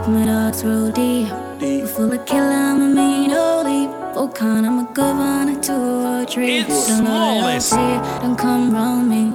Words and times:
deep, 0.00 0.12
my 0.12 0.24
dogs 0.24 0.64
roll 0.64 0.90
deep. 0.90 1.28
deep. 1.58 1.86
Full 1.86 2.12
of 2.12 2.26
killer, 2.26 2.44
I'm 2.44 2.80
a 2.82 2.88
mean 2.88 3.32
old 3.32 3.66
deep. 3.66 3.90
Volcan, 4.14 4.64
I'm 4.64 4.78
a 4.78 4.84
governor 4.92 5.60
to 5.62 5.72
a 5.72 6.26
tree. 6.26 6.58
It's 6.58 6.86
don't 6.86 7.04
smallest. 7.04 7.72
Don't 8.22 8.36
come 8.36 8.72
round 8.72 9.08
me. 9.08 9.32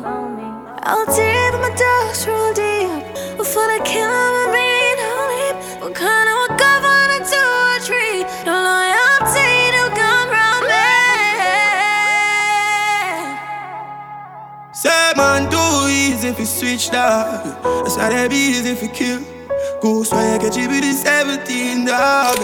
Out 0.83 1.07
deep, 1.07 1.53
my 1.61 1.69
dogs 1.75 2.27
roll 2.27 2.53
deep. 2.53 3.03
Full 3.45 3.69
of 3.69 3.83
killer, 3.85 4.23
I'm 4.27 4.49
a 4.49 4.53
mean 4.53 4.99
old 5.11 5.29
deep. 5.33 5.55
Volcan, 5.81 6.27
I'm 6.31 6.41
a 6.45 6.51
governor 6.57 7.21
to 7.31 7.41
a 7.71 7.79
tree. 7.87 8.19
Don't 8.45 8.63
loyalty, 8.69 9.51
don't 9.75 9.93
come 10.01 10.29
round 10.37 10.65
me. 10.71 10.89
Say 14.71 15.13
man, 15.15 15.41
too 15.49 15.87
easy 15.89 16.27
if 16.29 16.39
you 16.39 16.45
switch 16.45 16.89
that. 16.91 17.61
That's 17.83 17.97
why 17.97 18.09
they 18.09 18.27
be 18.27 18.35
easy 18.35 18.69
if 18.71 18.81
you 18.81 18.89
kill. 18.89 19.34
Goose 19.85 20.09
why 20.09 20.33
you 20.33 20.39
get 20.39 20.57
you 20.57 20.67
with 20.67 20.81
the 20.81 20.93
17 20.93 21.85
dog. 21.85 22.37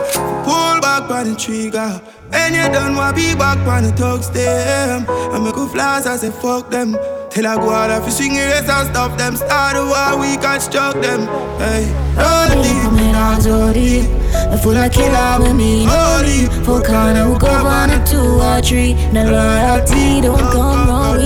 Pull 0.46 0.78
back 0.80 1.10
on 1.10 1.34
the 1.34 1.36
trigger. 1.36 2.00
And 2.32 2.54
you 2.54 2.62
done 2.72 2.96
want 2.96 3.18
to 3.18 3.22
be 3.24 3.34
back 3.34 3.58
on 3.68 3.82
the 3.82 3.92
thugs 3.94 4.30
them. 4.30 5.08
I 5.10 5.40
make 5.40 5.58
a 5.58 5.68
flash, 5.68 6.06
I 6.06 6.18
say 6.18 6.30
fuck 6.30 6.70
them. 6.70 6.96
Till 7.32 7.48
I 7.48 7.56
go 7.56 7.72
out 7.72 7.90
of 7.90 8.06
you 8.06 8.12
swing 8.12 8.36
your 8.36 8.46
and 8.46 8.66
stop 8.94 9.18
them. 9.18 9.36
Start 9.36 9.76
a 9.76 9.82
war, 9.90 10.22
we 10.22 10.38
construct 10.38 11.02
them. 11.02 11.22
Hey, 11.58 11.90
roll 12.14 12.62
deep, 12.62 12.92
me 12.94 13.10
roll 13.10 13.74
deep. 13.74 14.06
The 14.52 14.60
full 14.62 14.78
of 14.78 14.92
killer 14.94 15.42
with 15.42 15.56
me, 15.56 15.86
holy. 15.90 16.46
Full 16.64 16.84
corner, 16.84 17.26
we 17.28 17.40
go 17.40 17.50
on 17.50 17.90
a 17.90 18.06
two 18.06 18.38
or 18.38 18.62
three. 18.62 18.94
The 19.18 19.26
loyalty 19.26 20.22
don't 20.22 20.38
come 20.54 20.88
wrong. 20.88 21.18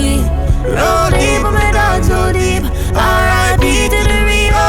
Roll 0.64 1.10
deep, 1.12 1.42
my 1.44 1.70
dogs 1.76 2.08
roll 2.08 2.32
deep. 2.32 2.64
R.I.P. 2.96 3.90
to 3.92 4.00
the 4.08 4.25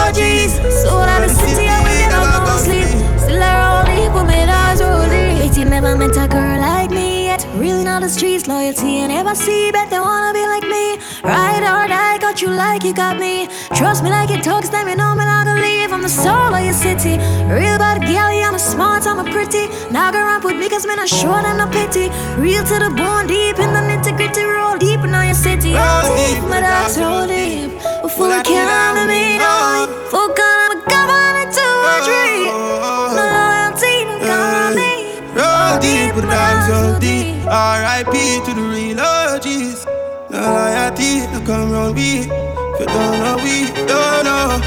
OGs. 0.07 0.53
Soul 0.81 1.03
of 1.03 1.20
the 1.21 1.29
city, 1.29 1.67
I 1.67 1.84
will 1.84 2.09
never 2.16 2.39
go 2.47 2.55
sleep. 2.63 2.88
Still 3.20 3.43
around 3.43 3.88
me, 3.91 4.45
that's 4.45 4.81
rolling. 4.81 5.38
It 5.43 5.67
never 5.67 5.97
met 5.97 6.16
a 6.16 6.27
girl 6.27 6.59
like 6.61 6.91
me 6.91 7.25
yet. 7.25 7.45
Really 7.55 7.83
not 7.83 8.02
the 8.02 8.09
streets, 8.09 8.47
loyalty, 8.47 9.02
I 9.03 9.08
never 9.08 9.35
see. 9.35 9.72
Bet 9.72 9.89
they 9.89 10.00
wanna 10.00 10.31
be 10.33 10.45
like 10.45 10.63
me. 10.63 10.97
Ride 11.23 11.66
or 11.67 11.88
die, 11.88 12.17
got 12.19 12.41
you 12.41 12.50
like 12.50 12.83
you 12.83 12.94
got 12.94 13.17
me. 13.19 13.50
Trust 13.75 14.03
me 14.03 14.09
like 14.09 14.30
it 14.30 14.44
talks, 14.44 14.69
them 14.69 14.88
you 14.88 14.95
know 14.95 15.13
me 15.16 15.25
not 15.25 15.45
gonna 15.45 15.61
leave. 15.61 15.91
I'm 15.91 16.02
the 16.02 16.09
soul 16.09 16.53
of 16.55 16.63
your 16.63 16.73
city. 16.73 17.17
Real 17.52 17.78
bad 17.78 18.00
galley, 18.02 18.44
I'm 18.44 18.55
a 18.55 18.59
smart, 18.59 19.05
I'm 19.08 19.19
a 19.19 19.30
pretty. 19.30 19.67
Now 19.91 20.11
go 20.11 20.19
ramp 20.19 20.45
with 20.45 20.55
me, 20.55 20.69
cause 20.69 20.85
man, 20.88 21.00
I 21.00 21.05
short 21.05 21.44
and 21.44 21.58
no 21.58 21.67
pity. 21.67 22.08
Real 22.39 22.63
to 22.63 22.75
the 22.80 22.91
bone, 22.95 23.28
deep 23.28 23.59
in 23.59 23.72
the 23.75 23.83
nitty 23.89 24.16
gritty, 24.16 24.44
roll 24.44 24.78
deep 24.78 25.02
in 25.03 25.11
your 25.11 25.33
city. 25.33 25.73
Roll 25.73 26.16
deep, 26.16 26.39
my 26.47 26.61
dogs 26.61 26.97
roll 26.97 27.28
deep. 27.28 27.72
Before 28.02 28.31
I 28.31 28.41
can't 28.44 29.09
me, 29.09 29.38
no. 29.38 29.86
God, 30.11 30.39
I'm 30.39 30.72
a 30.72 30.89
governor 30.89 31.52
to 31.52 31.67
a 31.91 31.95
tree. 32.08 32.45
No 32.47 33.23
loyalty, 33.36 34.05
no 34.05 34.16
colony. 34.23 34.95
Roll 35.36 35.80
deep, 35.80 36.13
put 36.13 36.22
the 36.22 36.27
dogs 36.31 36.69
roll 36.72 37.00
deep. 37.00 37.45
R.I.P. 37.45 38.16
to 38.45 38.53
the 38.53 38.61
real 38.61 39.00
OGs. 39.00 39.85
No 40.30 40.39
loyalty, 40.39 41.28
no 41.31 41.45
come 41.45 41.72
round 41.72 41.95
we. 41.95 42.19
If 42.19 42.80
you 42.80 42.85
don't 42.85 43.19
know, 43.19 43.35
we 43.44 43.66
don't 43.85 44.23
know. 44.23 44.61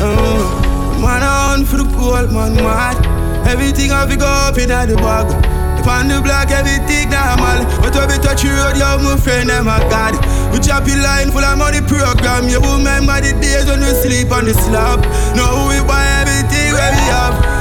Uh, 0.00 1.00
man 1.00 1.22
on 1.22 1.64
for 1.66 1.76
the 1.76 1.84
gold, 1.84 2.32
man 2.32 2.54
mad. 2.56 2.96
Everything 3.46 3.90
to 3.90 4.16
go 4.16 4.26
up 4.26 4.58
in 4.58 4.68
the 4.68 4.96
bag. 4.96 5.55
On 5.86 6.08
the 6.08 6.20
block, 6.20 6.50
everything 6.50 7.10
normal. 7.10 7.62
But 7.80 7.94
when 7.94 8.08
we 8.08 8.18
touch 8.18 8.42
road, 8.44 8.76
yo, 8.76 8.98
my 8.98 9.16
friend, 9.16 9.50
I'm 9.50 9.68
a 9.68 9.78
god. 9.88 10.14
We 10.52 10.58
chop 10.58 10.82
a 10.82 10.94
line 10.98 11.30
full 11.30 11.44
of 11.44 11.56
money 11.56 11.80
program. 11.80 12.48
You 12.48 12.58
remember 12.58 13.20
the 13.22 13.38
days 13.40 13.66
when 13.66 13.80
we 13.80 13.94
sleep 14.02 14.32
on 14.32 14.44
the 14.46 14.54
slab. 14.54 15.00
Now 15.36 15.68
we 15.68 15.78
buy 15.86 16.04
everything 16.20 16.74
where 16.74 16.90
we 16.90 17.02
have. 17.06 17.55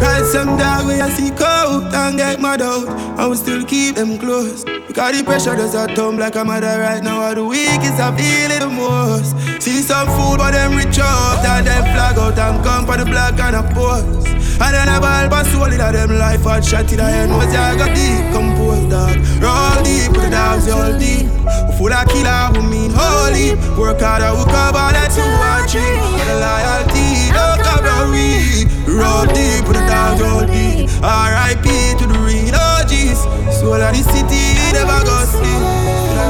Ride 0.00 0.26
some 0.26 0.56
dog 0.56 0.86
where 0.86 1.02
I 1.02 1.10
see 1.10 1.30
cold 1.30 1.92
and 1.94 2.16
get 2.16 2.40
mad 2.40 2.62
out. 2.62 2.88
I 3.18 3.26
will 3.26 3.36
still 3.36 3.64
keep 3.64 3.96
them 3.96 4.18
close. 4.18 4.64
Because 4.64 5.18
the 5.18 5.24
pressure 5.24 5.56
does 5.56 5.74
not 5.74 5.96
tumble 5.96 6.20
like 6.20 6.36
a 6.36 6.44
mother 6.44 6.78
right 6.80 7.02
now. 7.02 7.20
All 7.20 7.34
the 7.34 7.44
weakest 7.44 7.98
I 7.98 8.16
feel 8.16 8.50
it 8.50 8.60
the 8.60 8.68
most. 8.68 9.34
See 9.62 9.82
some 9.82 10.06
fool, 10.06 10.36
but 10.36 10.52
them 10.52 10.76
rich 10.76 10.98
out. 10.98 11.44
And 11.44 11.66
them 11.66 11.82
flag 11.82 12.18
out 12.18 12.38
and 12.38 12.64
come 12.64 12.86
for 12.86 12.96
the 12.96 13.04
black 13.04 13.38
and 13.40 13.56
a 13.56 13.62
post. 13.74 14.28
And 14.60 14.74
then 14.74 14.88
I 14.88 14.98
ball 14.98 15.28
but 15.30 15.46
soul 15.46 15.70
in 15.70 15.78
them 15.78 16.18
life 16.18 16.42
hard 16.42 16.64
shot 16.64 16.90
in 16.90 16.98
the 16.98 17.04
end 17.04 17.30
was 17.30 17.46
I 17.54 17.78
got 17.78 17.94
deep 17.94 18.26
composed 18.34 18.90
dog 18.90 19.14
Roll 19.38 19.84
deep 19.86 20.10
with 20.10 20.26
the 20.26 20.30
dogs 20.34 20.66
all 20.68 20.98
deep 20.98 21.30
We 21.30 21.78
Full 21.78 21.92
of 21.94 22.08
killer 22.10 22.50
who 22.50 22.66
mean 22.66 22.90
holy 22.90 23.54
Work 23.78 24.00
hard 24.02 24.22
hook 24.26 24.50
up 24.50 24.74
all 24.74 24.90
that 24.90 25.14
two 25.14 25.22
or 25.22 25.62
three 25.70 26.02
The 26.18 26.42
loyalty 26.42 27.30
don't 27.30 27.62
cover 27.62 28.10
we 28.10 28.77
Roll 28.98 29.26
deep 29.26 29.64
with 29.68 29.78
the 29.78 29.84
dogs 29.86 30.20
all 30.20 30.46
deep 30.46 30.90
R.I.P. 31.02 31.68
to 31.98 32.04
the 32.06 32.18
real 32.26 32.54
OGs 32.54 33.20
Soul 33.58 33.74
of 33.74 33.94
the 33.94 34.02
city 34.02 34.42
never 34.74 35.00
go 35.06 35.16
sleep 35.30 35.62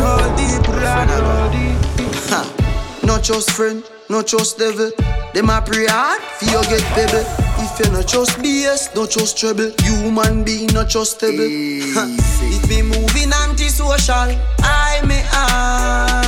Roll 0.04 0.28
deep 0.36 0.62
with 0.68 0.76
the 0.76 0.84
dogs 0.84 1.18
all 1.24 1.48
deep 1.50 3.04
Not 3.04 3.22
just 3.22 3.50
friend, 3.52 3.82
not 4.10 4.26
just 4.26 4.58
devil 4.58 4.90
Them 5.34 5.50
a 5.50 5.62
pray 5.64 5.86
hard, 5.88 6.20
feel 6.38 6.62
get 6.64 6.84
baby 6.94 7.48
if 7.60 7.86
you 7.86 7.92
not 7.92 8.06
just 8.06 8.38
BS, 8.38 8.94
not 8.94 9.10
just 9.10 9.36
trouble. 9.36 9.72
Human 9.82 10.44
being, 10.44 10.68
not 10.68 10.88
just 10.88 11.16
stable. 11.16 11.42
it 11.42 12.68
be 12.68 12.82
moving 12.82 13.32
antisocial. 13.32 14.38
I 14.60 15.00
may 15.04 15.24
I. 15.32 16.27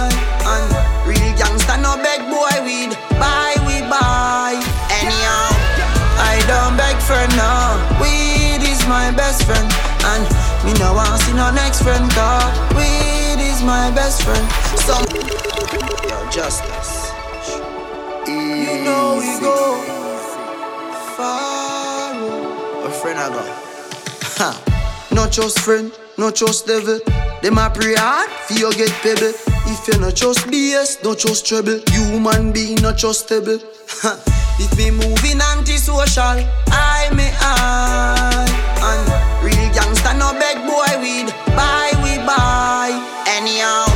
best 9.30 9.46
friend. 9.46 9.70
And 10.10 10.24
me 10.64 10.72
no 10.80 10.92
want 10.92 11.20
see 11.22 11.32
no 11.32 11.52
next 11.52 11.82
friend. 11.82 12.10
Cause 12.10 12.50
weed 12.74 13.38
is 13.38 13.62
my 13.62 13.90
best 13.94 14.22
friend. 14.22 14.44
Some. 14.86 15.06
Yo, 16.08 16.18
justice. 16.30 17.12
You 18.26 18.82
know 18.84 19.22
we 19.22 19.30
go 19.38 19.56
far. 21.16 22.14
A 22.86 22.90
friend 22.90 23.18
I 23.20 23.28
got. 23.28 23.48
Ha. 24.38 24.50
Not 25.12 25.30
just 25.30 25.60
friend, 25.60 25.92
not 26.18 26.34
just 26.34 26.66
devil. 26.66 26.98
Them 27.42 27.58
a 27.58 27.70
pray 27.70 27.94
hard, 27.94 28.30
feel 28.48 28.72
get 28.72 28.90
pebble. 29.02 29.34
If 29.72 29.86
you 29.86 30.00
not 30.00 30.16
just 30.16 30.40
BS, 30.48 31.04
not 31.04 31.18
just 31.18 31.46
trouble. 31.46 31.78
Human 31.90 32.52
being, 32.52 32.82
not 32.82 32.96
just 32.96 33.26
stable. 33.26 33.60
Ha. 34.02 34.12
It 34.58 34.76
me 34.76 34.90
moving 34.90 35.40
antisocial. 35.40 36.44
I 36.72 37.10
may 37.14 37.30
I. 37.38 38.49
Gangster 39.72 40.14
no 40.18 40.32
beg 40.34 40.58
boy 40.66 40.90
weed. 41.00 41.28
Buy 41.54 41.90
we 42.02 42.18
buy. 42.26 42.90
Anyhow, 43.26 43.86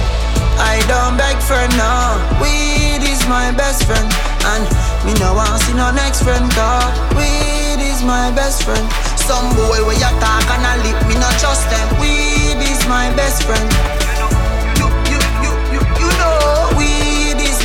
I 0.58 0.78
don't 0.86 1.16
beg 1.18 1.36
for 1.42 1.60
no. 1.76 2.18
Weed 2.38 3.02
is 3.02 3.26
my 3.26 3.50
best 3.52 3.84
friend. 3.84 4.08
And 4.54 4.64
me 5.04 5.12
no 5.18 5.34
want 5.34 5.62
see 5.62 5.74
no 5.74 5.90
next 5.90 6.22
friend 6.22 6.50
cause 6.52 6.94
weed 7.16 7.80
is 7.82 8.02
my 8.04 8.30
best 8.32 8.62
friend. 8.64 8.86
Some 9.18 9.50
boy 9.56 9.80
where 9.86 9.96
you 9.96 10.12
talk 10.20 10.46
and 10.52 10.62
I 10.62 10.76
lip, 10.84 10.98
me 11.08 11.14
not 11.16 11.32
trust 11.40 11.68
them. 11.70 11.88
Weed 12.00 12.60
is 12.60 12.86
my 12.86 13.08
best 13.16 13.42
friend. 13.44 13.93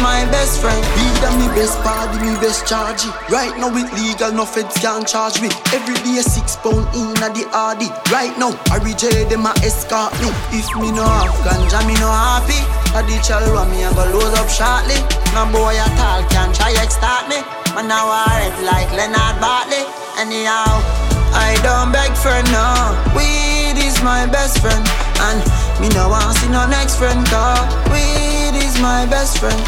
My 0.01 0.23
best 0.31 0.61
friend. 0.61 0.79
Weed 0.95 1.21
and 1.23 1.35
me 1.39 1.47
best 1.55 1.77
party, 1.83 2.19
me 2.23 2.33
best 2.39 2.67
charge. 2.67 3.05
Right 3.29 3.51
now 3.59 3.71
it 3.75 3.89
legal, 3.95 4.31
no 4.31 4.45
feds 4.45 4.75
can 4.79 5.05
charge 5.05 5.41
me. 5.41 5.49
Every 5.75 5.95
day 6.03 6.21
six 6.23 6.55
pound 6.55 6.87
in 6.95 7.15
a 7.19 7.27
the 7.31 7.43
RD. 7.51 7.91
Right 8.11 8.35
now, 8.39 8.55
I 8.71 8.79
reject 8.79 9.29
them 9.29 9.45
a 9.45 9.53
escort 9.63 10.13
me. 10.23 10.31
If 10.55 10.67
me 10.79 10.91
no 10.91 11.03
have 11.03 11.35
ganja, 11.43 11.79
me 11.87 11.95
no 11.99 12.09
happy. 12.09 12.59
A 12.95 13.03
the 13.05 13.17
chalwa 13.21 13.67
me 13.69 13.83
I 13.85 13.93
go 13.93 14.05
load 14.09 14.33
up 14.39 14.49
shortly. 14.49 14.97
No 15.35 15.45
boy 15.51 15.75
at 15.75 15.99
all 15.99 16.23
can 16.31 16.53
try 16.53 16.73
extort 16.79 17.27
me. 17.29 17.43
Man 17.75 17.87
now 17.87 18.07
I 18.09 18.49
like 18.63 18.89
Leonard 18.95 19.37
Bartley. 19.41 19.83
Anyhow, 20.17 21.08
I 21.33 21.57
don't 21.61 21.91
beg 21.91 22.11
for 22.17 22.39
no. 22.51 22.67
Weed 23.15 23.77
is 23.77 24.01
my 24.03 24.25
best 24.27 24.59
friend, 24.59 24.85
and 25.27 25.39
me 25.81 25.89
no 25.95 26.09
want 26.09 26.37
see 26.37 26.49
no 26.49 26.67
next 26.67 26.97
friend. 26.97 27.25
Cause 27.27 27.67
weed 27.91 28.55
is 28.57 28.79
my 28.81 29.05
best 29.05 29.39
friend. 29.39 29.59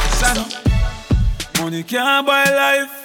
Money 1.60 1.84
can't 1.84 2.26
buy 2.26 2.46
life. 2.46 3.02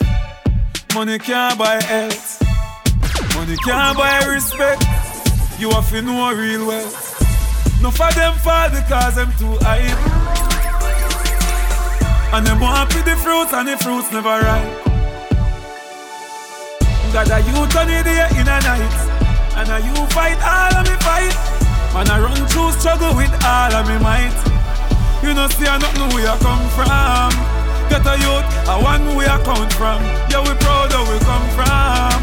Money 0.95 1.19
can't 1.19 1.59
buy 1.59 1.83
health. 1.83 2.43
Money 3.35 3.57
can't 3.59 3.99
buy 3.99 4.25
respect. 4.25 4.83
You 5.59 5.71
have 5.71 5.91
to 5.91 6.01
know 6.01 6.33
real 6.33 6.67
well. 6.67 6.91
No 7.83 7.91
for 7.91 8.11
them 8.13 8.35
fall 8.39 8.71
because 8.71 9.17
them 9.17 9.31
too 9.39 9.57
hype. 9.61 9.93
And 12.33 12.47
them 12.47 12.61
want 12.61 12.91
to 12.93 13.03
the 13.03 13.17
fruits 13.17 13.53
and 13.53 13.69
the 13.69 13.77
fruits 13.77 14.11
never 14.11 14.41
ripe. 14.41 14.86
God, 17.17 17.33
a 17.33 17.41
you 17.49 17.65
turn 17.73 17.89
it 17.89 18.05
day 18.05 18.29
in 18.37 18.45
a 18.45 18.61
night. 18.61 18.97
And 19.57 19.73
I 19.73 19.81
you 19.81 19.97
fight 20.13 20.37
all 20.45 20.77
of 20.77 20.85
me 20.85 20.93
fight. 21.01 21.33
Man, 21.97 22.13
I 22.13 22.21
run 22.21 22.37
through 22.53 22.77
struggle 22.77 23.17
with 23.17 23.33
all 23.41 23.73
of 23.73 23.89
me 23.89 23.97
might. 24.05 24.37
You 25.25 25.33
know, 25.33 25.49
see, 25.49 25.65
I 25.65 25.81
not 25.81 25.97
know 25.97 26.13
where 26.13 26.29
I 26.29 26.37
come 26.45 26.61
from. 26.77 27.33
Get 27.89 28.05
a 28.05 28.21
youth, 28.21 28.45
I 28.69 28.77
want 28.77 29.17
where 29.17 29.33
I 29.33 29.41
come 29.49 29.65
from. 29.81 30.05
Yeah, 30.29 30.45
we 30.45 30.53
proud 30.61 30.93
of 30.93 31.09
where 31.09 31.17
we 31.17 31.25
come 31.25 31.49
from. 31.57 32.21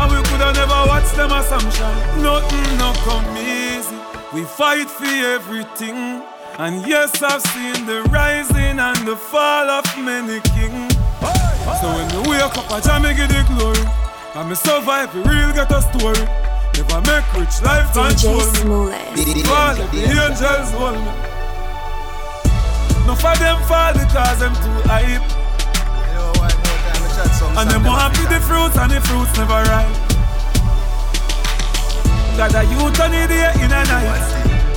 And 0.00 0.08
we 0.08 0.24
could 0.24 0.40
have 0.40 0.56
never 0.56 0.88
watched 0.88 1.12
them 1.20 1.36
assumption. 1.36 1.92
Nothing 2.24 2.80
no 2.80 2.96
come 3.04 3.28
easy. 3.36 3.92
We 4.32 4.48
fight 4.48 4.88
for 4.88 5.04
everything. 5.04 6.24
And 6.56 6.88
yes, 6.88 7.20
I've 7.20 7.44
seen 7.52 7.84
the 7.84 8.08
rising 8.08 8.80
and 8.80 9.04
the 9.04 9.16
fall 9.20 9.68
of 9.68 9.84
many 10.00 10.40
kings. 10.56 10.96
So 11.84 11.92
when 11.92 12.08
we 12.24 12.40
wake 12.40 12.56
up, 12.56 12.72
I 12.72 12.80
try 12.80 13.04
to 13.04 13.12
get 13.12 13.28
the 13.28 13.44
glory. 13.52 14.09
And 14.32 14.48
me 14.48 14.54
survive, 14.54 15.12
we 15.12 15.22
real 15.22 15.52
get 15.52 15.72
a 15.72 15.82
story. 15.82 16.22
Never 16.78 17.00
make 17.02 17.26
rich 17.34 17.60
life 17.66 17.90
control 17.92 18.38
me. 18.38 19.42
Fall 19.42 19.74
if 19.74 19.90
the 19.90 20.06
angels 20.06 20.70
hold 20.70 20.94
me. 20.94 21.12
No 23.06 23.14
for 23.18 23.34
them 23.42 23.58
fall 23.66 23.92
because 23.92 24.38
them 24.38 24.54
too 24.54 24.86
hype. 24.86 25.26
And 27.58 27.70
them 27.70 27.82
more 27.82 27.98
happy 27.98 28.22
the 28.30 28.38
fruits 28.46 28.78
and 28.78 28.92
the 28.92 29.00
fruits 29.02 29.34
never 29.36 29.66
ripe. 29.66 29.90
Got 32.38 32.54
a 32.54 32.62
youth 32.70 33.00
on 33.02 33.10
the 33.10 33.26
day 33.26 33.50
in 33.58 33.72
a 33.74 33.82
night. 33.82 34.24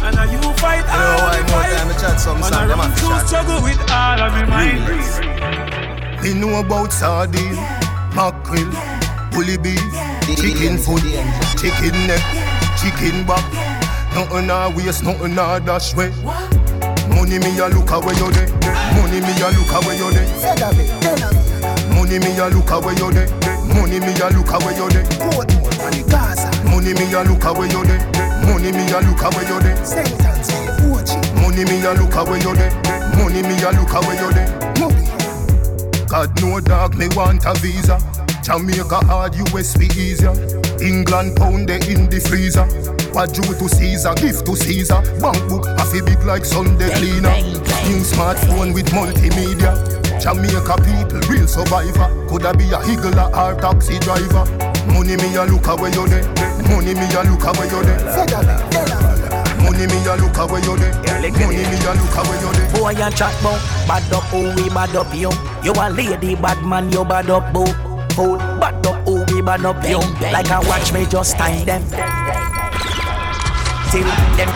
And 0.02 0.18
a 0.18 0.26
you 0.34 0.42
fight 0.58 0.84
all 0.90 1.30
of 1.30 1.38
the 1.38 1.46
fight. 1.54 1.78
And 2.42 2.56
I 2.56 2.66
run 2.66 2.92
through 2.94 3.20
struggle 3.28 3.62
with 3.62 3.80
all 3.92 4.20
of 4.20 4.34
my 4.34 4.46
mind. 4.50 4.82
Me 6.24 6.34
know 6.34 6.60
about 6.60 6.92
sardine, 6.92 7.56
mackerel, 8.16 8.93
bully 9.34 9.58
beef, 9.58 9.82
chicken 10.38 10.78
foot, 10.78 11.02
chicken 11.58 11.96
neck, 12.08 12.24
chicken 12.78 13.26
back. 13.26 13.44
Nothing 14.14 14.50
a 14.50 14.70
waste, 14.70 15.04
nothing 15.04 15.34
a 15.34 15.60
dash 15.60 15.96
way. 15.96 16.12
Money 17.10 17.40
me 17.40 17.58
a 17.58 17.68
look 17.68 17.90
away 17.92 18.14
you 18.14 18.32
there. 18.32 18.48
Money 18.94 19.20
me 19.22 19.34
a 19.42 19.50
look 19.50 19.74
away 19.74 19.98
you 19.98 20.12
there. 20.14 20.30
Money 21.96 22.20
me 22.20 22.38
a 22.38 22.48
look 22.50 22.70
away 22.70 22.94
you 22.94 23.12
there. 23.12 23.28
Money 23.74 24.00
me 24.00 24.14
a 24.22 24.30
look 24.30 24.52
away 24.54 24.76
you 24.76 24.88
there. 24.90 25.10
Money 26.70 26.92
me 26.94 27.12
a 27.14 27.24
look 27.26 27.44
away 27.50 27.68
you 27.68 27.90
there. 27.90 28.00
Money 28.46 28.72
me 28.72 28.84
a 28.94 29.02
look 29.02 29.24
away 29.24 29.48
you 29.48 29.60
there. 29.60 29.78
Money 31.42 31.66
me 31.66 31.84
a 31.84 31.94
look 31.94 32.16
away 32.16 32.40
you 32.40 32.54
there. 32.54 32.72
Money 33.18 33.42
me 33.42 33.56
a 33.64 33.72
look 33.72 33.94
away 33.94 34.16
you 34.22 34.32
there. 34.34 34.50
God 36.08 36.42
no 36.42 36.60
dog 36.60 36.96
me 36.96 37.08
want 37.16 37.46
a 37.46 37.54
visa. 37.56 37.98
Jamaica 38.44 39.00
hard, 39.08 39.36
US 39.36 39.78
be 39.78 39.86
easier. 39.96 40.36
England 40.84 41.38
pound 41.38 41.70
they 41.70 41.80
in 41.88 42.10
the 42.12 42.20
freezer. 42.20 42.68
What 43.16 43.32
due 43.32 43.56
to 43.56 43.70
Caesar, 43.70 44.14
gift 44.16 44.46
to 44.46 44.56
Caesar. 44.56 45.00
Bank 45.24 45.40
book 45.48 45.64
a 45.64 46.04
big 46.04 46.20
like 46.26 46.44
Sunday 46.44 46.92
cleaner. 47.00 47.32
New 47.88 48.04
smartphone 48.04 48.74
with 48.74 48.92
multimedia. 48.92 49.72
Jamaica 50.20 50.76
people, 50.84 51.24
real 51.32 51.48
survivor. 51.48 52.12
Coulda 52.28 52.52
be 52.58 52.68
a 52.68 52.84
higgler 52.84 53.32
or 53.32 53.56
taxi 53.60 53.98
driver. 54.00 54.44
Money 54.92 55.16
me 55.16 55.36
a 55.40 55.48
look 55.48 55.68
away 55.68 55.92
you 55.96 56.08
there. 56.12 56.28
Money 56.68 56.94
me 57.00 57.08
a 57.16 57.24
look 57.24 57.48
away 57.48 57.72
you 57.72 57.80
there. 57.80 58.02
Money 59.64 59.88
me 59.88 59.98
a 60.04 60.14
look 60.20 60.38
away 60.38 60.60
you 60.68 60.76
there. 60.76 60.92
Money 61.32 61.64
me 61.64 61.80
a 61.80 61.92
look 61.96 62.18
away 62.20 62.38
you 62.44 62.52
there. 62.60 62.72
Boy, 62.76 62.92
you 62.92 63.10
chat 63.16 63.36
bout 63.40 63.62
bad 63.88 64.12
up, 64.12 64.24
who 64.36 64.52
we 64.56 64.68
bad 64.70 64.96
up 64.96 65.14
you. 65.16 65.32
You 65.64 65.72
a 65.80 65.88
lady, 65.90 66.36
bad 66.36 66.62
man, 66.66 66.92
you 66.92 67.06
bad 67.06 67.30
up, 67.30 67.54
boo. 67.54 67.83
Food, 68.16 68.40
bad 68.60 68.86
up, 68.86 69.08
who 69.08 69.24
we 69.34 69.42
bad 69.42 69.66
up 69.66 69.84
you. 69.90 69.98
Like 70.22 70.52
a 70.52 70.60
watch 70.68 70.94
me 70.94 71.08
just 71.08 71.36
time 71.36 71.66
them. 71.66 71.82
Till 73.90 74.06
them. 74.38 74.50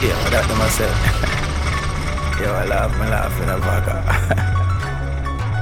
Yeah, 0.00 0.16
that 0.32 0.46
to 0.48 0.54
myself. 0.56 0.96
Yo, 2.40 2.54
I 2.54 2.64
laugh, 2.64 2.98
me 2.98 3.08
laugh 3.08 3.38
in 3.42 3.50
a 3.50 3.58
vodka. 3.58 4.02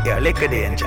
Yo, 0.06 0.18
lick 0.20 0.40
a 0.42 0.46
danger. 0.46 0.86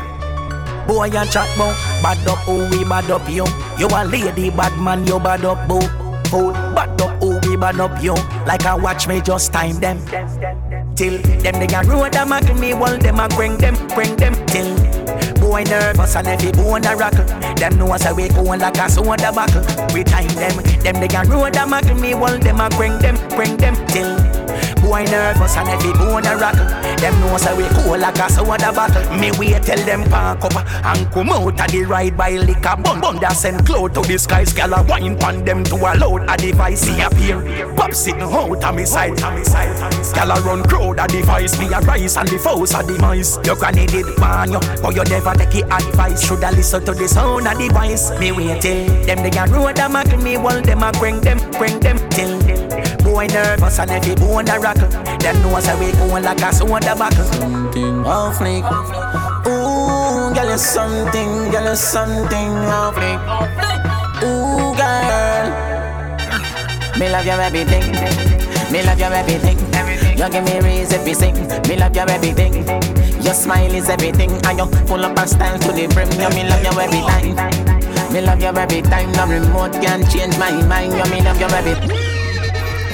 Boy, 0.87 1.07
you 1.07 1.25
chat 1.25 1.49
bout 1.57 1.75
bad 2.01 2.25
up, 2.25 2.37
who 2.47 2.69
we 2.69 2.85
bad 2.85 3.11
up 3.11 3.27
you. 3.29 3.45
You 3.77 3.87
a 3.87 4.05
lady, 4.05 4.49
bad 4.49 4.79
man, 4.79 5.05
you 5.05 5.19
bad 5.19 5.43
up, 5.43 5.67
boo. 5.67 5.81
Food, 6.29 6.53
bad 6.73 7.01
up, 7.01 7.21
who 7.21 7.37
we 7.49 7.57
bad 7.57 7.81
up 7.81 8.01
you. 8.01 8.15
Like 8.45 8.63
a 8.63 8.77
watch 8.77 9.09
me 9.09 9.19
just 9.19 9.51
time 9.51 9.81
them. 9.81 9.99
Till 10.95 11.21
them 11.21 11.59
they 11.59 11.67
can 11.67 11.85
road 11.85 12.13
them 12.13 12.31
a 12.31 12.39
me, 12.53 12.73
well 12.73 12.97
them 12.97 13.19
a 13.19 13.27
bring 13.27 13.57
them, 13.57 13.75
bring 13.89 14.15
them 14.15 14.35
till. 14.45 14.96
Boy 15.39 15.63
nervous 15.63 16.15
and 16.15 16.27
every 16.27 16.51
bone 16.51 16.85
a 16.85 16.95
rockle. 16.95 17.25
Them 17.55 17.77
know 17.77 17.97
say 17.97 18.13
we 18.13 18.29
go 18.29 18.41
like 18.41 18.77
a 18.77 18.89
soda 18.89 19.31
buckle. 19.31 19.61
We 19.93 20.03
time 20.03 20.27
them, 20.27 20.57
them 20.83 20.99
they 20.99 21.07
can 21.07 21.29
road 21.29 21.53
them 21.53 21.73
a 21.73 21.81
me, 21.95 22.13
well 22.15 22.37
them 22.37 22.59
a 22.59 22.69
bring 22.69 22.97
them, 22.99 23.15
bring 23.35 23.57
them 23.57 23.75
till. 23.87 24.36
Boy 24.81 25.03
nervous 25.05 25.57
and 25.57 25.69
every 25.69 25.93
bone 25.93 26.25
a 26.25 26.37
rockle. 26.37 26.65
Them 26.97 27.19
know 27.19 27.37
say 27.37 27.55
we 27.55 27.67
go 27.69 27.95
like 27.95 28.17
a 28.19 28.29
soda 28.29 28.71
bottle. 28.71 29.03
Me 29.17 29.31
wait 29.37 29.63
till 29.63 29.83
them 29.85 30.03
park 30.09 30.43
up 30.43 30.55
and 30.85 31.11
come 31.11 31.29
out 31.29 31.59
of 31.59 31.71
the 31.71 31.83
ride 31.83 32.15
by 32.17 32.31
liquor 32.31 32.75
bun 32.81 33.01
bun 33.01 33.19
that 33.19 33.33
send 33.33 33.65
cloud 33.65 33.93
to 33.93 34.01
the 34.01 34.17
sky. 34.17 34.43
Scale 34.43 34.73
a 34.73 34.83
wine 34.83 35.17
pon 35.17 35.43
them 35.43 35.63
to 35.65 35.75
a 35.75 35.91
load 35.97 36.23
a 36.29 36.37
device 36.37 36.81
see 36.81 37.01
appear. 37.01 37.41
Pop 37.75 37.93
sitting 37.93 38.21
out 38.21 38.63
on 38.63 38.75
me 38.75 38.85
side, 38.85 39.21
on 39.23 39.35
me 39.35 39.43
side. 39.43 39.75
Scale 40.05 40.31
a 40.31 40.41
run 40.41 40.63
crowd 40.63 40.99
a 40.99 41.07
device. 41.07 41.57
Me 41.59 41.65
a 41.67 41.79
rise 41.81 42.17
and 42.17 42.27
the 42.29 42.37
foes 42.37 42.73
a 42.73 42.85
demise. 42.85 43.37
Your 43.45 43.55
granny 43.55 43.85
did 43.85 44.05
ban 44.17 44.51
you, 44.51 44.59
but 44.81 44.95
you 44.95 45.03
never 45.05 45.33
take 45.33 45.55
it 45.55 45.65
advice. 45.65 46.25
Shoulda 46.25 46.51
listen 46.51 46.83
to 46.85 46.93
the 46.93 47.07
sound 47.07 47.47
of 47.47 47.57
the 47.57 47.67
voice. 47.69 48.11
Me 48.19 48.31
wait 48.31 48.61
till 48.61 48.85
them 49.05 49.23
they 49.23 49.29
can 49.29 49.51
road 49.51 49.77
a 49.79 49.89
mack 49.89 50.17
me, 50.19 50.37
well 50.37 50.61
them 50.61 50.83
a 50.83 50.91
bring 50.93 51.21
them, 51.21 51.39
bring 51.51 51.79
them 51.79 51.97
till. 52.09 52.66
Boy 53.03 53.27
nervous 53.27 53.79
and 53.79 53.91
every 53.91 54.15
bone 54.15 54.47
a 54.49 54.59
rockle. 54.59 54.89
Them 55.19 55.41
know 55.41 55.59
say 55.59 55.77
we 55.79 55.91
going 55.93 56.23
like 56.23 56.41
a 56.41 56.53
soda 56.53 56.95
buckle. 56.95 57.23
Something 57.23 58.05
off 58.05 58.37
flick. 58.37 58.63
Ooh, 59.47 60.33
girl, 60.33 60.49
you 60.51 60.57
something, 60.57 61.51
girl, 61.51 61.69
you 61.69 61.75
something 61.75 62.51
off 62.69 62.93
flick. 62.95 63.19
Ooh, 64.23 64.75
girl. 64.75 65.67
Me 66.99 67.09
love 67.09 67.25
your 67.25 67.41
everything. 67.41 67.85
Me 68.71 68.83
love 68.83 68.99
your 68.99 69.13
everything. 69.13 69.57
You 70.17 70.29
give 70.29 70.43
me 70.43 70.59
reason 70.59 71.05
to. 71.05 71.69
Me 71.69 71.75
love 71.77 71.95
your 71.95 72.09
everything. 72.09 72.65
Your 73.23 73.33
smile 73.33 73.73
is 73.73 73.89
everything, 73.89 74.31
and 74.45 74.57
you 74.57 74.65
full 74.87 75.05
up 75.05 75.17
of 75.17 75.29
style 75.29 75.59
to 75.59 75.71
the 75.71 75.87
brim. 75.87 76.09
You 76.11 76.29
me 76.29 76.49
love 76.49 76.63
you 76.63 76.79
every 76.79 77.01
time. 77.01 78.13
Me 78.13 78.21
love 78.21 78.41
you 78.41 78.47
every 78.47 78.81
time. 78.81 79.11
No 79.11 79.27
remote 79.27 79.73
can 79.73 80.09
change 80.09 80.37
my 80.37 80.51
mind. 80.65 80.93
You 80.93 81.05
me 81.11 81.21
love 81.21 81.39
you 81.39 81.47
every. 81.47 82.06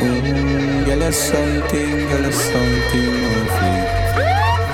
Mm, 0.03 0.19
mm, 0.19 0.83
Ooh, 0.83 0.85
girl, 0.85 1.01
you 1.01 1.11
something, 1.13 1.95
girl, 2.09 2.23
you 2.25 2.31
something 2.33 3.15
flick. 3.55 3.88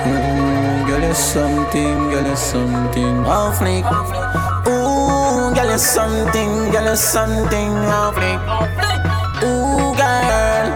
Ooh, 0.06 0.86
girl, 0.86 1.04
you 1.06 1.14
something, 1.14 1.98
girl, 2.10 2.26
you 2.26 2.36
something 2.36 3.24
flick. 3.54 3.86
Ooh, 4.66 5.54
girl, 5.54 5.70
you 5.70 5.78
something, 5.78 6.72
girl, 6.72 6.88
you 6.90 6.96
something 6.96 7.74
flick. 8.16 8.40
Ooh, 9.46 9.94
girl, 9.94 10.66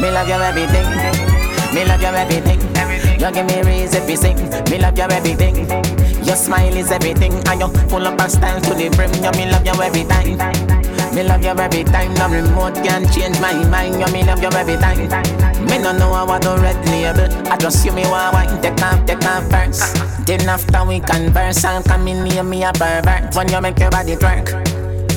me 0.00 0.08
love 0.10 0.28
you 0.28 0.40
everything. 0.40 0.88
Me 1.74 1.84
love 1.84 2.00
you 2.00 2.08
everything. 2.08 2.60
You 3.20 3.30
give 3.30 3.46
me 3.46 3.86
to. 3.86 4.36
Me 4.70 4.78
love 4.78 4.96
you 4.96 5.04
everything. 5.04 5.56
Your 6.24 6.36
smile 6.36 6.74
is 6.74 6.90
everything, 6.90 7.34
and 7.46 7.60
you 7.60 7.68
full 7.90 8.06
of 8.06 8.16
style 8.28 8.60
to 8.62 8.74
the 8.74 8.88
brim. 8.96 9.12
You 9.22 9.30
me 9.32 9.50
love 9.52 9.66
you 9.66 9.82
every 9.82 10.04
time. 10.04 10.38
Me 11.14 11.22
love 11.22 11.42
you 11.42 11.50
every 11.50 11.84
time. 11.84 12.14
No 12.14 12.28
remote 12.28 12.74
can 12.76 13.06
change 13.12 13.38
my 13.40 13.52
mind. 13.68 14.00
You 14.00 14.12
me 14.12 14.24
love 14.24 14.42
you 14.42 14.48
every 14.48 14.76
time. 14.76 14.98
Me 15.66 15.78
no 15.78 15.92
know 15.92 16.14
how 16.14 16.38
do 16.38 16.56
red 16.56 16.76
label. 16.88 17.28
I 17.52 17.56
just 17.58 17.84
you 17.84 17.92
me 17.92 18.02
want 18.08 18.34
wine. 18.34 18.62
Take 18.62 18.80
off, 18.82 19.04
take 19.04 19.24
off 19.24 19.48
first. 19.50 20.26
Then 20.26 20.48
after 20.48 20.84
we 20.84 21.00
converse, 21.00 21.64
and 21.64 21.84
come 21.84 22.08
in 22.08 22.24
near 22.24 22.42
me 22.42 22.64
a 22.64 22.72
pervert. 22.72 23.34
When 23.34 23.48
you 23.50 23.60
make 23.60 23.78
your 23.78 23.90
body 23.90 24.16
twerk, 24.16 24.48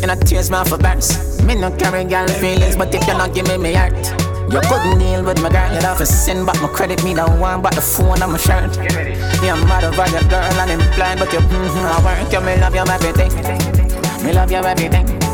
you 0.01 0.07
know 0.07 0.15
tears 0.15 0.51
me 0.51 0.63
for 0.65 0.77
burst. 0.77 1.43
Me 1.43 1.55
no 1.55 1.71
carry 1.77 2.03
girl 2.03 2.27
feelings, 2.27 2.75
but 2.75 2.93
if 2.93 3.07
you 3.07 3.13
not 3.13 3.33
give 3.33 3.47
me 3.47 3.57
me 3.57 3.73
heart. 3.73 3.93
You 4.51 4.61
couldn't 4.61 4.99
deal 4.99 5.23
with 5.23 5.41
my 5.41 5.49
girl, 5.49 5.73
you'd 5.73 5.83
have 5.83 5.97
to 5.97 6.05
send 6.05 6.45
back 6.45 6.61
my 6.61 6.67
credit, 6.67 7.03
me 7.03 7.13
the 7.13 7.25
one, 7.25 7.61
but 7.61 7.73
the 7.73 7.81
phone 7.81 8.21
on 8.21 8.31
my 8.31 8.37
shirt. 8.37 8.77
I'm 8.77 9.61
mad 9.67 9.83
over 9.83 10.09
your 10.11 10.21
girl 10.29 10.43
and 10.43 10.71
I'm 10.71 10.95
blind, 10.95 11.19
but 11.19 11.33
you, 11.33 11.39
mm-hmm, 11.39 11.85
I 11.85 12.21
work, 12.23 12.31
you, 12.31 12.41
me 12.41 12.55
love 12.61 12.75
you 12.75 12.81
everything. 12.81 14.25
Me 14.25 14.33
love 14.33 14.51
you 14.51 14.57
everything. 14.57 15.25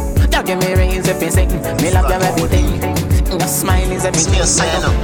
You 0.42 0.48
give 0.48 0.60
me 0.66 0.74
rings 0.74 1.08
if 1.08 1.22
you 1.22 1.30
sing, 1.30 1.54
me 1.54 1.94
love 1.94 2.10
you 2.10 2.18
everything. 2.18 2.82
Your 3.30 3.46
smile 3.46 3.92
is 3.94 4.06
everything. 4.10 4.42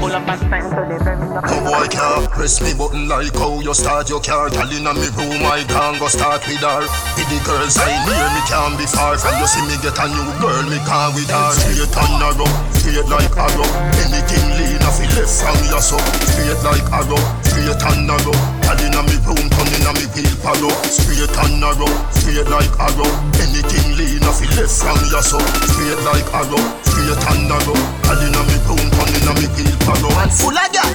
Pull 0.01 0.09
up 0.09 0.25
and 0.25 0.41
stand 0.41 0.65
to 0.73 0.81
the 0.81 0.97
brim. 0.97 1.29
No 1.29 1.61
boy 1.61 1.85
can't 1.93 2.25
press 2.33 2.57
me 2.57 2.73
button 2.73 3.05
like 3.05 3.37
how 3.37 3.61
you 3.61 3.69
start 3.75 4.09
your 4.09 4.17
car. 4.17 4.49
Girl 4.49 4.65
inna 4.65 4.97
me 4.97 5.05
room, 5.13 5.45
I 5.45 5.61
can't 5.69 6.01
go 6.01 6.09
start 6.09 6.41
with 6.49 6.65
her. 6.65 6.81
With 7.13 7.29
the 7.29 7.37
girls 7.45 7.77
I 7.77 7.85
near 8.09 8.27
me 8.33 8.41
can't 8.49 8.81
be 8.81 8.89
far 8.89 9.13
from 9.21 9.37
you. 9.37 9.45
See 9.45 9.61
me 9.61 9.77
get 9.77 10.01
a 10.01 10.09
new 10.09 10.25
girl, 10.41 10.65
me 10.65 10.81
can't 10.89 11.13
with 11.13 11.29
her. 11.29 11.53
Straight 11.53 11.85
and 11.85 12.13
narrow, 12.17 12.49
straight 12.73 13.05
like 13.05 13.37
arrow. 13.37 13.69
Anything 14.09 14.47
lean 14.57 14.81
off 14.89 14.97
left 15.13 15.37
from 15.37 15.57
your 15.69 15.85
so. 15.85 16.01
Straight 16.33 16.65
like 16.65 16.87
arrow, 16.89 17.21
straight 17.45 17.77
and 17.77 18.09
narrow. 18.09 18.56
Girl 18.67 18.83
inna 18.83 18.99
me 19.07 19.15
room, 19.23 19.47
turn 19.47 19.71
inna 19.79 19.95
me 19.95 20.03
wheel 20.11 20.35
palo. 20.43 20.67
Straight 20.91 21.31
and 21.39 21.55
narrow, 21.63 21.87
straight 22.11 22.51
like 22.51 22.75
arrow. 22.75 23.07
Anything 23.39 23.95
lean 23.95 24.23
off 24.27 24.43
it 24.43 24.51
left 24.59 24.75
from 24.83 24.99
your 25.07 25.23
so. 25.23 25.39
Straight 25.71 26.03
like 26.03 26.27
arrow, 26.35 26.59
straight 26.83 27.23
and 27.31 27.47
narrow. 27.47 27.79
Girl 28.03 28.21
inna 28.27 28.41
me 28.43 28.59
room, 28.67 28.91
turn 28.91 29.15
inna 29.15 29.31
me 29.39 29.47
wheel 29.55 29.71
palo. 29.87 30.11
Man 30.19 30.29
full 30.35 30.51
of 30.51 30.67
gal. 30.75 30.91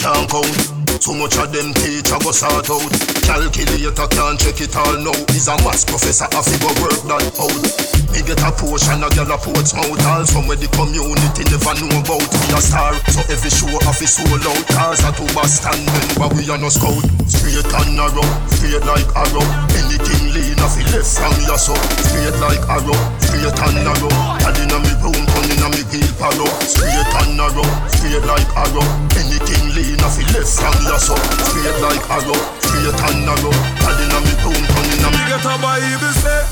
Can't 0.00 0.24
count, 0.30 0.79
So 0.98 1.14
much 1.14 1.38
of 1.38 1.52
them 1.54 1.70
teacher 1.78 2.18
go 2.18 2.34
sort 2.34 2.66
out. 2.66 2.92
Calculator 3.22 4.08
can't 4.10 4.40
check 4.40 4.60
it 4.60 4.74
all 4.74 4.98
now. 4.98 5.14
He's 5.30 5.46
a 5.46 5.54
maths 5.62 5.86
professor, 5.86 6.26
I 6.26 6.42
figure 6.42 6.74
work 6.82 6.98
that 7.06 7.30
out. 7.38 8.00
Me 8.10 8.26
get 8.26 8.42
a 8.42 8.50
portion, 8.50 8.98
a 8.98 9.08
girl 9.14 9.30
a 9.30 9.38
ports 9.38 9.70
mouth. 9.70 9.86
All 9.86 10.26
where 10.50 10.58
the 10.58 10.66
community 10.74 11.46
never 11.46 11.74
know 11.78 11.94
about. 12.02 12.26
Me 12.26 12.50
a 12.50 12.58
star, 12.58 12.90
so 13.06 13.22
every 13.30 13.50
show 13.54 13.70
off 13.86 14.02
is 14.02 14.18
sold 14.18 14.42
out. 14.42 14.66
Cars 14.66 14.98
are 15.06 15.14
to 15.14 15.24
Boston, 15.30 15.78
but 16.18 16.34
we 16.34 16.42
are 16.50 16.58
no 16.58 16.66
scout. 16.66 17.06
Straight 17.30 17.70
and 17.70 17.94
narrow, 17.94 18.26
straight 18.50 18.82
like 18.82 19.06
arrow. 19.14 19.46
Anything 19.78 20.34
lean 20.34 20.58
off 20.58 20.74
it 20.74 20.90
left 20.90 21.06
from 21.06 21.38
your 21.46 21.54
so. 21.54 21.78
Straight 22.02 22.34
like 22.42 22.62
arrow, 22.66 22.98
straight 23.22 23.54
and 23.62 23.78
narrow. 23.86 24.10
Had 24.42 24.58
in 24.58 24.74
a 24.74 24.78
me 24.82 24.92
room, 24.98 25.22
turn 25.40 25.56
in 25.56 25.64
a 25.64 25.68
me 25.72 25.82
heel 25.88 26.12
palo. 26.20 26.46
Straight 26.60 27.12
and 27.24 27.36
narrow, 27.36 27.64
straight 27.88 28.24
like 28.28 28.50
arrow. 28.56 28.84
Anything 29.16 29.72
lean 29.72 30.00
off 30.04 30.18
it 30.20 30.28
left 30.36 30.52
from 30.60 30.76
your 30.84 31.00
so. 31.00 31.16
Straight 31.48 31.78
like 31.80 32.04
arrow, 32.10 32.36
straight 32.60 33.00
and 33.08 33.24
narrow. 33.24 33.52
Had 33.80 34.00
in 34.00 34.12
a 34.12 34.18
me 34.20 34.34
room, 34.44 34.62
turn 34.68 34.88
in 34.92 35.04
a 35.04 35.08
me. 35.10 35.22
Get 35.28 35.44
a 35.44 35.54
Bible 35.60 36.14
say, 36.20 36.42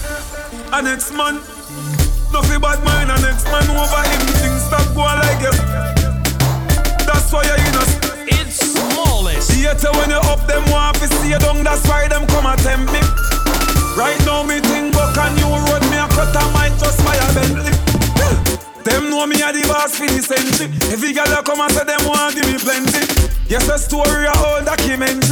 a 0.73 0.83
next 0.83 1.13
man. 1.13 1.41
Nothing 2.33 2.61
bad 2.61 2.81
mind, 2.85 3.11
a 3.11 3.17
next 3.21 3.45
man 3.49 3.69
over 3.73 4.03
him. 4.09 4.23
Things 4.41 4.65
stop 4.65 4.87
going 4.95 5.19
like 5.21 5.45
it. 5.45 5.59
That's 7.05 7.33
why 7.33 7.45
you're 7.45 7.61
innocent. 7.61 8.05
It's 8.29 8.61
smallest. 8.73 9.53
Theater 9.53 9.93
when 9.97 10.11
you 10.11 10.23
up 10.33 10.47
them 10.47 10.65
want 10.71 10.97
to 11.01 11.09
see 11.09 11.31
you 11.31 11.39
down, 11.39 11.65
that's 11.65 11.87
why 11.89 12.09
them 12.09 12.27
come 12.29 12.47
attempt 12.47 12.93
me. 12.93 13.01
Right 13.97 14.21
now 14.25 14.43
me 14.45 14.61
think 14.61 14.93
book 14.93 15.17
a 15.17 15.27
new 15.35 15.49
road, 15.49 15.83
me 15.91 15.97
a 15.97 16.07
cut 16.09 16.37
a 16.37 16.43
might 16.53 16.77
just 16.79 17.03
buy 17.05 17.17
a 17.17 17.35
Bentley. 17.35 17.88
Them 18.89 19.11
know 19.11 19.27
me 19.27 19.37
a 19.43 19.53
the 19.53 19.61
boss 19.69 19.99
for 19.99 20.07
the 20.09 20.23
century. 20.25 20.73
Every 20.89 21.13
girl 21.13 21.29
that 21.29 21.45
come 21.45 21.61
and 21.61 21.71
say 21.77 21.85
them 21.85 22.09
want 22.09 22.33
give 22.35 22.49
me 22.49 22.57
plenty. 22.57 23.05
Yes, 23.45 23.69
a 23.69 23.77
story 23.77 24.25
a 24.25 24.33
old 24.33 24.65
documentary. 24.65 25.19
Don't 25.19 25.28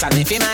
people 0.00 0.28
when 0.28 0.38
no 0.38 0.47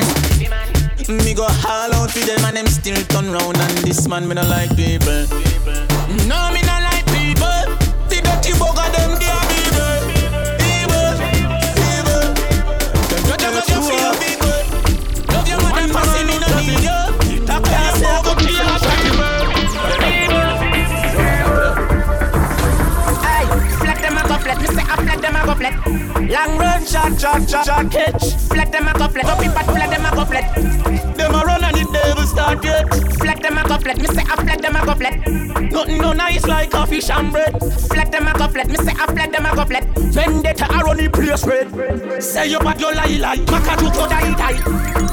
coffee 37.04 37.20
and 37.20 37.32
bread. 37.32 37.60
Flat 37.88 38.12
them 38.12 38.28
a 38.28 38.32
go 38.32 38.48
flat. 38.48 38.68
Me 38.68 38.76
say 38.76 38.92
I 38.92 39.06
flat 39.06 39.32
them 39.32 39.46
a 39.46 39.54
go 39.54 39.64
flat. 39.64 39.84
Vendetta 39.96 40.64
a 40.64 40.84
run 40.84 40.96
the 40.96 41.08
place 41.08 41.44
red. 41.46 42.22
Say 42.22 42.50
you 42.50 42.58
bad 42.58 42.80
you 42.80 42.94
lie 42.94 43.18
lie. 43.18 43.36
Maka 43.50 43.76
to 43.76 43.90
to 43.90 44.08
die 44.08 44.34
die. 44.34 44.60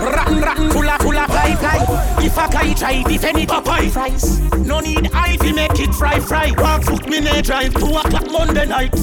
Rotten, 0.02 0.42
rotten, 0.42 0.70
full 0.72 0.90
of, 0.90 1.02
full 1.02 1.18
of 1.18 1.26
fly, 1.28 1.56
fly. 1.56 2.26
If 2.26 2.38
I 2.38 2.48
can 2.48 2.76
try 2.76 3.04
defend 3.04 3.38
it 3.38 3.50
Popeye 3.50 3.92
fries. 3.92 4.40
No 4.58 4.80
need 4.80 5.10
Ivy 5.14 5.54
make 5.54 5.80
it 5.80 5.94
fry 5.94 6.20
fry. 6.20 6.52
Walk 6.58 6.84
foot 6.84 7.08
me 7.08 7.20
ne 7.20 7.42
drive 7.42 7.74
two 7.74 7.88
o'clock 7.88 8.32
Monday 8.32 8.66
night. 8.66 8.94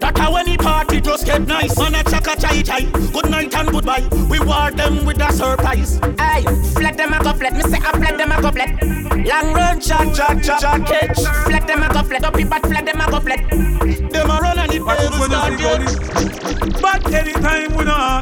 That 0.00 0.18
a 0.18 0.32
when 0.32 0.46
the 0.46 0.56
party 1.00 1.10
just 1.10 1.26
get 1.26 1.46
nice. 1.46 1.78
Man 1.78 1.94
a 1.94 2.02
chaka 2.04 2.40
chai 2.40 2.62
chai. 2.62 2.84
Good 3.12 3.30
night 3.30 3.54
and 3.54 3.70
goodbye. 3.70 4.06
We 4.30 4.40
war 4.40 4.70
them 4.70 5.04
with 5.04 5.20
a 5.20 5.32
surprise. 5.32 5.98
Hey, 6.18 6.42
flat 6.74 6.96
them 6.96 7.12
a 7.12 7.22
go 7.22 7.32
flat. 7.32 7.54
Me 7.54 7.62
say 7.62 7.78
a 7.78 7.92
flat 7.92 8.18
them 8.18 8.32
a 8.32 8.42
go 8.42 8.50
flat. 8.50 8.82
Long 9.26 9.52
run, 9.54 9.80
shot, 9.80 10.16
shot, 10.16 10.44
shot, 10.44 10.60
shot, 10.60 10.86
catch. 10.86 11.18
Flat 11.46 11.66
them 11.66 11.82
a 11.82 11.92
go 11.92 12.02
flat. 12.02 12.24
Up 12.24 12.38
in 12.38 12.48
bad, 12.48 12.62
flat 12.62 12.86
them 12.86 13.00
a 13.00 13.10
go 13.10 13.20
flat. 13.20 13.50
Them 13.50 14.30
a 14.30 14.38
run 14.40 14.58
and 14.58 14.72
it 14.72 14.84
Watch 14.84 14.98
never 15.00 15.18
when 15.20 15.30
you 15.30 15.36
start 15.36 15.60
yet. 15.60 16.80
But 16.80 17.14
anytime 17.14 17.76
we 17.76 17.84
not 17.84 18.00
ask. 18.00 18.19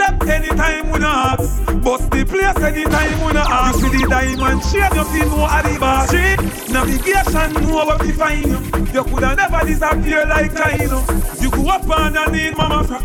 Step 0.00 0.22
anytime 0.28 0.90
we 0.92 0.98
not 0.98 1.40
ask. 1.40 1.66
Bust 1.82 2.10
the 2.10 2.24
place 2.24 2.56
anytime 2.64 3.20
we 3.22 3.32
not 3.34 3.50
ask. 3.50 3.82
You 3.82 3.90
see 3.90 3.98
the 3.98 4.08
diamond 4.08 4.62
shape, 4.64 4.94
you 4.94 5.04
feel 5.04 5.28
more 5.28 5.46
at. 5.46 6.06
Street 6.08 6.70
navigation, 6.72 7.52
know 7.68 7.84
where 7.84 7.98
we 7.98 8.12
find 8.12 8.46
you. 8.46 8.58
You 8.94 9.04
coulda 9.04 9.36
never 9.36 9.60
disappear 9.66 10.24
like 10.24 10.56
China. 10.56 11.04
You 11.38 11.50
go 11.50 11.68
up 11.68 11.90
underneath 11.90 12.56
mama 12.56 12.82
fra. 12.84 12.98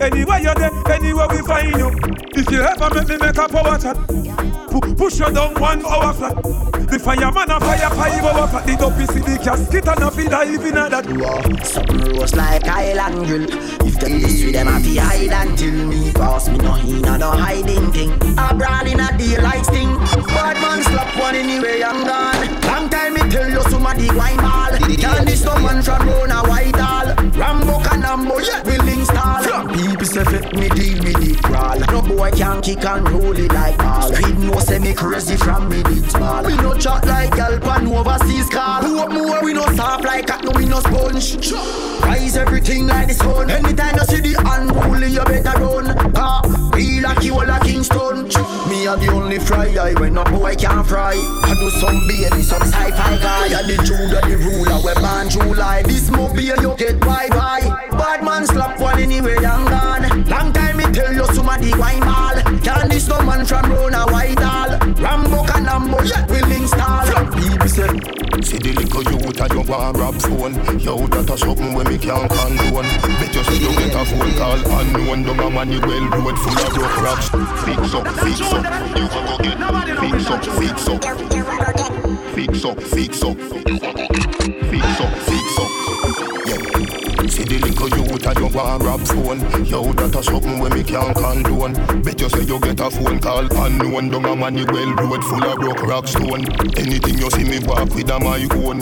Anywhere 0.00 0.40
you're 0.40 0.54
there, 0.54 0.70
anywhere 0.88 1.28
we 1.28 1.42
find 1.42 1.76
you. 1.76 1.90
If 2.32 2.50
you 2.50 2.62
ever 2.62 2.94
make 2.94 3.08
me 3.08 3.16
make 3.18 3.36
a 3.36 3.46
power 3.46 3.76
chat, 3.76 3.96
pu- 4.70 4.94
push 4.94 5.18
you 5.20 5.30
down 5.30 5.52
one 5.60 5.84
hour 5.84 6.14
flat. 6.14 6.73
The 6.94 7.00
fireman 7.00 7.50
a 7.50 7.58
fire 7.58 7.90
five 7.90 8.22
hour 8.22 8.46
flat. 8.46 8.66
The 8.66 8.76
dopey 8.76 9.06
see 9.06 9.18
the 9.18 9.36
casket 9.42 9.88
and 9.88 9.98
a 9.98 10.10
fi 10.12 10.28
dive 10.28 10.64
in 10.64 10.78
a 10.78 10.88
that. 10.88 11.66
Something 11.66 12.14
roast 12.14 12.36
like 12.36 12.68
island 12.68 13.26
grill. 13.26 13.50
If 13.82 13.98
them 13.98 14.22
this 14.22 14.44
with 14.44 14.54
them, 14.54 14.68
I 14.68 14.78
fi 14.78 14.94
hide 15.02 15.48
until 15.48 15.74
me 15.74 16.12
pass 16.12 16.48
me 16.48 16.58
no 16.58 16.76
in 16.76 17.04
a 17.04 17.18
no 17.18 17.32
hiding 17.32 17.90
thing. 17.90 18.12
Abroad 18.38 18.86
in 18.86 19.00
a 19.00 19.10
daylight 19.18 19.66
sting. 19.66 19.90
Bad 20.30 20.54
man 20.62 20.84
slap 20.84 21.18
one 21.18 21.34
anyway 21.34 21.82
I'm 21.82 22.06
gone. 22.06 22.62
Long 22.62 22.88
time 22.88 23.14
me 23.14 23.22
tell 23.28 23.50
you 23.50 23.62
somebody 23.62 24.06
wine 24.14 24.36
ball. 24.36 24.78
Can't 24.78 25.26
this 25.26 25.42
no 25.42 25.58
man 25.58 25.82
from 25.82 26.06
round 26.06 26.30
a 26.30 26.46
white 26.46 26.76
hall. 26.76 27.10
Rambo 27.34 27.82
Canambo, 27.82 28.38
yeah, 28.46 28.62
will 28.62 28.86
install. 28.86 29.43
Say 30.04 30.22
fit 30.24 30.54
me 30.54 30.68
deal 30.68 31.02
me 31.02 31.12
deep 31.14 31.42
crawl. 31.42 31.80
No 31.90 32.02
boy 32.02 32.30
can 32.30 32.60
kick 32.60 32.84
and 32.84 33.08
roll 33.10 33.36
it 33.36 33.50
like 33.50 33.78
ball. 33.78 34.02
Street 34.02 34.36
no 34.36 34.58
say 34.58 34.78
me 34.78 34.92
crazy 34.92 35.34
from 35.36 35.68
me 35.70 35.82
deep 35.82 36.04
small. 36.10 36.44
We 36.44 36.54
no 36.56 36.74
chat 36.74 37.06
like 37.06 37.34
gal 37.34 37.58
pan 37.58 37.86
overseas 37.88 38.48
call. 38.50 38.82
Who 38.82 38.98
up 39.00 39.10
more 39.10 39.42
we 39.42 39.54
no 39.54 39.64
soft 39.74 40.04
like 40.04 40.26
cat 40.26 40.44
no 40.44 40.52
we 40.54 40.66
no 40.66 40.80
sponge. 40.80 41.50
Rise 42.02 42.36
everything 42.36 42.86
like 42.86 43.08
the 43.08 43.14
sun. 43.14 43.50
Anytime 43.50 43.96
you 43.96 44.04
see 44.04 44.20
the 44.20 44.34
unruly 44.46 45.08
you 45.08 45.24
better 45.24 45.58
run. 45.58 46.12
Ah, 46.14 46.42
be 46.74 47.00
like 47.00 47.22
you 47.22 47.34
all 47.34 47.48
a 47.48 47.58
Kingston. 47.60 48.24
Me 48.68 48.86
are 48.86 48.96
the 48.96 49.10
only 49.12 49.38
fry 49.38 49.68
eye 49.76 49.94
when 49.98 50.14
no 50.14 50.24
boy 50.24 50.54
can 50.54 50.84
fry. 50.84 51.14
I 51.14 51.54
do 51.54 51.70
some 51.70 52.06
baby 52.06 52.42
some 52.42 52.62
sci-fi 52.62 53.16
guy. 53.18 53.58
I 53.58 53.62
the 53.62 53.76
Judah 53.82 54.20
the 54.26 54.36
ruler 54.42 54.78
we 54.84 54.94
born 55.00 55.30
July. 55.30 55.82
This 55.82 56.10
mobile 56.10 56.60
you 56.60 56.74
get 56.76 57.00
bye. 57.00 57.28
Bad 57.92 58.24
man 58.24 58.46
slap 58.46 58.80
one 58.80 58.98
anyway 58.98 59.36
and 59.36 59.68
gone. 59.68 60.24
Long 60.24 60.52
time 60.52 60.76
me 60.76 60.84
tell 60.92 61.12
you 61.12 61.24
somebody 61.26 61.72
wine 61.74 62.00
ball. 62.00 62.36
Can't 62.62 62.90
this 62.90 63.08
no 63.08 63.20
man 63.22 63.46
from 63.46 63.70
Rona 63.70 64.06
Whitehall. 64.06 64.78
Rambo 65.00 65.44
can 65.44 65.64
Lambo, 65.64 65.98
yeah, 66.08 66.26
will 66.26 66.52
install. 66.52 67.33
People 67.54 67.68
say, 67.68 67.86
See 68.42 68.58
the 68.58 68.74
little 68.74 69.02
youth 69.14 69.38
a 69.38 69.46
you 69.54 69.62
want 69.62 69.94
rap 69.94 70.18
phone 70.18 70.58
Yo, 70.82 71.06
that 71.06 71.30
a 71.30 71.38
something 71.38 71.72
when 71.72 71.86
me 71.86 71.98
can't 71.98 72.26
condone. 72.26 72.82
Bet 73.22 73.30
you 73.30 73.44
say 73.46 73.62
you 73.62 73.70
get 73.78 73.94
a 73.94 74.02
phone 74.10 74.34
call 74.34 74.58
unknown. 74.58 75.22
Down 75.22 75.38
a 75.38 75.50
money 75.50 75.78
well 75.78 76.02
road 76.18 76.34
full 76.34 76.58
of 76.58 76.74
rough 76.74 76.98
rocks. 76.98 77.30
Fix 77.62 77.94
up, 77.94 78.10
fix 78.26 78.42
up, 78.50 78.66
you 78.98 79.06
a 79.06 79.22
go 79.22 79.38
get 79.38 79.54
Fix 80.02 80.26
up, 80.34 80.42
fix 80.42 80.82
up. 80.90 80.98
Fix 82.34 82.64
up, 82.66 82.82
fix 82.82 83.22
up. 83.22 83.38
Fix 84.66 84.98
up, 84.98 85.14
fix 85.30 85.46
up. 85.54 85.70
Yeah. 86.50 86.58
See 87.30 87.44
the 87.46 87.58
little 87.62 87.88
youth 87.94 88.13
a 88.26 88.34
you 88.38 88.46
want 88.48 88.82
rap 88.82 89.00
phone. 89.00 89.40
Yo, 89.64 89.92
that 89.92 90.14
a 90.14 90.22
something 90.22 90.58
when 90.58 90.72
me 90.72 90.82
can't 90.82 91.14
condone. 91.16 91.74
Bet 92.02 92.20
you 92.20 92.28
say 92.28 92.42
you 92.42 92.58
get 92.60 92.80
a 92.80 92.90
phone 92.90 93.20
call 93.20 93.46
unknown. 93.64 94.10
Down 94.10 94.24
a 94.24 94.36
money 94.36 94.64
well 94.64 94.94
road 94.94 95.24
full 95.24 95.44
of 95.44 95.58
broke 95.58 95.82
rock 95.82 96.06
stone. 96.08 96.44
Anything 96.76 97.18
you 97.18 97.30
see 97.30 97.44
me 97.44 97.58
walk 97.66 97.94
with 97.94 98.10
a 98.10 98.18
my 98.20 98.46
own. 98.56 98.80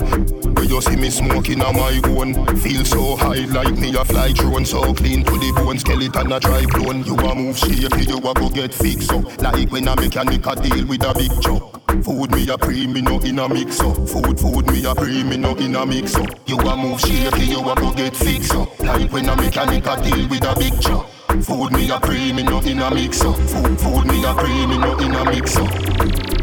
Where 0.54 0.64
you 0.64 0.80
see 0.80 0.96
me 0.96 1.10
smoking 1.10 1.60
a 1.60 1.72
my 1.72 2.00
own. 2.06 2.34
Feel 2.56 2.84
so 2.84 3.16
high 3.16 3.44
like 3.46 3.76
me 3.78 3.94
a 3.96 4.04
fly 4.04 4.32
drone. 4.32 4.64
So 4.64 4.94
clean 4.94 5.24
to 5.24 5.32
the 5.32 5.52
bone 5.56 5.78
skeleton 5.78 6.32
a 6.32 6.40
dry 6.40 6.64
bone. 6.66 7.04
You 7.04 7.16
a 7.16 7.34
move 7.34 7.58
shaky 7.58 8.04
you 8.04 8.18
a 8.18 8.34
go 8.34 8.48
get 8.48 8.72
fixed 8.72 9.12
up. 9.12 9.24
Like 9.42 9.70
when 9.70 9.88
a 9.88 9.96
mechanic 9.96 10.46
a 10.46 10.56
deal 10.56 10.86
with 10.86 11.04
a 11.04 11.14
big 11.14 11.32
truck. 11.42 11.82
Food 12.02 12.32
me 12.32 12.48
a 12.48 12.56
pre, 12.56 12.86
me 12.86 13.00
no 13.02 13.20
in 13.20 13.38
a 13.38 13.48
mix 13.48 13.80
up. 13.80 13.94
Food, 14.08 14.40
food 14.40 14.66
me 14.72 14.84
a 14.84 14.94
pre, 14.94 15.22
me 15.22 15.36
no 15.36 15.54
in 15.56 15.76
a 15.76 15.86
mix 15.86 16.16
up. 16.16 16.26
You 16.48 16.58
a 16.58 16.76
move 16.76 16.98
shaky, 17.00 17.44
you 17.44 17.60
a 17.60 17.74
go 17.76 17.92
get 17.92 18.16
fixed 18.16 18.54
up. 18.54 18.80
Like 18.80 19.12
when 19.12 19.28
a 19.32 19.36
mechanic 19.36 19.86
a 19.86 19.96
deal 20.02 20.28
with 20.28 20.44
a 20.44 20.54
big 20.58 20.80
truck. 20.80 21.08
Food 21.42 21.72
me 21.72 21.90
a 21.90 21.98
pre, 21.98 22.32
me 22.32 22.42
no 22.42 22.60
in 22.60 22.80
a 22.80 22.90
mix 22.94 23.22
up. 23.22 23.36
Food, 23.36 23.80
food 23.80 24.04
me 24.06 24.24
a 24.24 24.34
pre, 24.34 24.66
me 24.66 24.76
no 24.78 24.96
in 24.98 25.14
a 25.14 25.24
mix 25.24 25.56
up. 25.56 25.72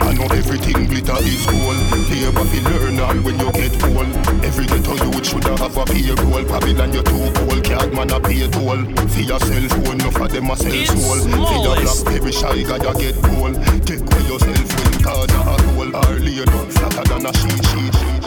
I 0.02 0.14
know 0.14 0.26
everything 0.34 0.88
glitter 0.88 1.18
is 1.22 1.46
gold. 1.46 1.78
Labor 2.10 2.46
fi 2.50 2.60
learn 2.66 3.00
all 3.00 3.20
when 3.22 3.38
you 3.40 3.52
get 3.52 3.84
old. 3.84 4.10
Every 4.44 4.66
ghetto 4.66 4.94
youth 5.06 5.28
shoulda 5.28 5.56
have 5.58 5.78
a 5.78 5.86
payroll. 5.86 6.44
Babylon 6.46 6.94
you 6.94 7.04
too 7.04 7.32
cold, 7.36 7.64
card 7.64 7.94
man 7.94 8.10
a 8.10 8.20
pay 8.20 8.48
toll. 8.50 8.82
For 9.14 9.22
your 9.22 9.40
cell 9.40 9.68
phone, 9.70 9.98
no 9.98 10.10
for 10.10 10.28
them 10.28 10.50
a 10.50 10.56
sell 10.58 10.86
soul. 10.86 11.20
For 11.20 11.38
your 11.38 11.46
smallest. 11.46 12.06
blackberry 12.06 12.32
shy 12.32 12.64
guy 12.64 12.78
you 12.82 12.94
get 12.98 13.22
gold. 13.22 13.56
Take 13.86 14.02
away 14.02 14.24
your 14.26 14.40
cell 14.40 14.66
phone, 14.72 15.04
card 15.04 15.32
a 15.32 15.38
hole. 15.38 15.96
Or 15.96 16.46
down 16.46 16.70
flatter 16.72 17.06
than 17.10 17.26
a 17.26 17.34
sheet 17.34 17.66
sheet. 17.66 17.90
easy. 17.90 18.19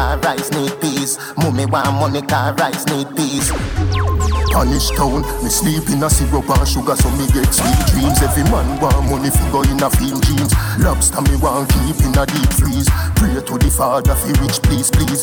Car 0.00 0.18
rice 0.20 0.50
need 0.52 0.72
peas. 0.80 1.18
Mummy 1.36 1.66
want 1.66 1.92
money 2.00 2.22
car 2.22 2.54
rice 2.54 2.86
need 2.86 3.08
peas. 3.16 3.52
Punish 4.52 4.88
town, 4.96 5.20
me 5.44 5.50
sleep 5.50 5.88
in 5.92 6.02
a 6.02 6.08
syrup 6.08 6.48
and 6.48 6.66
sugar 6.66 6.96
so 6.96 7.10
me 7.20 7.26
get 7.28 7.52
sweet 7.52 7.80
dreams. 7.92 8.18
Every 8.24 8.44
man 8.44 8.80
want 8.80 9.04
money 9.10 9.30
fi 9.30 9.44
go 9.52 9.60
in 9.62 9.82
a 9.82 9.90
field 9.90 10.24
jeans. 10.24 10.52
Lobster 10.80 11.20
me 11.20 11.36
want 11.36 11.68
keep 11.68 12.00
in 12.00 12.16
a 12.16 12.24
deep 12.24 12.52
freeze. 12.56 12.88
Pray 13.16 13.36
to 13.44 13.54
the 13.60 13.70
father 13.70 14.16
fi 14.16 14.32
rich 14.40 14.62
please 14.62 14.90
please. 14.90 15.22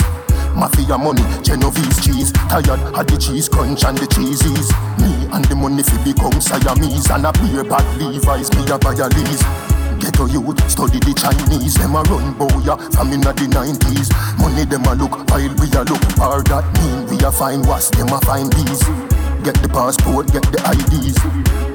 Mafia 0.54 0.98
money, 0.98 1.22
Genovese 1.44 2.02
cheese 2.04 2.32
Tired 2.50 2.82
of 2.98 3.06
the 3.06 3.18
cheese 3.22 3.48
crunch 3.48 3.84
and 3.84 3.96
the 3.96 4.08
cheesies 4.08 4.74
Me 4.98 5.30
and 5.32 5.46
the 5.46 5.56
money 5.56 5.84
fi 5.84 6.04
become 6.04 6.42
Siamese 6.42 7.12
And 7.12 7.28
a 7.28 7.32
beer 7.34 7.64
bad 7.64 7.86
Levi's, 8.02 8.50
me 8.56 8.66
a 8.66 8.80
buy 8.80 8.94
a 8.94 9.08
lease 9.08 9.77
Ghetto 10.00 10.26
youth, 10.28 10.60
study 10.70 11.00
the 11.00 11.14
Chinese. 11.14 11.76
Them 11.76 11.96
a 11.96 12.02
run 12.04 12.34
boya 12.36 12.78
from 12.94 13.12
inna 13.14 13.34
the 13.34 13.46
90s 13.50 14.10
Money 14.40 14.66
them 14.66 14.86
a 14.86 14.96
look 14.96 15.12
while 15.30 15.54
we 15.58 15.68
a 15.74 15.84
look. 15.84 16.04
Or 16.22 16.44
that 16.44 16.66
mean 16.80 17.08
we 17.08 17.24
a 17.26 17.32
find 17.32 17.66
was 17.66 17.90
them 17.92 18.10
a 18.10 18.20
find 18.22 18.52
these 18.54 19.17
Get 19.44 19.56
the 19.62 19.70
passport, 19.70 20.32
get 20.34 20.44
the 20.52 20.60
IDs 20.66 21.18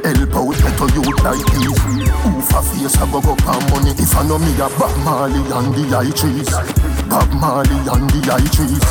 Help 0.03 0.35
out 0.35 0.57
ghetto 0.59 0.87
youth 0.99 1.23
like 1.23 1.47
these. 1.55 1.79
Who 1.79 2.41
for 2.43 2.63
face 2.63 2.97
a 2.99 3.07
go 3.07 3.21
go 3.23 3.35
for 3.39 3.59
money. 3.71 3.95
If 3.95 4.17
I 4.17 4.27
know 4.27 4.39
me 4.39 4.53
a 4.59 4.67
Bob 4.75 4.91
Marley 5.07 5.39
and 5.39 5.71
the 5.71 5.85
high 5.95 6.11
trees. 6.11 6.51
Bob 7.07 7.31
Marley 7.31 7.79
and 7.87 8.11
the 8.11 8.21
high 8.27 8.43
trees. 8.51 8.83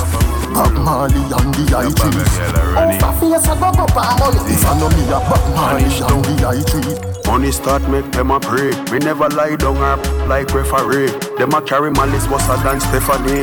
Bob 0.55 0.71
Marley 0.79 1.19
and 1.19 1.51
the 1.51 1.63
high 1.67 1.91
trees. 1.91 2.31
Who 2.79 2.95
for 2.99 3.13
face 3.19 3.43
a 3.43 3.53
go 3.59 3.69
go 3.75 3.85
for 3.91 4.07
money. 4.23 4.39
If 4.47 4.65
I 4.65 4.79
know 4.79 4.89
me 4.89 5.03
a 5.11 5.19
Bob 5.19 5.43
Marley 5.51 5.83
and 5.83 6.23
the 6.25 6.35
high 6.47 6.63
trees 6.63 7.11
Money 7.27 7.51
start 7.51 7.83
make 7.89 8.09
them 8.11 8.31
a 8.31 8.39
pray. 8.39 8.71
We 8.91 8.99
never 8.99 9.27
lie 9.29 9.55
down 9.55 9.77
up 9.77 9.99
like 10.27 10.53
referee. 10.53 11.30
Them 11.41 11.55
a 11.55 11.61
carry 11.63 11.89
malice 11.89 12.29
worse 12.29 12.45
than 12.61 12.79
Stephanie. 12.79 13.41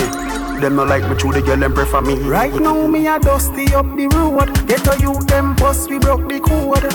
Them 0.61 0.77
no 0.77 0.85
like 0.85 1.03
me 1.11 1.17
through 1.17 1.33
the 1.33 1.43
girl 1.43 1.65
and 1.65 1.75
prefer 1.75 2.01
me. 2.01 2.15
Right 2.15 2.55
now 2.55 2.87
me 2.87 3.09
a 3.09 3.19
dusty 3.19 3.75
up 3.75 3.87
the 3.97 4.07
road. 4.15 4.55
Get 4.69 4.87
a 4.87 4.97
you 5.03 5.19
them 5.27 5.57
bust 5.57 5.91
we 5.91 5.99
broke 5.99 6.29
the 6.29 6.39
code. 6.39 6.87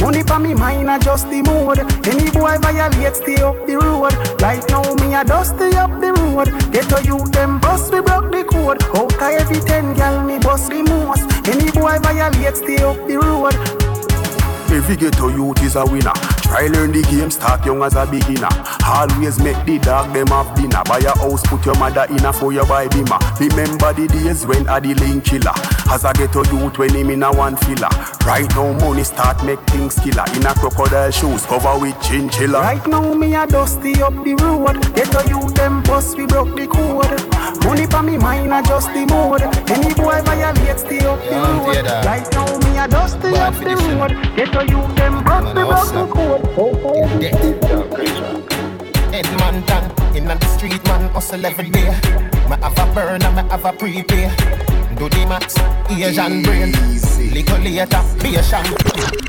Money 0.00 0.22
pa 0.22 0.38
me 0.38 0.54
mind 0.54 0.88
adjust 0.88 1.28
the 1.30 1.42
mode. 1.42 1.80
Any 2.06 2.30
boy 2.30 2.58
violate 2.58 3.16
stay 3.16 3.42
up 3.42 3.66
the 3.66 3.74
road. 3.74 4.14
Right 4.40 4.62
now 4.70 4.86
me 5.02 5.12
a 5.16 5.24
dusty 5.24 5.74
up 5.74 6.00
the 6.00 6.12
road. 6.12 6.46
Get 6.70 6.92
a 6.92 7.04
you 7.04 7.18
them 7.34 7.58
bust 7.58 7.92
we 7.92 8.00
broke 8.00 8.30
the 8.30 8.44
code. 8.44 8.80
Out 8.94 9.14
of 9.14 9.20
every 9.20 9.58
ten 9.66 9.94
gal 9.94 10.22
me 10.22 10.38
bust 10.38 10.70
the 10.70 10.84
most. 10.84 11.26
Any 11.48 11.72
boy 11.72 11.98
violate 11.98 12.56
stay 12.56 12.78
up 12.84 12.98
the 13.08 13.18
road. 13.18 13.56
Every 14.70 14.94
ghetto 14.94 15.26
youth 15.26 15.60
is 15.64 15.74
a 15.74 15.84
winner. 15.84 16.31
Try 16.52 16.66
learn 16.66 16.92
the 16.92 17.00
game, 17.08 17.30
start 17.30 17.64
young 17.64 17.82
as 17.82 17.96
a 17.96 18.04
beginner. 18.04 18.52
Always 18.84 19.38
make 19.40 19.56
the 19.64 19.78
dog 19.78 20.12
them 20.12 20.26
have 20.26 20.54
dinner. 20.54 20.82
Buy 20.84 20.98
a 20.98 21.16
house, 21.16 21.40
put 21.46 21.64
your 21.64 21.74
mother 21.78 22.04
in 22.10 22.22
a 22.26 22.30
for 22.30 22.52
your 22.52 22.66
buy 22.66 22.88
bimmer. 22.88 23.16
Remember 23.40 23.90
the 23.94 24.06
days 24.06 24.44
when 24.44 24.68
I 24.68 24.78
the 24.78 24.92
link 24.92 25.24
killer. 25.24 25.56
As 25.88 26.04
a 26.04 26.12
ghetto 26.12 26.44
youth 26.52 26.76
when 26.76 26.94
him 26.94 27.08
in 27.08 27.22
a 27.22 27.32
one 27.32 27.56
filler. 27.56 27.88
Right 28.26 28.46
now 28.50 28.70
money 28.84 29.02
start 29.02 29.42
make 29.46 29.60
things 29.72 29.98
killer. 29.98 30.24
In 30.36 30.44
a 30.44 30.52
crocodile 30.52 31.10
shoes, 31.10 31.46
cover 31.46 31.78
with 31.80 31.96
chinchilla. 32.02 32.60
Right 32.60 32.86
now 32.86 33.14
me 33.14 33.34
a 33.34 33.46
dusty 33.46 34.02
up 34.02 34.12
the 34.12 34.34
road 34.34 34.76
Get 34.94 35.08
a 35.14 35.26
you 35.30 35.48
them 35.52 35.82
bust 35.84 36.18
we 36.18 36.26
broke 36.26 36.54
the 36.54 36.66
code 36.66 37.31
Money 37.64 37.86
pa 37.86 38.02
me 38.02 38.16
mind 38.18 38.52
adjust 38.52 38.88
the 38.94 39.06
mode 39.06 39.42
Any 39.70 39.94
boy 39.94 40.22
violate 40.22 40.78
stay 40.78 41.00
up 41.06 41.18
the 41.20 41.30
Yeah, 41.30 41.42
I'm 41.42 41.58
road 41.58 41.74
dead. 41.74 42.04
Right 42.04 42.28
now 42.32 42.58
me 42.58 42.78
a 42.78 42.86
dusty 42.88 43.30
Bad 43.30 43.48
up 43.48 43.54
for 43.54 43.64
the 43.64 43.74
this, 43.74 43.82
you 43.82 43.88
know. 43.94 44.00
road 44.00 44.36
Get 44.36 44.54
a 44.54 44.62
you 44.66 44.80
them 44.94 45.14
bust 45.24 45.54
we 45.54 45.62
broke 45.62 45.92
the 45.92 46.04
code 46.14 46.44
Head 49.12 49.28
man 49.38 49.66
down 49.66 49.92
in 50.16 50.30
on 50.30 50.38
the 50.38 50.46
street, 50.46 50.82
man 50.84 51.08
hustle 51.10 51.44
every 51.44 51.70
day. 51.70 51.88
Me 52.48 52.56
have 52.60 52.78
a 52.78 52.94
burn 52.94 53.22
and 53.22 53.36
me 53.36 53.42
have 53.50 53.64
a 53.64 53.72
prepay. 53.72 54.28
Do 54.96 55.08
the 55.08 55.26
max, 55.26 55.56
Asian 55.90 56.42
brain. 56.42 56.72
Little 57.32 57.58
later, 57.58 58.02
be 58.22 58.36
a 58.36 58.42
champion. 58.42 59.22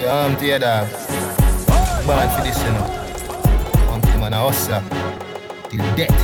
Yeah, 0.00 0.24
I'm 0.24 0.36
tear 0.36 0.58
dog. 0.60 0.86
Born 2.06 2.28
for 2.30 2.42
this, 2.46 2.58
you 2.62 2.70
know. 2.70 2.86
The 4.00 4.18
man 4.20 4.32
a 4.32 4.38
hustler. 4.38 4.76
Uh, 4.76 4.82
till 5.68 5.96
death. 5.96 6.14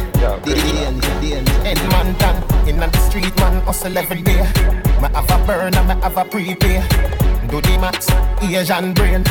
Head 1.64 1.82
man 1.90 2.14
down 2.18 2.68
in 2.68 2.78
the 2.78 2.98
street, 3.10 3.34
man 3.38 3.60
hustle 3.62 3.98
every 3.98 4.22
day. 4.22 4.42
Me 5.02 5.08
have 5.10 5.30
a 5.30 5.44
burn 5.44 5.74
and 5.74 5.88
me 5.88 5.94
have 6.02 6.16
a 6.16 6.24
prepay. 6.24 6.80
Do 7.48 7.60
the 7.60 7.78
max, 7.80 8.06
Asian 8.42 8.94
brain. 8.94 9.24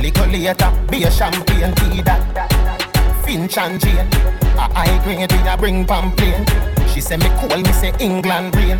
Little 0.00 0.26
later, 0.26 0.70
be 0.88 1.02
a 1.02 1.10
champion, 1.10 1.74
tea 1.74 2.02
that. 2.02 2.22
Finch 3.24 3.58
and 3.58 3.80
Jane. 3.80 4.06
A 4.54 4.72
high 4.72 5.02
grade 5.02 5.32
we 5.32 5.48
a 5.48 5.56
bring 5.56 5.84
pamphlet. 5.84 6.48
She 6.94 7.00
say 7.00 7.16
me 7.16 7.28
call 7.40 7.58
me 7.58 7.72
say 7.72 7.92
England 7.98 8.54
rain. 8.54 8.78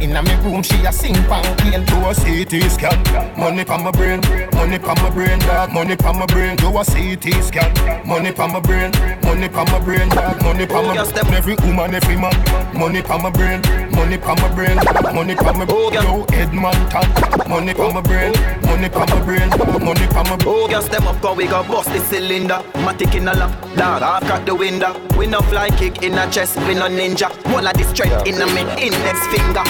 Inna 0.00 0.22
me 0.22 0.34
room 0.44 0.62
she 0.62 0.76
a 0.86 0.92
sing 0.92 1.14
pancake. 1.26 1.84
Do 1.86 1.96
a 2.06 2.14
CT 2.14 2.70
scan, 2.70 2.98
money 3.36 3.64
pa 3.64 3.78
my 3.78 3.90
brain, 3.90 4.20
money 4.54 4.78
pa 4.78 4.94
my 5.02 5.10
brain, 5.10 5.38
dog, 5.40 5.72
money 5.72 5.96
pa 5.96 6.12
my 6.12 6.26
brain. 6.26 6.56
Do 6.56 6.68
a 6.78 6.84
CT 6.84 7.42
scan, 7.42 7.72
money 8.06 8.32
pa 8.32 8.46
my 8.46 8.60
brain, 8.60 8.92
money 9.22 9.48
pa 9.48 9.64
my 9.64 9.78
brain, 9.80 10.08
dog, 10.10 10.42
money 10.42 10.66
pa 10.66 10.82
my. 10.82 10.94
Every 11.36 11.54
woman, 11.66 11.94
every 11.94 12.16
man, 12.16 12.34
money 12.74 13.02
pa 13.02 13.18
my 13.18 13.30
brain, 13.30 13.60
money 13.90 14.18
pa 14.18 14.34
my 14.36 14.48
brain, 14.54 14.76
money 15.14 15.34
pa 15.34 15.52
my. 15.52 15.66
Yo, 15.66 16.24
Edmonton, 16.32 17.48
money 17.48 17.74
pa 17.74 17.90
my 17.92 18.00
brain, 18.00 18.32
money 18.68 18.88
pa 18.88 19.04
my 19.06 19.24
brain, 19.24 19.48
money 19.84 20.06
pa 20.06 20.22
my. 20.24 20.36
Oh, 20.46 20.68
gas 20.68 20.88
them 20.88 21.06
up, 21.08 21.20
cause 21.20 21.36
we 21.36 21.46
got 21.46 21.66
bust 21.66 21.90
the 21.92 22.00
cylinder. 22.00 22.60
Matic 22.84 23.14
in 23.14 23.28
a 23.28 23.32
lap, 23.34 23.50
dog, 23.76 24.02
I've 24.02 24.28
got 24.28 24.46
the 24.46 24.54
window. 24.54 24.94
We 25.16 25.26
no 25.26 25.40
fly 25.40 25.70
kick 25.70 26.02
in 26.02 26.18
a 26.18 26.30
chest, 26.30 26.56
we 26.66 26.74
no 26.74 26.88
ninja. 26.88 27.28
One 27.52 27.66
of 27.66 27.74
the 27.74 27.84
strength 27.84 28.26
in 28.26 28.40
a 28.40 28.46
mid 28.46 28.68
index 28.78 29.26
finger. 29.32 29.64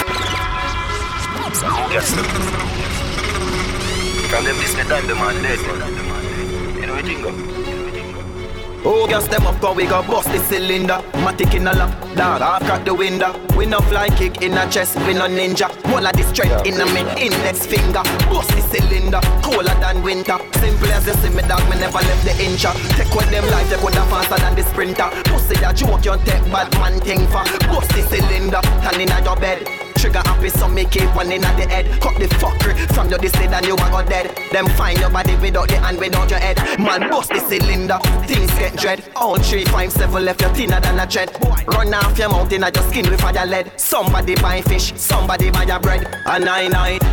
Yes. 1.91 2.13
From 4.29 4.43
them 4.43 4.57
this 4.57 4.73
time 4.87 5.07
the 5.07 5.15
man 5.15 5.41
dead. 5.41 5.59
You 6.79 6.85
know 6.85 6.93
what 6.93 7.05
you 7.07 7.17
think? 7.17 7.58
Oh, 8.85 9.07
gas 9.07 9.27
them 9.27 9.45
up, 9.45 9.59
cause 9.59 9.75
we 9.75 9.85
got 9.85 10.07
bust 10.07 10.31
the 10.31 10.39
cylinder. 10.39 11.01
Matic 11.23 11.53
in 11.53 11.67
a 11.67 11.73
lap, 11.73 11.91
dog, 12.15 12.41
I've 12.41 12.61
got 12.61 12.85
the 12.85 12.93
window. 12.93 13.35
We 13.57 13.65
no 13.65 13.79
fly 13.79 14.07
kick 14.09 14.41
in 14.41 14.57
a 14.57 14.69
chest, 14.71 14.95
we 15.05 15.13
no 15.13 15.27
ninja. 15.27 15.67
One 15.91 16.05
of 16.05 16.13
the 16.13 16.23
strength 16.23 16.65
in 16.65 16.79
a 16.79 16.85
mid 16.85 17.07
index 17.19 17.65
finger. 17.65 18.03
Bust 18.31 18.49
the 18.51 18.61
cylinder, 18.71 19.19
colder 19.43 19.75
than 19.81 20.01
winter. 20.01 20.37
Simple 20.53 20.91
as 20.91 21.07
you 21.07 21.13
see 21.13 21.29
me, 21.35 21.41
dog, 21.43 21.63
me 21.69 21.75
never 21.77 21.99
left 21.99 22.23
the 22.23 22.31
incha. 22.39 22.71
Take 22.95 23.13
with 23.13 23.29
them 23.31 23.45
life, 23.51 23.69
take 23.69 23.83
with 23.83 23.93
them 23.93 24.07
faster 24.07 24.39
than 24.39 24.55
the 24.55 24.63
sprinter. 24.63 25.09
Pussy 25.25 25.55
that 25.59 25.75
joke, 25.75 26.05
you 26.05 26.15
take 26.23 26.43
bad 26.51 26.71
man 26.79 26.99
thing 27.01 27.27
for. 27.27 27.43
Bust 27.67 27.91
the 27.91 28.01
cylinder, 28.07 28.61
turn 28.81 29.01
in 29.01 29.09
your 29.23 29.35
bed. 29.35 29.78
Trigger 29.99 30.19
happy, 30.19 30.47
so 30.47 30.69
make 30.69 30.95
it 30.95 31.13
one 31.13 31.29
in 31.29 31.43
at 31.43 31.57
the 31.57 31.67
head. 31.67 31.85
Cut 31.99 32.17
the 32.17 32.27
fucker 32.39 32.73
from 32.95 33.09
your 33.09 33.19
this 33.19 33.35
and 33.35 33.65
you 33.65 33.73
are 33.73 33.89
got 33.91 34.07
dead. 34.07 34.33
Them 34.49 34.65
find 34.79 34.97
your 34.97 35.09
body 35.09 35.35
without 35.35 35.67
the 35.67 35.77
hand, 35.77 35.99
without 35.99 36.29
your 36.29 36.39
head. 36.39 36.57
Man, 36.79 37.09
bust 37.09 37.29
the 37.29 37.39
cylinder, 37.39 37.99
things 38.25 38.49
get 38.51 38.77
dread. 38.77 39.03
All 39.17 39.37
three, 39.37 39.65
five, 39.65 39.91
seven 39.91 40.23
left, 40.23 40.39
you're 40.39 40.53
thinner 40.53 40.79
than 40.79 40.99
a 40.99 41.05
jet. 41.05 41.37
Run 41.67 41.93
off 41.93 42.17
your 42.17 42.29
mountain, 42.29 42.63
I 42.63 42.71
just 42.71 42.89
skin 42.89 43.09
with 43.09 43.19
fire 43.19 43.45
lead. 43.45 43.77
Somebody 43.77 44.35
buy 44.35 44.61
fish, 44.61 44.93
somebody 44.95 45.51
buy 45.51 45.63
your 45.63 45.81
bread. 45.81 46.07
A 46.25 46.39
nine 46.39 46.71
night. 46.71 47.03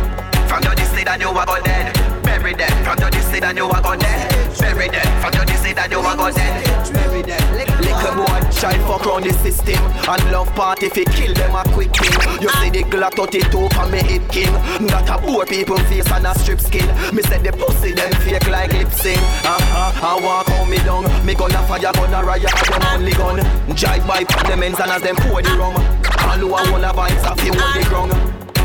From 0.47 0.63
your 0.63 0.75
this 0.75 0.93
and 0.95 1.21
you 1.21 1.27
are 1.27 1.45
got 1.45 1.65
dead. 1.65 1.93
Bury 2.23 2.53
them. 2.53 2.71
From 2.85 2.99
your 2.99 3.11
this 3.11 3.33
and 3.33 3.57
you 3.57 3.65
are 3.65 3.81
got 3.81 3.99
dead. 3.99 4.59
Bury 4.59 4.87
them. 4.87 5.21
From 5.21 5.33
your 5.33 5.45
this 5.45 5.65
and 5.65 5.91
you 5.91 5.99
are 5.99 6.15
got 6.15 6.33
dead. 6.33 6.93
Bury 6.93 7.21
them. 7.21 7.76
Little 7.97 8.25
boy, 8.25 8.39
try 8.53 8.77
fuck 8.85 9.05
round 9.05 9.25
the 9.25 9.33
system. 9.41 9.81
And 10.07 10.21
love 10.31 10.53
party 10.53 10.85
if 10.85 10.93
kill 10.93 11.33
them 11.33 11.55
a 11.55 11.63
quick 11.73 11.89
thing. 11.95 12.13
You 12.41 12.49
see 12.61 12.69
the 12.69 12.83
Glock 12.85 13.17
32 13.17 13.49
for 13.49 13.87
me 13.89 13.97
hip 14.05 14.29
king 14.29 14.53
That 14.87 15.09
a 15.09 15.17
poor 15.17 15.45
people 15.45 15.77
face 15.89 16.05
and 16.11 16.27
a 16.27 16.37
strip 16.37 16.61
skin. 16.61 16.85
Me 17.13 17.23
said 17.23 17.43
the 17.43 17.51
pussy 17.51 17.93
them 17.93 18.11
fake 18.21 18.47
like 18.47 18.71
lip 18.73 18.91
sing 18.93 19.17
uh-huh. 19.17 19.91
I 19.97 20.21
walk 20.21 20.49
on 20.61 20.69
me 20.69 20.77
down 20.85 21.03
Me 21.25 21.33
gonna 21.33 21.57
fire 21.65 21.91
gonna 21.91 22.21
riot 22.23 22.53
I 22.53 22.77
them 22.77 23.01
only 23.01 23.13
gun. 23.17 23.41
Drive 23.75 24.05
by 24.05 24.23
them 24.45 24.61
ends 24.61 24.79
and 24.79 24.91
as 24.91 25.01
them 25.01 25.15
pour 25.17 25.41
the 25.41 25.49
rum. 25.57 25.73
All 26.21 26.37
who 26.37 26.53
a 26.53 26.61
whole 26.69 26.85
a 26.85 26.93
vibes 26.93 27.25
off 27.25 27.41
you 27.43 27.53
on 27.57 27.73
the 27.73 27.83
ground 27.89 28.13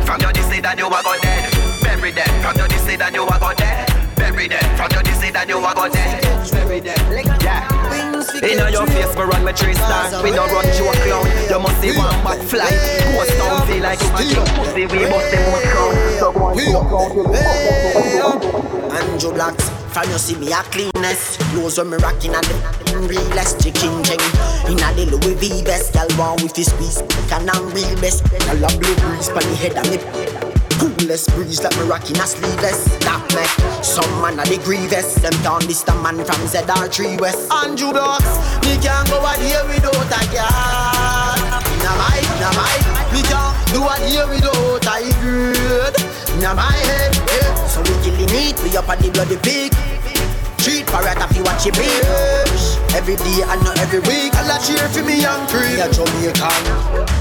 From 0.05 0.21
your 0.21 0.33
this 0.33 0.47
say 0.47 0.61
that 0.61 0.77
you 0.77 0.87
a 0.87 1.01
go 1.01 1.17
dead. 1.25 1.49
Bury 1.81 2.13
them. 2.13 2.29
From 2.45 2.57
your 2.61 2.69
this 2.69 2.85
say 2.85 2.97
that 2.97 3.15
you 3.15 3.25
a 3.25 3.37
go 3.41 3.55
dead. 3.57 3.89
Bury 4.15 4.49
them. 4.49 4.63
From 4.77 4.93
your 4.93 5.03
this 5.03 5.19
say 5.19 5.31
that 5.33 5.49
you 5.49 5.59
a 5.59 5.73
go 5.75 5.89
dead. 5.89 6.21
Bury 6.53 6.81
them 6.81 7.42
Yeah 8.43 8.67
in 8.67 8.73
your 8.73 8.87
face, 8.89 9.15
me 9.15 9.23
run 9.23 9.45
my 9.45 9.53
three 9.53 9.75
stars. 9.75 10.21
We 10.23 10.31
don't 10.33 10.51
run 10.51 10.67
you 10.75 10.89
a 10.91 10.93
clown. 11.07 11.27
You 11.49 11.61
must 11.61 11.81
see 11.81 11.97
one 11.97 12.11
bad 12.27 12.43
fly. 12.43 12.71
Ghost 13.15 13.39
town 13.39 13.67
feel 13.69 13.83
like 13.83 14.03
you 14.03 14.11
a 14.11 14.45
pussy. 14.59 14.87
We 14.87 15.07
bust 15.07 15.31
them 15.31 15.53
one 15.53 15.63
crown. 15.71 15.95
So 16.19 16.33
go 16.33 16.45
on, 16.47 16.57
go 16.57 16.99
on, 18.27 18.93
Andrew 18.93 19.33
Blacks, 19.33 19.71
from 19.95 20.11
you 20.11 20.19
see 20.19 20.37
me 20.37 20.53
a 20.53 20.63
cleanness. 20.75 21.37
Clothes 21.53 21.79
when 21.79 21.91
me 21.91 21.97
rocking 21.99 22.35
and 22.35 22.45
the 22.45 22.99
realest 22.99 23.63
chicken 23.63 24.03
ching. 24.03 24.21
Inna 24.67 24.93
the 24.95 25.07
Louis 25.07 25.35
V 25.35 25.63
best, 25.63 25.93
girl 25.95 26.09
want 26.19 26.43
with 26.43 26.57
his 26.57 26.67
squeeze. 26.67 27.01
Can 27.29 27.49
I'm 27.49 27.71
real 27.71 27.95
best. 28.01 28.25
Girl 28.29 28.65
a 28.65 28.69
blue 28.77 28.97
breeze 28.97 29.29
pon 29.29 29.43
the 29.47 29.55
head 29.55 29.79
of 29.79 29.89
me. 29.89 30.32
Coolest 30.83 31.31
breeze 31.31 31.63
like 31.63 31.77
me 31.79 31.85
rocking 31.87 32.19
a 32.19 32.27
sleeveless 32.27 32.91
That 33.07 33.23
me 33.39 33.47
Some 33.87 34.03
man 34.19 34.35
a 34.35 34.43
the 34.43 34.59
grievous. 34.67 35.15
Them 35.23 35.31
down 35.47 35.63
this 35.71 35.87
the 35.87 35.95
man 36.03 36.19
from 36.27 36.43
ZR3 36.51 37.21
West. 37.23 37.47
Andrew 37.55 37.95
Blocks 37.95 38.27
Me 38.67 38.75
can't 38.83 39.07
go 39.07 39.23
out 39.23 39.39
here 39.39 39.63
without 39.71 39.95
a 39.95 40.21
girl 40.35 41.55
Inna 41.71 41.93
my, 41.95 42.19
inna 42.19 42.51
my 42.59 42.75
Me 43.15 43.23
can't 43.23 43.55
do 43.71 43.87
a 43.87 43.95
here 44.11 44.27
without 44.27 44.83
a 44.83 45.07
girl 45.23 45.95
Inna 46.35 46.51
my 46.51 46.75
head 46.91 47.15
yeah. 47.31 47.55
So 47.71 47.79
we 47.87 47.95
killing 48.03 48.35
it 48.35 48.59
We 48.67 48.75
up 48.75 48.89
on 48.91 48.99
the 48.99 49.15
bloody 49.15 49.39
pig. 49.39 49.71
Treat 50.59 50.87
parrot 50.91 51.23
if 51.23 51.37
you 51.37 51.45
watch 51.47 51.63
your 51.63 51.79
bitch 51.79 52.72
Every 52.95 53.17
day 53.17 53.41
and 53.49 53.65
not 53.65 53.79
every 53.81 54.01
week. 54.01 54.35
I'll 54.37 54.61
cheer 54.61 54.87
for 54.89 55.03
me 55.03 55.21
young 55.21 55.47
free 55.49 55.77
Me 55.77 55.81
a 55.81 55.89
Jamaican. 55.89 56.63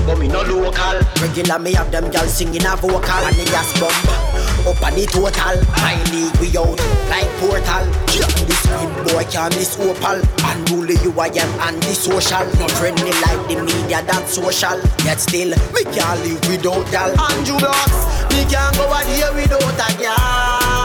But 0.06 0.20
me 0.20 0.28
no 0.28 0.42
local. 0.44 1.00
Regular 1.22 1.60
me 1.60 1.74
have 1.74 1.92
them 1.92 2.12
girls 2.12 2.34
singing 2.34 2.66
a 2.66 2.76
vocal. 2.76 3.24
And 3.24 3.36
the 3.36 3.46
gas 3.46 3.72
bomb 3.80 4.68
Up 4.68 4.84
on 4.84 4.94
the 5.00 5.08
total. 5.08 5.56
My 5.80 5.96
league 6.12 6.36
we 6.44 6.52
out 6.60 6.76
like 7.08 7.32
portal. 7.40 7.88
Yeah. 8.12 8.28
This 8.44 8.66
good 8.68 8.92
boy 9.08 9.24
can't 9.32 9.56
miss 9.56 9.80
opal. 9.80 10.20
Unruly 10.44 10.96
you 11.04 11.16
I 11.18 11.28
am 11.40 11.52
anti-social. 11.62 12.46
Not 12.60 12.72
friendly 12.72 13.16
like 13.24 13.42
the 13.48 13.64
media 13.64 14.04
that 14.04 14.28
social. 14.28 14.76
Yet 15.08 15.20
still 15.20 15.56
me 15.72 15.84
can't 15.96 16.20
live 16.20 16.44
without 16.52 16.84
gal. 16.92 17.16
Andrew 17.16 17.58
Blocks 17.60 18.00
Me 18.36 18.44
can't 18.52 18.76
go 18.76 18.92
out 18.92 19.08
here 19.08 19.32
without 19.34 19.64
a 19.64 19.90
gal 19.98 20.81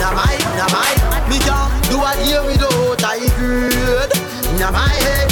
Nah 0.00 0.16
my, 0.16 0.32
nah 0.56 0.66
my 0.72 0.92
Me 1.28 1.38
can't 1.44 1.68
do 1.92 2.00
without 2.00 3.20
good. 3.36 4.10
Nah 4.58 4.72
my 4.72 4.88
head. 4.88 5.28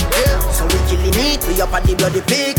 So 0.53 0.65
we 0.69 0.79
killing 0.87 1.17
it 1.17 1.41
We 1.49 1.61
up 1.61 1.73
on 1.73 1.83
the 1.85 1.97
bloody 1.97 2.21
pig. 2.21 2.57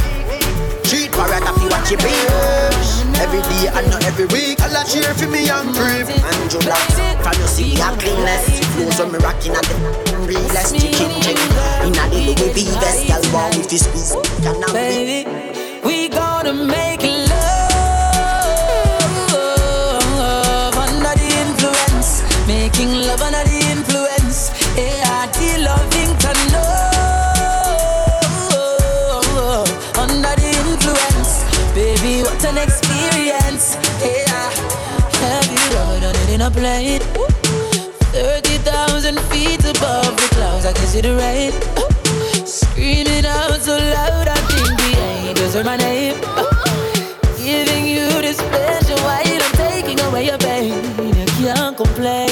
Treat 0.89 1.11
parrot 1.11 1.45
if 1.45 1.61
you 1.61 1.69
watch 1.69 1.91
your 1.91 1.99
bitch 2.01 3.21
Every 3.21 3.41
day 3.45 3.69
and 3.69 3.91
not 3.91 4.03
every 4.05 4.25
week 4.33 4.59
I'll 4.59 4.83
cheer 4.87 5.13
for 5.13 5.27
me 5.29 5.45
young 5.45 5.71
crib 5.71 6.09
Andrew 6.09 6.59
Blacks 6.61 6.97
From 7.21 7.39
you 7.39 7.45
see 7.45 7.75
me 7.75 7.81
a 7.81 7.93
cleanest 7.93 8.63
Clothes 8.73 8.97
when 8.97 9.11
me 9.11 9.19
rocking 9.19 9.53
at 9.53 9.61
the 9.69 10.17
realest 10.25 10.73
Chicken 10.73 11.13
ching 11.21 11.37
Inna 11.85 12.09
the 12.09 12.33
Louis 12.33 12.53
V 12.57 12.65
vest. 12.81 13.05
Girl 13.05 13.33
want 13.33 13.55
with 13.55 13.69
his 13.69 13.85
squeeze 13.85 14.17
Baby, 14.73 15.29
we 15.85 16.09
gonna 16.09 16.53
make 16.55 17.03
love 17.03 17.28
making 22.79 23.07
love 23.07 23.21
under 23.21 23.43
the 23.43 23.59
influence. 23.71 24.49
The 24.75 25.57
loving 25.63 26.17
to 26.23 26.31
know 26.51 26.73
under 29.99 30.33
the 30.39 30.49
influence, 30.63 31.31
baby. 31.73 32.23
What 32.23 32.43
an 32.45 32.57
experience. 32.57 33.77
Yeah, 34.01 34.51
have 35.23 35.49
you 35.51 35.77
ever 35.77 35.99
done 35.99 36.15
it 36.15 36.29
in 36.29 36.41
a 36.41 36.49
plane? 36.51 37.01
Thirty 38.13 38.57
thousand 38.59 39.19
feet 39.29 39.63
above 39.65 40.15
the 40.15 40.27
clouds, 40.35 40.65
I 40.65 40.73
can 40.73 40.87
see 40.87 41.01
the 41.01 41.15
rain. 41.15 41.53
Screaming 42.45 43.25
out 43.25 43.61
so 43.61 43.77
loud, 43.77 44.27
I 44.27 44.35
think 44.49 44.77
the 44.79 44.91
angels 45.27 45.53
heard 45.53 45.65
my 45.65 45.77
name. 45.77 46.15
Giving 47.37 47.85
you 47.85 48.07
this 48.21 48.37
special 48.37 48.97
while 48.99 49.43
I'm 49.45 49.53
taking 49.67 49.99
away 50.01 50.25
your 50.27 50.37
pain. 50.37 50.73
You 51.39 51.53
can't 51.53 51.75
complain. 51.77 52.28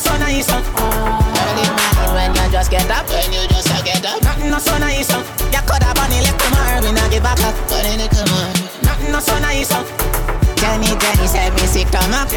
Not 0.00 0.16
so 0.16 0.24
nice, 0.24 0.48
uh. 0.48 0.56
Early 0.56 1.66
morning 1.76 2.12
when 2.14 2.34
you 2.34 2.52
just 2.52 2.70
get 2.70 2.90
up, 2.90 3.08
when 3.08 3.32
you 3.32 3.46
just 3.48 3.68
get 3.84 4.04
up. 4.04 4.22
Nothing 4.22 4.50
not 4.50 4.62
so 4.62 4.78
nice, 4.78 5.10
uh. 5.12 5.20
You 5.52 5.60
coulda 5.68 5.92
bunny 5.94 6.20
left 6.24 6.40
tomorrow, 6.40 6.80
we 6.80 6.92
not 6.92 7.10
give 7.10 7.22
back 7.22 7.40
up, 7.40 7.54
but 7.68 7.84
in 7.84 7.98
the 8.00 8.08
tomorrow. 8.08 8.52
Nothing 8.82 9.12
not 9.12 9.22
so 9.22 9.38
nice, 9.40 9.72
uh. 9.72 9.84
Jenny, 10.56 10.88
Jenny 10.96 11.26
said 11.26 11.52
me 11.54 11.66
sick 11.66 11.88
stomach, 11.88 12.28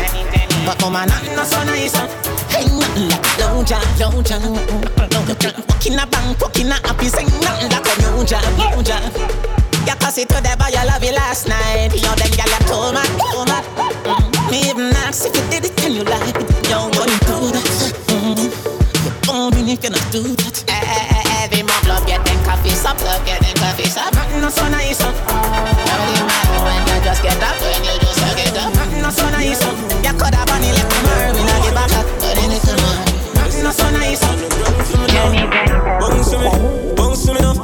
but 0.65 0.81
woman, 0.83 1.07
nothing 1.07 1.35
not 1.35 1.47
so 1.47 1.63
nice, 1.63 1.95
uh. 1.95 2.07
Hey, 2.51 2.67
nothing 2.67 3.07
like 3.07 3.39
low 3.39 3.63
jam, 3.63 3.83
low 3.99 4.21
jam, 4.21 4.43
low 4.43 5.33
jam. 5.39 5.53
Fucking 5.67 5.99
a 5.99 6.05
bang, 6.07 6.35
fucking 6.35 6.67
a 6.67 6.77
happy, 6.83 7.07
sing 7.07 7.31
nothing 7.39 7.71
like 7.71 7.87
a 7.87 7.93
new 8.03 8.25
jam, 8.25 8.43
new 8.59 8.83
jam. 8.83 9.03
You 9.87 9.95
cause 9.99 10.17
it 10.17 10.29
to 10.29 10.39
the 10.39 10.55
boy 10.59 10.71
you 10.71 10.83
love 10.87 11.03
you 11.03 11.11
last 11.11 11.47
night. 11.47 11.91
You 11.95 12.01
know 12.03 12.15
them 12.15 12.31
gyal 12.31 12.53
you 15.93 16.52
gonna 19.83 19.99
do 20.15 20.23
that. 20.23 20.63
Eh, 20.71 20.79
eh, 20.79 21.11
eh, 21.11 21.43
every 21.43 21.59
month, 21.67 21.83
love 21.91 22.07
getting 22.07 22.39
coffee 22.47 22.71
sub 22.71 22.95
love 23.03 23.19
getting 23.27 23.51
coffee 23.59 23.91
sub. 23.91 24.15
Nothing 24.15 24.39
not 24.39 24.53
so 24.55 24.63
nice. 24.71 25.03
Up. 25.03 25.11
Every 25.11 26.23
matter 26.23 26.59
when 26.63 26.79
you 26.87 27.03
just 27.03 27.19
get 27.19 27.35
up, 27.43 27.59
when 27.59 27.83
you 27.83 27.99
just 27.99 28.15
get 28.39 28.55
up. 28.63 28.71
Nothing 28.79 29.01
not 29.03 29.11
so 29.11 29.27
nice. 29.27 29.59
Up. 29.59 29.75
You 29.99 30.13
could 30.15 30.35
have 30.39 30.47
money 30.47 30.71
left 30.71 30.87
in 30.87 31.03
her, 31.03 31.35
we 31.35 31.43
not 31.43 31.59
give 31.67 31.75
a 31.75 31.83
up, 31.99 32.07
but 32.15 32.37
anything 32.39 32.79
more. 32.79 33.03
Nothing 33.35 33.63
not 33.67 33.75
so 33.75 33.91
nice. 33.91 34.23
Up. 34.23 34.39
Bounce 35.99 36.31
to 36.31 36.39
me, 36.39 36.47
bounce 36.95 37.25
to 37.27 37.33
me 37.35 37.41
now. 37.43 37.59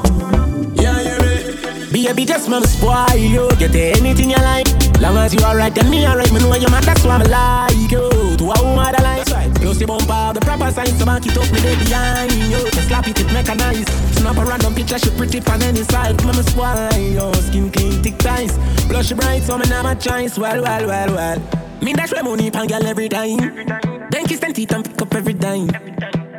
Yeah, 0.75 0.99
you 0.99 1.15
ready? 1.23 2.03
Baby, 2.03 2.25
just 2.25 2.49
mama 2.49 2.67
spoil 2.67 3.15
you. 3.15 3.47
Get 3.55 3.71
anything 3.95 4.31
you 4.31 4.43
like. 4.43 4.67
Long 4.99 5.15
as 5.15 5.33
you 5.33 5.39
are 5.47 5.55
right, 5.55 5.73
then 5.73 5.89
me 5.89 6.05
alright. 6.05 6.29
Me 6.33 6.39
know 6.39 6.53
you 6.55 6.67
mad, 6.67 6.83
that's 6.83 7.05
why 7.05 7.15
I 7.15 7.71
like 7.71 7.91
you. 7.91 8.11
To 8.35 8.43
a 8.51 8.55
woman 8.59 8.91
that 8.91 9.03
likes, 9.03 9.31
plus 9.61 9.77
the 9.77 9.87
bumper 9.87 10.28
proper 10.59 10.73
sign, 10.73 10.99
so 10.99 11.05
back 11.05 11.25
it 11.25 11.37
up, 11.37 11.51
me 11.51 11.61
dey 11.61 11.75
behind 11.75 12.31
yo. 12.51 12.59
Slap 12.87 13.07
it, 13.07 13.19
it 13.19 13.57
nice. 13.57 13.85
Snap 14.17 14.37
a 14.37 14.45
random 14.45 14.75
picture, 14.75 14.99
she 14.99 15.09
pretty 15.11 15.39
from 15.39 15.61
any 15.61 15.83
side. 15.83 16.23
Mama 16.23 16.43
spoil 16.43 16.91
yo. 16.99 17.31
Skin 17.33 17.71
clean, 17.71 18.03
thick 18.03 18.17
ties. 18.17 18.57
Blush 18.87 19.11
bright, 19.13 19.43
so 19.43 19.57
me 19.57 19.65
never 19.69 19.95
choice. 19.95 20.37
Well, 20.37 20.61
well, 20.61 20.87
well, 20.87 21.15
well. 21.15 21.39
Me 21.81 21.93
dash 21.93 22.11
my 22.11 22.21
money, 22.21 22.51
pan 22.51 22.67
girl 22.67 22.85
every 22.85 23.09
time. 23.09 23.37
Then 24.11 24.25
kiss 24.25 24.39
them 24.39 24.53
teeth 24.53 24.71
and 24.71 24.83
pick 24.83 25.01
up 25.01 25.13
every 25.15 25.33
dime. 25.33 25.67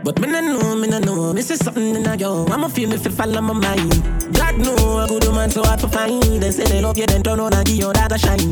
But 0.03 0.19
me 0.21 0.29
no 0.29 0.41
know, 0.41 0.77
me 0.77 0.89
no 0.89 0.99
know. 0.99 1.33
This 1.33 1.51
is 1.51 1.65
something 1.65 1.95
in 1.95 2.07
a 2.07 2.17
yo. 2.17 2.47
I'ma 2.47 2.69
feel 2.69 2.93
if 2.93 3.07
it 3.07 3.13
fall 3.13 3.37
on 3.37 3.45
my 3.45 3.55
mind. 3.55 4.35
God 4.35 4.59
know 4.59 5.01
a 5.01 5.07
good 5.07 5.33
man 5.35 5.51
so 5.51 5.63
hard 5.63 5.81
to 5.81 5.89
find. 5.89 6.23
They 6.23 6.51
say 6.51 6.65
they 6.65 6.81
love 6.81 6.97
you, 6.99 7.07
then 7.07 7.23
turn 7.23 7.41
on 7.41 7.55
and 7.55 7.67
give 7.67 7.77
you 7.77 7.93
that 7.93 8.13
a 8.13 8.19
shine. 8.19 8.51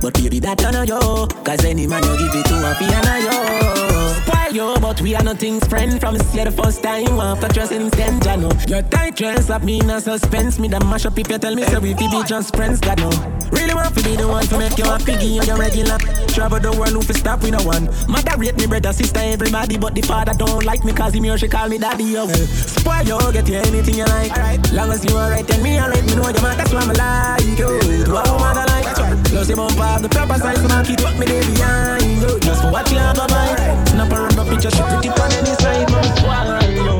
But 0.00 0.14
baby, 0.14 0.38
that 0.40 0.58
turn 0.58 0.76
on 0.76 0.86
yo. 0.86 1.26
Cause 1.44 1.64
any 1.64 1.86
man 1.86 2.02
you 2.02 2.18
give 2.18 2.34
it 2.34 2.46
to 2.46 2.54
a 2.54 2.74
piano 2.74 3.16
yo. 3.24 4.15
Yo, 4.52 4.78
but 4.78 5.00
we 5.00 5.14
are 5.14 5.22
nothing's 5.24 5.66
friend. 5.66 6.00
From 6.00 6.16
see 6.18 6.44
the 6.44 6.52
first 6.52 6.82
time, 6.82 7.18
after 7.18 7.74
instant, 7.74 8.26
I 8.28 8.36
know. 8.36 8.50
Your 8.68 8.82
tight 8.82 9.16
dress 9.16 9.50
up 9.50 9.64
me 9.64 9.80
in 9.80 9.90
a 9.90 10.00
suspense. 10.00 10.58
Me 10.58 10.68
the 10.68 10.78
mash 10.84 11.04
up 11.04 11.18
if 11.18 11.28
you 11.28 11.38
tell 11.38 11.54
me 11.54 11.64
so 11.64 11.80
we 11.80 11.94
be 11.94 12.06
just 12.24 12.54
friends, 12.54 12.78
God 12.78 12.98
know. 12.98 13.10
Really 13.50 13.74
want 13.74 13.94
to 13.96 14.04
be 14.04 14.14
the 14.14 14.26
one 14.28 14.46
to 14.46 14.58
make 14.58 14.78
you 14.78 14.84
happy, 14.84 15.12
give 15.12 15.22
you 15.22 15.42
your 15.42 15.56
regular. 15.58 15.98
Travel 16.28 16.60
the 16.60 16.70
world, 16.70 16.90
who 16.90 17.02
stop 17.12 17.42
with 17.42 17.52
no 17.52 17.62
one. 17.64 17.86
Mother 18.08 18.38
rate 18.38 18.56
me, 18.56 18.66
brother, 18.66 18.92
sister, 18.92 19.20
everybody, 19.20 19.78
but 19.78 19.94
the 19.94 20.02
father 20.02 20.32
don't 20.32 20.64
like 20.64 20.84
me 20.84 20.92
cause 20.92 21.14
him 21.14 21.24
here, 21.24 21.36
she 21.36 21.48
call 21.48 21.68
me 21.68 21.78
daddy, 21.78 22.04
yo. 22.04 22.26
Spoil 22.28 23.02
yo, 23.02 23.32
get 23.32 23.48
you 23.48 23.56
anything 23.56 23.96
you 23.96 24.04
like. 24.04 24.30
Alright, 24.30 24.72
long 24.72 24.90
as 24.92 25.04
you 25.04 25.16
alright, 25.16 25.46
tell 25.46 25.60
me 25.60 25.80
alright, 25.80 26.04
me 26.04 26.14
know 26.14 26.28
you 26.28 26.42
man, 26.42 26.56
that's 26.56 26.72
why 26.72 26.80
I'm 26.80 26.94
like, 26.94 27.58
yo. 27.58 27.66
Want 28.14 28.56
to 28.56 28.72
like? 28.72 28.95
Plus 29.36 29.50
you 29.50 29.56
bump 29.56 29.78
up 29.78 30.00
the 30.00 30.08
proper 30.08 30.38
size, 30.38 30.56
so 30.56 30.66
I 30.66 30.82
keep 30.82 31.00
up 31.00 31.18
me 31.18 31.26
day 31.26 31.40
behind, 31.40 32.22
yo. 32.22 32.38
Just 32.38 32.62
for 32.62 32.72
what 32.72 32.90
you 32.90 32.96
have 32.96 33.18
a 33.18 33.28
mind. 33.28 33.88
Snap 33.90 34.10
a 34.10 34.14
rubber 34.22 34.50
picture, 34.50 34.70
she 34.70 34.80
pretty 34.80 35.10
on 35.10 35.30
any 35.30 35.52
side, 35.60 35.90
real 35.92 36.96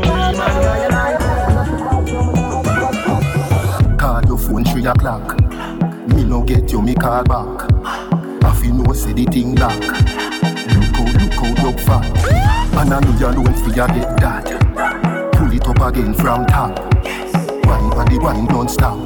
Call 3.96 4.22
your 4.27 4.37
phone 4.37 4.64
three 4.64 4.85
o'clock. 4.85 5.40
Me 6.09 6.25
no 6.25 6.42
get 6.42 6.70
you, 6.70 6.83
me 6.83 6.94
call 6.94 7.25
back. 7.25 7.72
I 8.44 8.55
feel 8.61 8.75
no 8.75 8.92
say 8.92 9.14
the 9.14 9.25
thing 9.25 9.55
lock. 9.55 9.81
Look 9.81 11.01
out, 11.01 11.14
look 11.16 11.40
out, 11.42 11.64
look 11.64 11.81
fat. 11.81 12.05
And 12.77 12.92
I 12.92 13.01
know 13.01 13.18
you 13.18 13.29
alone 13.29 13.55
for 13.55 13.70
you 13.70 13.87
get 13.96 14.14
that. 14.20 15.33
Pull 15.33 15.53
it 15.55 15.66
up 15.66 15.81
again 15.81 16.12
from 16.12 16.44
top. 16.44 16.79
Wine 17.64 17.88
the 18.11 18.18
wine 18.20 18.44
don't 18.44 18.68
stop. 18.68 18.99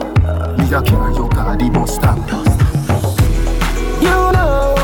Me 0.59 0.65
a 0.75 0.83
carry 0.83 1.15
your 1.15 1.29
car 1.29 1.57
the 1.57 1.71
bus 1.71 1.95
stop. 1.95 2.50
You 4.01 4.17
know, 4.35 4.75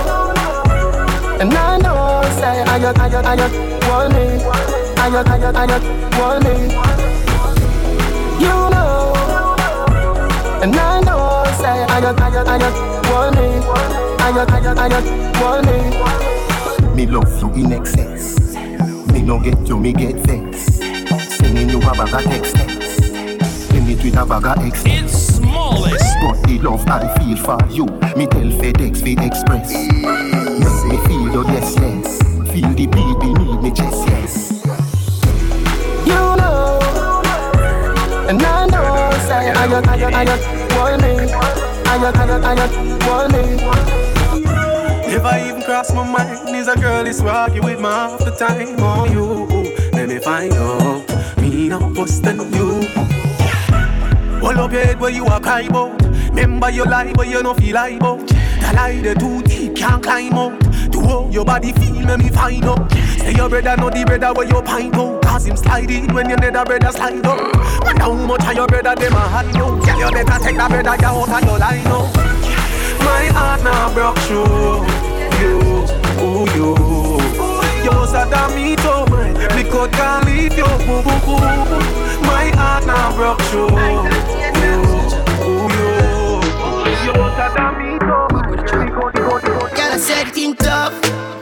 and 1.40 1.52
I 1.52 1.79
know, 1.79 2.22
say, 2.38 2.62
I 2.62 2.79
got, 2.79 2.98
I 2.98 3.09
got, 3.09 3.24
I 3.24 3.37
got, 3.37 3.52
want 3.88 4.12
me. 4.14 4.26
I 4.98 5.11
got, 5.11 5.29
I 5.29 5.38
got, 5.38 5.57
I 5.57 5.66
got, 5.66 5.83
want 6.18 6.44
me. 6.44 6.55
You 8.42 8.57
know, 8.72 9.14
and 10.62 10.74
I 10.76 11.00
know, 11.00 11.44
say, 11.61 11.85
I 11.85 12.00
got, 12.00 12.20
I 12.20 12.31
got, 12.31 12.48
I 12.48 12.59
got, 12.59 12.74
want 13.11 13.37
me. 13.37 13.46
I 14.24 14.33
got, 14.33 14.50
I 14.50 14.61
got, 14.61 14.79
I 14.79 14.88
got, 14.88 15.05
want 15.40 15.66
me. 15.66 15.79
Me 16.94 17.07
love 17.07 17.40
you 17.40 17.64
in 17.64 17.72
excess. 17.72 18.55
Me 19.12 19.22
no 19.22 19.38
get 19.38 19.68
you, 19.68 19.79
me 19.79 19.92
get 19.92 20.14
vex. 20.26 20.76
Sending 21.37 21.68
you 21.68 21.79
a 21.79 21.94
bag 21.94 22.14
of 22.14 22.22
text 22.24 22.57
text. 22.57 23.02
Send 23.68 23.90
it 23.90 24.02
with 24.02 24.16
a 24.16 24.24
bag 24.26 24.46
of 24.46 24.66
excess. 24.66 25.37
Smallest. 25.37 26.05
But 26.26 26.42
the 26.42 26.58
love 26.58 26.84
I 26.88 27.06
feel 27.18 27.36
for 27.36 27.56
you, 27.70 27.86
me 28.16 28.26
tell 28.26 28.50
FedEx 28.58 28.98
fi 29.00 29.14
express. 29.24 29.70
Make 29.70 30.90
me 30.90 30.96
feel 31.06 31.32
your 31.32 31.44
yes 31.44 31.76
yes. 31.78 32.18
Feel 32.50 32.68
the 32.74 32.86
beat 32.90 33.18
beneath 33.20 33.62
me 33.62 33.70
chest 33.70 34.02
yes. 34.08 34.34
You 36.04 36.18
know, 36.34 36.80
and 38.28 38.42
I 38.42 38.66
know, 38.66 39.10
say, 39.28 39.52
I 39.52 39.68
got, 39.68 39.86
I 39.86 40.00
got, 40.00 40.14
I 40.14 40.24
got, 40.24 40.40
want 40.74 41.02
me. 41.02 41.32
I 41.32 41.98
got, 42.02 42.16
I 42.16 42.26
got, 42.26 42.42
I 42.42 42.54
got, 42.56 42.72
want 43.06 43.32
me. 43.32 43.44
Never 45.06 45.46
even 45.46 45.62
cross 45.62 45.94
my 45.94 46.02
mind 46.02 46.56
is 46.56 46.66
a 46.66 46.74
girl 46.74 47.06
is 47.06 47.22
walking 47.22 47.62
with 47.62 47.78
me 47.78 47.84
half 47.84 48.18
the 48.18 48.32
time 48.32 48.80
on 48.80 49.12
you. 49.12 49.46
Let 49.92 50.08
me 50.08 50.18
find 50.18 50.52
out, 50.54 51.38
me 51.38 51.68
not 51.68 51.94
busting 51.94 52.52
you. 52.52 52.82
Hold 54.40 54.56
up 54.56 54.72
your 54.72 54.82
head 54.82 54.98
where 54.98 55.10
you 55.10 55.24
are 55.26 55.38
cry 55.38 55.60
about. 55.60 56.05
Remember 56.37 56.70
your 56.70 56.85
lie 56.85 57.14
but 57.14 57.29
you 57.29 57.42
no 57.42 57.55
feel 57.55 57.75
like 57.75 57.96
about. 57.96 58.29
The 58.29 58.72
lie 58.75 59.01
they 59.01 59.14
too 59.14 59.42
deep 59.42 59.75
can't 59.75 60.03
climb 60.03 60.35
out. 60.35 60.61
To 60.92 61.01
how 61.01 61.29
your 61.31 61.46
body 61.46 61.72
feel 61.72 62.05
make 62.05 62.18
me 62.18 62.29
find 62.29 62.62
out. 62.66 62.92
Say 62.92 63.33
your 63.33 63.49
brother 63.49 63.75
know 63.79 63.88
the 63.88 64.05
brother 64.05 64.35
where 64.35 64.46
you 64.46 64.61
pint 64.61 64.94
out. 64.96 65.22
Cause 65.22 65.46
him 65.46 65.57
slide 65.57 65.90
in 65.90 66.12
when 66.12 66.29
your 66.29 66.37
nether 66.37 66.62
brother 66.62 66.92
slide 66.92 67.25
up. 67.25 67.40
Wonder 67.83 68.03
how 68.03 68.12
much 68.12 68.44
of 68.44 68.55
your 68.55 68.66
brother 68.66 68.94
them 68.94 69.14
a 69.14 69.16
hide 69.16 69.57
out. 69.57 69.81
Girl 69.81 69.99
you 69.99 70.11
better 70.12 70.44
take 70.44 70.57
that 70.57 70.68
brother 70.68 70.96
you 71.01 71.09
out 71.09 71.42
of 71.42 71.49
your 71.49 71.59
line 71.59 71.87
out. 71.88 72.14
My 73.01 73.27
heart 73.33 73.64
now 73.64 73.94
broke 73.94 74.18
through 74.29 74.85
you, 75.40 75.88
ooh 76.20 76.44
you. 76.53 76.77
You're 77.83 78.07
sad 78.09 78.29
than 78.29 78.55
me 78.55 78.77
too, 78.77 79.09
man. 79.09 79.57
Me 79.57 79.64
could 79.70 79.90
can't 79.90 80.27
leave 80.27 80.53
you, 80.53 80.68
boo 80.85 81.01
boo. 81.01 81.40
My 82.29 82.53
heart 82.55 82.85
now 82.85 83.16
broke 83.16 83.40
through 83.49 84.45
Girl, 87.06 87.14
I 89.92 89.96
said 89.96 90.26
it 90.26 90.36
in 90.36 90.56
tough, 90.56 90.92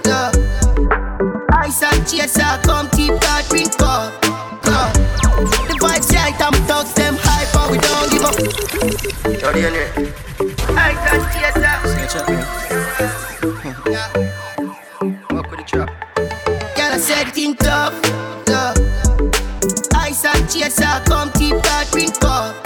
tough. 0.03 0.35
Ice 1.55 1.83
and 1.83 2.07
chaser, 2.07 2.61
come 2.64 2.90
keep 2.90 3.14
that 3.24 3.46
drink 3.48 3.72
up, 3.81 4.12
up. 4.68 4.92
The 4.92 5.74
vibes 5.81 6.12
right, 6.12 6.38
I'm 6.38 6.53
thugs, 6.68 6.92
them 6.92 7.16
hype, 7.18 7.48
but 7.55 7.70
we 7.70 7.79
don't 7.79 8.11
give 8.12 8.24
up. 8.24 8.37
Ice 10.77 11.05
and 11.12 11.24
chaser. 11.33 11.77
Girl, 16.77 16.92
I 16.92 16.98
said 16.98 17.29
it 17.29 17.38
in 17.38 17.57
tough, 17.57 17.94
tough. 18.44 18.77
Ice 19.94 20.24
and 20.27 20.50
chaser, 20.50 21.00
come 21.07 21.33
keep 21.33 21.57
that 21.62 21.88
drink 21.90 22.22
up, 22.22 22.55
up. 22.55 22.63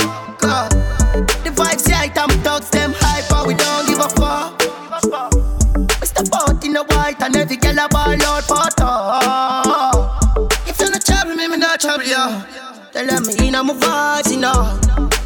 Every 7.48 7.56
girl 7.56 7.78
a 7.78 7.88
ball 7.88 8.22
out 8.28 8.44
for 8.44 8.68
talk. 8.76 10.20
If 10.68 10.78
you're 10.78 10.90
not 10.90 11.02
trouble 11.02 11.34
me, 11.34 11.48
me 11.48 11.56
not 11.56 11.80
trouble 11.80 12.04
you. 12.04 12.44
Tell 12.92 13.06
them 13.06 13.24
me 13.24 13.48
in 13.48 13.52
my 13.56 13.72
vibes, 13.72 14.30
you 14.30 14.37
know. 14.37 14.76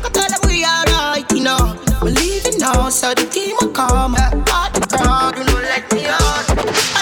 Go 0.02 0.08
tell 0.08 0.30
them 0.30 0.38
we 0.46 0.64
alright, 0.64 1.26
you 1.32 1.42
know. 1.42 1.74
We 2.00 2.12
leaving 2.12 2.58
now, 2.61 2.90
so 2.90 3.12
the 3.12 3.26
team 3.26 3.56
will 3.61 3.72
come. 3.74 4.14
Part 4.46 4.72
the 4.74 4.87
crowd, 4.87 5.35
you 5.37 5.44
know, 5.50 5.66
let 5.66 5.82
me 5.92 6.06
out. 6.06 6.46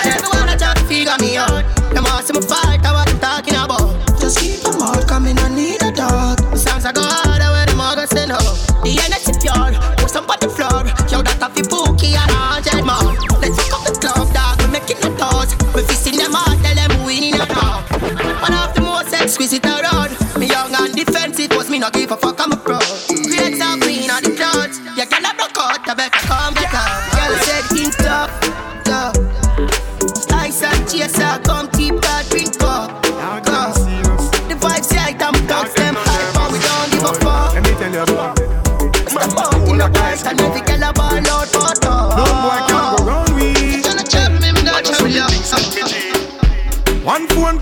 And 0.00 0.09
everyone 0.09 0.48
a 0.48 0.56
try 0.56 0.72
to 0.72 0.85
figure 0.88 1.18
me 1.20 1.37
out. 1.37 1.68
Them 1.92 2.04
want 2.04 2.24
see 2.24 2.33
me 2.33 2.40
fight, 2.40 2.80
I 2.80 2.92
what 2.92 3.12
I'm 3.12 3.20
talking 3.20 3.61
about. 3.61 3.92
Just 4.18 4.40
keep 4.40 4.61
them 4.61 4.80
out, 4.80 5.06
coming, 5.06 5.37
I 5.37 5.52
need 5.52 5.83
a 5.83 5.92
dog. 5.92 6.38
The 6.48 6.56
songs 6.56 6.87
I 6.87 6.92
go 6.92 7.02
harder 7.04 7.52
when 7.52 7.68
them 7.68 7.80
all 7.80 7.94
go 7.94 8.06
send 8.06 8.33
up. 8.33 8.40
The 8.80 8.96
energy 9.04 9.37
pure, 9.37 9.68
put 10.00 10.09
some 10.09 10.24
on 10.24 10.40
the 10.40 10.48
floor. 10.48 10.88
Yo, 11.12 11.20
that 11.20 11.44
a 11.44 11.52
fi 11.52 11.61
was 22.11 22.49
me 22.49 22.60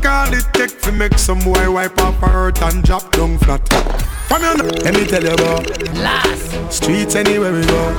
Call 0.03 0.33
it 0.33 0.47
take 0.53 0.81
to 0.83 0.93
make 0.93 1.19
some 1.19 1.39
boy 1.41 1.71
wipe 1.71 1.99
her 1.99 2.13
hurt 2.29 2.63
and 2.63 2.83
drop 2.83 3.11
down 3.13 3.39
flat. 3.39 3.67
From 4.29 4.43
your 4.43 4.53
n- 4.53 4.69
let 4.85 4.95
me 4.95 5.07
tell 5.07 5.23
you 5.23 5.33
about 5.33 5.67
last 5.95 6.73
streets 6.73 7.15
anywhere 7.15 7.53
we 7.53 7.65
go. 7.67 7.95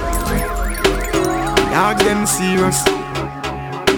Dog 1.72 2.00
them 2.00 2.26
serious, 2.26 2.84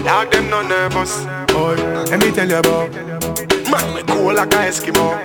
dog 0.04 0.30
them 0.30 0.50
no 0.50 0.62
nervous. 0.66 1.24
Boy, 1.52 1.74
let 2.10 2.20
me 2.20 2.30
tell 2.32 2.48
you 2.48 2.56
about 2.56 2.90
man 3.70 3.94
we 3.94 4.02
cool 4.02 4.34
like 4.34 4.52
a 4.54 4.68
Eskimo. 4.68 5.16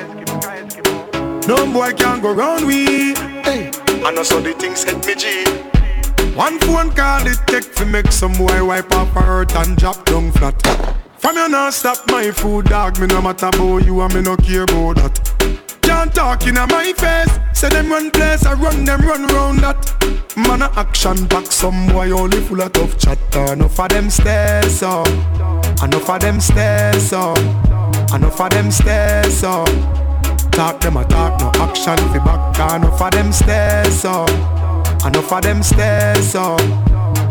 No 1.47 1.71
boy 1.71 1.93
can 1.93 2.21
go 2.21 2.33
round 2.33 2.65
we. 2.65 3.13
Hey, 3.43 3.71
I 4.05 4.11
know 4.11 4.23
so 4.23 4.39
the 4.39 4.53
things 4.53 4.83
hit 4.83 5.05
me 5.05 5.15
G. 5.15 5.45
One 6.35 6.59
phone 6.59 6.91
call 6.91 7.25
it 7.25 7.39
take 7.47 7.73
to 7.75 7.85
make 7.85 8.11
some 8.11 8.33
boy 8.33 8.63
wipe 8.65 8.91
off 8.93 9.09
her 9.13 9.21
hurt 9.21 9.55
and 9.55 9.75
drop 9.77 10.05
down 10.05 10.31
flat. 10.31 10.55
From 11.27 11.35
you 11.35 11.49
not 11.49 11.73
stop 11.73 12.09
my 12.09 12.31
food 12.31 12.67
dog, 12.67 13.01
me 13.01 13.07
no 13.07 13.21
matter 13.21 13.47
about 13.47 13.83
you 13.85 13.99
and 13.99 14.13
me 14.13 14.21
no 14.21 14.37
care 14.37 14.63
about 14.63 14.95
that. 14.95 15.59
Can't 15.81 16.15
talk 16.15 16.47
in 16.47 16.55
my 16.55 16.93
face, 16.93 17.39
say 17.51 17.67
them 17.67 17.89
run 17.89 18.11
place, 18.11 18.45
I 18.45 18.53
run 18.53 18.85
them 18.85 19.01
run 19.01 19.27
round 19.27 19.59
that. 19.59 19.91
Man 20.37 20.61
a 20.61 20.71
action 20.79 21.27
back, 21.27 21.47
some 21.47 21.87
boy 21.87 22.11
only 22.11 22.39
full 22.39 22.61
of 22.61 22.71
tough 22.71 22.97
chatter. 22.97 23.51
Enough 23.51 23.77
of 23.77 23.89
them 23.89 24.09
stairs 24.09 24.81
up, 24.81 25.05
enough 25.83 26.09
of 26.09 26.21
them 26.21 26.39
stairs 26.39 27.11
up, 27.11 27.37
enough 28.13 28.39
of 28.39 28.49
them 28.49 28.71
stairs 28.71 29.43
up. 29.43 29.67
Talk 30.53 30.79
them 30.79 30.95
a 30.95 31.03
talk, 31.03 31.41
no 31.41 31.51
action 31.61 31.97
fi 31.97 32.19
back, 32.19 32.73
enough 32.73 33.01
of 33.01 33.11
them 33.11 33.33
stairs 33.33 34.05
up. 34.05 34.29
Enough 35.05 35.33
of 35.33 35.41
them 35.41 35.61
stairs 35.61 36.35
up. 36.35 36.61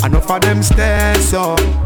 Enough 0.04 0.30
of 0.30 0.40
them 0.42 0.62
stairs 0.62 1.32
up. 1.32 1.85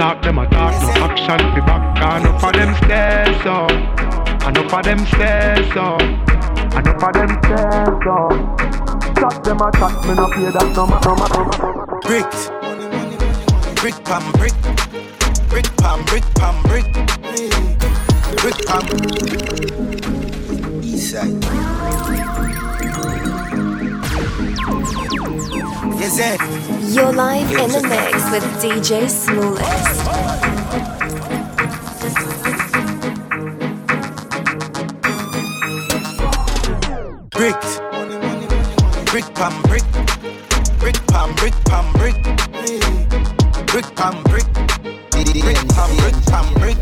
Talk 0.00 0.22
them 0.22 0.38
a 0.38 0.48
talk, 0.48 0.72
no 0.80 0.88
action 1.04 1.38
fi 1.52 1.60
back. 1.60 2.00
And 2.00 2.24
Enough 2.24 2.44
of 2.44 2.52
them 2.54 2.74
stairs 2.76 3.44
up. 3.44 3.70
Enough 4.48 4.72
of 4.72 4.82
them 4.82 4.98
stairs 5.04 5.76
up. 5.76 6.00
Enough 6.00 7.04
of 7.04 7.12
them 7.12 7.28
stairs 7.44 8.06
up. 8.08 8.32
Chat 9.18 9.44
them 9.44 9.60
a 9.60 9.70
chat, 9.72 9.92
me 10.06 10.14
no 10.14 10.26
pay 10.30 10.48
that 10.56 10.68
no 10.74 10.86
ma- 10.86 11.00
no 11.04 11.12
Bricks, 12.00 12.48
brick 13.82 13.98
pam 14.06 14.24
brick, 14.40 14.56
brick 15.50 15.68
pam 15.76 16.02
brick 16.06 16.24
pam 16.36 16.56
brick, 16.62 16.88
brick 18.40 18.56
pam. 18.64 18.84
East. 20.82 22.39
Yes, 26.00 26.16
sir. 26.16 26.34
You're 26.94 27.12
live 27.12 27.50
in 27.50 27.70
the 27.72 27.82
mix 27.86 28.30
with 28.30 28.42
DJ 28.62 29.06
Smallest. 29.06 30.00
Bricks, 37.32 37.80
brick 39.10 39.28
pam 39.34 39.60
brick, 39.64 39.84
brick 40.78 40.96
pam 41.08 41.34
brick 41.34 41.54
pam 41.66 41.92
brick, 41.92 42.16
brick 43.66 43.94
pam 43.94 44.22
brick, 44.22 44.89
brick 45.32 46.14
pam 46.26 46.54
brick. 46.54 46.76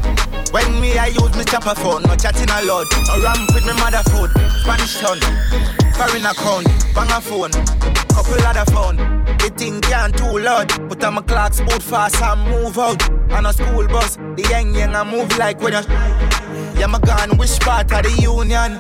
When 0.53 0.81
me 0.81 0.97
I 0.97 1.09
use 1.09 1.37
me 1.37 1.45
chopper 1.45 1.75
phone, 1.75 2.03
no 2.03 2.17
chatting 2.17 2.49
a 2.49 2.65
lot. 2.65 2.87
No 3.09 3.23
ramp 3.23 3.53
with 3.55 3.67
me 3.67 3.73
mother 3.75 4.03
food, 4.11 4.31
Spanish 4.63 4.99
town, 4.99 5.21
foreign 5.95 6.25
account, 6.25 6.67
bang 6.95 7.11
a 7.11 7.21
phone, 7.21 7.51
couple 8.09 8.41
other 8.47 8.65
phone. 8.73 8.97
The 9.39 9.53
thing 9.57 9.81
can't 9.81 10.17
too 10.17 10.39
loud, 10.39 10.89
but 10.89 11.05
I'm 11.05 11.19
a 11.19 11.23
clocks 11.23 11.61
boot 11.61 11.83
fast 11.83 12.23
and 12.23 12.49
move 12.49 12.79
out. 12.79 13.03
On 13.33 13.47
a 13.47 13.53
school 13.53 13.87
bus, 13.87 14.17
the 14.17 14.47
young 14.51 14.75
young 14.75 14.95
I 14.95 15.05
move 15.05 15.37
like 15.37 15.61
when 15.61 15.75
you. 15.75 15.81
Yeah, 16.79 16.87
my 16.87 16.99
gun, 17.01 17.37
which 17.37 17.61
part 17.61 17.93
of 17.93 18.03
the 18.03 18.23
union? 18.23 18.79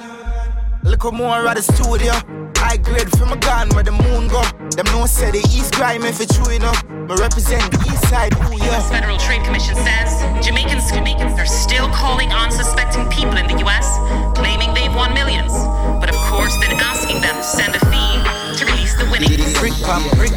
Little 0.82 1.12
more 1.12 1.46
at 1.46 1.56
the 1.56 1.62
studio. 1.62 2.37
I 2.68 2.76
grade 2.76 3.08
from 3.16 3.32
a 3.32 3.36
gun 3.40 3.70
where 3.70 3.82
the 3.82 3.96
moon 3.96 4.28
go. 4.28 4.44
Them 4.76 4.84
no 4.92 5.06
say 5.06 5.30
the 5.32 5.40
East 5.56 5.72
grime 5.72 6.04
if 6.04 6.20
it's 6.20 6.36
true 6.36 6.52
enough. 6.52 6.84
But 7.08 7.18
represent 7.18 7.64
the 7.72 7.80
East 7.88 8.04
side, 8.12 8.36
ooh 8.44 8.52
The 8.52 8.60
yeah. 8.60 8.76
US 8.76 8.90
Federal 8.92 9.16
Trade 9.16 9.40
Commission 9.40 9.74
says 9.74 10.20
Jamaicans, 10.44 10.92
Jamaicans 10.92 11.32
are 11.40 11.48
still 11.48 11.88
calling 11.96 12.28
unsuspecting 12.28 13.08
people 13.08 13.40
in 13.40 13.48
the 13.48 13.56
US, 13.64 13.88
claiming 14.36 14.68
they've 14.76 14.92
won 14.92 15.14
millions. 15.16 15.48
But 15.96 16.12
of 16.12 16.20
course, 16.28 16.52
then 16.60 16.76
asking 16.76 17.24
them 17.24 17.40
to 17.40 17.42
send 17.42 17.72
a 17.72 17.80
fee 17.88 18.20
to 18.60 18.68
release 18.68 18.92
the 19.00 19.08
winnings. 19.08 19.48
Brick 19.56 19.72
pam 19.88 20.04
brick, 20.20 20.36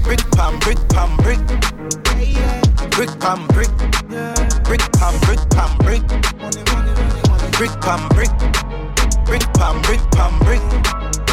brick 0.00 0.24
pam 0.32 0.56
brick 0.64 0.80
pam 0.96 1.12
brick, 1.20 1.44
brick 2.96 3.12
pam 3.20 3.44
brick, 3.52 3.68
brick 4.64 4.80
pam 4.96 5.12
brick 5.28 5.44
pam 5.52 5.76
brick, 5.84 6.04
brick 7.52 7.76
pam 7.84 8.00
brick, 8.16 8.32
brick 9.28 9.44
pam 9.44 9.44
brick 9.52 9.52
pam 9.60 9.84
brick, 9.84 10.00
brick 10.08 10.40
pam 10.40 10.40
brick, 10.48 10.64
brick 10.72 11.23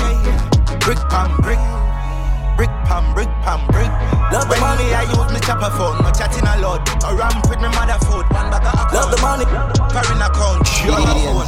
pam 2.86 3.14
brick 3.14 3.30
pam 3.44 3.66
brick. 3.68 4.21
Love 4.32 4.48
the 4.48 4.56
money 4.64 4.88
I 4.96 5.04
use 5.12 5.32
me 5.34 5.40
chopper 5.44 5.68
phone, 5.76 6.00
no 6.04 6.10
chatting 6.16 6.48
a 6.48 6.56
lot. 6.64 6.88
A 7.04 7.12
ramp 7.12 7.44
with 7.52 7.60
me 7.60 7.68
mother 7.76 8.00
food, 8.08 8.24
one 8.32 8.48
bag 8.48 8.64
of 8.64 8.80
account. 8.80 8.96
Love 8.96 9.12
the 9.12 9.20
money. 9.20 9.46
Foreign 9.92 10.24
account, 10.24 10.64
your 10.88 10.96
phone. 11.04 11.44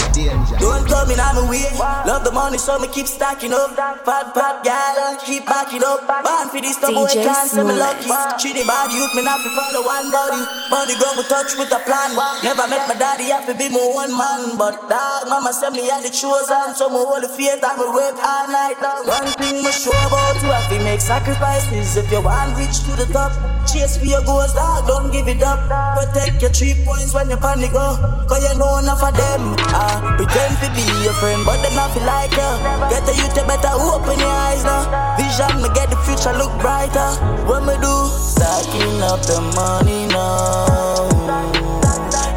Don't 0.60 0.84
come 0.84 1.10
in 1.12 1.20
on 1.20 1.40
my 1.40 1.44
way. 1.48 1.64
Love 2.04 2.28
the 2.28 2.32
money, 2.36 2.60
so 2.60 2.76
me 2.80 2.92
keep 2.92 3.08
stacking 3.08 3.56
up. 3.56 3.72
Fat, 4.04 4.36
fat, 4.36 4.68
gal, 4.68 5.16
keep 5.24 5.48
backing 5.48 5.80
up. 5.80 6.04
Born 6.04 6.52
for 6.52 6.60
this, 6.60 6.76
the 6.84 6.92
boy 6.92 7.08
DJ 7.08 7.24
can't 7.24 7.48
say 7.48 7.64
me 7.64 7.72
lucky. 7.72 8.04
Smooth. 8.04 8.36
Treat 8.44 8.56
the 8.60 8.68
bad 8.68 8.92
youth, 8.92 9.16
me 9.16 9.24
not 9.24 9.40
fi 9.40 9.50
follow 9.56 9.88
one 9.88 10.12
body. 10.12 10.44
Money 10.68 11.00
go 11.00 11.08
with 11.16 11.32
touch 11.32 11.56
with 11.56 11.72
a 11.72 11.80
plan. 11.88 12.12
Never 12.44 12.68
met 12.68 12.84
my 12.92 13.00
daddy, 13.00 13.32
have 13.32 13.48
to 13.48 13.56
be 13.56 13.72
my 13.72 13.80
one 13.96 14.12
man. 14.12 14.60
But 14.60 14.92
dog, 14.92 15.32
mama 15.32 15.56
said 15.56 15.72
me 15.72 15.88
had 15.88 16.04
the 16.04 16.12
chosen. 16.12 16.76
So 16.76 16.92
me 16.92 17.00
hold 17.00 17.24
the 17.24 17.32
faith 17.32 17.64
and 17.64 17.78
me 17.80 17.88
work 17.96 18.20
all 18.20 18.52
night 18.52 18.76
long. 18.84 19.08
One 19.08 19.32
thing 19.40 19.64
me 19.64 19.72
sure 19.72 19.96
about 20.04 20.36
you, 20.44 20.52
have 20.52 20.68
to 20.68 20.84
make 20.84 21.00
sacrifices. 21.00 21.96
If 21.96 22.12
you 22.12 22.20
want 22.20 22.60
reach 22.74 22.84
to 22.90 22.96
the 22.98 23.06
top, 23.14 23.32
chase 23.70 23.98
for 23.98 24.06
your 24.06 24.24
goals, 24.24 24.54
dog, 24.54 24.88
don't 24.88 25.12
give 25.12 25.28
it 25.28 25.42
up. 25.44 25.60
Protect 25.98 26.42
your 26.42 26.52
three 26.52 26.74
points 26.86 27.14
when 27.14 27.30
you 27.30 27.38
panic 27.38 27.72
go. 27.72 27.98
Cause 28.28 28.42
you 28.42 28.58
know 28.58 28.80
enough 28.80 29.04
of 29.04 29.14
them. 29.14 29.54
Ah, 29.70 30.16
pretend 30.18 30.58
to 30.58 30.68
be 30.74 30.82
your 31.04 31.14
friend, 31.22 31.46
but 31.46 31.62
them 31.62 31.76
not 31.76 31.94
feel 31.94 32.04
like 32.04 32.34
you. 32.34 32.52
Get 32.90 33.06
the 33.06 33.14
youth, 33.14 33.36
you 33.38 33.46
better 33.46 33.74
open 33.78 34.18
your 34.18 34.34
eyes 34.50 34.64
now. 34.64 35.14
Vision, 35.18 35.62
me 35.62 35.70
get 35.78 35.90
the 35.90 35.98
future 36.02 36.34
look 36.34 36.54
brighter. 36.62 37.10
What 37.46 37.62
me 37.62 37.78
do? 37.78 37.94
Stacking 38.10 39.02
up 39.06 39.22
the 39.22 39.40
money 39.54 40.08
now. 40.10 41.10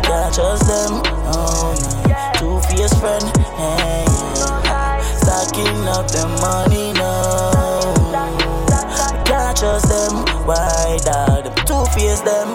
Can't 0.05 0.35
trust 0.35 0.69
them. 0.69 1.01
Oh, 1.33 1.73
no. 1.73 2.61
Two-faced 2.61 3.01
friend. 3.01 3.25
Hey. 3.57 4.05
Stacking 5.17 5.89
up 5.89 6.07
the 6.13 6.29
money 6.41 6.93
now. 6.93 7.56
Can't 9.67 9.83
trust 9.83 9.91
them. 9.91 10.47
Why, 10.47 10.99
dog? 11.03 11.43
Them 11.43 11.55
two-faced 11.67 12.25
them. 12.25 12.55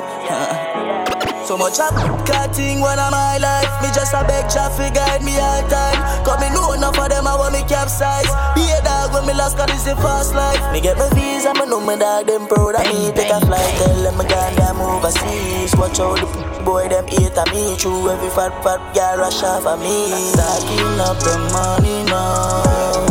So 1.43 1.57
much 1.57 1.77
up 1.79 1.91
cutting 2.23 2.79
when 2.79 2.97
I'm 2.99 3.11
my 3.11 3.37
life. 3.37 3.67
Me 3.83 3.89
just 3.91 4.13
a 4.13 4.23
beg 4.23 4.47
fi 4.47 4.87
guide 4.95 5.21
me 5.21 5.35
all 5.35 5.59
time. 5.67 5.99
Cause 6.23 6.39
me 6.39 6.47
know 6.55 6.71
enough 6.71 6.97
of 6.97 7.09
them 7.09 7.27
I 7.27 7.35
want 7.35 7.51
me 7.51 7.67
capsize. 7.67 8.31
Be 8.55 8.63
a 8.71 8.79
dog 8.87 9.11
when 9.11 9.27
me 9.27 9.33
lost 9.33 9.57
cause 9.57 9.67
it's 9.71 9.83
the 9.83 9.95
fast 9.97 10.33
life. 10.33 10.61
Me 10.71 10.79
get 10.79 10.97
my 10.97 11.09
visa, 11.09 11.53
me 11.53 11.65
know 11.67 11.81
my 11.81 11.97
dog 11.97 12.27
them 12.27 12.47
proud 12.47 12.75
of 12.75 12.87
me. 12.87 13.11
Take 13.11 13.29
a 13.29 13.41
flight, 13.43 13.75
tell 13.75 14.03
them 14.03 14.21
I 14.21 14.25
gone 14.31 14.55
them 14.55 14.79
overseas. 14.79 15.75
Watch 15.75 15.99
out 15.99 16.15
the 16.15 16.27
p- 16.31 16.63
boy 16.63 16.87
them 16.87 17.07
hate 17.07 17.35
of 17.35 17.51
me. 17.51 17.75
True 17.75 18.07
every 18.07 18.29
fat 18.29 18.55
fat 18.63 18.79
girl 18.95 19.17
rush 19.19 19.43
off 19.43 19.67
of 19.67 19.79
me. 19.83 20.07
Stacking 20.31 20.95
up 21.03 21.19
the 21.19 21.35
money 21.51 22.07
now. 22.07 23.03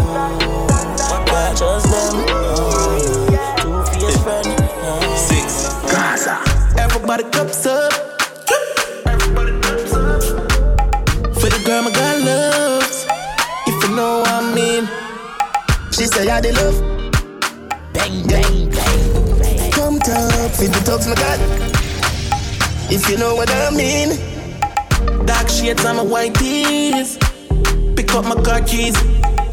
Can't 1.29 1.59
trust 1.59 1.85
them. 1.93 2.25
Oh. 2.33 3.30
Six. 4.11 5.69
Gaza. 5.91 6.39
Everybody 6.79 7.25
cups 7.31 7.67
up. 7.67 7.93
For 11.35 11.49
the 11.49 11.63
girl 11.65 11.83
my 11.83 11.93
girl 11.93 12.19
loves. 12.25 13.07
If 13.67 13.83
you 13.83 13.95
know 13.95 14.21
what 14.21 14.29
I 14.29 14.55
mean. 14.55 14.89
She 15.93 16.07
say 16.07 16.29
I 16.29 16.41
the 16.41 16.53
love. 16.53 16.79
Bang, 17.93 18.27
bang, 18.27 18.71
bang. 18.71 19.73
Come 19.73 19.99
top, 20.01 20.51
fit 20.53 20.73
the 20.73 20.83
talks 20.85 21.07
my 21.07 21.15
God. 21.15 21.41
If 22.91 23.09
you 23.09 23.17
know 23.17 23.35
what 23.37 23.51
I 23.51 23.71
mean. 23.71 24.19
Dark 25.25 25.49
shades 25.49 25.85
on 25.85 25.97
my 25.97 26.03
white 26.03 26.35
tees. 26.35 27.17
Pick 27.95 28.13
up 28.15 28.25
my 28.25 28.43
car 28.43 28.61
keys. 28.63 28.97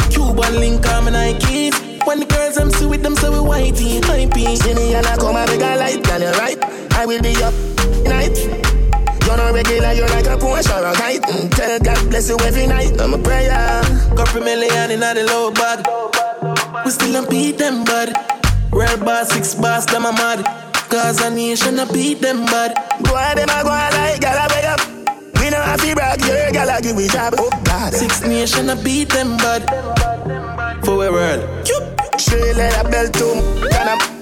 Cuban 0.09 0.59
link 0.59 0.85
on 0.87 1.05
my 1.05 1.11
Nikes. 1.11 1.86
When 2.07 2.21
the 2.21 2.25
girls 2.25 2.55
them 2.55 2.71
see 2.71 2.85
with 2.85 3.03
them, 3.03 3.17
so 3.17 3.29
we 3.29 3.37
whitey, 3.37 3.99
hypey. 3.99 4.55
See 4.55 4.73
me 4.73 4.95
and 4.95 5.05
I 5.05 5.17
come 5.17 5.35
and 5.35 5.49
make 5.51 5.59
a 5.59 5.75
light, 5.75 6.01
girl, 6.07 6.21
you 6.21 6.31
right. 6.39 6.57
I 6.95 7.05
will 7.05 7.21
be 7.21 7.35
up 7.43 7.53
night. 8.07 8.37
You're 9.27 9.35
not 9.35 9.51
regular, 9.51 9.91
you're 9.91 10.07
like 10.07 10.25
a 10.25 10.39
Porsche 10.39 10.71
or 10.71 10.87
a 10.87 10.93
kite. 10.95 11.21
Mm, 11.23 11.51
tell 11.51 11.77
God 11.81 12.09
bless 12.09 12.29
you 12.29 12.37
every 12.39 12.65
night. 12.65 12.95
I'm 13.01 13.13
a 13.13 13.17
prayer. 13.17 13.51
Couple 14.15 14.39
million 14.39 14.89
in 14.89 15.01
the 15.01 15.25
low 15.27 15.51
bag. 15.51 15.83
We 16.85 16.91
still 16.91 17.11
don't 17.11 17.29
beat 17.29 17.57
them, 17.57 17.83
bud. 17.83 18.15
Real 18.71 18.97
boss, 19.03 19.27
six 19.33 19.53
boss, 19.53 19.85
them 19.85 20.05
a 20.05 20.13
mad. 20.13 20.45
Cause 20.87 21.19
a 21.19 21.29
nation 21.29 21.77
a 21.77 21.85
beat 21.91 22.21
them 22.21 22.45
bad. 22.45 22.73
Boy, 23.03 23.35
them 23.35 23.49
a 23.51 23.63
go 23.63 23.69
on 23.69 23.91
like 23.91 24.21
gala 24.21 24.47
wake 24.55 24.63
up. 24.63 24.79
We 25.41 25.49
know 25.49 25.59
have 25.59 25.81
to 25.81 25.93
brag, 25.93 26.21
your 26.23 26.51
gala 26.51 26.79
give 26.81 26.95
we 26.95 27.09
job. 27.09 27.33
Oh 27.37 27.51
God. 27.65 27.91
Six 27.91 28.21
nation 28.21 28.69
a 28.69 28.77
beat 28.77 29.09
them 29.09 29.35
bad. 29.35 29.67
For 30.85 31.05
a 31.05 31.11
world. 31.11 31.96
Straight 32.17 32.55
leather 32.55 32.89
belt 32.89 33.13
to 33.13 33.69
I 33.71 34.17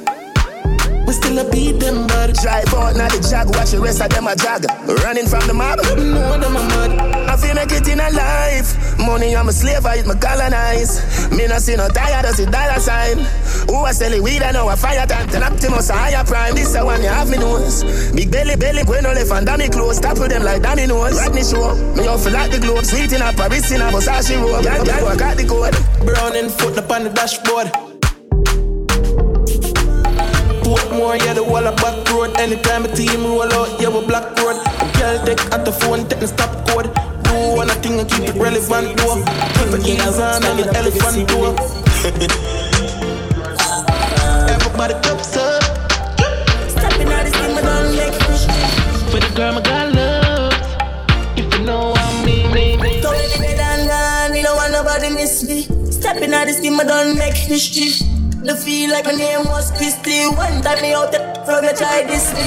we 1.05 1.13
still 1.13 1.37
a 1.37 1.49
beat 1.51 1.79
them, 1.79 2.07
but 2.07 2.33
drive 2.33 2.73
out 2.73 2.95
now 2.95 3.07
the 3.07 3.21
jag, 3.21 3.47
watch 3.53 3.71
the 3.71 3.79
rest 3.79 4.01
of 4.01 4.09
them 4.09 4.25
a 4.25 4.35
jag. 4.35 4.65
Running 5.05 5.27
from 5.27 5.45
the 5.45 5.53
mob, 5.53 5.77
no 5.77 6.39
them 6.41 6.57
a 6.57 6.63
mad. 6.65 7.15
I 7.29 7.53
make 7.53 7.71
it 7.71 7.87
in 7.87 7.99
a 7.99 8.09
life. 8.09 8.97
Money, 8.97 9.35
I'm 9.35 9.49
a 9.49 9.53
slave, 9.53 9.85
I 9.85 9.99
eat 9.99 10.05
my 10.05 10.15
colonize. 10.15 11.29
Me 11.31 11.47
no 11.47 11.57
see 11.59 11.75
no 11.75 11.87
tired, 11.89 12.25
I 12.25 12.31
see 12.31 12.45
dollar 12.45 12.79
sign. 12.79 13.17
Who 13.69 13.85
I 13.85 13.91
sell 13.91 14.13
it 14.13 14.21
weed, 14.21 14.41
I 14.41 14.51
know 14.51 14.69
a 14.69 14.75
fire 14.75 15.05
time. 15.05 15.27
Then 15.29 15.43
Optimus, 15.43 15.89
a 15.89 15.93
higher 15.93 16.23
prime. 16.23 16.55
This 16.55 16.75
a 16.75 16.83
one 16.83 17.01
you 17.01 17.09
have 17.09 17.29
me 17.29 17.37
nose. 17.37 17.83
Big 18.13 18.31
belly, 18.31 18.55
belly, 18.55 18.83
when 18.83 19.03
no 19.03 19.13
left 19.13 19.31
and 19.31 19.45
dummy 19.45 19.69
clothes. 19.69 19.99
Tap 19.99 20.17
with 20.17 20.29
them 20.29 20.43
like 20.43 20.61
dummy 20.61 20.87
nose. 20.87 21.19
Rodney 21.21 21.43
show. 21.43 21.75
Me 21.95 22.07
off 22.07 22.25
like 22.25 22.51
the 22.51 22.59
globe. 22.59 22.85
Sweet 22.85 23.13
in 23.13 23.21
a 23.21 23.33
Paris 23.33 23.71
in 23.71 23.81
a 23.81 23.93
Versace 23.93 24.41
robe. 24.41 24.63
Girl, 24.63 24.85
girl, 24.85 25.07
I 25.07 25.15
got 25.15 25.37
the 25.37 25.45
code. 25.45 25.75
Brown 26.05 26.49
foot 26.49 26.77
up 26.77 26.89
on 26.89 27.03
the 27.03 27.09
dashboard. 27.09 27.84
Anytime 32.45 32.85
a 32.85 32.87
team 32.89 33.23
roll 33.23 33.41
out, 33.41 33.81
yeah, 33.81 33.89
we 33.89 34.05
black 34.05 34.37
road. 34.37 34.61
Girl, 35.01 35.17
take 35.25 35.41
at 35.49 35.65
the 35.65 35.71
phone, 35.71 36.07
take 36.07 36.19
the 36.19 36.27
stop 36.27 36.51
code. 36.69 36.93
Do 37.25 37.33
one 37.57 37.67
thing 37.81 37.99
and 37.99 38.07
keep 38.07 38.21
it 38.21 38.35
relevant, 38.35 38.95
though. 39.01 39.17
Put 39.57 39.71
the 39.73 39.79
keys 39.81 40.19
on 40.21 40.45
and 40.45 40.59
the 40.61 40.69
elephant 40.77 41.25
door. 41.25 41.57
Everybody 44.53 44.93
cups 45.01 45.33
up. 45.37 45.63
Stepping 46.69 47.09
out 47.09 47.25
this 47.25 47.33
game, 47.33 47.57
I 47.57 47.61
don't 47.65 47.97
make 47.97 48.13
fish. 48.13 48.45
For 49.09 49.17
the 49.25 49.29
girl, 49.33 49.53
my 49.53 49.61
God 49.61 49.95
love. 49.95 50.53
If 51.35 51.51
you 51.51 51.65
know 51.65 51.97
what 51.97 51.99
I 51.99 52.25
mean, 52.25 52.51
baby. 52.53 53.01
So 53.01 53.09
when 53.09 53.41
they 53.41 53.57
done 53.57 53.87
gone, 53.89 54.31
we 54.33 54.43
don't 54.43 54.55
want 54.55 54.71
nobody 54.71 55.09
miss 55.09 55.43
me. 55.49 55.63
Stepping 55.89 56.31
out 56.31 56.45
this 56.45 56.59
game, 56.59 56.79
I 56.79 56.83
don't 56.83 57.17
make 57.17 57.33
history. 57.33 57.89
The 58.45 58.53
feel 58.55 58.91
like 58.91 59.05
my 59.05 59.13
name 59.13 59.45
was 59.45 59.71
Christy. 59.71 60.27
One 60.27 60.61
time 60.61 60.79
me 60.83 60.93
out 60.93 61.11
there 61.11 61.24
from 61.45 61.63
your 61.63 61.73
try 61.73 62.03
this 62.07 62.33
me. 62.33 62.41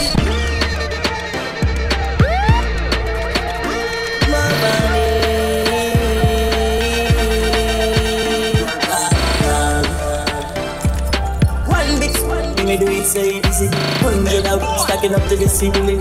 Big 12.01 12.17
one, 12.29 12.55
me 12.67 12.77
do 12.77 12.87
it 12.87 13.07
so 13.07 13.21
easy. 13.21 13.69
Hundred 14.03 14.47
out, 14.47 14.81
stacking 14.81 15.15
up 15.15 15.23
to 15.29 15.37
the 15.37 15.49
ceiling. 15.49 16.01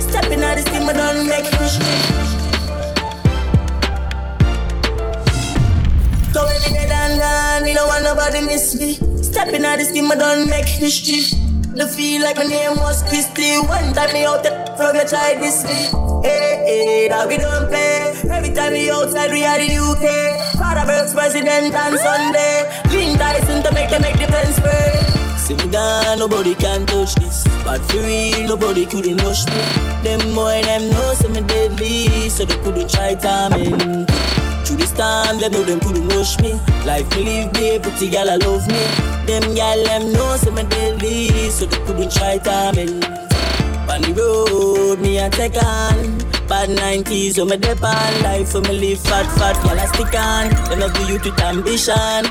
Stepping 0.00 0.42
out 0.42 0.56
this 0.56 0.68
I 0.68 0.92
don't 0.92 1.26
make 1.26 1.46
history. 1.46 2.13
Miss 8.40 8.74
me. 8.74 8.94
Stepping 9.22 9.64
out 9.64 9.78
this 9.78 9.92
game, 9.92 10.10
I 10.10 10.16
don't 10.16 10.48
make 10.48 10.66
history. 10.66 11.38
The 11.74 11.86
feel 11.86 12.22
like 12.22 12.36
my 12.36 12.44
name 12.44 12.76
was 12.78 13.02
Christy. 13.02 13.58
One 13.58 13.92
time 13.94 14.12
me 14.12 14.24
out 14.24 14.42
there 14.42 14.64
from 14.76 14.94
your 14.94 15.06
try 15.06 15.34
this 15.34 15.64
me. 15.64 15.90
Hey, 16.22 16.62
hey, 16.66 17.08
that 17.08 17.28
we 17.28 17.36
don't 17.36 17.68
play. 17.68 18.14
Every 18.30 18.54
time 18.54 18.72
we 18.72 18.90
outside, 18.90 19.30
we 19.32 19.44
are 19.44 19.58
the 19.58 19.74
UK. 19.74 20.56
Father 20.58 20.86
Burks 20.86 21.12
president 21.12 21.74
on 21.74 21.98
Sunday. 21.98 22.70
Clean 22.88 23.18
Tyson 23.18 23.62
to 23.62 23.72
make 23.74 23.90
them 23.90 24.02
make 24.02 24.18
the 24.18 24.26
fence 24.26 24.56
spray. 24.56 25.14
See 25.36 25.54
me 25.56 25.70
down, 25.70 26.18
nobody 26.18 26.54
can 26.54 26.86
touch 26.86 27.14
this. 27.16 27.44
But 27.64 27.80
for 27.90 27.98
real, 27.98 28.48
nobody 28.48 28.86
couldn't 28.86 29.18
rush 29.18 29.44
me. 29.46 29.60
Them 30.02 30.34
boy, 30.34 30.62
them 30.62 30.90
know 30.90 31.14
some 31.14 31.32
me 31.32 31.42
deadly, 31.42 32.28
so 32.30 32.44
they 32.44 32.56
couldn't 32.62 32.88
try 32.90 33.14
timing. 33.14 34.06
Through 34.64 34.78
this 34.78 34.92
time, 34.92 35.38
them 35.40 35.52
know 35.52 35.62
them 35.62 35.80
couldn't 35.80 36.08
rush 36.08 36.40
me. 36.40 36.52
Life 36.86 37.08
me 37.14 37.24
live 37.24 37.52
me, 37.52 37.78
pretty 37.78 38.08
gal 38.08 38.30
I 38.30 38.36
love 38.36 38.66
me. 38.66 38.82
Them 39.26 39.54
gal 39.54 39.84
them 39.84 40.12
know 40.12 40.36
some 40.36 40.54
me 40.54 40.62
deadly, 40.64 41.50
so 41.50 41.66
they 41.66 41.76
couldn't 41.84 42.10
try 42.10 42.38
timing. 42.38 43.04
On 43.92 44.00
the 44.00 44.14
road, 44.16 45.00
me 45.00 45.18
a 45.18 45.28
take 45.28 45.62
on. 45.62 46.18
Bad 46.48 46.70
90s, 46.70 47.34
so 47.34 47.44
me 47.44 47.56
dep 47.58 47.82
on. 47.82 48.22
Life 48.22 48.52
for 48.52 48.60
me 48.62 48.72
live 48.72 49.00
fat, 49.00 49.26
fat, 49.36 49.56
gal 49.64 49.78
I 49.78 49.86
stick 49.86 50.14
on. 50.14 50.48
Them 50.70 50.78
not 50.78 50.94
do 50.94 51.12
you 51.12 51.18
with 51.18 51.40
ambition. 51.40 52.24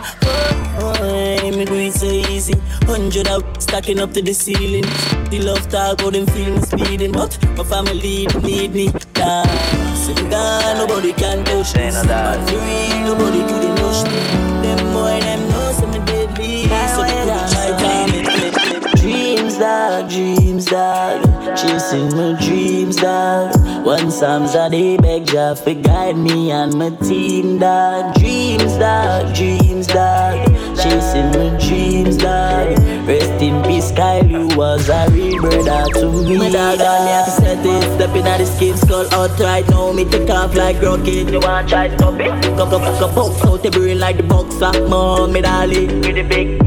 Oh, 0.79 0.95
oh, 0.99 1.51
me 1.51 1.65
do 1.65 1.75
it 1.75 1.93
so 1.93 2.07
easy. 2.07 2.55
Hundred 2.85 3.27
out, 3.27 3.61
stacking 3.61 3.99
up 3.99 4.11
to 4.13 4.21
the 4.23 4.33
ceiling. 4.33 4.85
The 5.29 5.39
love 5.39 5.69
talk, 5.69 6.01
how 6.01 6.09
them 6.09 6.25
feel 6.25 6.55
me 6.55 6.61
speeding. 6.61 7.11
But 7.11 7.37
my 7.57 7.63
family 7.63 8.25
need 8.41 8.73
me. 8.73 8.91
Down. 9.13 9.92
Sit 10.03 10.29
down, 10.29 10.77
nobody 10.79 11.13
can 11.13 11.45
touch 11.45 11.75
me. 11.75 11.89
But 12.05 12.49
for 12.49 12.57
real, 12.57 13.15
nobody 13.15 13.39
couldn't 13.47 13.75
rush 13.81 14.03
me. 14.03 14.19
Them 14.61 14.79
boy, 14.91 15.17
them 15.21 15.47
know 15.49 15.71
some 15.71 15.91
me 15.91 15.99
deadly. 15.99 16.63
So 16.67 17.03
they 17.03 17.23
couldn't 17.23 17.49
try 17.53 17.67
to 17.71 18.11
me. 18.11 18.93
Dreams, 18.99 19.57
dog, 19.57 20.09
dreams, 20.09 20.65
dog. 20.65 21.32
Chasing 21.55 22.09
my 22.17 22.35
dreams, 22.41 22.95
dog. 22.95 23.55
One 23.85 24.09
Psalms 24.09 24.55
a 24.55 24.69
day 24.71 24.97
beg 24.97 25.27
Jah 25.27 25.55
for 25.55 25.75
guide 25.75 26.17
me 26.17 26.51
and 26.51 26.73
my 26.73 26.89
team, 26.89 27.59
dog. 27.59 28.15
Dreams, 28.15 28.73
dog, 28.77 29.35
dreams, 29.35 29.85
dog. 29.85 30.47
Chasing 30.75 31.29
my 31.37 31.55
dreams, 31.59 32.17
dog. 32.17 32.77
Rest 33.07 33.41
in 33.41 33.61
peace, 33.63 33.91
Kyle, 33.91 34.25
you 34.25 34.47
was 34.57 34.89
a 34.89 35.07
real 35.11 35.39
brother 35.41 35.85
to 35.99 36.11
me. 36.27 36.39
My 36.39 36.49
dog, 36.49 36.81
I 36.81 36.97
have 37.09 37.25
to 37.25 37.31
set 37.31 37.65
it. 37.65 37.83
Stepping 37.95 38.27
out 38.27 38.39
the 38.39 38.45
skin 38.47 38.75
skull 38.75 39.13
out 39.13 39.39
right 39.39 39.67
now. 39.69 39.91
Me 39.91 40.05
take 40.05 40.29
off 40.31 40.55
like 40.55 40.81
rocket. 40.81 41.31
You 41.31 41.39
want 41.39 41.69
try 41.69 41.87
to 41.87 41.97
stop 41.97 42.19
it? 42.19 42.29
Come, 42.57 42.69
come, 42.71 42.81
come, 42.81 42.97
come, 42.97 43.15
box 43.15 43.45
out 43.45 43.61
the 43.61 43.69
brain 43.69 43.99
like 43.99 44.17
the 44.17 44.23
boxer. 44.23 44.87
Mom, 44.87 45.31
me 45.31 45.41
darling, 45.41 46.01
with 46.01 46.15
the 46.15 46.23
big. 46.23 46.63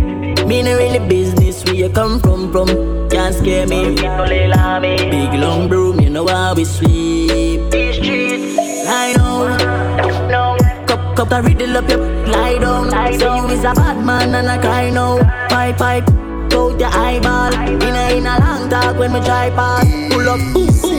Me 0.46 0.62
no 0.62 0.76
really 0.76 1.00
business 1.08 1.35
you 1.35 1.35
come 1.96 2.20
from, 2.20 2.52
from. 2.52 2.68
Can't 3.08 3.34
scare 3.34 3.66
me. 3.66 3.94
Big 3.94 5.32
long 5.40 5.66
broom, 5.66 5.98
you 5.98 6.10
know 6.10 6.26
how 6.26 6.54
we 6.54 6.64
sweep. 6.64 7.70
These 7.70 7.96
streets, 7.96 8.56
lie 8.84 9.14
down. 9.16 9.58
Cup, 10.86 11.16
cup, 11.16 11.32
I 11.32 11.38
riddle 11.38 11.76
up 11.78 11.88
your 11.88 12.00
lie 12.26 12.58
down. 12.58 12.90
Say 13.18 13.36
you 13.38 13.46
is 13.48 13.64
a 13.64 13.72
bad 13.72 14.04
man 14.04 14.34
and 14.34 14.46
I 14.46 14.58
cry 14.58 14.90
now. 14.90 15.16
Pipe, 15.48 15.78
pipe, 15.78 16.08
out 16.52 16.78
your 16.78 16.92
eyeball. 17.06 17.54
In 17.86 17.94
a, 18.02 18.16
in 18.18 18.26
a 18.26 18.38
long 18.44 18.68
talk 18.68 18.98
when 18.98 19.12
me 19.14 19.20
try 19.20 19.48
pass. 19.50 19.88
Pull 20.12 20.28
up, 20.28 20.40
boom, 20.52 20.68
boom. 20.82 20.95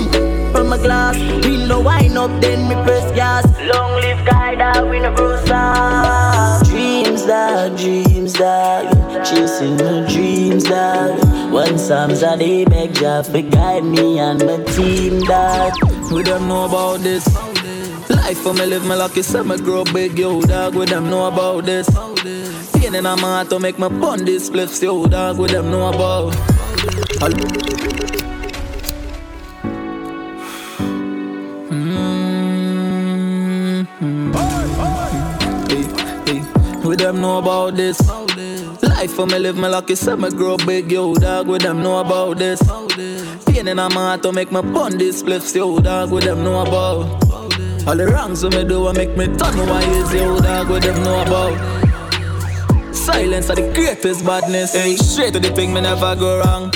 From 0.51 0.73
a 0.73 0.77
glass, 0.77 1.17
window 1.45 1.81
wind 1.81 2.17
up, 2.17 2.31
then 2.41 2.67
me 2.67 2.75
press 2.83 3.11
gas. 3.15 3.45
Long 3.73 4.01
live 4.01 4.25
guy 4.25 4.55
that 4.55 4.87
we 4.87 4.99
no 4.99 5.13
cross 5.13 6.67
Dreams, 6.69 7.25
dog, 7.25 7.77
dreams, 7.77 8.33
dog. 8.33 9.25
Chasing 9.25 9.77
my 9.77 10.07
dreams, 10.09 10.63
that. 10.65 11.51
One 11.51 11.77
Psalms 11.77 12.23
a 12.23 12.37
day 12.37 12.65
beg 12.65 12.93
Jah 12.93 13.23
for 13.23 13.41
guide 13.41 13.83
me 13.83 14.19
and 14.19 14.45
my 14.45 14.63
team, 14.73 15.19
that. 15.21 15.73
We 16.11 16.23
them 16.23 16.47
know 16.47 16.65
about 16.65 16.99
this. 16.99 17.25
Life 18.09 18.37
for 18.39 18.53
me 18.53 18.65
live 18.65 18.85
my 18.85 18.95
lucky, 18.95 19.21
so 19.21 19.43
me 19.43 19.57
grow 19.57 19.83
big, 19.83 20.17
yo, 20.17 20.41
dog. 20.41 20.75
We 20.75 20.85
them 20.85 21.09
know 21.09 21.27
about 21.27 21.65
this. 21.65 21.89
Pain 22.73 22.95
in 22.95 23.03
my 23.03 23.19
heart 23.19 23.49
to 23.49 23.59
make 23.59 23.79
my 23.79 23.89
bun 23.89 24.25
this 24.25 24.49
spliffs, 24.49 24.81
yo, 24.81 25.05
dog. 25.07 25.37
We 25.37 25.47
them 25.47 25.71
know 25.71 25.87
about. 25.87 26.35
We 27.21 27.66
know 37.17 37.39
about 37.39 37.75
this. 37.75 37.99
Life 38.81 39.13
for 39.13 39.25
me 39.25 39.39
live 39.39 39.57
my 39.57 39.67
lucky, 39.67 39.95
so 39.95 40.15
me 40.15 40.29
grow 40.29 40.57
big, 40.57 40.91
yo, 40.91 41.15
dog. 41.15 41.47
We 41.47 41.57
them 41.57 41.81
know 41.81 41.99
about 41.99 42.37
this. 42.37 42.61
Pain 43.45 43.67
in 43.67 43.77
my 43.77 43.91
heart 43.91 44.23
to 44.23 44.31
make 44.31 44.51
my 44.51 44.61
bun 44.61 44.97
this 44.97 45.23
spliffs, 45.23 45.55
yo, 45.55 45.79
dog. 45.79 46.11
We 46.11 46.21
them 46.21 46.43
know 46.43 46.61
about. 46.61 47.23
All 47.87 47.95
the 47.95 48.07
wrongs 48.07 48.43
we 48.43 48.49
me 48.49 48.63
do, 48.63 48.87
I 48.87 48.93
make 48.93 49.15
me 49.17 49.25
turn 49.25 49.57
why 49.67 49.81
is 49.83 50.13
yo, 50.13 50.39
dog. 50.39 50.69
We 50.69 50.79
them 50.79 51.03
know 51.03 51.21
about. 51.21 52.95
Silence 52.95 53.49
are 53.49 53.55
the 53.55 53.71
greatest 53.73 54.25
badness. 54.25 54.73
Hey, 54.73 54.95
straight 54.95 55.33
to 55.33 55.39
the 55.39 55.49
thing, 55.49 55.73
me 55.73 55.81
never 55.81 56.15
go 56.15 56.39
wrong. 56.39 56.71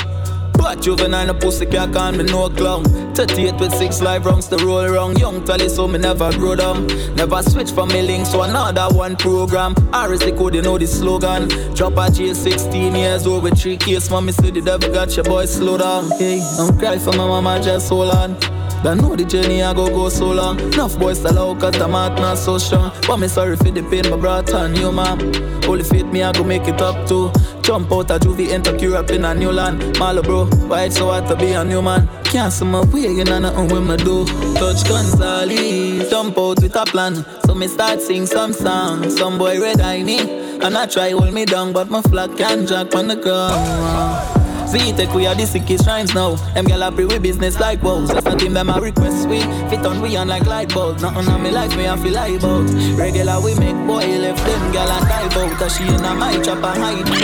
But 0.71 0.83
juvenile, 0.83 1.27
no 1.27 1.33
pussy 1.33 1.65
can't 1.65 1.93
call 1.93 2.13
me 2.13 2.23
no 2.23 2.47
clown. 2.47 2.85
38 3.13 3.59
with 3.59 3.73
six 3.73 4.01
live 4.01 4.25
rounds 4.25 4.47
to 4.47 4.55
roll 4.65 4.79
around. 4.79 5.19
Young 5.19 5.43
tally, 5.43 5.67
so 5.67 5.85
me 5.85 5.99
never 5.99 6.31
grow 6.31 6.55
down. 6.55 6.87
Never 7.13 7.43
switch 7.43 7.71
from 7.71 7.89
me 7.89 8.01
links 8.01 8.29
to 8.29 8.39
another 8.39 8.87
one 8.95 9.17
program. 9.17 9.75
RSC 9.91 10.37
code, 10.37 10.55
you 10.55 10.61
know 10.61 10.77
the 10.77 10.87
slogan. 10.87 11.49
Drop 11.75 11.97
a 11.97 12.09
J 12.09 12.33
16 12.33 12.95
years 12.95 13.27
old 13.27 13.43
with 13.43 13.59
three 13.59 13.75
case. 13.75 14.09
Mommy 14.09 14.31
say 14.31 14.49
the 14.49 14.61
devil 14.61 14.89
got 14.93 15.13
your 15.13 15.25
boy 15.25 15.43
slow 15.43 15.77
down. 15.77 16.09
Hey, 16.11 16.39
don't 16.55 16.79
cry 16.79 16.97
for 16.97 17.11
my 17.17 17.27
mama, 17.27 17.59
just 17.61 17.89
hold 17.89 18.11
on. 18.11 18.37
But 18.81 18.95
know 18.95 19.15
the 19.15 19.25
journey 19.25 19.61
I 19.61 19.73
go 19.73 19.89
go 19.89 20.07
so 20.09 20.31
long. 20.31 20.59
Enough 20.59 20.97
boys 20.97 21.21
sell 21.21 21.37
out 21.37 21.59
cause 21.59 21.73
the 21.73 21.87
heart 21.87 22.17
not 22.17 22.37
so 22.37 22.57
strong. 22.57 22.91
But 23.05 23.17
me 23.17 23.27
sorry 23.27 23.55
for 23.55 23.69
the 23.69 23.83
pain 23.83 24.09
my 24.09 24.15
brought 24.15 24.51
on 24.53 24.75
you, 24.75 24.91
mom. 24.91 25.19
Holy 25.63 25.83
faith 25.83 26.07
me 26.07 26.23
I 26.23 26.31
go 26.31 26.43
make 26.43 26.67
it 26.67 26.81
up 26.81 27.07
too. 27.07 27.31
Jump 27.63 27.91
out 27.91 28.11
of 28.11 28.21
juvie, 28.21 28.49
enter 28.49 28.75
Europe 28.75 29.11
in 29.11 29.25
a 29.25 29.33
new 29.33 29.51
land. 29.51 29.97
Malo 29.99 30.21
bro, 30.21 30.45
why 30.67 30.83
it's 30.83 30.97
so 30.97 31.09
hard 31.09 31.27
to 31.27 31.35
be 31.35 31.53
a 31.53 31.63
new 31.63 31.81
man? 31.81 32.09
Can't 32.25 32.51
see 32.51 32.65
my 32.65 32.81
way, 32.85 33.01
you 33.01 33.23
know 33.23 33.39
nothing 33.39 33.67
when 33.69 33.87
me 33.87 33.97
do. 33.97 34.25
Touch 34.55 34.87
Gonzales, 34.87 36.09
jump 36.09 36.37
out 36.37 36.61
with 36.61 36.75
a 36.75 36.85
plan. 36.85 37.25
So 37.45 37.55
me 37.55 37.67
start 37.67 38.01
sing 38.01 38.25
some 38.25 38.53
songs. 38.53 39.17
Some 39.17 39.37
boy 39.37 39.59
red 39.61 39.77
me, 40.05 40.19
and 40.59 40.77
I 40.77 40.85
try 40.85 41.11
hold 41.11 41.33
me 41.33 41.45
down, 41.45 41.73
but 41.73 41.89
my 41.89 42.01
flag 42.01 42.37
can't 42.37 42.67
jack 42.67 42.95
on 42.95 43.07
the 43.07 43.15
ground. 43.15 44.40
Z-Tech, 44.71 45.13
we 45.13 45.27
are 45.27 45.35
the 45.35 45.45
sickest 45.45 45.83
shrines 45.83 46.15
now. 46.15 46.35
Them 46.53 46.65
gyal 46.65 46.87
a 46.87 46.91
pray 46.91 47.03
we 47.03 47.19
business 47.19 47.59
like 47.59 47.83
woes. 47.83 48.07
That's 48.07 48.23
nothing 48.25 48.53
them 48.53 48.69
a 48.69 48.79
request 48.79 49.27
we 49.27 49.41
fit 49.69 49.85
on 49.85 50.01
we 50.01 50.15
on 50.15 50.29
like 50.29 50.45
light 50.45 50.73
bulbs. 50.73 51.01
Nothing 51.01 51.27
on 51.27 51.43
me 51.43 51.51
life 51.51 51.75
me 51.75 51.89
I 51.89 51.97
feel 51.97 52.13
like 52.13 52.35
about. 52.35 52.69
Regular 52.95 53.41
we 53.41 53.53
make 53.55 53.75
boy 53.85 54.07
left 54.23 54.45
them 54.45 54.71
gyal 54.71 54.89
and 54.89 55.07
dive 55.09 55.35
out. 55.35 55.59
Cause 55.59 55.75
she 55.75 55.83
in 55.83 55.95
a 55.95 56.13
my 56.15 56.31
and 56.31 56.47
hide 56.47 57.09
me. 57.11 57.19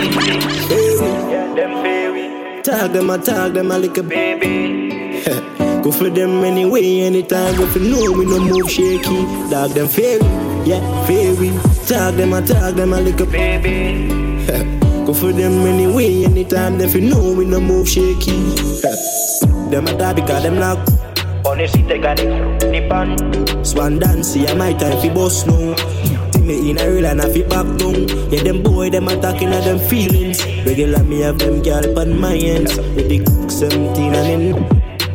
Yeah, 1.32 1.54
them 1.54 1.82
fairy. 1.82 2.62
Tag 2.62 2.92
them, 2.92 3.10
I 3.10 3.16
tag 3.16 3.54
them, 3.54 3.72
I 3.72 3.78
like 3.78 3.96
a 3.96 4.02
baby. 4.02 5.22
Go 5.82 5.90
for 5.90 6.10
them 6.10 6.44
anyway, 6.44 7.00
anytime. 7.00 7.54
If 7.62 7.76
you 7.76 7.90
know 7.90 8.12
we 8.12 8.26
no 8.26 8.40
move 8.40 8.70
shaky. 8.70 9.24
Dog 9.48 9.70
them 9.70 9.88
fairy, 9.88 10.20
yeah, 10.68 11.06
fairy. 11.06 11.48
Tag 11.86 12.16
them, 12.16 12.34
I 12.34 12.42
tag 12.42 12.74
them, 12.74 12.92
I 12.92 13.00
like 13.00 13.20
a 13.20 13.24
baby. 13.24 14.84
Go 15.08 15.14
for 15.14 15.32
them 15.32 15.64
anyway, 15.64 16.24
anytime 16.24 16.76
they 16.76 16.86
feel 16.86 17.08
know 17.08 17.32
we 17.32 17.46
no 17.46 17.58
move 17.58 17.88
shaky. 17.88 18.52
them 19.72 19.86
a 19.86 19.96
die 19.96 20.12
because 20.12 20.42
them 20.42 20.58
lock. 20.58 20.86
Honestly, 21.46 21.80
they 21.80 21.96
got 21.96 22.20
it. 22.20 22.28
Nippon. 22.68 23.16
Swan 23.64 23.98
dance, 23.98 24.36
yeah, 24.36 24.52
my 24.52 24.74
time 24.74 25.00
fi 25.00 25.08
boss 25.08 25.46
now. 25.46 25.72
Me 26.44 26.68
in 26.68 26.78
a 26.78 26.90
real 26.90 27.06
and 27.06 27.22
I 27.22 27.32
fi 27.32 27.40
back 27.40 27.64
down. 27.78 28.06
Yeah, 28.28 28.42
them 28.42 28.62
boy, 28.62 28.90
them 28.90 29.08
attacking 29.08 29.48
at 29.48 29.64
them 29.64 29.78
feelings. 29.78 30.44
Regular 30.66 31.02
me 31.02 31.20
have 31.20 31.38
them 31.38 31.62
girl 31.62 31.98
on 31.98 32.20
my 32.20 32.36
ends. 32.36 32.76
With 32.76 33.08
the 33.08 33.24
17 33.48 34.14
and 34.14 34.28
in. 34.28 34.64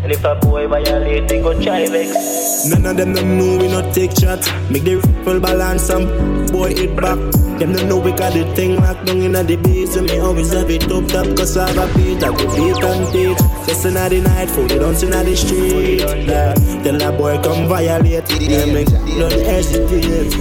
And 0.01 0.11
if 0.11 0.25
a 0.25 0.33
boy 0.33 0.67
violate, 0.69 1.27
they 1.27 1.39
go 1.39 1.53
try 1.61 1.85
vex. 1.85 2.65
None 2.65 2.83
of 2.87 2.97
them 2.97 3.13
don't 3.13 3.37
know 3.37 3.57
we 3.61 3.67
not 3.67 3.93
take 3.93 4.17
shots. 4.17 4.49
Make 4.71 4.85
the 4.85 4.95
rifle 4.95 5.39
balance 5.39 5.87
and 5.91 6.51
boy 6.51 6.73
hit 6.73 6.95
back. 6.95 7.42
Them 7.59 7.73
don't 7.73 7.87
know 7.87 7.99
we 7.99 8.11
got 8.11 8.33
the 8.33 8.43
thing 8.55 8.75
locked 8.75 9.05
down 9.05 9.21
in 9.21 9.31
the 9.33 9.55
base. 9.55 9.95
And 9.95 10.07
me 10.07 10.19
always 10.19 10.51
have 10.51 10.69
it 10.69 10.91
up 10.91 11.07
top 11.07 11.27
cause 11.37 11.55
I 11.57 11.73
got 11.73 11.95
beat. 11.95 12.23
I 12.23 12.29
go 12.29 12.45
beat 12.55 12.83
and 12.83 13.13
beat. 13.13 13.37
Just 13.67 13.85
in 13.85 13.93
the 13.93 14.21
night, 14.21 14.49
fool, 14.49 14.71
you 14.71 14.79
don't 14.79 14.95
see 14.95 15.05
in 15.05 15.11
the 15.11 15.35
street. 15.35 16.01
Yeah, 16.01 16.53
tell 16.83 16.97
that 16.97 17.17
boy 17.17 17.41
come 17.41 17.67
violate. 17.67 18.29
Yeah, 18.41 18.65
make 18.65 18.87
don't 18.87 19.31
hesitate. 19.31 20.33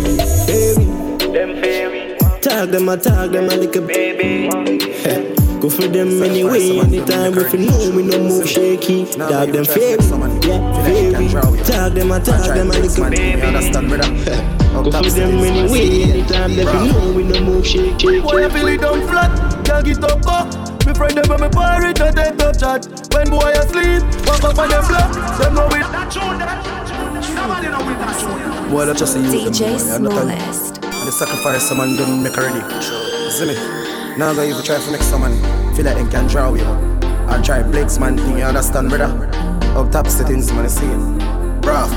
Baby, 0.46 0.84
them 1.32 1.60
fairy. 1.60 2.18
Tag 2.40 2.70
them, 2.70 2.88
I 2.88 2.96
tag 2.96 3.30
them, 3.30 3.48
I 3.48 3.54
like 3.54 3.76
a 3.76 3.80
baby. 3.80 4.48
Go 5.60 5.70
for 5.70 5.86
them 5.86 6.20
anyway, 6.22 6.80
anytime 6.80 7.38
if 7.38 7.52
you 7.52 7.70
know 7.70 7.92
we 7.94 8.02
no 8.02 8.18
move 8.18 8.48
shaky. 8.48 9.04
Dog 9.16 9.52
them 9.52 9.64
fairy, 9.64 10.02
yeah, 10.42 10.82
fairy. 10.82 11.28
Tag 11.62 11.92
them, 11.92 12.10
I 12.10 12.18
tag 12.18 12.54
them, 12.56 12.72
I 12.72 12.78
little 12.80 13.10
baby. 13.10 13.42
Understand, 13.42 13.88
brother? 13.88 14.41
Go 14.82 14.90
for 14.90 15.10
them 15.10 15.38
anyway, 15.38 16.02
anytime 16.10 16.50
if 16.52 16.58
you 16.58 16.92
know 16.92 17.12
we 17.14 17.22
no 17.22 17.40
move 17.40 17.66
shaky. 17.66 18.20
Boy, 18.20 18.44
I 18.44 18.48
feel 18.50 18.66
it 18.66 18.80
down 18.80 19.00
flat, 19.06 19.64
can't 19.64 19.84
get 19.84 20.02
up, 20.02 20.26
up. 20.26 20.86
Me 20.86 20.92
friend 20.94 21.16
them 21.16 21.28
when 21.28 21.40
me 21.40 21.48
pirate, 21.48 21.96
they 21.96 22.10
take 22.10 22.36
top 22.36 22.58
chat. 22.58 22.86
When 23.14 23.30
boy 23.30 23.52
asleep, 23.54 24.02
walk 24.26 24.42
up 24.42 24.58
on 24.58 24.68
them 24.68 24.84
block, 24.88 25.38
them 25.38 25.54
know 25.54 25.68
it. 25.68 25.86
Nobody 27.32 27.68
know 27.68 27.90
it, 27.90 27.98
that 28.02 28.18
tune. 28.18 28.70
Boy, 28.70 28.84
let's 28.84 28.98
just 28.98 29.12
see 29.12 29.20
you. 29.20 29.50
DJ 29.50 29.78
Smallest. 29.78 30.82
And 30.82 31.06
the 31.06 31.12
sacrifice 31.12 31.62
someone 31.62 31.94
done 31.94 32.22
make 32.22 32.36
already. 32.36 32.60
See 33.30 33.46
me? 33.46 33.54
Now 34.18 34.34
go 34.34 34.42
even 34.42 34.62
try 34.64 34.80
for 34.80 34.90
make 34.90 35.02
someone 35.02 35.34
feel 35.74 35.84
like 35.84 35.96
they 35.96 36.10
can 36.10 36.26
draw 36.26 36.52
you. 36.54 36.66
I 37.28 37.40
try 37.40 37.62
Blake's 37.62 37.98
man 37.98 38.16
thing, 38.18 38.38
you 38.38 38.44
understand, 38.44 38.88
brother? 38.88 39.30
Up 39.76 39.92
top 39.92 40.08
settings, 40.08 40.52
man, 40.52 40.64
I 40.64 40.68
see 40.68 40.86
it. 40.86 41.62
Bro. 41.62 41.88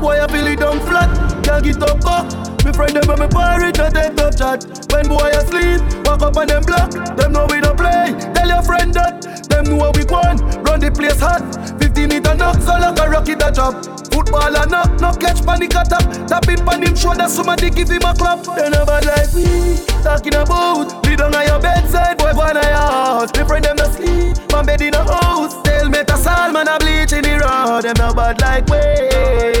Boy, 0.00 0.18
I 0.18 0.26
feel 0.28 0.46
it 0.46 0.58
down 0.58 0.80
flat, 0.80 1.10
can't 1.50 1.64
get 1.64 1.82
up, 1.82 2.06
up. 2.06 2.64
Me 2.64 2.72
friend 2.72 2.94
them 2.94 3.06
when 3.08 3.18
me 3.18 3.26
pirate, 3.26 3.74
they 3.74 3.90
take 3.90 4.14
top 4.14 4.36
chat. 4.36 4.62
When 4.92 5.08
boy 5.08 5.30
asleep, 5.34 5.82
walk 6.06 6.22
up 6.22 6.36
on 6.36 6.46
them 6.46 6.62
block. 6.62 6.92
Them 7.16 7.32
know 7.32 7.46
we 7.50 7.60
don't 7.60 7.76
play. 7.76 8.14
Tell 8.34 8.46
your 8.46 8.62
friend 8.62 8.94
that. 8.94 9.26
Them 9.50 9.64
know 9.64 9.76
what 9.76 9.96
we 9.96 10.04
want. 10.04 10.40
Run 10.62 10.78
the 10.78 10.90
place 10.94 11.18
hot. 11.18 11.42
50 11.80 12.06
meter 12.06 12.34
knock, 12.36 12.60
so 12.62 12.78
like 12.78 12.98
a 12.98 13.10
rocket 13.10 13.42
a 13.42 13.50
drop. 13.50 13.74
Footballer 14.14 14.66
knock, 14.66 15.00
no 15.00 15.10
catch 15.12 15.44
panic 15.44 15.74
attack. 15.74 16.06
Tapping 16.28 16.62
on 16.68 16.82
him 16.82 16.94
shoulder, 16.94 17.28
somebody 17.28 17.70
give 17.70 17.90
him 17.90 18.06
a 18.06 18.14
clap. 18.14 18.44
They 18.54 18.70
never 18.70 19.00
like 19.02 19.32
we 19.34 19.82
talking 20.06 20.34
about. 20.34 21.02
Don't 21.20 21.34
on 21.34 21.46
your 21.46 21.60
bedside, 21.60 22.16
boy, 22.16 22.32
go 22.32 22.40
on 22.40 22.54
your 22.54 22.64
house. 22.64 23.28
Me 23.36 23.44
friend 23.44 23.62
them 23.62 23.76
no 23.76 23.84
sleep, 23.92 24.36
my 24.52 24.62
bed 24.62 24.80
in 24.80 24.94
a 24.94 25.04
house. 25.04 25.60
Tell 25.62 25.86
me 25.90 26.02
to 26.02 26.16
sal, 26.16 26.50
man, 26.52 26.66
a 26.66 26.78
bleach 26.78 27.12
in 27.12 27.20
the 27.20 27.36
road. 27.44 27.82
Them 27.82 27.94
no 27.98 28.14
bad 28.14 28.40
like 28.40 28.64
we. 28.70 29.59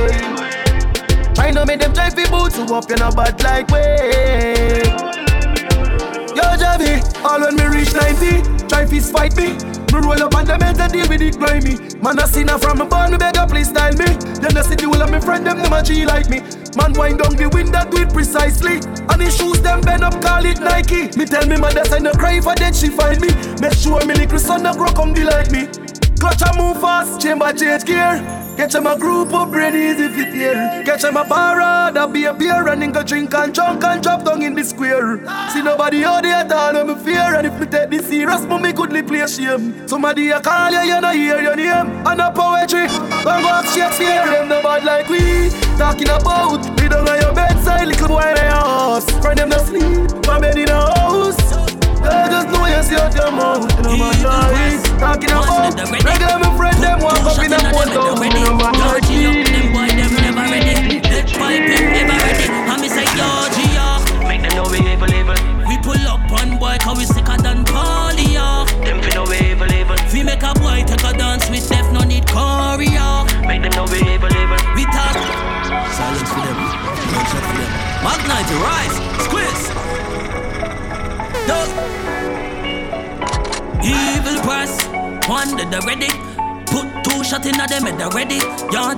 Try 1.50 1.62
to 1.62 1.66
make 1.66 1.80
them 1.80 1.92
try 1.92 2.10
fi 2.10 2.30
boots 2.30 2.54
to 2.54 2.62
up, 2.72 2.88
you 2.88 2.94
no 2.94 3.10
bad 3.10 3.42
like 3.42 3.66
we. 3.74 3.82
Yo, 6.38 6.46
Javi, 6.54 7.02
all 7.24 7.40
when 7.40 7.56
me 7.56 7.66
reach 7.66 7.92
90, 7.92 8.68
try 8.68 8.86
fist 8.86 9.10
fight 9.10 9.34
me. 9.36 9.58
Me 9.90 9.98
roll 9.98 10.22
up 10.22 10.32
on 10.36 10.44
the 10.44 10.54
meds 10.62 10.78
and 10.78 10.92
deal 10.92 11.08
with 11.08 11.20
it 11.20 11.36
grimy. 11.38 11.74
Man, 12.00 12.20
I 12.20 12.26
seen 12.26 12.46
her 12.46 12.56
from 12.56 12.80
a 12.80 12.86
born, 12.86 13.10
me 13.10 13.16
beg 13.18 13.34
her 13.34 13.48
please 13.48 13.68
style 13.68 13.92
me. 13.94 14.06
Then 14.38 14.56
I 14.56 14.62
see 14.62 14.76
the 14.76 14.86
whole 14.86 15.02
of 15.02 15.10
my 15.10 15.18
friend, 15.18 15.44
them 15.44 15.58
them 15.58 15.72
a 15.72 15.82
G 15.82 16.06
like 16.06 16.30
me. 16.30 16.38
Man, 16.78 16.92
wind 16.94 17.18
down 17.18 17.34
the 17.34 17.50
wind 17.52 17.74
that 17.74 17.90
do 17.90 17.98
it 17.98 18.12
precisely. 18.14 18.78
And 19.10 19.20
his 19.20 19.36
shoes, 19.36 19.60
them 19.60 19.80
bend 19.80 20.04
up, 20.04 20.22
call 20.22 20.46
it 20.46 20.60
Nike. 20.60 21.10
Me 21.18 21.26
tell 21.26 21.44
me 21.48 21.56
mother, 21.56 21.84
say 21.84 21.98
no 21.98 22.12
cry 22.12 22.40
for 22.40 22.54
dead, 22.54 22.76
she 22.76 22.90
find 22.90 23.20
me. 23.20 23.34
Make 23.58 23.74
sure 23.74 23.98
me 24.06 24.14
little 24.14 24.38
son, 24.38 24.62
no 24.62 24.72
grow 24.72 24.92
come 24.94 25.12
be 25.12 25.24
like 25.24 25.50
me. 25.50 25.66
Clutch 26.14 26.46
and 26.46 26.56
move 26.56 26.80
fast, 26.80 27.20
chamber 27.20 27.52
change 27.52 27.84
gear. 27.86 28.39
Catch 28.56 28.74
him 28.74 28.86
a 28.86 28.98
group 28.98 29.32
of 29.32 29.50
brain 29.50 29.74
easy 29.74 30.08
fit 30.08 30.34
here. 30.34 30.82
Catch 30.84 31.04
him 31.04 31.16
a 31.16 31.24
bar, 31.24 31.92
that 31.92 32.12
be 32.12 32.24
a 32.24 32.34
beer, 32.34 32.68
and 32.68 32.94
go 32.94 33.02
drink 33.02 33.32
and 33.34 33.54
drunk 33.54 33.82
and 33.84 34.02
drop 34.02 34.24
down 34.24 34.42
in 34.42 34.54
the 34.54 34.62
square. 34.64 35.18
See 35.50 35.62
nobody 35.62 36.04
out 36.04 36.22
there 36.22 36.34
at 36.34 36.52
all, 36.52 36.84
me 36.84 36.94
fear. 37.02 37.34
And 37.36 37.46
if 37.46 37.58
me 37.58 37.66
take 37.66 37.90
this 37.90 38.06
serious, 38.06 38.42
me 38.42 38.72
couldn't 38.72 39.06
play 39.06 39.26
shame. 39.26 39.88
Somebody 39.88 40.30
a 40.30 40.40
call 40.40 40.70
you, 40.72 40.80
you 40.80 41.00
no 41.00 41.10
hear 41.10 41.40
your 41.40 41.56
name. 41.56 41.88
And 42.06 42.20
a 42.20 42.30
poetry, 42.30 42.86
don't 43.24 43.42
go 43.42 43.48
ask 43.48 43.74
Shakespeare. 43.74 44.26
Them 44.26 44.48
no 44.48 44.62
bad 44.62 44.84
like 44.84 45.08
we, 45.08 45.50
talking 45.78 46.08
about. 46.08 46.60
We 46.80 46.88
don't 46.88 47.08
on 47.08 47.20
your 47.20 47.34
bedside, 47.34 47.88
little 47.88 48.08
boy 48.08 48.20
in 48.20 48.36
your 48.36 48.46
house. 48.46 49.10
Friend 49.22 49.38
them 49.38 49.48
no 49.48 49.58
sleep, 49.58 50.26
my 50.26 50.38
bed 50.38 50.58
in 50.58 50.68
a 50.68 50.94
house. 50.94 51.39
I 52.02 52.28
just 52.28 52.48
know 52.48 52.66
you 52.66 52.82
see 52.82 52.96
out 52.96 53.14
your 53.14 53.30
mouth, 53.32 53.68
no 53.82 53.96
matter 53.96 54.20
Talking 54.98 55.30
about 55.30 55.76
regular 56.04 56.38
my 56.38 56.56
friend, 56.56 56.82
them 56.82 57.00
walk 57.00 57.20
up 57.20 57.44
in 57.44 57.52
a 57.52 57.58
thousand, 57.58 58.32
no 58.34 58.54
matter 58.56 59.49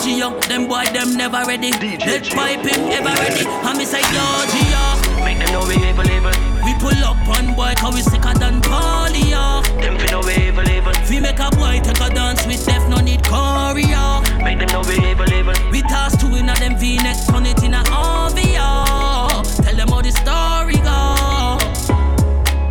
Gio, 0.03 0.35
them 0.49 0.67
boy 0.67 0.85
them 0.93 1.17
never 1.17 1.45
ready. 1.47 1.71
Let 1.71 2.25
pipe 2.25 2.67
him 2.67 2.91
ever 2.91 3.15
ready. 3.23 3.47
And 3.47 3.79
me 3.79 3.85
say, 3.85 4.01
yo, 4.01 4.27
Gio. 4.51 5.25
Make 5.25 5.39
them 5.39 5.53
know 5.53 5.65
we 5.65 5.75
evil, 5.75 6.11
evil. 6.11 6.33
We 6.65 6.75
pull 6.83 7.05
up 7.05 7.23
on 7.29 7.55
boy, 7.55 7.73
cause 7.79 7.95
we 7.95 8.03
sicker 8.03 8.35
than 8.35 8.61
polio. 8.63 9.63
Them 9.81 9.97
fi 9.99 10.11
know 10.11 10.21
we 10.27 10.35
evil, 10.35 10.69
evil. 10.69 10.93
We 11.09 11.21
make 11.21 11.39
a 11.39 11.51
boy 11.51 11.79
take 11.85 12.01
a 12.01 12.11
dance 12.13 12.45
with 12.49 12.67
Def, 12.67 12.89
no 12.89 12.97
need 12.97 13.23
choreo. 13.23 14.23
Make 14.43 14.59
them 14.59 14.69
know 14.75 14.83
we 14.83 14.95
evil, 15.07 15.33
evil. 15.33 15.55
We 15.71 15.83
toss 15.83 16.21
two 16.21 16.35
in 16.35 16.49
a 16.49 16.55
them 16.57 16.77
V-neck, 16.79 17.19
turn 17.31 17.47
it 17.47 17.63
in 17.63 17.75
a 17.75 17.85
OVO. 17.87 19.43
Tell 19.63 19.77
them 19.77 19.89
how 19.89 20.03
the 20.03 20.11
story 20.11 20.83
go. 20.83 21.63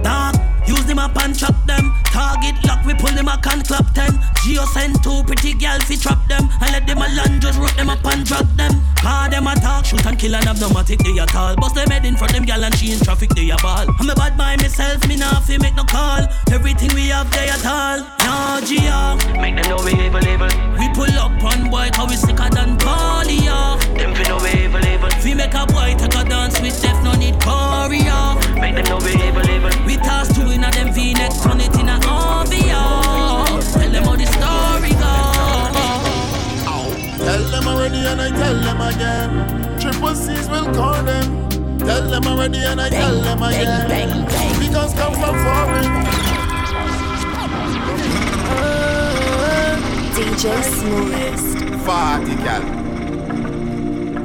Dog, 0.04 0.36
use 0.68 0.84
them 0.84 1.00
up 1.00 1.16
and 1.24 1.34
chop 1.34 1.56
them. 1.66 1.94
Target 2.12 2.56
lock, 2.68 2.84
we 2.86 2.94
pull 2.94 3.16
them 3.16 3.30
up 3.30 3.48
and 3.48 3.66
clap 3.66 3.94
ten. 3.94 4.20
Geo 4.44 4.66
sent 4.66 5.04
two 5.04 5.24
pretty 5.24 5.54
girls, 5.54 5.88
he 5.88 5.98
trap 5.98 6.18
them. 6.28 6.50
And 6.62 6.72
let 6.72 6.88
them 6.88 6.98
alone, 6.98 7.40
just 7.40 7.60
root 7.60 7.76
them 7.78 7.90
up 7.90 8.04
and 8.06 8.26
drop 8.26 8.46
them. 8.58 8.82
Car 8.98 9.30
them 9.30 9.46
attack, 9.46 9.86
shoot 9.86 10.06
and 10.06 10.18
kill 10.18 10.36
and 10.36 10.46
abdomatic, 10.46 10.98
they 11.04 11.20
at 11.22 11.36
all. 11.36 11.56
Bust 11.56 11.76
them 11.76 11.90
head 11.90 12.06
in 12.06 12.16
front 12.16 12.34
them 12.34 12.46
girl 12.46 12.64
and 12.64 12.74
she 12.76 12.92
in 12.92 13.00
traffic, 13.00 13.30
they 13.30 13.50
a 13.52 13.58
ball. 13.58 13.86
I'm 14.00 14.10
a 14.10 14.16
bad 14.16 14.38
by 14.38 14.56
myself, 14.58 15.08
me 15.08 15.16
not 15.16 15.44
fi 15.44 15.58
make 15.60 15.76
no 15.76 15.84
call. 15.84 16.26
Everything 16.52 16.90
we 16.96 17.10
have, 17.10 17.30
they 17.32 17.50
at 17.50 17.66
all. 17.66 18.00
Nah, 18.26 18.62
Geo. 18.62 19.18
Make 19.40 19.62
them 19.62 19.70
know 19.70 19.84
we 19.86 19.94
evil, 19.94 20.26
evil. 20.26 20.50
We 20.78 20.90
pull 20.94 21.14
up 21.22 21.38
on 21.44 21.70
boy, 21.70 21.90
cause 21.94 22.10
we 22.10 22.18
sicker 22.18 22.50
than 22.50 22.78
polio. 22.82 23.78
Them 23.98 24.16
fi 24.16 24.24
know 24.26 24.42
we 24.42 24.50
evil, 24.58 24.86
evil. 24.86 25.10
We 25.24 25.36
make 25.36 25.54
a 25.54 25.66
boy 25.68 25.94
take 25.98 26.18
a 26.18 26.24
dance 26.26 26.60
with 26.62 26.82
death, 26.82 27.04
no 27.04 27.14
need 27.14 27.36
choreo. 27.46 28.42
Make 28.60 28.74
them 28.74 28.86
know 28.86 28.98
we 29.06 29.14
evil, 29.22 29.46
evil. 29.50 29.72
We 29.86 29.98
toss 29.98 30.34
two 30.34 30.50
in 30.50 30.64
a 30.64 30.72
them 30.72 30.94
V-neck, 30.94 31.32
turn 31.44 31.62
it 31.62 31.71
already 37.72 38.06
and 38.06 38.22
I 38.22 38.30
tell 38.30 38.56
them 38.56 38.82
again. 38.82 39.80
Triple 39.80 40.16
C's 40.16 40.50
will 40.50 40.74
call 40.74 41.02
them. 41.04 41.50
Tell 41.80 42.08
them 42.10 42.28
already 42.28 42.60
and 42.60 42.80
I 42.82 42.90
tell 42.90 43.22
them 43.22 43.42
again. 43.42 43.88
Bang, 43.88 44.10
bang, 44.10 44.26
bang. 44.28 44.60
Because 44.60 44.94
come 44.94 45.14
from 45.14 45.36
foreign. 45.46 45.88
DJ 50.16 50.64
Smoothest. 50.64 51.86
Party 51.86 52.36
gal. 52.44 52.62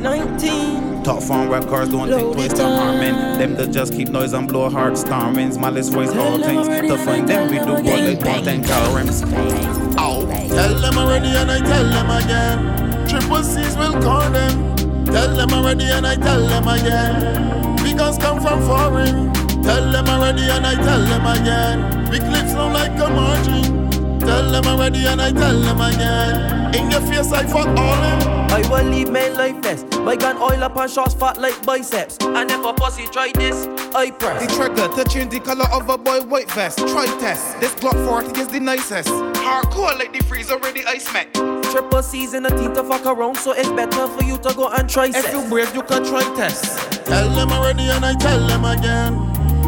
19. 0.01 1.03
Top 1.03 1.23
phone 1.23 1.49
rap 1.49 1.65
cars 1.69 1.89
doing 1.89 2.11
things 2.11 2.35
twist 2.35 2.61
on 2.61 2.77
harming. 2.79 3.39
Them 3.39 3.55
that 3.55 3.71
just 3.71 3.93
keep 3.93 4.09
noise 4.09 4.33
and 4.33 4.49
blow 4.49 4.69
heart 4.69 4.99
stormings. 4.99 5.57
Malice 5.59 5.89
voice 5.89 6.11
all 6.11 6.39
things. 6.43 6.67
To 6.67 6.99
find 6.99 7.29
them 7.29 7.51
we 7.51 7.59
do 7.59 7.73
what 7.73 7.85
they 7.85 8.15
want 8.17 8.47
and 8.49 8.67
call 8.67 8.95
rims. 8.97 9.21
Tell 9.21 10.75
them 10.81 10.99
already 10.99 11.29
and 11.29 11.51
I 11.51 11.59
tell 11.59 11.85
them 11.85 12.11
again. 12.11 12.76
Triple 13.19 13.43
C's 13.43 13.75
will 13.79 13.95
call 14.03 14.31
them. 14.31 14.77
Tell 15.07 15.35
them 15.35 15.51
already 15.51 15.85
and 15.85 16.07
I 16.07 16.17
tell 16.17 16.47
them 16.47 16.69
again. 16.69 17.77
Because 17.77 18.19
come 18.19 18.43
from 18.43 18.61
foreign. 18.61 19.33
Tell 19.63 19.91
them 19.91 20.07
already 20.07 20.43
and 20.43 20.67
I 20.67 20.75
tell 20.75 21.01
them 21.01 21.25
again. 21.25 22.11
We 22.11 22.19
clips 22.19 22.53
sound 22.53 22.75
like 22.75 22.93
a 22.93 23.09
margin. 23.09 24.21
Tell 24.21 24.51
them 24.51 24.67
already 24.67 25.07
and 25.07 25.23
I 25.23 25.33
tell 25.33 25.59
them 25.59 25.81
again. 25.81 26.75
In 26.75 26.91
your 26.91 27.01
face 27.01 27.33
I 27.33 27.47
fuck 27.47 27.69
all 27.69 27.97
them. 28.03 28.51
I 28.51 28.61
will 28.69 28.85
leave 28.85 29.11
men 29.11 29.35
like 29.35 29.63
this. 29.63 29.83
My 30.01 30.15
gun 30.15 30.37
oil 30.37 30.63
up 30.63 30.77
and 30.77 30.91
shots 30.91 31.15
fat 31.15 31.41
like 31.41 31.65
biceps. 31.65 32.19
And 32.21 32.51
if 32.51 32.63
a 32.67 32.75
pussy 32.75 33.07
try 33.07 33.33
this, 33.33 33.67
I 33.95 34.11
press. 34.11 34.47
The 34.47 34.55
trigger 34.55 34.95
to 34.95 35.11
change 35.11 35.31
the 35.31 35.41
color 35.41 35.67
of 35.73 35.89
a 35.89 35.97
boy 35.97 36.21
white 36.21 36.51
vest. 36.51 36.81
Try 36.81 37.07
test. 37.19 37.59
This 37.61 37.75
Glock 37.77 37.97
40 38.07 38.39
is 38.39 38.49
the 38.49 38.61
nicest. 38.61 39.09
Hardcore 39.09 39.99
like 39.99 40.13
the 40.13 40.23
freeze 40.25 40.51
already 40.51 40.85
ice 40.85 41.11
met. 41.15 41.56
Triple 41.71 42.03
C's 42.03 42.35
in 42.35 42.43
the 42.43 42.51
team 42.51 42.75
to 42.75 42.83
fuck 42.85 43.07
around, 43.07 43.37
so 43.37 43.53
it's 43.53 43.71
better 43.71 44.07
for 44.09 44.25
you 44.25 44.39
to 44.39 44.55
go 44.55 44.69
and 44.69 44.89
try 44.89 45.07
If 45.07 45.33
you 45.33 45.43
brave, 45.49 45.75
you 45.75 45.83
can 45.83 46.05
try 46.05 46.23
test. 46.35 47.05
Tell 47.07 47.29
them 47.31 47.51
already 47.51 47.85
and 47.91 48.05
I 48.05 48.15
tell 48.15 48.47
them 48.47 48.65
again. 48.65 49.15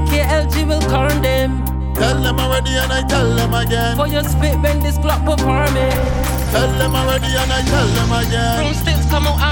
KLG 0.09 0.67
will 0.67 0.81
corn 0.83 1.21
them. 1.23 1.65
Tell 1.95 2.23
them 2.23 2.39
already 2.39 2.71
and 2.71 2.93
I 2.93 3.07
tell 3.09 3.29
them 3.35 3.53
again. 3.55 3.97
For 3.97 4.07
your 4.07 4.23
spit 4.25 4.59
when 4.61 4.81
this 4.81 4.99
Glock 4.99 5.25
performing. 5.25 5.91
Tell 6.55 6.71
them 6.79 6.95
already 6.95 7.27
and 7.27 7.53
I 7.53 7.63
tell 7.63 7.89
them 7.89 8.11
again. 8.13 8.63
Broomsticks 8.63 9.05
come 9.11 9.27
out 9.27 9.41
after 9.41 9.47
a 9.47 9.47
warning. 9.47 9.48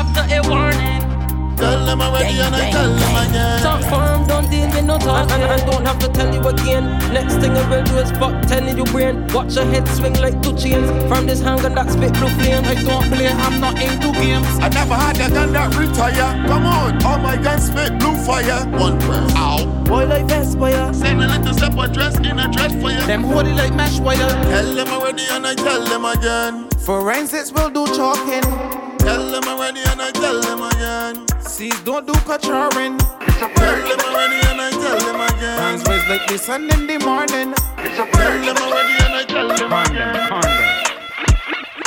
Tell 1.57 1.87
them 1.87 2.01
already 2.01 2.39
and 2.39 2.55
I 2.55 2.71
tell 2.71 2.91
them 2.93 3.29
again. 3.29 3.63
Talk 3.63 3.83
firm, 3.91 4.27
don't 4.27 4.51
deal 4.51 4.67
with 4.69 4.85
no 4.85 4.99
talk. 4.99 5.31
And, 5.31 5.43
and 5.43 5.53
I 5.53 5.65
don't 5.65 5.85
have 5.87 5.99
to 6.01 6.09
tell 6.09 6.33
you 6.33 6.41
again. 6.47 6.85
Next 7.13 7.37
thing 7.37 7.53
I 7.53 7.69
will 7.69 7.85
do 7.85 7.97
is 7.99 8.11
fuck 8.13 8.43
telling 8.47 8.77
you 8.77 8.85
brain. 8.85 9.27
Watch 9.29 9.57
your 9.57 9.65
head 9.65 9.89
swing 9.89 10.15
like 10.15 10.43
two 10.43 10.57
chains. 10.57 10.89
From 11.09 11.27
this 11.27 11.41
hanger 11.41 11.71
that 11.71 11.91
spit 11.91 12.13
blue 12.15 12.29
flame. 12.37 12.65
I 12.65 12.75
don't 12.75 13.05
play, 13.11 13.29
I'm 13.29 13.61
not 13.61 13.81
into 13.81 14.13
games. 14.13 14.47
I 14.61 14.69
never 14.69 14.95
had 14.95 15.17
a 15.17 15.29
gun 15.33 15.53
that 15.53 15.75
retire. 15.77 16.47
Come 16.47 16.67
on, 16.67 17.03
all 17.05 17.19
my 17.19 17.37
guns 17.37 17.67
spit 17.67 17.99
blue 17.99 18.15
fire. 18.17 18.67
One 18.79 18.99
press. 19.01 19.33
Ow. 19.37 19.85
Boy 19.85 20.07
like 20.07 20.27
Vespire. 20.27 20.95
Send 20.95 21.23
a 21.23 21.27
little 21.27 21.55
step 21.55 21.77
a 21.79 21.89
dress 21.89 22.19
in 22.19 22.39
a 22.39 22.51
dress 22.51 22.73
for 22.81 22.91
you. 22.91 23.01
Them 23.07 23.23
hold 23.23 23.47
it 23.47 23.55
like 23.55 23.75
mesh 23.75 23.99
wire. 24.01 24.17
Tell 24.19 24.75
them 24.75 24.89
already 24.89 25.23
and 25.31 25.47
I 25.47 25.55
tell 25.55 25.85
them 25.85 26.05
again. 26.05 26.69
Forensics 26.79 27.53
will 27.53 27.71
do 27.71 27.87
chalking. 27.87 28.86
Tell 29.07 29.31
them 29.31 29.45
already 29.47 29.83
and 29.87 30.03
I 30.03 30.11
tell 30.11 30.41
them 30.43 30.63
again. 30.63 31.29
Seas 31.41 31.81
don't 31.85 32.07
do 32.09 32.13
kachaaring. 32.27 32.99
Tell 32.99 33.81
them 33.89 34.01
already 34.03 34.41
and 34.51 34.61
I 34.61 34.71
tell 34.71 34.99
them 34.99 35.21
again. 35.21 35.59
Hands 35.63 35.83
raised 35.89 36.09
like 36.09 36.27
the 36.27 36.37
sun 36.37 36.63
in 36.75 36.89
the 36.89 36.99
morning. 36.99 37.55
Tell 37.55 38.37
them 38.47 38.57
already 38.65 38.95
and 39.05 39.15
I 39.15 39.25
tell 39.25 39.47
them 39.47 39.73
again. 39.73 40.27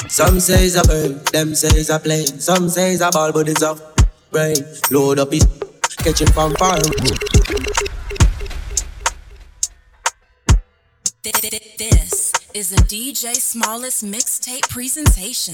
Some 0.08 0.40
say 0.40 0.66
it's 0.66 0.76
a 0.76 0.84
bird, 0.88 1.26
them 1.34 1.56
say 1.56 1.68
it's 1.78 1.90
a 1.90 2.00
plane. 2.00 2.40
Some 2.40 2.70
say 2.70 2.94
it's 2.94 3.02
a 3.02 3.10
ball, 3.12 3.34
but 3.34 3.50
it's 3.50 3.64
a 3.64 3.76
brain. 4.32 4.56
Load 4.90 5.20
up 5.20 5.34
his 5.34 5.46
catch 5.98 6.22
him 6.22 6.30
from 6.30 6.56
far. 6.56 6.80
This 11.78 12.39
is 12.60 12.74
a 12.74 12.84
DJ 12.92 13.34
Smallest 13.36 14.04
mixtape 14.04 14.68
presentation. 14.68 15.54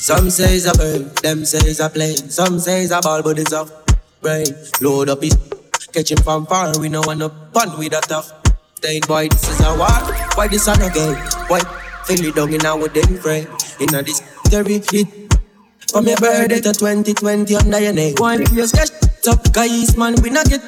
Some 0.00 0.30
say 0.30 0.56
it's 0.56 0.66
a 0.66 0.72
bird, 0.76 1.14
them 1.18 1.44
say 1.44 1.58
it's 1.58 1.78
a 1.78 1.88
plane. 1.88 2.16
Some 2.16 2.58
say 2.58 2.82
it's 2.82 2.90
a 2.90 3.00
ball, 3.00 3.22
but 3.22 3.38
it's 3.38 3.52
a 3.52 3.64
brain. 4.20 4.46
Load 4.80 5.08
up 5.08 5.22
his 5.22 5.36
catch 5.92 6.10
him 6.10 6.18
from 6.18 6.46
far. 6.46 6.76
We 6.80 6.88
know 6.88 7.02
one 7.02 7.22
up 7.22 7.54
fun 7.54 7.78
with 7.78 7.92
a 7.92 8.00
tough. 8.00 8.32
Then 8.82 9.00
boy, 9.06 9.28
this 9.28 9.48
is 9.48 9.60
a 9.60 9.76
war. 9.78 9.86
Why 10.34 10.48
this 10.48 10.66
on 10.66 10.82
again? 10.82 11.14
Boy, 11.48 11.60
feel 12.04 12.24
it 12.26 12.34
down 12.34 12.52
in 12.52 12.66
our 12.66 12.88
damn 12.88 13.16
frame. 13.18 13.46
In 13.78 13.94
a 13.94 14.02
this 14.02 14.20
very 14.50 14.80
hit. 14.90 15.19
From 15.90 16.06
your 16.06 16.16
birthday 16.18 16.60
to 16.60 16.72
2020 16.72 17.56
under 17.56 17.80
your 17.80 17.92
name. 17.92 18.14
Why 18.18 18.36
you 18.36 18.66
sketch 18.66 18.90
up 19.26 19.52
guys, 19.52 19.96
man, 19.96 20.14
we 20.22 20.30
not 20.30 20.46
get. 20.48 20.62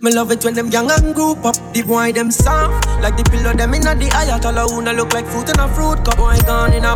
Me 0.00 0.14
love 0.14 0.30
it 0.30 0.42
when 0.44 0.54
them 0.54 0.68
young 0.68 0.90
and 0.90 1.14
group 1.14 1.44
up. 1.44 1.56
The 1.74 1.82
boy 1.82 2.12
them 2.12 2.30
soft 2.30 2.86
like 3.02 3.16
the 3.16 3.24
pillow 3.24 3.52
them 3.52 3.74
inna 3.74 3.94
the 3.94 4.06
ayatollah 4.06 4.70
who 4.70 4.80
look 4.96 5.12
like 5.12 5.26
fruit 5.26 5.50
in 5.50 5.58
a 5.58 5.66
fruit 5.74 6.04
cup. 6.04 6.16
Boy 6.16 6.38
gone 6.46 6.72
in 6.72 6.84
a, 6.84 6.94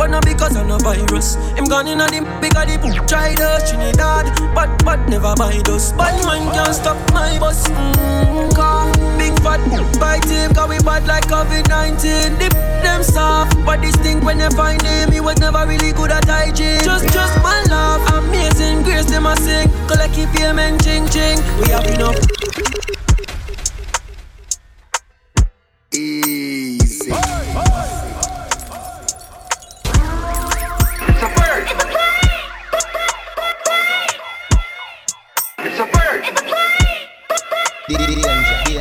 but 0.00 0.08
not 0.08 0.24
because 0.24 0.56
of 0.56 0.66
no 0.66 0.78
virus. 0.78 1.34
Him 1.60 1.66
gone 1.66 1.86
in 1.86 2.00
a 2.00 2.06
the 2.08 2.24
bigger 2.40 2.64
the 2.64 2.80
book. 2.80 2.96
Try 3.06 3.36
the 3.36 3.60
Trinidad, 3.68 4.32
but 4.56 4.72
but 4.82 4.96
never 5.12 5.34
buy 5.36 5.60
those. 5.66 5.92
Bad 5.92 6.16
man 6.24 6.48
can't 6.56 6.74
stop 6.74 6.96
my 7.12 7.38
bus. 7.38 7.68
Mm, 7.68 8.48
car, 8.56 8.88
big 9.20 9.36
fat 9.44 9.60
bite 10.00 10.24
him, 10.24 10.54
cause 10.54 10.70
we 10.70 10.78
bad 10.80 11.06
like 11.06 11.28
COVID-19. 11.28 12.38
Dip 12.40 12.52
them 12.80 13.02
soft, 13.02 13.52
but 13.66 13.82
this 13.82 13.94
thing 13.96 14.24
when 14.24 14.40
you 14.40 14.48
find 14.56 14.80
him, 14.80 15.12
he 15.12 15.20
was 15.20 15.36
never 15.38 15.66
really 15.68 15.92
good 15.92 16.10
at 16.10 16.24
hygiene. 16.24 16.80
Just 16.80 17.04
just 17.12 17.36
my 17.44 17.60
love, 17.68 18.00
amazing 18.24 18.82
grace 18.82 19.04
them 19.04 19.26
a 19.26 19.36
sing. 19.36 19.68
Collect 19.86 20.14
keep 20.14 20.30
payment 20.30 20.82
ching 20.82 21.06
ching. 21.12 21.36
We 21.60 21.68
have 21.76 21.84
enough. 21.84 22.16
Easy. 25.92 27.12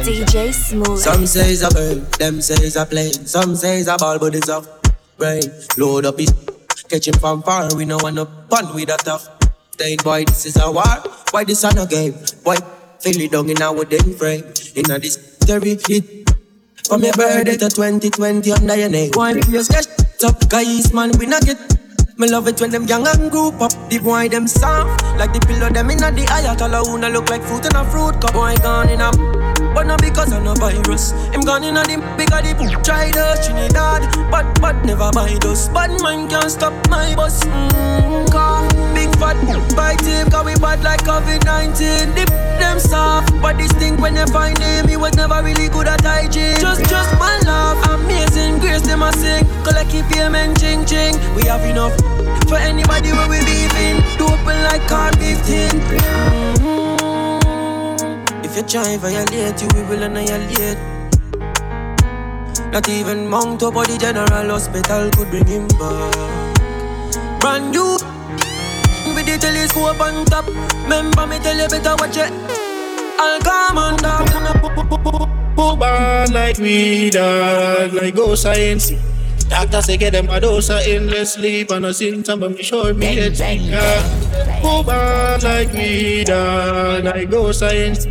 DJ 0.03 0.53
Smooth. 0.53 0.99
Some 0.99 1.25
say 1.25 1.51
it's 1.51 1.61
a 1.61 1.69
bird, 1.69 2.05
them 2.13 2.41
say 2.41 2.55
it's 2.55 2.75
a 2.75 2.85
plane. 2.85 3.13
Some 3.13 3.55
say 3.55 3.79
it's 3.79 3.87
a 3.87 3.97
ball, 3.97 4.19
but 4.19 4.35
it's 4.35 4.49
a 4.49 4.65
brain. 5.17 5.43
Load 5.77 6.05
up 6.05 6.19
his 6.19 6.31
catch 6.89 7.07
him 7.07 7.13
from 7.15 7.43
far. 7.43 7.73
We 7.75 7.85
know 7.85 7.97
one 7.97 8.17
up 8.17 8.49
fun 8.49 8.73
with 8.73 8.89
a 8.89 8.97
tough. 8.97 9.27
Then 9.77 9.97
boy, 10.03 10.25
this 10.25 10.45
is 10.45 10.57
a 10.57 10.71
war. 10.71 10.83
Why 11.31 11.43
this 11.43 11.63
on 11.63 11.77
a 11.77 11.85
game? 11.85 12.13
Boy, 12.43 12.55
feel 12.99 13.21
it 13.21 13.31
down 13.31 13.49
in 13.49 13.61
our 13.61 13.85
damn 13.85 14.13
frame. 14.13 14.43
In 14.75 14.89
a 14.91 14.99
this 14.99 15.17
very 15.45 15.77
hit. 15.87 16.29
From 16.87 17.03
your 17.03 17.13
birthday 17.13 17.57
to 17.57 17.69
2020 17.69 18.51
under 18.51 18.75
your 18.75 18.89
name. 18.89 19.11
Boy, 19.11 19.33
you 19.47 19.63
sketch 19.63 19.87
up 20.23 20.49
guys, 20.49 20.93
man, 20.93 21.11
we 21.19 21.27
not 21.27 21.45
get. 21.45 21.78
Me 22.19 22.27
love 22.29 22.49
it 22.49 22.59
when 22.59 22.69
them 22.69 22.83
young 22.83 23.07
and 23.07 23.31
group 23.31 23.61
up. 23.61 23.71
The 23.87 23.97
boy 23.97 24.27
them 24.27 24.45
soft 24.45 25.05
like 25.15 25.31
the 25.31 25.39
pillow 25.39 25.69
them 25.69 25.89
inna 25.89 26.11
the 26.11 26.27
ayatollah 26.27 26.85
who 26.85 26.97
no 26.99 27.07
look 27.07 27.29
like 27.29 27.41
fruit 27.41 27.63
in 27.63 27.73
a 27.73 27.89
fruit 27.89 28.19
cup. 28.19 28.33
Boy 28.33 28.55
gone 28.59 28.89
in 28.89 28.99
a, 28.99 29.09
but 29.73 29.87
not 29.87 30.01
because 30.01 30.33
of 30.33 30.43
no 30.43 30.53
virus. 30.55 31.11
Him 31.31 31.47
gone 31.47 31.63
in 31.63 31.77
a 31.77 31.83
the 31.87 31.95
bigger 32.19 32.43
the 32.43 32.51
book. 32.59 32.83
Try 32.83 33.07
the 33.15 33.39
Trinidad, 33.39 34.03
but 34.29 34.43
but 34.59 34.75
never 34.83 35.09
buy 35.15 35.31
those. 35.39 35.69
Bad 35.69 35.95
man 36.03 36.27
can't 36.27 36.51
stop 36.51 36.75
my 36.89 37.15
bus. 37.15 37.39
Mm, 37.45 38.29
car, 38.35 38.67
big 38.93 39.15
fat 39.15 39.39
bite 39.73 40.03
him, 40.03 40.29
cause 40.29 40.43
we 40.43 40.59
bad 40.59 40.83
like 40.83 40.99
COVID-19. 41.07 42.19
Dip 42.19 42.27
them 42.59 42.81
soft, 42.81 43.31
but 43.41 43.57
this 43.57 43.71
thing 43.79 43.95
when 43.95 44.17
you 44.19 44.27
find 44.27 44.59
him, 44.59 44.89
he 44.89 44.97
was 44.97 45.15
never 45.15 45.39
really 45.41 45.69
good 45.69 45.87
at 45.87 46.03
hygiene. 46.03 46.59
Just 46.59 46.83
just 46.91 47.15
my 47.15 47.39
love, 47.47 47.79
amazing 47.95 48.59
grace 48.59 48.83
them 48.83 49.03
a 49.03 49.13
sing. 49.13 49.47
Collect 49.63 49.89
keep 49.89 50.03
payment 50.11 50.59
ching 50.59 50.83
ching. 50.83 51.15
We 51.33 51.47
have 51.47 51.63
enough 51.63 51.95
for 52.49 52.57
anybody 52.57 53.11
where 53.13 53.29
we 53.29 53.37
in. 53.37 54.01
Do 54.17 54.25
open 54.25 54.57
like 54.65 54.81
car 54.89 55.13
15. 55.13 55.69
Mm-hmm. 56.49 56.89
If 58.43 58.57
you 58.57 58.63
try 58.63 58.97
violate, 58.97 59.61
you 59.61 59.69
will 59.87 60.03
annihilate. 60.03 60.79
Not 62.73 62.89
even 62.89 63.27
Mount 63.27 63.61
up 63.63 63.75
or 63.75 63.85
the 63.85 63.97
General 63.97 64.49
Hospital 64.49 65.09
could 65.11 65.29
bring 65.29 65.45
him 65.45 65.67
back. 65.77 66.59
Brand 67.39 67.71
new 67.71 67.97
with 69.13 69.25
the 69.25 69.37
telescope 69.39 70.01
on 70.01 70.25
top. 70.25 70.47
Remember 70.83 71.27
me 71.27 71.39
tell 71.39 71.57
you 71.57 71.67
better 71.69 71.95
watch 72.01 72.17
it. 72.17 72.31
I'll 73.21 73.39
come 73.41 73.77
on 73.77 73.97
down. 73.97 74.25
Bad 75.79 76.33
like 76.33 76.57
we 76.57 77.09
dog, 77.09 77.93
like 77.93 78.15
go 78.15 78.35
science. 78.35 78.91
Doctor 79.49 79.81
say 79.81 79.97
get 79.97 80.13
them 80.13 80.29
a 80.29 80.39
dose 80.39 80.69
of 80.69 80.79
endless 80.85 81.33
sleep 81.33 81.71
and 81.71 81.85
a 81.85 81.93
symptom, 81.93 82.39
but 82.39 82.51
me 82.51 82.63
sure 82.63 82.93
me 82.93 83.15
head 83.15 83.35
sick. 83.35 83.59
Who 84.61 84.83
bad 84.83 85.43
like 85.43 85.73
we 85.73 86.23
dog, 86.23 87.03
like 87.03 87.29
go 87.29 87.51
science. 87.51 88.05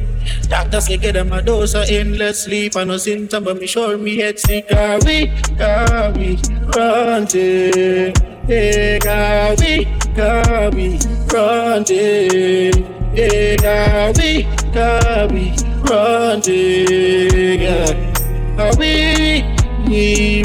Doctor 0.49 0.81
say 0.81 0.97
get 0.99 1.15
them 1.15 1.33
a 1.33 1.41
dose 1.41 1.75
of 1.75 1.89
endless 1.89 2.45
sleep 2.45 2.75
and 2.75 2.91
a 2.91 2.99
symptom, 2.99 3.45
but 3.45 3.59
me 3.59 3.67
sure 3.67 3.97
me 3.97 4.17
head 4.17 4.39
sick. 4.39 4.67
Are 4.73 4.99
we, 5.05 5.31
are 5.61 6.13
we, 6.13 6.39
running? 6.77 8.15
Hey, 8.47 8.97
eh. 8.97 9.07
eh, 9.07 9.09
are 9.09 9.55
we, 9.57 9.87
are 10.21 10.71
we, 10.71 10.99
running? 11.33 11.89
Eh. 11.97 12.99
Yeah, 13.19 14.13
we, 14.17 14.43
got 14.73 15.33
we 15.33 15.55
running. 15.83 17.61
Yeah, 17.61 18.75
we, 18.79 19.43
we 19.43 19.58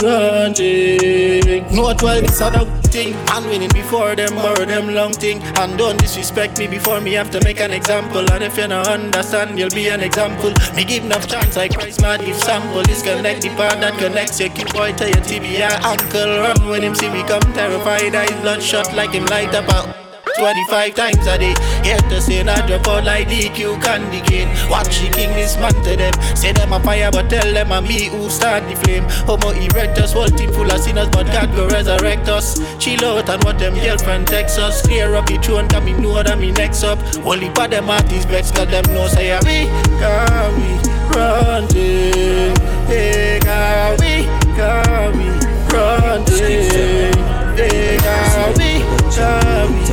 running. 0.01 1.63
Not 1.75 2.01
why 2.01 2.21
this 2.21 2.41
other 2.41 2.65
thing. 2.93 3.15
I'm 3.27 3.45
winning 3.45 3.71
before 3.73 4.15
them, 4.15 4.35
borrow 4.35 4.65
them 4.65 4.93
long 4.93 5.13
thing. 5.13 5.41
And 5.59 5.77
don't 5.77 5.97
disrespect 5.99 6.59
me 6.59 6.67
before 6.67 7.01
me 7.01 7.13
have 7.13 7.31
to 7.31 7.41
make 7.43 7.59
an 7.59 7.71
example. 7.71 8.29
And 8.31 8.43
if 8.43 8.57
you 8.57 8.67
don't 8.67 8.87
understand, 8.87 9.57
you'll 9.59 9.69
be 9.69 9.89
an 9.89 10.01
example. 10.01 10.53
Me 10.75 10.83
give 10.83 11.05
enough 11.05 11.27
chance, 11.27 11.57
I 11.57 11.67
Christ 11.67 12.01
man 12.01 12.23
give 12.23 12.37
sample. 12.37 12.83
This 12.83 13.01
connect 13.01 13.41
the 13.41 13.49
part 13.49 13.79
that 13.81 13.97
connects 13.97 14.39
your 14.39 14.49
keep 14.49 14.71
boy 14.73 14.93
to 14.93 15.05
your 15.09 15.21
tibia 15.21 15.69
ankle. 15.83 16.39
Run 16.39 16.67
when 16.69 16.83
him 16.83 16.95
see 16.95 17.09
me 17.09 17.23
come 17.23 17.41
terrified, 17.53 18.15
eyes 18.15 18.41
bloodshot 18.41 18.93
like 18.95 19.11
him 19.11 19.25
light 19.25 19.53
up 19.55 19.69
out. 19.73 20.02
25 20.37 20.95
times 20.95 21.27
a 21.27 21.37
day. 21.37 21.53
Here 21.83 21.97
to 22.09 22.21
say 22.21 22.43
not 22.43 22.67
drop 22.67 22.87
out 22.87 23.03
like 23.03 23.27
DQ 23.27 23.81
candy 23.83 24.21
cane. 24.21 24.49
Watch 24.69 24.99
the 24.99 25.09
king 25.09 25.31
this 25.33 25.57
man 25.57 25.73
to 25.83 25.95
them. 25.95 26.13
Say 26.35 26.51
them 26.51 26.73
a 26.73 26.79
fire, 26.79 27.11
but 27.11 27.29
tell 27.29 27.53
them 27.53 27.71
I'm 27.71 27.83
me 27.83 28.05
who 28.05 28.29
start 28.29 28.63
the 28.67 28.75
flame. 28.75 29.03
Homo 29.27 29.53
erectus, 29.53 30.13
whole 30.13 30.27
team 30.27 30.51
full 30.51 30.69
of 30.71 30.79
sinners, 30.79 31.09
but 31.09 31.27
God 31.27 31.53
go 31.55 31.67
resurrect 31.67 32.27
us. 32.29 32.57
Chill 32.79 33.03
out 33.05 33.29
and 33.29 33.43
what 33.43 33.59
them 33.59 33.75
girlfriend 33.75 34.27
text 34.27 34.59
us. 34.59 34.81
Clear 34.81 35.15
up 35.15 35.25
the 35.27 35.37
throne, 35.37 35.67
cause 35.67 35.83
me 35.83 35.93
know 35.93 36.21
that 36.23 36.37
me 36.39 36.51
next 36.51 36.83
up. 36.83 36.99
Only 37.25 37.49
for 37.53 37.67
them 37.67 37.89
artists 37.89 38.25
vex, 38.25 38.51
cause 38.51 38.67
them 38.69 38.85
know 38.93 39.07
say 39.07 39.31
ah, 39.31 39.39
we 39.43 39.67
can 39.99 40.55
we 40.55 40.93
run 41.15 41.67
it. 41.69 42.57
Hey, 42.87 43.39
can 43.41 43.97
we, 43.99 44.25
can 44.55 45.17
we 45.17 45.29
run 45.73 46.23
it. 46.27 47.15
Hey, 47.55 47.97
can 47.97 48.53
we, 48.57 49.13
can 49.13 49.89
we 49.89 49.92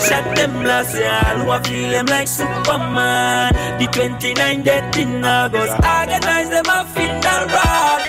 shot 0.00 0.36
them 0.36 0.62
last 0.64 0.94
year, 0.94 1.20
who 1.38 1.50
I 1.50 1.62
feel 1.62 1.90
them 1.90 2.06
like 2.06 2.28
Superman. 2.28 3.52
The 3.78 3.86
29 3.86 4.62
dead 4.62 4.96
in 4.96 5.24
August, 5.24 5.74
organize 5.74 6.50
them 6.50 6.68
in 6.96 7.20
the 7.20 7.36
rock. 7.54 8.02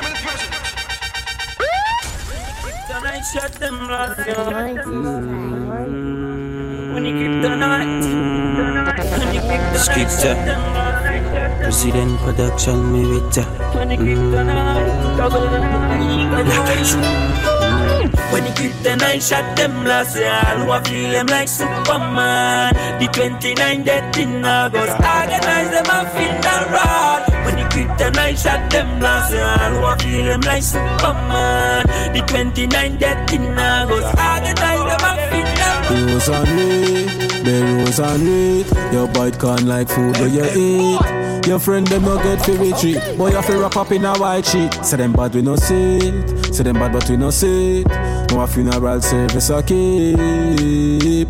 I 3.03 3.21
shot 3.33 3.51
them 3.53 3.87
last 3.87 4.25
year. 4.25 4.45
When 6.93 7.05
you 7.05 7.13
night, 7.55 8.03
when 9.15 9.33
you 9.33 9.41
keep 9.41 10.09
the 10.45 10.55
night, 10.55 11.50
President 11.71 12.19
production, 12.19 12.91
me 12.91 13.07
with 13.07 13.31
ya. 13.37 13.45
When 13.71 13.91
you 18.45 18.53
get 18.59 18.75
the 18.83 18.95
nine 18.99 19.21
shot 19.21 19.55
them 19.55 19.85
last 19.85 20.17
year, 20.17 20.41
who 20.59 20.69
I 20.69 20.83
feel 20.83 21.11
them 21.11 21.27
like 21.27 21.47
Superman. 21.47 22.73
The 22.99 23.07
29 23.07 23.83
dead 23.83 24.17
in 24.17 24.43
August, 24.43 24.99
organize 24.99 25.69
them 25.71 25.85
off 25.95 26.13
in 26.19 26.41
the 26.43 26.55
road. 26.75 27.23
When 27.45 27.57
you 27.57 27.63
get 27.71 27.97
the 27.97 28.09
nine 28.19 28.35
shot 28.35 28.69
them 28.69 28.99
last 28.99 29.31
year, 29.31 29.55
who 29.71 29.85
I 29.85 29.95
feel 29.97 30.25
them 30.25 30.41
like 30.41 30.63
Superman. 30.63 31.85
The 32.11 32.19
29 32.27 32.97
dead 32.97 33.31
in 33.31 33.57
August, 33.57 34.07
organize 34.19 34.83
them 34.91 35.03
off 35.07 35.31
in 35.39 35.45
the 35.55 35.71
road. 35.87 36.11
Rose 36.11 36.27
and 36.29 36.49
weed, 36.51 37.07
the 37.47 37.55
rose 37.79 37.95
and 37.99 38.23
weed. 38.27 38.67
Your 38.91 39.07
bite 39.07 39.39
can 39.39 39.65
like 39.67 39.87
food 39.87 40.17
where 40.17 40.27
you 40.27 40.43
eat. 40.43 40.99
Your 41.47 41.59
friend 41.59 41.85
them 41.87 42.03
no 42.03 42.17
get 42.17 42.45
fi 42.45 42.53
retreat, 42.55 43.17
boy 43.17 43.31
you 43.31 43.41
fi 43.41 43.55
wrap 43.55 43.75
up 43.75 43.91
in 43.91 44.05
a 44.05 44.13
white 44.17 44.45
sheet. 44.45 44.73
Say 44.85 44.97
them 44.97 45.11
bad 45.13 45.33
we 45.33 45.41
no 45.41 45.55
see 45.55 45.97
it, 45.97 46.53
say 46.55 46.63
them 46.63 46.75
bad 46.75 46.93
but 46.93 47.09
we 47.09 47.17
no 47.17 47.29
see 47.31 47.81
it. 47.81 47.87
No 48.31 48.41
a 48.41 48.47
funeral 48.47 49.01
service 49.01 49.49
a 49.49 49.61
keep. 49.63 51.29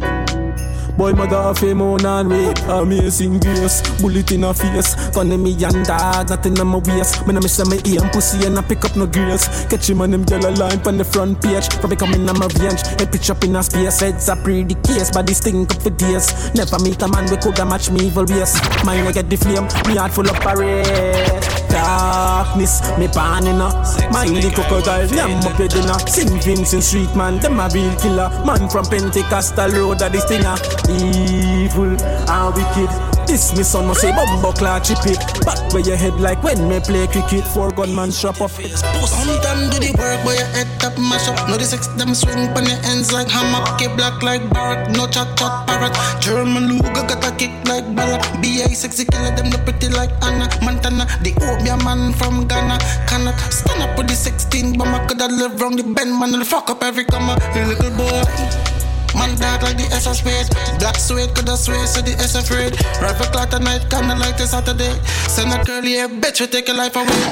Boy, 0.97 1.13
mother 1.13 1.37
of 1.37 1.57
him 1.57 1.81
on 1.81 2.05
and 2.05 2.29
rape 2.29 2.60
Amazing 2.71 3.39
grace, 3.39 3.81
bullet 3.99 4.31
in 4.31 4.43
her 4.43 4.53
face. 4.53 4.95
Gonna 5.11 5.37
me 5.37 5.51
and 5.63 5.85
dog, 5.85 6.29
nothing 6.29 6.57
on 6.57 6.67
my 6.67 6.77
waist. 6.77 7.27
Me 7.27 7.33
nah 7.33 7.41
miss 7.41 7.59
my 7.67 7.75
and 7.75 8.11
pussy 8.13 8.45
and 8.45 8.57
I 8.57 8.61
pick 8.61 8.85
up 8.85 8.95
no 8.95 9.05
grace. 9.05 9.65
Catch 9.65 9.89
him 9.89 10.01
on 10.01 10.11
them 10.11 10.23
yellow 10.29 10.51
line 10.51 10.79
on 10.87 10.97
the 10.97 11.03
front 11.03 11.41
page. 11.41 11.69
Probably 11.79 11.97
coming 11.97 12.29
on 12.29 12.39
my 12.39 12.47
range, 12.59 12.81
head 12.97 13.11
pitch 13.11 13.29
up 13.29 13.43
in 13.43 13.57
a 13.57 13.63
space. 13.63 13.99
Heads 13.99 14.29
a 14.29 14.37
pretty 14.37 14.75
case, 14.75 15.11
body 15.11 15.33
stink 15.33 15.69
up 15.69 15.81
for 15.81 15.89
days. 15.89 16.53
Never 16.55 16.79
meet 16.79 17.01
a 17.01 17.09
man 17.09 17.29
we 17.29 17.35
coulda 17.37 17.65
match 17.65 17.91
me 17.91 18.07
evil 18.07 18.25
ways. 18.25 18.55
Mine 18.85 19.05
I 19.05 19.11
get 19.11 19.29
the 19.29 19.35
flame, 19.35 19.67
me 19.87 19.99
heart 19.99 20.13
full 20.13 20.29
of 20.29 20.39
parade 20.39 21.60
Darkness, 21.71 22.81
me 22.97 23.07
pan 23.07 23.47
in 23.47 23.61
a 23.61 23.69
Mind 24.11 24.35
the 24.35 24.51
crocodile, 24.53 25.07
yam 25.07 25.39
up 25.45 25.57
your 25.57 25.67
dinner 25.67 25.99
St. 26.07 26.43
Vincent 26.43 26.83
Street 26.83 27.15
man, 27.15 27.39
them 27.39 27.59
a 27.59 27.69
real 27.73 27.95
killer. 27.95 28.29
Man 28.45 28.69
from 28.69 28.85
Pentecostal 28.85 29.71
road, 29.71 30.01
a 30.01 30.09
this 30.09 30.25
thing 30.25 30.43
a 30.43 30.55
Evil 30.89 31.95
and 32.01 32.55
wicked 32.55 33.10
this 33.31 33.55
me 33.55 33.63
son 33.63 33.87
no 33.87 33.93
say 33.93 34.11
bumbo 34.11 34.51
clad 34.51 34.83
chip 34.83 34.99
it. 35.07 35.17
Back 35.47 35.71
where 35.71 35.81
your 35.81 35.95
head 35.95 36.19
like 36.19 36.43
when 36.43 36.67
me 36.67 36.79
play 36.81 37.07
cricket 37.07 37.47
Four 37.53 37.71
gunman 37.71 38.11
strap 38.11 38.41
off 38.41 38.57
face 38.57 38.83
Sometimes 39.07 39.71
do 39.71 39.79
the 39.79 39.95
work 39.95 40.19
but 40.27 40.35
your 40.35 40.51
head 40.51 40.67
top 40.79 40.99
mash 40.99 41.27
up. 41.31 41.47
No 41.47 41.55
the 41.55 41.63
sex 41.63 41.87
them 41.95 42.13
swing 42.13 42.51
pon 42.53 42.67
your 42.67 42.79
ends 42.83 43.13
like 43.15 43.29
hammer. 43.31 43.63
Keep 43.79 43.95
black 43.95 44.21
like 44.21 44.43
bark, 44.51 44.89
no 44.91 45.07
chat 45.07 45.31
chat 45.39 45.53
parrot. 45.65 45.95
German 46.19 46.67
Luger 46.67 47.07
got 47.07 47.23
a 47.23 47.31
kick 47.39 47.55
like 47.71 47.87
ballad 47.95 48.19
B.I. 48.41 48.73
sexy 48.75 49.05
killer 49.05 49.31
them 49.35 49.49
the 49.49 49.59
pretty 49.63 49.87
like 49.87 50.11
Hannah 50.21 50.51
Montana. 50.59 51.07
The 51.23 51.31
Obia 51.47 51.79
man 51.83 52.11
from 52.13 52.47
Ghana 52.47 52.79
Cannot 53.07 53.39
stand 53.47 53.81
up 53.81 53.97
with 53.97 54.09
the 54.09 54.15
16 54.15 54.77
But 54.77 55.07
coulda 55.07 55.27
live 55.31 55.61
wrong 55.61 55.77
the 55.77 55.83
bend 55.83 56.19
man 56.19 56.33
and 56.33 56.45
fuck 56.45 56.69
up 56.69 56.83
every 56.83 57.05
comma. 57.05 57.39
Little 57.55 57.95
boy 57.95 58.80
Man 59.15 59.35
dark 59.39 59.61
like 59.61 59.77
the 59.77 59.87
S 59.91 60.07
of 60.07 60.15
spade 60.15 60.47
Black 60.79 60.95
suede, 60.95 61.33
coulda 61.35 61.57
swear, 61.57 61.85
so 61.85 62.01
the 62.01 62.13
S 62.15 62.35
afraid 62.35 62.73
Rifle 63.01 63.27
clock 63.33 63.49
tonight, 63.49 63.83
kinda 63.89 64.15
like 64.15 64.37
the 64.37 64.47
Saturday. 64.47 64.93
Send 65.27 65.51
a 65.53 65.63
curly 65.63 65.93
hair, 65.99 66.07
bitch, 66.07 66.39
we 66.39 66.47
take 66.47 66.67
your 66.67 66.77
life 66.77 66.95
away. 66.95 67.23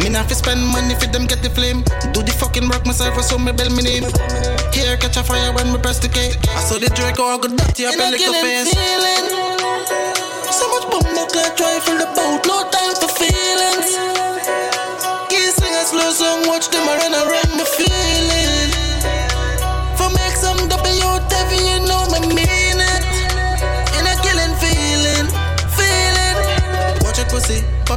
Me 0.00 0.08
not 0.08 0.28
fi 0.28 0.34
spend 0.34 0.60
money 0.68 0.94
for 0.94 1.06
them 1.06 1.26
get 1.26 1.42
the 1.42 1.50
flame. 1.50 1.82
Do 2.12 2.22
the 2.22 2.32
fucking 2.32 2.68
work 2.68 2.84
myself, 2.86 3.16
so 3.24 3.38
me 3.38 3.52
bell 3.52 3.70
me 3.70 3.82
name. 3.82 4.06
Here 4.72 4.96
catch 4.96 5.16
a 5.16 5.22
fire 5.22 5.52
when 5.52 5.72
me 5.72 5.78
press 5.78 5.98
the 5.98 6.08
key 6.08 6.36
I 6.52 6.60
saw 6.60 6.78
the 6.78 6.88
Draco, 6.92 7.24
I 7.24 7.38
got 7.38 7.56
dirty 7.56 7.86
up 7.86 7.94
a 7.94 8.06
little 8.10 8.34
face. 8.34 8.68
feeling. 8.74 9.26
So 10.52 10.64
much 10.68 10.86
bumbo 10.92 11.24
clock, 11.32 11.56
try 11.56 11.80
fill 11.80 11.98
the 11.98 12.06
boat 12.12 12.44
No 12.46 12.68
time 12.70 12.94
for 13.00 13.08
feelings 13.08 13.31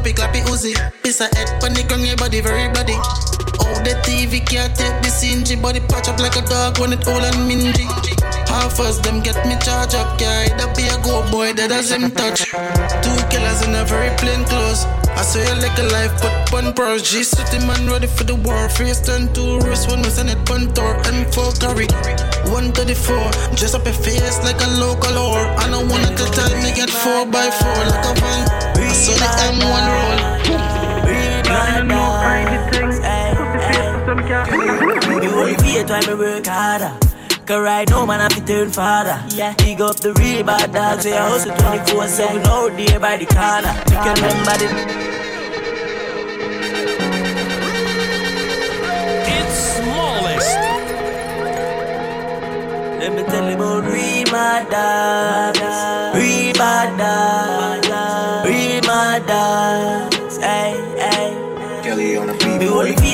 poppy 0.05 0.13
clappy 0.13 0.41
Uzi. 0.45 0.73
Piss 1.01 1.21
a 1.21 1.25
head, 1.35 1.49
on 1.63 2.05
your 2.05 2.15
body, 2.17 2.41
very 2.41 2.67
body. 2.69 2.93
Oh, 2.93 3.73
the 3.83 3.97
TV 4.05 4.45
can't 4.45 4.75
take 4.75 5.01
the 5.01 5.09
scene 5.09 5.41
body 5.61 5.79
patch 5.79 6.07
up 6.07 6.19
like 6.19 6.35
a 6.35 6.41
dog 6.45 6.77
when 6.77 6.93
it 6.93 7.07
all 7.07 7.23
and 7.23 7.49
mingy 7.49 7.87
Half 8.47 8.79
us 8.79 8.99
them 8.99 9.21
get 9.21 9.35
me 9.47 9.57
charge 9.65 9.95
up, 9.95 10.19
yeah 10.21 10.53
That 10.57 10.75
be 10.77 10.83
a 10.85 10.97
go 11.01 11.25
boy, 11.31 11.53
that 11.53 11.69
does 11.69 11.91
him 11.91 12.11
touch. 12.11 12.45
Two 13.01 13.17
killers 13.31 13.65
in 13.65 13.73
a 13.73 13.83
very 13.85 14.13
plain 14.17 14.45
clothes. 14.45 14.85
I 15.17 15.23
saw 15.23 15.39
you 15.41 15.55
like 15.61 15.77
a 15.79 15.87
life, 15.89 16.13
put 16.21 16.53
one 16.53 16.73
purse 16.73 17.01
G 17.01 17.23
city 17.23 17.65
man 17.65 17.89
ready 17.89 18.07
for 18.07 18.25
the 18.25 18.35
war. 18.35 18.69
Face 18.69 19.01
turn 19.01 19.33
to 19.33 19.59
wrist 19.65 19.89
when 19.89 20.01
we 20.03 20.09
send 20.09 20.29
it 20.29 20.37
one 20.49 20.69
tour 20.73 20.93
M4 21.09 21.57
carry. 21.57 21.87
134 22.53 23.57
Dress 23.57 23.73
up 23.73 23.85
your 23.85 23.97
face 23.97 24.37
like 24.45 24.61
a 24.61 24.69
local 24.77 25.17
whore. 25.17 25.49
I 25.57 25.65
don't 25.71 25.89
wanna 25.89 26.13
tell 26.13 26.53
me 26.61 26.69
get 26.77 26.89
4 26.89 27.25
by 27.25 27.49
4 27.49 27.89
like 27.89 28.05
a 28.05 28.13
van 28.21 28.74
I 28.95 28.97
saw 28.97 29.11
the 29.11 29.27
M1 29.51 29.85
roll 29.91 30.15
You 35.21 35.29
only 35.35 35.55
fear 35.55 35.83
time 35.83 36.05
me 36.07 36.13
work 36.15 36.47
harder. 36.47 36.93
Cause 37.45 37.61
right 37.61 37.89
now, 37.89 38.05
man, 38.05 38.21
I 38.21 38.29
fi 38.29 38.39
turn 38.39 38.69
father. 38.69 39.21
Yeah. 39.35 39.53
Big 39.57 39.81
up 39.81 39.97
the 39.97 40.13
real 40.13 40.45
bad 40.45 40.71
dogs. 40.71 41.03
Say 41.03 41.11
I 41.11 41.27
hustle 41.27 41.53
24 41.57 42.07
7 42.07 42.41
out 42.47 42.77
there 42.77 42.99
by 43.01 43.17
the 43.17 43.25
corner. 43.25 43.73
You 43.91 43.97
can 44.05 44.15
remember 44.15 44.57
the. 44.61 44.67
It's 49.35 49.57
smallest. 49.75 50.55
Let 53.01 53.11
me 53.13 53.23
tell 53.23 53.49
you 53.49 53.55
about 53.57 53.83
real 53.91 54.31
mad 54.31 54.69
dogs. 54.71 55.64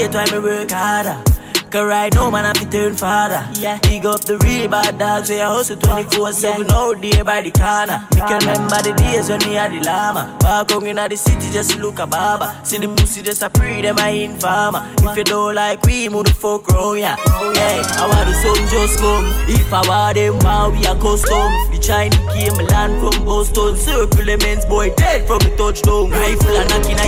Dogs. 0.07 0.29
Hey, 0.29 0.39
hey. 0.39 0.41
Kelly 0.41 0.41
on 0.41 0.41
the 0.41 0.41
beat. 0.41 0.41
Me 0.41 0.41
only 0.41 0.41
fear 0.41 0.41
time 0.41 0.43
me 0.43 0.49
work 0.49 0.71
harder. 0.71 1.31
Cause 1.71 1.87
right 1.87 2.13
now, 2.13 2.29
man, 2.29 2.45
I 2.45 2.51
be 2.51 2.65
turn 2.65 2.95
father. 2.95 3.47
Yeah. 3.53 3.79
Big 3.83 4.05
up 4.05 4.19
the 4.25 4.37
real 4.39 4.67
bad 4.67 4.99
dogs, 4.99 5.31
I 5.31 5.39
hustle 5.39 5.77
24 5.77 6.33
7 6.33 6.69
all 6.69 6.95
day 6.95 7.21
by 7.21 7.41
the 7.41 7.51
corner. 7.51 8.05
Me 8.11 8.19
can 8.19 8.39
remember 8.41 8.81
the 8.83 8.91
days 8.91 9.29
when 9.29 9.39
we 9.47 9.55
had 9.55 9.71
the 9.71 9.79
llama. 9.79 10.37
Walk 10.41 10.71
on 10.73 10.85
in 10.85 10.97
the 10.97 11.15
city 11.15 11.49
just 11.53 11.77
look 11.79 11.99
a 11.99 12.07
baba. 12.07 12.59
See 12.65 12.77
the 12.77 12.89
pussy 12.89 13.21
just 13.21 13.41
a 13.41 13.49
pre, 13.49 13.81
them 13.81 13.99
I 13.99 14.09
informer. 14.09 14.83
If 14.99 15.15
you 15.15 15.23
don't 15.23 15.55
like 15.55 15.81
we, 15.83 16.09
move 16.09 16.25
the 16.25 16.33
fuck 16.33 16.67
round, 16.67 16.99
yeah. 16.99 17.15
Yeah, 17.55 17.87
I 17.95 18.03
want 18.03 18.27
the 18.27 18.35
sun 18.35 18.67
just 18.67 18.99
come. 18.99 19.23
If 19.47 19.71
I 19.71 19.87
want 19.87 20.15
them, 20.15 20.39
wow, 20.39 20.71
we 20.71 20.85
are 20.85 20.99
custom. 20.99 21.47
The 21.71 21.79
Chinese 21.79 22.19
came 22.35 22.67
land 22.67 22.99
from 22.99 23.23
Boston. 23.23 23.77
Circle 23.77 24.25
the 24.25 24.37
men's 24.43 24.65
boy 24.65 24.93
dead 24.95 25.25
from 25.25 25.39
the 25.39 25.55
touchdown. 25.55 26.11
Rifle 26.11 26.51
and 26.51 26.67
knocking 26.67 26.99
a 26.99 27.07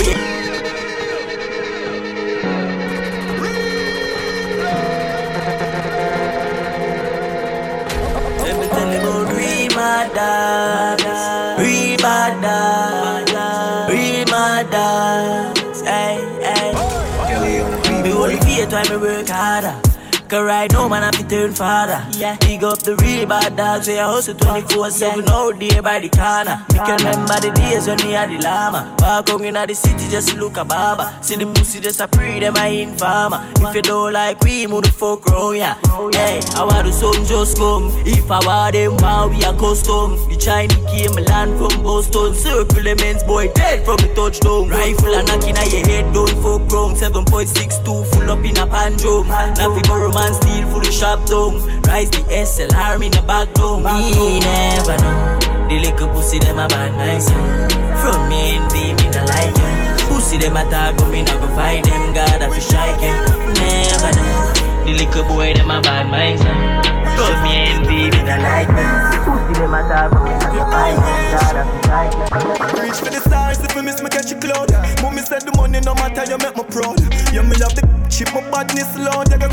time 18.73 18.89
me 18.89 18.97
work 18.97 19.27
harder. 19.29 19.92
Cause 20.33 20.45
right 20.45 20.71
now, 20.71 20.87
man, 20.87 21.03
I 21.03 21.11
be 21.11 21.21
turn 21.29 21.53
father. 21.53 22.03
Yeah. 22.17 22.37
Big 22.39 22.63
up 22.63 22.79
the 22.79 22.95
real 22.95 23.27
bad 23.27 23.55
dogs, 23.55 23.87
I 23.87 23.97
hustle 23.97 24.33
24 24.33 24.89
7 24.89 25.29
all 25.29 25.53
day 25.53 25.79
by 25.79 25.99
the 25.99 26.09
corner. 26.09 26.57
Me 26.73 26.79
can 26.79 26.97
remember 27.05 27.37
the 27.39 27.51
days 27.53 27.85
when 27.85 27.97
we 27.97 28.13
had 28.13 28.31
the 28.31 28.41
llama. 28.41 28.95
Walk 28.97 29.29
on 29.29 29.45
in 29.45 29.53
the 29.53 29.75
city 29.75 30.09
just 30.09 30.35
look 30.35 30.57
a 30.57 30.65
baba. 30.65 31.19
See 31.21 31.35
the 31.35 31.45
pussy 31.45 31.79
just 31.81 32.01
a 32.01 32.07
pre, 32.07 32.39
them 32.39 32.57
I 32.57 32.69
informer. 32.81 33.45
If 33.61 33.75
you 33.75 33.83
don't 33.83 34.11
like 34.11 34.41
we, 34.41 34.65
move 34.65 34.85
the 34.85 34.91
fuck 34.91 35.23
round, 35.27 35.57
yeah. 35.57 35.77
Hey, 36.17 36.41
I 36.57 36.65
want 36.65 36.87
the 36.87 36.91
sun 36.91 37.23
just 37.25 37.57
come. 37.57 37.93
If 38.03 38.31
I 38.31 38.43
want 38.43 38.73
them, 38.73 38.97
wow, 39.05 39.27
we 39.27 39.43
are 39.43 39.53
custom. 39.53 40.17
The 40.33 40.37
Chinese 40.41 40.81
came 40.89 41.13
land 41.29 41.61
from 41.61 41.83
Boston. 41.83 42.33
Circle 42.33 42.81
the 42.81 42.95
men's 42.95 43.21
boy 43.21 43.53
dead 43.53 43.85
from 43.85 43.97
the 43.97 44.09
touchdown. 44.15 44.67
Rifle 44.67 45.13
and 45.13 45.27
knocking 45.27 45.57
at 45.57 45.71
your 45.71 45.85
head, 45.85 46.11
don't 46.11 46.33
fuck 46.41 46.65
wrong. 46.73 46.95
7.62 46.95 47.85
full 47.85 48.31
up 48.31 48.41
in 48.41 48.57
a 48.57 48.65
panjo. 48.65 49.21
Nothing 49.29 49.85
but 49.85 50.01
romance 50.01 50.22
man 50.23 50.33
steal 50.33 50.67
full 50.69 50.83
shop 50.83 51.19
down. 51.25 51.53
Rise 51.83 52.09
the 52.09 52.21
SLR 52.29 53.03
in 53.03 53.11
the 53.11 53.21
back 53.27 53.53
down. 53.53 53.83
Me 53.83 54.39
never 54.39 54.97
know. 55.03 55.39
The 55.69 55.79
little 55.79 56.07
pussy 56.09 56.39
them 56.39 56.59
a 56.59 56.67
bad 56.67 56.91
nice. 56.95 57.29
From 58.01 58.29
me 58.29 58.57
and 58.57 58.67
be 58.71 58.93
me 58.97 59.09
not 59.11 59.27
like 59.27 59.55
it. 59.55 59.99
Pussy 60.07 60.37
them 60.37 60.57
a 60.57 60.63
talk 60.69 60.97
but 60.97 61.09
me 61.09 61.23
not 61.23 61.39
go 61.41 61.47
find 61.55 61.85
them. 61.85 62.13
God 62.13 62.41
I 62.41 62.49
fi 62.49 62.59
strike 62.59 63.03
it. 63.09 63.15
Never 63.59 64.11
know. 64.17 64.85
The 64.85 64.93
little 64.99 65.23
boy 65.27 65.53
them 65.53 65.71
a 65.71 65.81
bad 65.81 66.07
mind. 66.09 66.39
From 67.17 67.35
me 67.43 67.55
and 67.71 67.87
be 67.87 68.09
me 68.11 68.23
not 68.23 68.41
like 68.41 68.69
it. 68.69 69.12
Me 69.53 69.65
I 69.65 70.89
strike 71.81 72.13
it. 72.13 72.81
Reach 72.81 72.99
for 72.99 73.11
the 73.13 73.21
stars 73.21 73.59
if 73.59 73.75
me 73.75 73.81
miss 73.83 74.01
me 74.01 74.09
catch 74.09 74.31
a 74.31 74.35
cloud. 74.35 74.71
Mommy 75.01 75.21
said 75.21 75.43
the 75.43 75.53
money 75.55 75.79
no 75.81 75.93
matter 75.95 76.25
you 76.25 76.37
make 76.41 76.57
me 76.57 76.63
proud. 76.73 76.97
Yeah 77.31 77.45
me 77.45 77.55
love 77.61 77.75
the 77.77 77.85
chip 78.09 78.33
my 78.33 78.41
badness 78.49 78.89
loud. 78.97 79.29
You, 79.29 79.49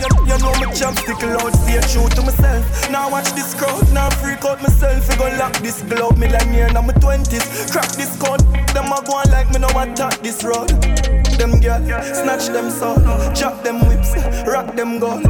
you, 0.00 0.08
you 0.28 0.36
know 0.40 0.54
me 0.56 0.66
chopstick 0.72 1.20
loud. 1.20 1.52
Stay 1.64 1.80
true 1.92 2.08
to 2.08 2.22
myself. 2.22 2.64
Now 2.90 3.10
watch 3.10 3.30
this 3.32 3.54
crowd. 3.54 3.84
Now 3.92 4.08
freak 4.20 4.44
out 4.44 4.62
myself. 4.62 5.08
We 5.08 5.16
gon' 5.16 5.36
lock 5.38 5.54
this 5.60 5.82
glove. 5.82 6.18
Me 6.18 6.28
like 6.28 6.48
me 6.48 6.62
in 6.62 6.72
my 6.72 6.92
twenties. 6.96 7.44
Crack 7.70 7.92
this 7.92 8.16
code. 8.16 8.40
Them 8.72 8.92
a 8.92 9.02
go 9.04 9.20
on 9.20 9.30
like 9.30 9.50
me 9.52 9.58
no 9.60 9.68
attack 9.68 10.20
this 10.22 10.42
road. 10.44 10.72
Them 11.38 11.60
girl, 11.60 11.80
snatch 12.14 12.48
them 12.48 12.70
soul, 12.70 12.96
chop 13.34 13.64
them 13.64 13.80
whips, 13.88 14.14
rock 14.46 14.76
them 14.76 14.98
gold. 14.98 15.24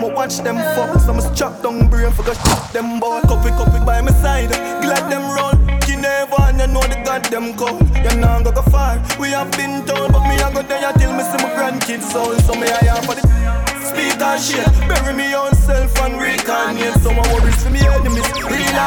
But 0.00 0.14
watch 0.14 0.38
them 0.38 0.56
fall. 0.74 0.98
Some 0.98 1.20
chop 1.34 1.62
down 1.62 1.88
brain 1.88 2.10
for 2.12 2.22
go 2.22 2.34
chop 2.34 2.72
them 2.72 3.00
ball. 3.00 3.20
Copy, 3.22 3.50
copy 3.50 3.84
by 3.84 4.00
my 4.00 4.12
side, 4.12 4.50
glad 4.82 5.10
them 5.10 5.24
roll 5.36 5.54
You 5.88 5.96
never 6.00 6.40
and 6.48 6.60
you 6.60 6.66
know 6.68 6.82
the 6.82 7.02
goddamn 7.04 7.56
call. 7.56 7.78
You 8.04 8.14
know 8.20 8.42
go 8.44 8.52
go 8.52 8.62
far. 8.62 9.02
We 9.18 9.30
have 9.30 9.50
been 9.52 9.84
told, 9.86 10.12
but 10.12 10.22
me 10.28 10.36
I 10.40 10.52
go 10.52 10.62
there 10.62 10.92
till 10.94 11.12
me 11.12 11.22
see 11.22 11.40
my 11.44 11.50
grandkids 11.56 12.10
soul. 12.12 12.34
So 12.46 12.54
me 12.54 12.68
I 12.68 12.84
have 12.94 13.04
for 13.04 13.14
the 13.14 13.24
speak 13.84 14.20
and 14.20 14.40
shit. 14.40 14.66
Bury 14.88 15.14
me 15.14 15.34
own 15.34 15.54
self 15.54 15.98
and 16.00 16.20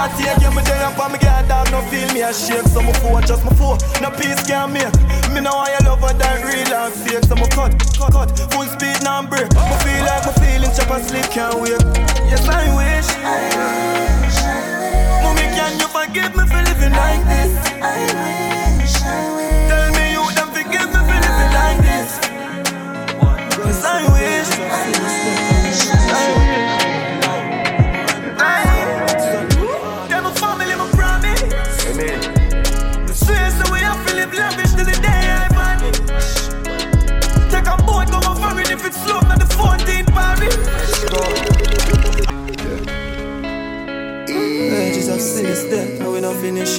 Heart 0.07 0.39
take 0.39 0.55
me 0.55 0.61
there 0.63 0.85
up 0.85 0.99
and 0.99 1.13
me 1.13 1.19
dog 1.19 1.71
no 1.71 1.81
feel 1.91 2.07
me 2.13 2.21
a 2.21 2.33
shake. 2.33 2.63
So 2.71 2.81
my 2.81 2.93
four 3.03 3.21
just 3.21 3.43
my 3.43 3.51
four. 3.55 3.77
No 4.01 4.09
peace 4.11 4.39
can 4.47 4.71
make. 4.71 4.93
Me 5.33 5.41
know 5.41 5.51
I 5.51 5.75
love 5.83 5.99
her 5.99 6.13
than 6.15 6.47
real 6.47 6.73
and 6.73 6.93
fake. 6.93 7.23
So 7.25 7.35
my 7.35 7.47
cut, 7.47 7.75
cut, 7.97 8.13
cut. 8.13 8.29
Full 8.53 8.65
speed 8.65 9.03
now 9.03 9.25
break. 9.27 9.51
Me 9.51 9.75
feel 9.83 10.03
like 10.07 10.23
my 10.25 10.33
feelings 10.39 10.77
chop 10.77 10.91
and 10.91 11.03
sleep 11.03 11.25
can't 11.31 11.59
wait. 11.59 11.81
Yes 12.31 12.47
I 12.47 12.71
wish. 12.75 13.09
I 13.19 13.51
wish. 14.23 14.39
I 14.43 14.63
wish. 14.79 15.23
Mommy 15.23 15.47
can 15.55 15.79
you 15.79 15.87
forgive 15.91 16.31
me 16.35 16.43
for 16.47 16.61
living 16.63 16.93
like 16.95 17.23
this? 17.27 17.51
I 17.83 17.99
wish, 18.15 18.66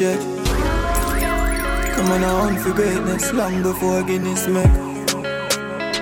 not 0.00 0.14
finish 0.14 0.26
yet. 0.26 1.94
Come 1.94 2.12
on, 2.12 2.24
I 2.24 2.26
hunt 2.40 2.60
for 2.60 2.72
greatness 2.72 3.32
long 3.32 3.62
before 3.62 4.02
Guinness 4.02 4.46
make. 4.46 4.66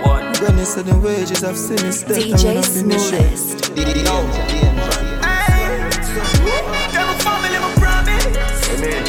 What? 0.04 0.40
When 0.40 0.58
you 0.58 0.64
said 0.64 0.86
the 0.86 0.98
wages 1.02 1.42
of 1.42 1.56
sin 1.56 1.84
is 1.86 2.02
death, 2.02 2.22
and 2.22 2.42
we 2.42 2.54
not 2.54 2.64
finish 2.64 3.12
yet. 3.12 3.30
No. 4.04 4.22
Them 6.92 7.08
a 7.08 7.14
family. 7.24 7.56
Amen. 8.72 9.04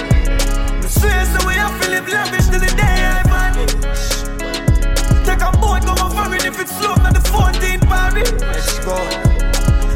Swear 0.88 1.26
so 1.26 1.48
we 1.48 1.54
have 1.56 1.82
to 1.82 1.90
lavish 1.90 2.48
till 2.48 2.60
the 2.60 2.72
day 2.76 2.98
I 3.04 3.24
vanish. 3.28 4.08
Take 5.26 5.42
a 5.42 5.52
boat, 5.58 5.84
go 5.84 5.92
on 6.04 6.12
foreign 6.12 6.46
if 6.46 6.60
it's 6.60 6.76
slow, 6.78 6.96
not 6.96 7.14
the 7.14 7.20
14th 7.20 7.86
Paris. 7.88 8.32
Let's 8.42 8.80
go. 8.86 8.96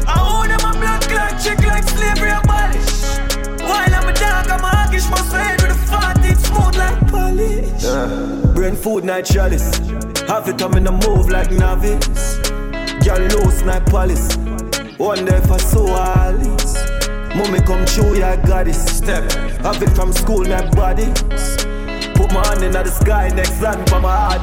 I 0.06 0.08
own 0.20 0.48
them 0.48 0.60
a 0.60 0.72
blood 0.78 1.02
clot 1.02 1.40
chick 1.40 1.58
like 1.66 1.84
slavery 1.84 2.41
I'm 5.12 5.18
a 5.18 5.22
must 5.22 5.32
head 5.32 5.62
with 5.62 5.70
a 5.70 5.74
fart, 5.74 6.16
it's 6.20 6.48
smooth 6.48 6.76
like 6.76 7.08
polish. 7.08 7.84
Uh, 7.84 8.52
brain 8.54 8.74
food 8.76 9.04
night 9.04 9.26
chalice. 9.26 9.78
Have 10.28 10.48
it 10.48 10.58
come 10.58 10.74
in 10.74 10.86
a 10.86 10.92
move 10.92 11.28
like 11.28 11.50
novice. 11.50 12.38
Girl 13.04 13.18
loose 13.18 13.62
like 13.64 13.84
police. 13.86 14.36
Wonder 14.98 15.34
if 15.36 15.50
I 15.50 15.56
saw 15.58 15.96
Alice. 15.96 16.76
Mommy 17.34 17.60
come 17.60 17.86
show 17.86 18.12
ya 18.14 18.36
goddess. 18.36 18.84
Step. 18.96 19.30
Have 19.62 19.82
it 19.82 19.90
from 19.90 20.12
school, 20.12 20.44
my 20.44 20.70
body. 20.70 21.06
Put 22.14 22.32
my 22.32 22.46
hand 22.46 22.62
in 22.62 22.72
the 22.72 22.86
sky, 22.86 23.28
next 23.34 23.60
land 23.60 23.88
for 23.88 24.00
my 24.00 24.14
heart. 24.14 24.42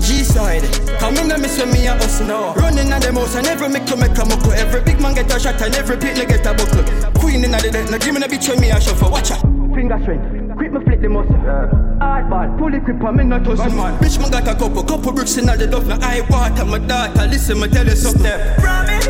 G-side, 0.00 0.64
come 0.98 1.16
in 1.18 1.30
and 1.30 1.40
miss 1.40 1.58
when 1.58 1.70
me 1.70 1.86
a 1.86 1.94
us 1.94 2.20
now. 2.20 2.54
Running 2.54 2.90
at 2.90 3.02
the 3.02 3.12
mouse 3.12 3.36
and 3.36 3.46
every 3.46 3.68
make 3.68 3.86
to 3.86 3.96
make 3.96 4.18
a 4.18 4.24
muckle. 4.24 4.52
Every 4.52 4.82
big 4.82 5.00
man 5.00 5.14
get 5.14 5.34
a 5.34 5.38
shot 5.38 5.62
and 5.62 5.74
every 5.76 5.96
pit 5.96 6.16
get 6.28 6.44
a 6.44 6.52
buckle. 6.52 6.82
Queen 7.20 7.44
in 7.44 7.52
the 7.52 7.70
dead, 7.70 7.90
now 7.90 7.98
give 7.98 8.14
me 8.14 8.20
a 8.20 8.28
bitch 8.28 8.48
when 8.48 8.60
me 8.60 8.70
a 8.70 8.80
shuffle. 8.80 9.10
Watch 9.10 9.30
out. 9.30 9.51
Finger 9.74 9.98
strength, 10.02 10.56
quick 10.56 10.70
me 10.70 10.84
flick 10.84 11.00
the 11.00 11.08
muscle. 11.08 11.32
Hardball, 11.32 12.58
pull 12.58 12.74
it 12.74 12.84
quick 12.84 13.02
and 13.02 13.16
me 13.16 13.24
not 13.24 13.42
tussle 13.42 13.70
man. 13.70 13.98
Bitch 13.98 14.20
man 14.20 14.30
got 14.30 14.46
a 14.46 14.54
couple, 14.54 14.82
couple 14.84 15.12
bricks 15.12 15.38
in 15.38 15.46
the 15.46 15.66
duff. 15.66 15.86
Now 15.86 15.98
I 16.02 16.20
water 16.28 16.66
my 16.66 16.78
daughter, 16.78 17.26
listen 17.26 17.58
me 17.58 17.68
tell 17.68 17.86
you 17.86 17.96
something. 17.96 18.38
Promise. 18.60 19.08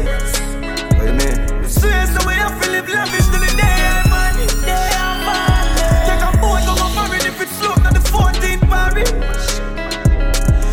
What 0.94 1.02
you 1.02 1.14
mean? 1.18 1.66
Swear 1.66 2.06
so 2.06 2.22
we 2.28 2.34
have 2.38 2.54
to 2.62 2.70
live 2.70 2.88
lavish 2.88 3.26
till 3.26 3.40
the 3.42 3.50
day 3.58 3.74
I 3.90 4.06
vanish. 4.06 4.54
Day 4.62 4.90
I 4.94 5.18
vanish. 5.26 6.06
Take 6.06 6.22
a 6.22 6.30
boat, 6.38 6.62
go 6.62 6.72
on 6.78 6.90
foreign 6.94 7.26
if 7.26 7.40
it's 7.42 7.52
slow, 7.58 7.74
not 7.82 7.92
the 7.92 8.04
14th 8.06 8.62
Paris. 8.70 9.10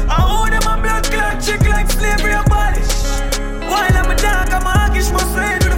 I 0.06 0.22
own 0.22 0.54
them 0.54 0.70
a 0.70 0.82
blood 0.82 1.04
clot 1.10 1.42
chick 1.42 1.62
like 1.68 1.90
slavery 1.90 2.38
abolish. 2.38 2.94
While 3.66 3.90
I'm 3.90 4.12
a 4.12 4.16
dog, 4.16 4.54
I'm 4.54 4.62
a 4.62 4.72
hoggish, 4.86 5.12
must 5.12 5.34
head 5.36 5.69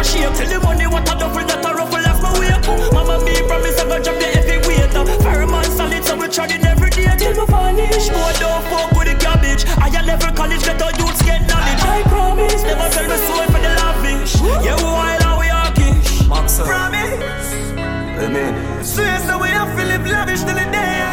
right, 0.00 0.14
you 0.14 0.20
never. 0.20 0.36
Tell 0.36 0.48
the 0.48 0.58
money 0.64 0.86
what 0.86 1.08
a 1.08 1.14
duffel 1.18 1.44
that 1.44 1.64
a 1.64 1.70
ruffle 1.74 2.00
left 2.00 2.22
my 2.22 2.32
wake. 2.38 2.92
Mama 2.92 3.24
me 3.24 3.34
promise 3.46 3.78
I 3.80 3.84
go 3.84 4.02
drop 4.02 4.16
the 4.18 4.26
heavy 4.26 4.56
weight. 4.66 4.92
Fire 5.22 5.46
man 5.46 5.64
solid, 5.64 6.04
so 6.04 6.16
we 6.16 6.28
charging 6.28 6.64
every 6.64 6.90
day 6.90 7.12
till 7.18 7.36
we 7.36 7.44
vanish. 7.46 8.08
Boy, 8.08 8.32
don't 8.40 8.64
fuck 8.72 8.92
with 8.96 9.08
the 9.08 9.16
cabbage. 9.20 9.64
Higher 9.64 10.04
level 10.04 10.32
college, 10.32 10.62
get 10.64 10.80
our 10.82 10.92
youths 10.96 11.22
get 11.22 11.44
knowledge. 11.48 11.82
I 11.84 12.02
promise, 12.08 12.62
never 12.62 12.88
sell 12.90 13.08
my 13.08 13.16
soul 13.28 13.46
for 13.52 13.60
the 13.60 13.72
lavish. 13.80 14.34
Yeah, 14.64 14.76
while 14.80 15.24
and 15.28 15.36
we 15.38 15.48
are 15.48 15.72
kish. 15.76 16.28
Promise. 16.28 17.52
Amen. 18.20 18.84
Swear 18.84 19.18
so 19.20 19.38
we 19.38 19.48
have 19.48 19.76
to 19.76 19.84
live 19.84 20.06
lavish 20.06 20.40
till 20.40 20.54
the 20.54 20.66
day 20.72 21.09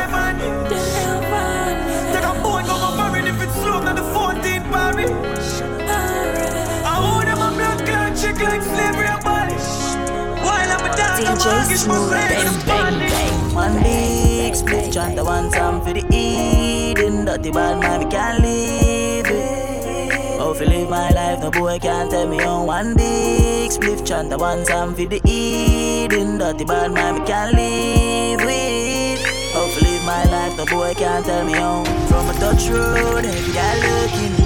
DJ 11.18 11.76
Smooth. 11.76 12.12
Bang, 12.12 12.66
bang, 12.66 13.00
bang. 13.00 13.56
One 13.56 13.82
big 13.82 14.54
split 14.56 14.94
chant, 14.94 15.16
the 15.16 15.24
one 15.24 15.50
time 15.50 15.82
for 15.82 15.92
the 15.92 16.06
Eden. 16.14 17.26
Dirty 17.26 17.52
bad 17.52 17.80
man, 17.80 18.04
we 18.04 18.12
can't 18.12 18.40
live 18.44 19.26
it. 19.26 20.40
Oh, 20.40 20.54
if 20.54 20.62
you 20.62 20.68
live 20.68 20.90
my 20.90 21.10
life, 21.10 21.40
no 21.42 21.50
boy 21.50 21.80
can't 21.80 22.12
tell 22.12 22.28
me 22.28 22.40
on 22.42 22.68
one 22.68 22.96
big 22.96 23.72
split 23.72 24.06
chant, 24.06 24.30
the 24.30 24.38
one 24.38 24.64
time 24.64 24.94
for 24.94 25.06
the 25.06 25.20
Eden. 25.26 26.38
Dirty 26.38 26.66
bad 26.66 26.92
man, 26.92 27.20
we 27.20 27.26
can't 27.26 27.56
live 27.56 28.46
with. 28.46 29.20
Oh, 29.56 29.68
if 29.68 29.82
you 29.82 29.88
live 29.88 30.06
my 30.06 30.24
life, 30.26 30.56
no 30.56 30.66
boy 30.68 30.94
can't 30.94 31.26
tell 31.26 31.44
me 31.44 31.56
on. 31.58 31.84
From 32.08 32.30
a 32.30 32.34
Dutch 32.40 32.68
road, 32.70 33.24
guy 33.24 33.76
looking. 33.82 33.98
Got 33.98 34.14
clean, 34.14 34.37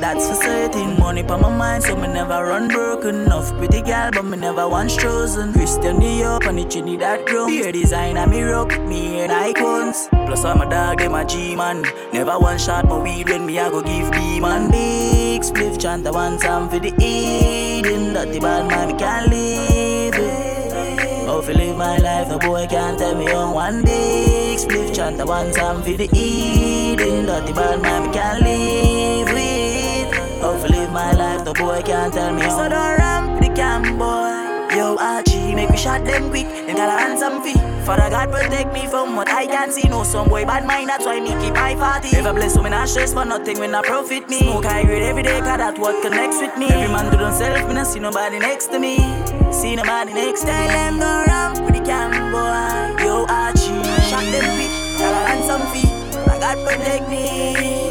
that's 0.00 0.28
for 0.28 0.34
certain. 0.34 0.98
Money 0.98 1.22
on 1.24 1.40
my 1.40 1.50
mind, 1.50 1.84
so 1.84 1.96
me 1.96 2.08
never 2.08 2.44
run 2.44 2.68
broken. 2.68 3.22
Enough 3.26 3.56
pretty 3.58 3.82
gal, 3.82 4.10
but 4.12 4.24
me 4.24 4.36
never 4.36 4.68
once 4.68 4.96
chosen. 4.96 5.52
Christian 5.52 5.96
Dior 5.98 6.46
on 6.46 6.56
the 6.56 6.64
Trinidad 6.64 7.26
grow. 7.26 7.46
Beer 7.46 7.72
design, 7.72 8.16
I'm 8.16 8.30
me 8.30 8.42
rock, 8.42 8.80
me 8.82 9.20
and 9.20 9.32
icons. 9.32 10.08
Plus 10.10 10.44
I'm 10.44 10.60
a 10.60 10.68
dog, 10.68 10.98
them 10.98 11.14
a 11.14 11.24
G 11.24 11.56
man. 11.56 11.82
Never 12.12 12.38
one 12.38 12.58
shot 12.58 12.86
my 12.86 12.98
weed 12.98 13.28
when 13.28 13.46
me 13.46 13.58
I 13.58 13.68
go 13.70 13.82
give 13.82 14.10
B 14.12 14.40
man. 14.40 14.70
Big 14.70 15.42
spliff 15.42 15.80
chant, 15.80 16.04
the 16.04 16.12
one 16.12 16.38
time 16.38 16.68
for 16.68 16.78
the 16.78 16.92
Eden. 17.00 18.12
That 18.14 18.32
the 18.32 18.40
bad 18.40 18.68
man, 18.68 18.88
me 18.88 18.98
can't 18.98 19.28
live 19.30 20.14
it. 20.14 20.48
If 21.38 21.46
you 21.46 21.54
live 21.54 21.76
my 21.76 21.98
life, 21.98 22.28
no 22.28 22.38
boy 22.38 22.66
can't 22.66 22.98
tell 22.98 23.14
me 23.14 23.30
on 23.30 23.54
one 23.54 23.84
big 23.84 24.58
spliff 24.58 24.94
chant, 24.94 25.18
the 25.18 25.24
one 25.26 25.52
time 25.52 25.82
for 25.82 25.92
the 25.92 26.08
Eden. 26.12 27.26
That 27.26 27.46
the 27.46 27.52
bad 27.52 27.80
man, 27.80 28.08
me 28.08 28.12
can't 28.12 28.42
live 28.42 28.97
live 31.48 31.60
my 31.60 31.66
life, 31.66 31.82
no 31.82 31.82
boy 31.82 31.82
can't 31.82 32.14
tell 32.14 32.34
me. 32.34 32.42
So 32.42 32.68
don't 32.68 32.98
ramp 32.98 33.40
the 33.40 33.48
cam, 33.54 33.98
boy. 33.98 34.76
Yo, 34.76 34.96
Archie, 34.98 35.54
make 35.54 35.70
we 35.70 35.76
shot 35.76 36.04
them 36.04 36.30
quick. 36.30 36.46
They 36.46 36.74
got 36.74 36.88
a 36.88 37.02
handsome 37.02 37.42
fee. 37.42 37.58
Father 37.84 38.10
God 38.10 38.30
protect 38.30 38.72
me 38.74 38.86
from 38.86 39.16
what 39.16 39.28
I 39.28 39.46
can 39.46 39.72
see. 39.72 39.88
No, 39.88 40.02
some 40.02 40.28
boy 40.28 40.44
bad 40.44 40.66
mind, 40.66 40.90
that's 40.90 41.06
why 41.06 41.20
me 41.20 41.30
keep 41.42 41.54
my 41.54 41.74
party. 41.74 42.12
Never 42.12 42.34
bless 42.34 42.54
so 42.54 42.62
me 42.62 42.70
not 42.70 42.88
stress 42.88 43.14
for 43.14 43.24
nothing 43.24 43.58
when 43.58 43.74
I 43.74 43.82
profit 43.82 44.28
me. 44.28 44.40
Smoke 44.40 44.64
high 44.64 44.84
grade 44.84 45.02
every 45.02 45.22
day, 45.22 45.40
cause 45.40 45.58
that's 45.58 45.78
what 45.78 46.02
connects 46.02 46.40
with 46.40 46.56
me. 46.58 46.68
Every 46.68 46.92
man 46.92 47.10
do 47.10 47.16
themselves, 47.16 47.66
me 47.66 47.74
not 47.74 47.86
see 47.86 48.00
nobody 48.00 48.38
next 48.38 48.66
to 48.72 48.78
me. 48.78 48.96
See 49.50 49.74
nobody 49.74 50.12
next 50.12 50.42
to 50.42 50.52
me. 50.52 50.68
Them 50.68 50.98
go 50.98 51.24
ramp 51.26 51.60
with 51.64 51.74
the 51.74 51.84
cam, 51.84 52.12
boy. 52.30 53.04
Yo, 53.04 53.24
Archie, 53.26 53.82
shot 54.10 54.24
them 54.24 54.44
quick. 54.56 54.72
Got 54.98 55.12
a 55.16 55.28
handsome 55.28 55.64
fee. 55.72 55.88
My 56.26 56.38
God 56.38 56.58
protect 56.66 57.08
me. 57.08 57.87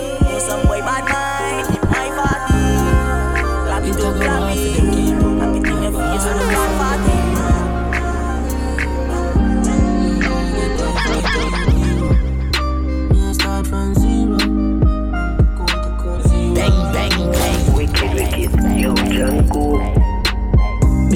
Been 19.18 19.26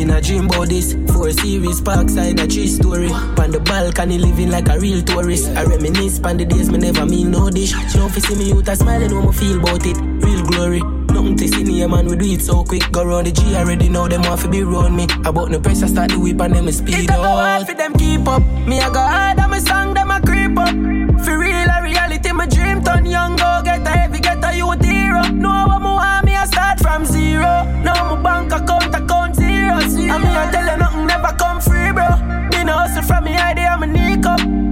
a 0.09 0.19
dream 0.19 0.45
about 0.45 0.69
this. 0.69 0.93
Four 1.13 1.29
series, 1.29 1.81
parkside, 1.81 2.41
a 2.41 2.47
tree 2.47 2.67
story. 2.67 3.11
On 3.11 3.51
the 3.51 3.59
balcony, 3.63 4.17
living 4.17 4.49
like 4.49 4.69
a 4.69 4.79
real 4.79 5.03
tourist. 5.03 5.55
I 5.55 5.65
reminisce 5.65 6.19
on 6.21 6.37
the 6.37 6.45
days 6.45 6.71
me 6.71 6.79
never 6.79 7.05
mean 7.05 7.29
no 7.29 7.51
dish. 7.51 7.73
If 7.75 8.15
you 8.15 8.21
see 8.21 8.35
me 8.35 8.47
youth, 8.49 8.67
I 8.67 8.73
smiling 8.73 9.13
when 9.13 9.27
I 9.27 9.31
feel 9.31 9.59
about 9.59 9.85
it. 9.85 9.97
Real 10.25 10.43
glory. 10.47 10.79
Nothing 10.79 11.37
to 11.37 11.47
see 11.47 11.63
here, 11.63 11.87
man, 11.87 12.07
we 12.07 12.15
do 12.15 12.25
it 12.25 12.41
so 12.41 12.63
quick. 12.63 12.91
Go 12.91 13.05
round 13.05 13.27
the 13.27 13.33
G 13.33 13.55
already 13.55 13.87
know 13.87 14.07
them 14.07 14.23
want 14.23 14.41
to 14.41 14.47
be 14.47 14.63
round 14.63 14.95
me. 14.95 15.03
About 15.23 15.51
no 15.51 15.59
pressure, 15.59 15.87
start 15.87 16.09
the 16.09 16.19
whip 16.19 16.41
and 16.41 16.55
them 16.55 16.71
speed 16.71 16.95
up. 16.95 17.01
It 17.01 17.07
go 17.07 17.21
hard 17.21 17.67
for 17.67 17.75
them 17.75 17.93
keep 17.93 18.27
up. 18.27 18.41
Me 18.65 18.79
I 18.79 18.89
go 18.89 18.99
hard 18.99 19.37
and 19.37 19.51
my 19.51 19.59
song 19.59 19.93
them 19.93 20.09
a 20.09 20.19
creep 20.21 20.57
up. 20.57 21.00
For 21.23 21.37
real, 21.37 21.69
a 21.69 21.81
reality, 21.83 22.31
my 22.31 22.45
dream 22.47 22.83
turn 22.83 23.05
young, 23.05 23.35
go 23.35 23.61
get 23.63 23.85
a 23.85 23.89
heavy, 23.89 24.19
get 24.19 24.43
a 24.43 24.55
youth 24.55 24.83
hero. 24.83 25.21
No 25.29 25.65
what 25.67 25.79
me 25.79 25.85
want, 25.85 26.25
me 26.25 26.35
I 26.35 26.45
start 26.45 26.79
from 26.79 27.05
zero. 27.05 27.63
Now 27.83 28.15
my 28.15 28.21
bank 28.21 28.51
account, 28.51 28.93
account 28.95 29.35
zero. 29.35 29.79
zero. 29.81 30.15
And 30.15 30.23
me 30.23 30.29
I 30.29 30.49
tell 30.51 30.65
you 30.71 30.77
nothing 30.77 31.05
never 31.07 31.33
come 31.37 31.61
free, 31.61 31.91
bro. 31.91 32.07
Me 32.51 32.63
no 32.63 32.73
hustle 32.73 33.03
from 33.03 33.25
me 33.25 33.35
idea, 33.37 33.67
I'm 33.69 33.83
a 33.83 33.87
nick. 33.87 34.23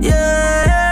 Yeah, 0.04 0.89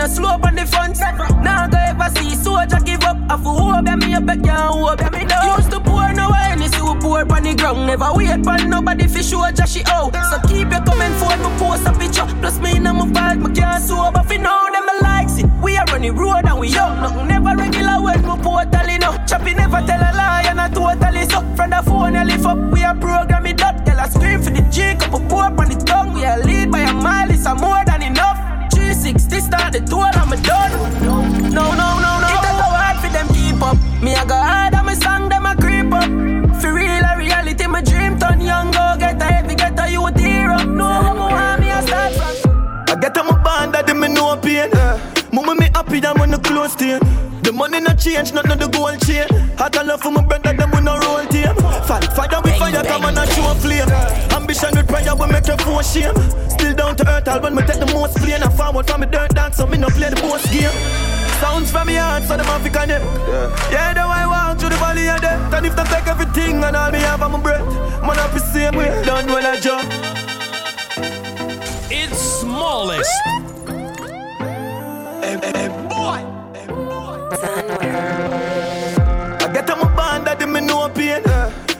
no 0.00 0.06
slow 0.06 0.30
up 0.30 0.44
on 0.44 0.54
the 0.54 0.64
front. 0.66 0.98
Now 1.44 1.68
go 1.68 1.76
ever 1.76 2.08
see 2.16 2.34
soldier 2.34 2.80
give 2.80 3.04
up. 3.04 3.18
I 3.28 3.36
for 3.36 3.52
hope 3.52 3.86
ya 3.86 3.96
me 3.96 4.14
a 4.14 4.20
beg 4.20 4.46
ya 4.46 4.72
hope 4.72 5.12
me 5.12 5.26
down. 5.26 5.58
Used 5.58 5.70
to 5.72 5.80
pour 5.80 6.12
no 6.14 6.32
any 6.48 6.68
so 6.68 6.94
pour 6.96 7.20
on 7.20 7.42
the 7.42 7.54
ground. 7.54 7.86
Never 7.86 8.10
wait 8.14 8.42
for 8.42 8.56
nobody 8.66 9.06
fi 9.06 9.20
show 9.20 9.44
just 9.52 9.76
she 9.76 9.82
out. 9.86 10.16
So 10.30 10.40
keep 10.48 10.72
your 10.72 10.82
comment 10.88 11.14
for 11.20 11.36
me 11.36 11.50
post 11.60 11.86
a 11.86 11.92
picture. 11.92 12.26
Plus 12.40 12.58
me 12.60 12.76
in 12.76 12.84
my 12.84 13.06
bag, 13.12 13.40
me 13.40 13.52
can't 13.52 13.84
sober 13.84 14.22
fi 14.24 14.36
now 14.38 14.70
them 14.72 14.86
me 14.88 14.94
likes 15.02 15.36
it. 15.38 15.46
We 15.62 15.76
are 15.76 15.84
running 15.92 16.16
road 16.16 16.46
and 16.48 16.58
we 16.58 16.68
young. 16.68 16.96
Nothing 17.02 17.28
never 17.28 17.54
regular 17.56 18.00
when 18.00 18.22
me 18.22 18.36
portal 18.42 18.88
no. 19.04 19.10
Choppy 19.28 19.52
never 19.52 19.80
tell 19.84 20.00
a 20.00 20.10
lie 20.16 20.44
and 20.48 20.60
I 20.60 20.68
totally 20.70 21.24
so. 21.28 21.40
From 21.56 21.70
the 21.70 21.82
phone 21.84 22.16
I 22.16 22.24
lift 22.24 22.46
up, 22.46 22.56
we 22.72 22.82
are 22.84 22.96
program 22.96 23.44
it 23.44 23.60
up. 23.62 23.84
Tell 23.84 24.00
I 24.00 24.08
scream 24.08 24.40
for 24.40 24.50
the 24.50 24.62
G, 24.72 24.94
couple 24.96 25.20
pour 25.28 25.44
on 25.44 25.68
the 25.68 25.76
tongue. 25.84 26.14
We 26.14 26.24
are 26.24 26.40
lead 26.40 26.70
by 26.72 26.80
a 26.80 26.94
mile, 26.94 27.30
it's 27.30 27.44
a 27.44 27.54
more 27.54 27.89
360 29.40 29.50
start 29.50 29.72
the 29.72 29.80
tour, 29.80 30.10
I'm 30.12 30.32
a 30.32 30.36
done. 30.42 30.72
No, 31.02 31.72
no, 31.72 31.98
no, 32.04 32.10
no. 32.20 32.28
It 32.28 32.44
a 32.44 32.52
go 32.60 32.68
hard 32.76 32.96
for 33.00 33.10
them 33.12 33.28
keep 33.28 33.62
up. 33.62 33.76
Me 34.02 34.14
I 34.14 34.24
go 34.24 34.34
hard 34.34 34.74
and 34.74 34.86
my 34.86 34.94
song 34.94 35.28
them 35.28 35.46
a 35.46 35.54
creep 35.56 35.92
up. 35.92 36.04
For 36.60 36.72
real 36.72 37.04
a 37.04 37.16
reality, 37.16 37.66
my 37.66 37.80
dream 37.82 38.18
turn 38.18 38.40
young, 38.40 38.70
go 38.70 38.96
get 38.98 39.20
a 39.20 39.24
heavy, 39.24 39.54
get 39.54 39.78
a 39.78 39.90
youth 39.90 40.18
hero. 40.18 40.58
No, 40.64 40.84
I'm 40.84 41.18
want 41.18 41.60
me 41.60 41.70
a 41.70 41.82
start 41.82 42.12
from. 42.14 42.88
I 42.88 43.00
get 43.00 43.16
on 43.16 43.26
my 43.26 43.42
band 43.42 43.74
that 43.74 43.88
me 43.96 44.08
no 44.08 44.36
pain. 44.36 44.70
Mama 45.32 45.54
me 45.54 45.68
happy 45.74 46.00
that 46.00 46.18
when 46.18 46.30
the 46.30 46.38
close 46.38 46.74
to 46.76 46.98
The 47.42 47.52
money 47.52 47.80
not 47.80 47.98
change, 47.98 48.32
not 48.32 48.44
the 48.44 48.68
gold 48.68 49.00
chain. 49.06 49.26
Hot 49.58 49.76
a 49.76 49.84
love 49.84 50.00
for 50.00 50.10
my 50.10 50.22
brother, 50.22 50.52
them 50.52 50.70
we 50.72 50.80
no 50.80 50.98
roll 50.98 51.24
team. 51.26 51.54
Fight, 51.86 52.04
fire 52.12 52.40
with 52.42 52.49
fire, 52.82 52.92
come 52.92 53.04
on 53.04 53.18
and 53.18 53.30
show 53.30 53.54
flame. 53.54 53.88
Ambition 54.32 54.70
with 54.74 54.88
prayer, 54.88 55.14
we 55.14 55.26
make 55.26 55.46
you 55.46 55.56
for 55.58 55.82
shame. 55.82 56.14
Still 56.48 56.74
down 56.74 56.96
to 56.96 57.08
earth, 57.08 57.28
I'll 57.28 57.40
when 57.42 57.54
me 57.54 57.62
take 57.62 57.80
the 57.80 57.86
most 57.92 58.16
plane. 58.16 58.42
I 58.42 58.48
forward 58.48 58.86
from 58.86 59.00
me 59.00 59.06
dirt 59.06 59.34
dance, 59.34 59.56
so 59.56 59.66
me 59.66 59.78
no 59.78 59.88
play 59.88 60.10
the 60.10 60.16
post 60.16 60.50
game. 60.50 60.70
Sounds 61.40 61.70
from 61.70 61.86
me 61.86 61.94
heart, 61.94 62.24
so 62.24 62.36
them 62.36 62.46
have 62.46 62.62
to 62.62 62.70
connect. 62.70 63.04
Yeah, 63.04 63.70
yeah 63.72 63.94
the 63.94 64.00
way 64.00 64.20
I 64.20 64.26
walk 64.26 64.58
through 64.58 64.70
the 64.70 64.76
valley 64.76 65.08
of 65.08 65.20
death. 65.20 65.54
And 65.54 65.66
if 65.66 65.76
they 65.76 65.84
take 65.84 66.06
everything 66.06 66.62
and 66.62 66.76
all 66.76 66.90
me 66.90 66.98
have 66.98 67.22
on 67.22 67.32
my 67.32 67.40
breath, 67.40 67.64
man, 68.02 68.18
I 68.18 68.32
be 68.32 68.40
same 68.40 68.76
way. 68.76 69.02
Done 69.04 69.26
when 69.32 69.44
I 69.46 69.58
jump. 69.60 69.88
It's 71.90 72.18
smallest. 72.40 73.10
Hey, 75.22 75.38
hey, 75.42 75.52
hey, 75.54 75.68
boy. 75.88 76.20
I 79.42 79.50
get 79.52 79.70
on 79.70 79.78
my 79.78 79.96
band 79.96 80.26
that 80.26 80.48
me 80.48 80.60
no 80.60 80.88
pain. 80.90 81.22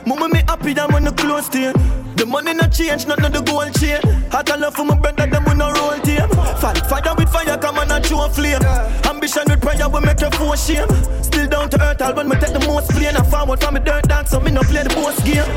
Mama 0.05 0.27
me 0.27 0.40
happy 0.61 0.73
that 0.73 0.91
when 0.93 1.03
the 1.03 1.11
close 1.11 1.49
to 1.49 1.59
you. 1.59 1.73
The 2.15 2.25
money 2.25 2.53
not 2.53 2.71
change, 2.71 3.07
not 3.07 3.17
the 3.17 3.41
gold 3.41 3.73
chain. 3.81 3.97
Hot 4.29 4.49
a 4.49 4.57
love 4.57 4.75
for 4.75 4.85
my 4.85 4.95
brother, 4.95 5.25
them 5.25 5.43
we 5.45 5.55
no 5.55 5.71
roll 5.73 5.97
team. 6.05 6.27
Fight, 6.61 6.77
fire 6.85 7.15
with 7.17 7.29
fire, 7.29 7.57
come 7.57 7.79
on 7.79 7.89
and 7.89 8.05
show 8.05 8.27
flame. 8.29 8.61
Ambition 9.09 9.43
with 9.49 9.61
prayer, 9.61 9.89
we 9.89 9.99
make 10.01 10.21
you 10.21 10.29
for 10.37 10.55
shame. 10.55 10.85
Still 11.23 11.47
down 11.49 11.69
to 11.71 11.81
earth, 11.81 12.01
I'll 12.01 12.13
when 12.13 12.29
me 12.29 12.35
take 12.37 12.53
the 12.53 12.61
most 12.67 12.91
plane. 12.91 13.17
I 13.17 13.23
forward 13.25 13.59
from 13.59 13.73
me 13.73 13.79
dirt 13.81 14.07
dance, 14.07 14.29
so 14.29 14.39
me 14.39 14.51
no 14.51 14.61
play 14.61 14.83
the 14.83 14.93
boss 14.93 15.17
game. 15.25 15.49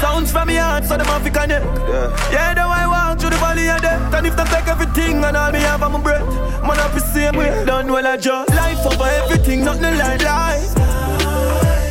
Sounds 0.00 0.32
from 0.32 0.48
me 0.48 0.56
heart, 0.56 0.84
so 0.84 0.96
them 0.96 1.06
have 1.06 1.24
to 1.24 1.30
connect. 1.30 1.66
Yeah, 1.92 2.08
yeah 2.32 2.54
the 2.54 2.64
way 2.64 2.80
I 2.80 2.86
walk 2.88 3.20
through 3.20 3.30
the 3.30 3.36
valley 3.36 3.68
of 3.68 3.82
death. 3.82 4.14
And 4.14 4.26
if 4.26 4.34
they 4.36 4.44
take 4.48 4.68
everything 4.68 5.24
and 5.24 5.36
all 5.36 5.52
me 5.52 5.60
have 5.60 5.82
on 5.82 5.92
my 5.92 6.00
breath, 6.00 6.24
man, 6.64 6.78
I 6.80 6.88
be 6.94 7.00
same 7.12 7.36
way. 7.36 7.52
Done 7.66 7.92
well, 7.92 8.06
I 8.06 8.16
just 8.16 8.48
life 8.54 8.80
over 8.86 9.10
everything, 9.20 9.64
nothing 9.64 9.98
like 9.98 10.22
life. 10.22 10.72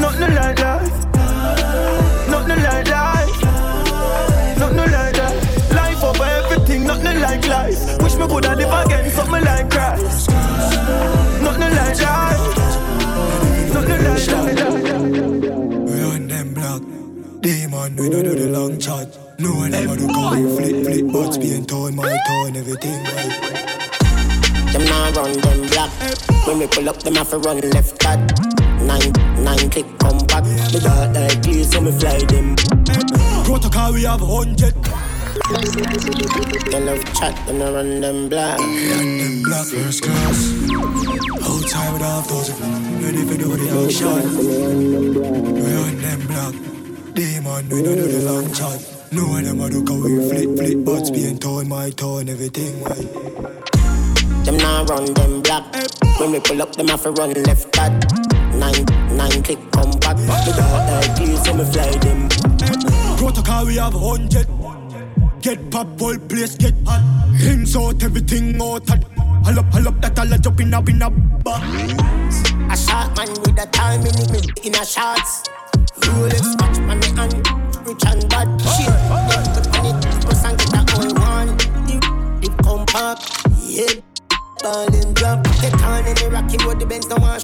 Nothing 0.02 0.34
like 0.34 0.58
life. 0.58 0.97
Nothing 2.48 2.64
like 2.64 2.88
life. 2.88 3.42
Nothing 4.58 4.78
like 4.78 5.16
that. 5.16 5.36
Life 5.76 6.04
over 6.04 6.24
everything, 6.24 6.86
nothing 6.86 7.20
like 7.20 7.46
life. 7.46 8.02
Wish 8.02 8.16
me 8.16 8.26
coulda 8.26 8.56
live 8.56 8.86
again, 8.86 9.12
something 9.12 9.44
like 9.44 9.70
Christ. 9.70 10.30
Nothing 11.42 11.76
like 11.76 12.00
life. 12.00 12.58
Nothing 13.74 14.04
like 14.08 14.28
life. 14.32 14.60
We 15.92 16.02
on 16.04 16.28
them 16.30 16.54
block. 16.54 16.82
Demon, 17.42 17.96
we 17.98 18.10
don't 18.10 18.24
do 18.24 18.36
the 18.36 18.48
long 18.50 18.80
chat. 18.80 19.18
No 19.40 19.54
one 19.54 19.74
ever 19.74 19.98
do 19.98 20.08
call 20.08 20.32
flip, 20.56 20.86
flip, 20.86 21.06
but 21.12 21.32
spin 21.34 21.66
tone, 21.66 21.96
my 21.98 22.18
tone, 22.28 22.56
everything 22.56 23.04
right. 23.04 24.72
Them 24.72 24.86
now 24.86 25.12
run 25.12 25.34
them 25.34 25.68
black. 25.68 25.92
When 26.48 26.60
we 26.60 26.68
pull 26.68 26.88
up, 26.88 27.04
them 27.04 27.16
have 27.16 27.30
to 27.32 27.40
run 27.40 27.60
left 27.60 28.00
back. 28.00 28.47
Nine, 28.88 29.12
nine 29.44 29.70
click 29.70 29.86
come 30.00 30.18
back. 30.28 30.44
The 30.72 30.80
dark 30.82 31.14
like 31.14 31.44
please, 31.44 31.70
so 31.72 31.82
me 31.82 31.92
fly 31.92 32.20
them. 32.20 32.56
Protocol, 33.44 33.94
we 33.94 34.04
have 34.04 34.22
hundred. 34.22 34.76
They 36.72 36.80
love 36.80 37.04
chat, 37.14 37.36
them 37.46 37.60
now 37.60 37.74
run 37.74 38.00
them 38.00 38.30
black. 38.30 38.60
Run 38.60 39.18
them 39.18 39.44
black 39.44 39.66
first 39.66 40.04
class. 40.04 40.54
Outside 41.44 41.94
with 41.94 42.02
half 42.02 42.28
dozen. 42.28 42.56
Ready 43.04 43.24
for 43.28 43.38
do 43.38 43.58
the 43.58 43.68
action. 43.84 44.24
We 45.54 45.74
on 45.76 45.98
them 46.02 46.28
black. 46.28 46.54
Demon, 47.14 47.70
we 47.70 47.84
don't 47.84 47.96
do 47.96 48.08
the 48.08 48.32
long 48.32 48.54
chat. 48.54 48.80
No 49.12 49.24
one 49.28 49.44
them 49.44 49.62
a 49.62 49.70
do 49.70 49.84
cause 49.86 50.04
we 50.04 50.30
flip, 50.30 50.58
flip, 50.58 50.86
but 50.86 51.14
being 51.14 51.38
torn, 51.40 51.68
my 51.68 51.90
torn, 51.92 52.30
everything, 52.30 52.84
right? 52.84 53.08
Them 54.46 54.58
now 54.58 54.86
run 54.86 55.14
them 55.14 55.42
black. 55.42 55.66
When 56.20 56.32
we 56.32 56.40
pull 56.40 56.62
up, 56.62 56.74
them 56.76 56.88
have 56.88 57.04
to 57.04 57.12
run 57.12 57.34
left 57.44 57.72
back. 57.74 58.27
Nine, 58.58 58.86
nine 59.16 59.44
click 59.44 59.60
come 59.72 59.92
back. 60.00 60.18
The 60.18 60.54
dark 60.58 60.90
like 60.90 61.16
keys, 61.18 61.44
so 61.46 61.54
me 61.54 61.64
fly 61.66 61.92
them. 62.00 62.28
Protocol, 63.18 63.66
we 63.68 63.76
have 63.76 63.94
a 63.94 64.00
hundred. 64.00 64.48
Get 65.42 65.70
pop, 65.70 66.00
whole 66.00 66.18
place 66.18 66.56
get 66.56 66.74
hot. 66.86 67.04
Rims 67.40 67.76
out, 67.76 68.04
everything 68.04 68.60
out. 68.60 68.90
Hull 68.90 69.60
up, 69.60 69.72
hull 69.72 69.88
up, 69.88 70.02
that 70.02 70.18
all 70.20 70.34
a 70.34 70.38
jump 70.40 70.60
in 70.60 70.74
a, 70.74 70.82
in 70.90 71.02
a 71.02 71.10
bar. 71.10 71.62
A 71.62 72.76
shot 72.76 73.16
man 73.16 73.30
with 73.30 73.62
a 73.62 73.68
time 73.72 74.02
in 74.02 74.36
it, 74.36 74.66
in 74.66 74.74
a 74.74 74.84
shots. 74.84 75.44
Rolex 76.02 76.60
watch 76.60 76.80
on 76.90 77.00
the 77.00 77.08
hand, 77.16 77.88
rich 77.88 78.04
and 78.08 78.28
bad. 78.28 78.48
Shit, 78.74 78.90
put 79.54 79.78
on 79.78 79.86
it, 79.86 80.26
press 80.26 80.44
and 80.46 80.58
get 80.58 80.72
that 80.72 80.94
all 80.98 81.14
one. 81.14 81.58
The 82.42 82.50
compact, 82.64 83.22
yeah. 83.62 84.02
Ball 84.64 84.94
and 84.96 85.16
drop, 85.16 85.44
get 85.62 85.74
on 85.84 86.08
in 86.08 86.16
the 86.16 86.30
rocky 86.32 86.58
road, 86.66 86.80
the 86.80 86.86
Benz 86.88 87.06
don't 87.06 87.22
wash. 87.22 87.44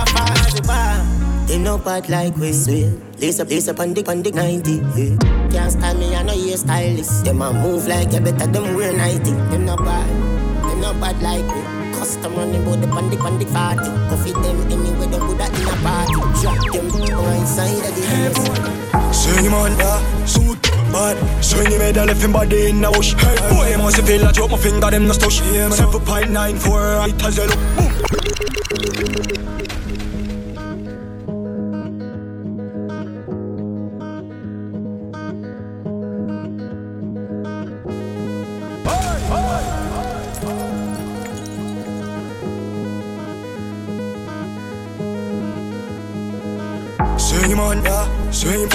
Drive 0.00 0.16
off 0.16 0.46
as 0.46 0.58
a 0.58 0.62
bar. 0.62 1.04
They 1.46 1.58
no 1.58 1.76
bad 1.78 2.08
like 2.08 2.36
we 2.36 2.52
swear. 2.52 2.92
Lace 3.18 3.40
up, 3.40 3.50
lace 3.50 3.68
up 3.68 3.80
on 3.80 3.92
the, 3.92 4.02
on 4.08 4.22
the 4.22 4.30
90, 4.30 4.70
yeah. 4.96 5.16
Can't 5.50 5.72
style 5.72 5.94
me, 5.98 6.14
I 6.14 6.22
know 6.22 6.32
you're 6.32 6.56
stylist. 6.56 7.24
Them 7.24 7.42
a 7.42 7.52
move 7.52 7.86
like 7.86 8.12
you 8.12 8.20
better, 8.20 8.46
them 8.46 8.74
wear 8.74 8.92
90. 8.96 9.30
Them 9.30 9.64
no 9.66 9.76
bad, 9.76 10.08
them 10.62 10.80
no 10.80 10.94
bad 10.94 11.20
like 11.20 11.44
we. 11.44 11.60
Custom 11.98 12.34
running 12.34 12.64
bout 12.64 12.80
the 12.80 12.86
pandy 12.86 13.16
pandy 13.16 13.44
party. 13.44 13.90
Coffee 14.08 14.32
them 14.32 14.60
anywhere 14.72 15.06
them 15.08 15.26
woulda 15.26 15.46
in 15.46 15.68
a 15.68 15.76
party. 15.84 16.14
Drop 16.40 16.58
them 16.72 16.88
go 16.88 17.30
inside 17.32 17.84
of 17.84 17.94
the 17.94 18.02
house. 18.08 18.46
Swing 19.14 19.50
man, 19.50 19.76
yeah, 19.76 20.00
suit 20.24 20.62
bad. 20.92 21.16
Swing 21.44 21.70
him 21.70 21.80
head 21.80 21.96
and 21.98 22.06
left 22.06 22.22
him 22.22 22.32
body 22.32 22.70
in 22.70 22.80
the 22.80 22.90
bush. 22.90 23.12
Hey, 23.14 23.36
boy, 23.50 23.76
must 23.76 24.00
feel 24.00 24.22
like 24.22 24.34
drop 24.34 24.50
my 24.50 24.56
finger, 24.56 24.90
them 24.90 25.06
no 25.08 25.12
stush. 25.12 25.42
Yeah, 25.52 25.68
Seven 25.68 26.00
point 26.00 26.30
nine 26.30 26.56
four, 26.56 26.80
right 26.80 27.22
as 27.22 27.36
you 27.36 27.44
look. 27.44 27.58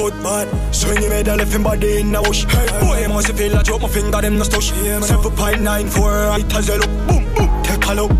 Foot 0.09 0.23
bad 0.23 0.75
Swing 0.75 1.01
him 1.01 1.11
head 1.11 1.27
and 1.27 1.37
left 1.39 1.63
body 1.63 1.99
in 1.99 2.11
the 2.11 2.21
bush. 2.21 2.45
Hey, 2.45 2.67
Boy, 2.79 3.07
must 3.13 3.31
feel 3.33 3.53
like 3.53 3.65
drop 3.65 3.81
my 3.81 3.87
finger, 3.87 4.21
them 4.21 4.37
no 4.37 4.43
stush. 4.43 4.69
Yeah, 4.83 4.99
Seven 4.99 5.31
point 5.31 5.61
nine 5.61 5.87
four, 5.87 6.11
right 6.11 6.55
as 6.55 6.67
you 6.67 6.77
look. 6.77 6.91
Boom, 7.07 7.23
boom, 7.35 7.63
take 7.63 7.85
a 7.85 7.93
look, 7.93 8.11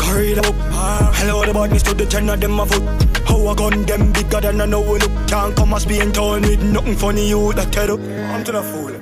Carry 0.00 0.34
the 0.34 0.40
up, 0.40 0.54
ah. 0.72 1.12
hello 1.16 1.44
the 1.44 1.52
badness 1.52 1.82
to 1.84 1.94
the 1.94 2.06
ten 2.06 2.28
of 2.30 2.40
them 2.40 2.58
a 2.60 2.66
foot. 2.66 2.82
How 3.28 3.46
I 3.46 3.54
gun 3.54 3.82
them 3.84 4.12
bigger 4.12 4.40
than 4.40 4.60
I 4.60 4.66
know 4.66 4.80
we 4.80 4.98
look. 4.98 5.12
Can't 5.28 5.54
come 5.54 5.74
as 5.74 5.84
being 5.84 6.12
torn 6.12 6.42
with 6.42 6.62
nothing 6.62 6.96
funny 6.96 7.28
you 7.28 7.52
that 7.52 7.74
head 7.74 7.90
up 7.90 8.00
I'm 8.00 8.44
to 8.44 8.52
the 8.52 8.62
fool. 8.62 8.92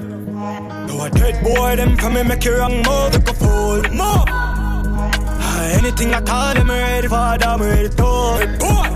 No 0.89 1.01
I 1.01 1.09
dead 1.11 1.43
boy, 1.43 1.77
them 1.77 1.97
come 1.97 2.17
and 2.17 2.29
make 2.29 2.45
you 2.45 2.57
wrong 2.57 2.77
move, 2.77 3.13
make 3.13 3.29
a 3.29 3.35
fool. 3.35 3.83
Move 3.83 4.27
Ah, 4.29 5.79
Anything 5.79 6.13
I 6.13 6.21
call 6.21 6.55
them 6.55 6.69
ready 6.69 7.09
for, 7.09 7.39
them 7.39 7.61
ready 7.63 7.89
to 7.89 8.57
boy 8.61 8.96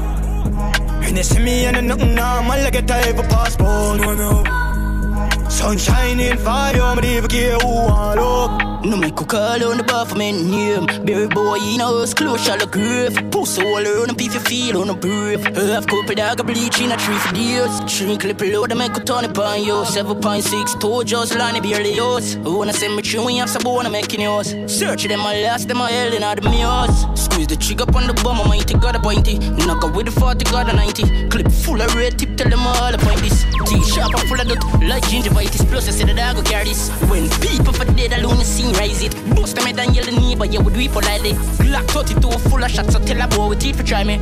and 1.11 1.19
they 1.19 1.23
see 1.25 1.41
me 1.41 1.65
and 1.65 1.77
they 1.77 1.83
nothing 1.83 2.15
normal, 2.15 2.53
I 2.53 2.71
get 2.71 2.87
type 2.87 3.19
of 3.19 3.29
passport, 3.29 4.01
no, 4.01 4.15
no. 4.15 5.49
Sunshine 5.49 6.21
in 6.21 6.39
fire, 6.39 6.81
I'm 6.81 7.01
never 7.01 7.27
care 7.27 7.59
who 7.59 7.89
I. 7.89 8.70
No 8.83 8.97
make 8.97 9.21
a 9.21 9.25
call 9.27 9.63
on 9.63 9.77
the 9.77 10.15
me 10.17 10.33
name 10.33 10.87
Berry 11.05 11.29
boy 11.29 11.57
in 11.57 11.83
a 11.83 11.85
house 11.85 12.15
close 12.15 12.43
shall 12.43 12.57
look 12.57 12.73
grave 12.73 13.13
Pussy 13.31 13.63
all 13.63 13.77
around 13.77 14.09
and 14.09 14.21
if 14.21 14.33
you 14.33 14.41
feel 14.41 14.81
on 14.81 14.89
a 14.89 14.95
brave 14.95 15.45
Half 15.55 15.87
cup 15.87 16.09
of 16.09 16.17
dog 16.17 16.41
a 16.41 16.45
bleach 16.45 16.81
in 16.81 16.91
a 16.91 16.97
tree 16.97 17.15
for 17.17 17.35
days 17.35 17.79
Three 17.81 18.17
clip 18.17 18.41
load 18.41 18.75
make 18.75 18.97
a 18.97 19.01
ton 19.01 19.25
you 19.63 19.85
Seven 19.85 20.19
point 20.19 20.45
six 20.45 20.75
two 20.77 21.05
just 21.05 21.37
line 21.37 21.57
it 21.57 21.63
barely 21.63 21.93
yours. 21.95 22.37
I 22.37 22.49
wanna 22.49 22.73
send 22.73 22.97
me 22.97 23.03
you 23.03 23.41
have 23.41 23.51
some 23.51 23.65
wanna 23.65 23.91
making 23.91 24.23
yours. 24.23 24.55
Search 24.67 25.05
them 25.05 25.21
my 25.21 25.43
last 25.43 25.69
them 25.69 25.77
my 25.77 25.91
hell 25.91 26.15
in 26.15 26.23
all 26.23 26.35
the 26.35 26.49
mirrors 26.49 27.05
Squeeze 27.21 27.49
the 27.49 27.57
trigger 27.57 27.85
on 27.95 28.07
the 28.07 28.15
bum, 28.25 28.41
I 28.41 28.49
mighty 28.49 28.75
got 28.79 28.97
a 28.97 29.01
pointy. 29.01 29.39
Knock 29.67 29.85
out 29.85 29.95
with 29.95 30.07
the 30.07 30.13
40 30.13 30.45
got 30.47 30.73
a 30.73 30.75
90 30.75 31.29
Clip 31.29 31.53
full 31.53 31.83
of 31.83 31.95
red 31.95 32.19
tip 32.19 32.35
tell 32.35 32.49
them 32.49 32.67
all 32.67 32.91
the 32.91 32.99
point 32.99 33.21
this 33.21 33.45
T-sharp 33.69 34.15
and 34.15 34.29
full 34.29 34.41
of 34.41 34.49
dirt 34.49 34.65
like 34.89 35.03
gingivitis. 35.05 35.69
Plus 35.69 35.87
I 35.87 35.91
say 35.93 36.05
the 36.05 36.15
dog 36.15 36.37
go 36.37 36.43
carry 36.43 36.65
this. 36.65 36.89
When 37.11 37.29
people 37.45 37.75
for 37.75 37.85
dead 37.85 38.13
alone 38.15 38.39
you 38.39 38.70
see 38.73 38.81
rise 38.81 39.03
it. 39.03 39.15
Bust 39.35 39.57
them 39.57 39.67
head 39.67 39.79
and 39.79 39.95
yell 39.95 40.05
the 40.05 40.13
neighbor, 40.13 40.45
yeah, 40.47 40.61
we 40.61 40.73
do 40.73 40.81
it 40.81 40.93
politely. 40.93 41.33
Glock 41.65 41.87
32 41.89 42.31
full 42.49 42.63
of 42.65 42.71
shots, 42.71 42.93
so 42.93 42.99
tell 43.01 43.21
a 43.21 43.29
boy 43.29 43.49
with 43.49 43.61
teeth 43.61 43.77
for 43.77 43.83
try 43.83 44.05
me. 44.05 44.19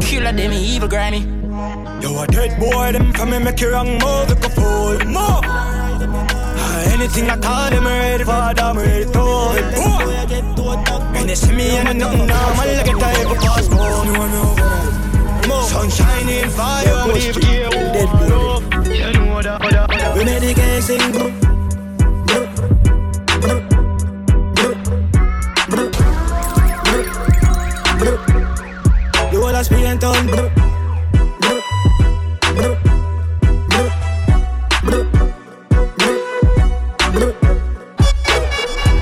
Killer 0.00 0.32
them, 0.32 0.52
evil 0.52 0.88
grimy. 0.88 1.20
Yo, 2.02 2.22
a 2.22 2.26
dead 2.26 2.58
boy, 2.60 2.92
them 2.92 3.12
come 3.12 3.32
and 3.32 3.44
make 3.44 3.60
you 3.60 3.70
wrong 3.70 3.92
move, 3.92 4.28
like 4.28 4.44
a 4.44 4.50
fool. 4.50 4.98
Move! 5.06 5.42
Ah, 5.44 6.92
Anything 6.92 7.30
I 7.30 7.38
call 7.38 7.70
them 7.70 7.84
ready 7.84 8.24
for, 8.24 8.54
them 8.54 8.76
ready 8.76 9.04
to 9.04 9.10
boy. 9.12 9.96
And 11.16 11.28
they 11.28 11.34
see 11.34 11.52
me 11.54 11.76
and 11.76 11.88
I 11.88 11.92
nothing 11.92 12.26
normal, 12.26 12.66
like 12.76 12.88
a 12.88 12.92
type 12.92 13.30
of 13.30 13.38
passport. 13.38 14.06
No, 14.06 14.26
no. 14.26 15.62
Sunshine 15.62 16.28
in 16.28 16.50
fire, 16.50 16.88
I'm 16.88 17.12
leaving 17.14 17.42
here. 17.44 17.70
Dead 17.70 18.08
boy. 18.10 18.60
You 18.92 19.12
know 19.12 19.42
that. 19.42 20.14
We 20.16 20.24
made 20.24 20.42
the 20.42 20.54
gang 20.54 20.82
sing, 20.82 21.55
a 29.56 29.98
turn, 29.98 30.26
bro. 30.26 30.50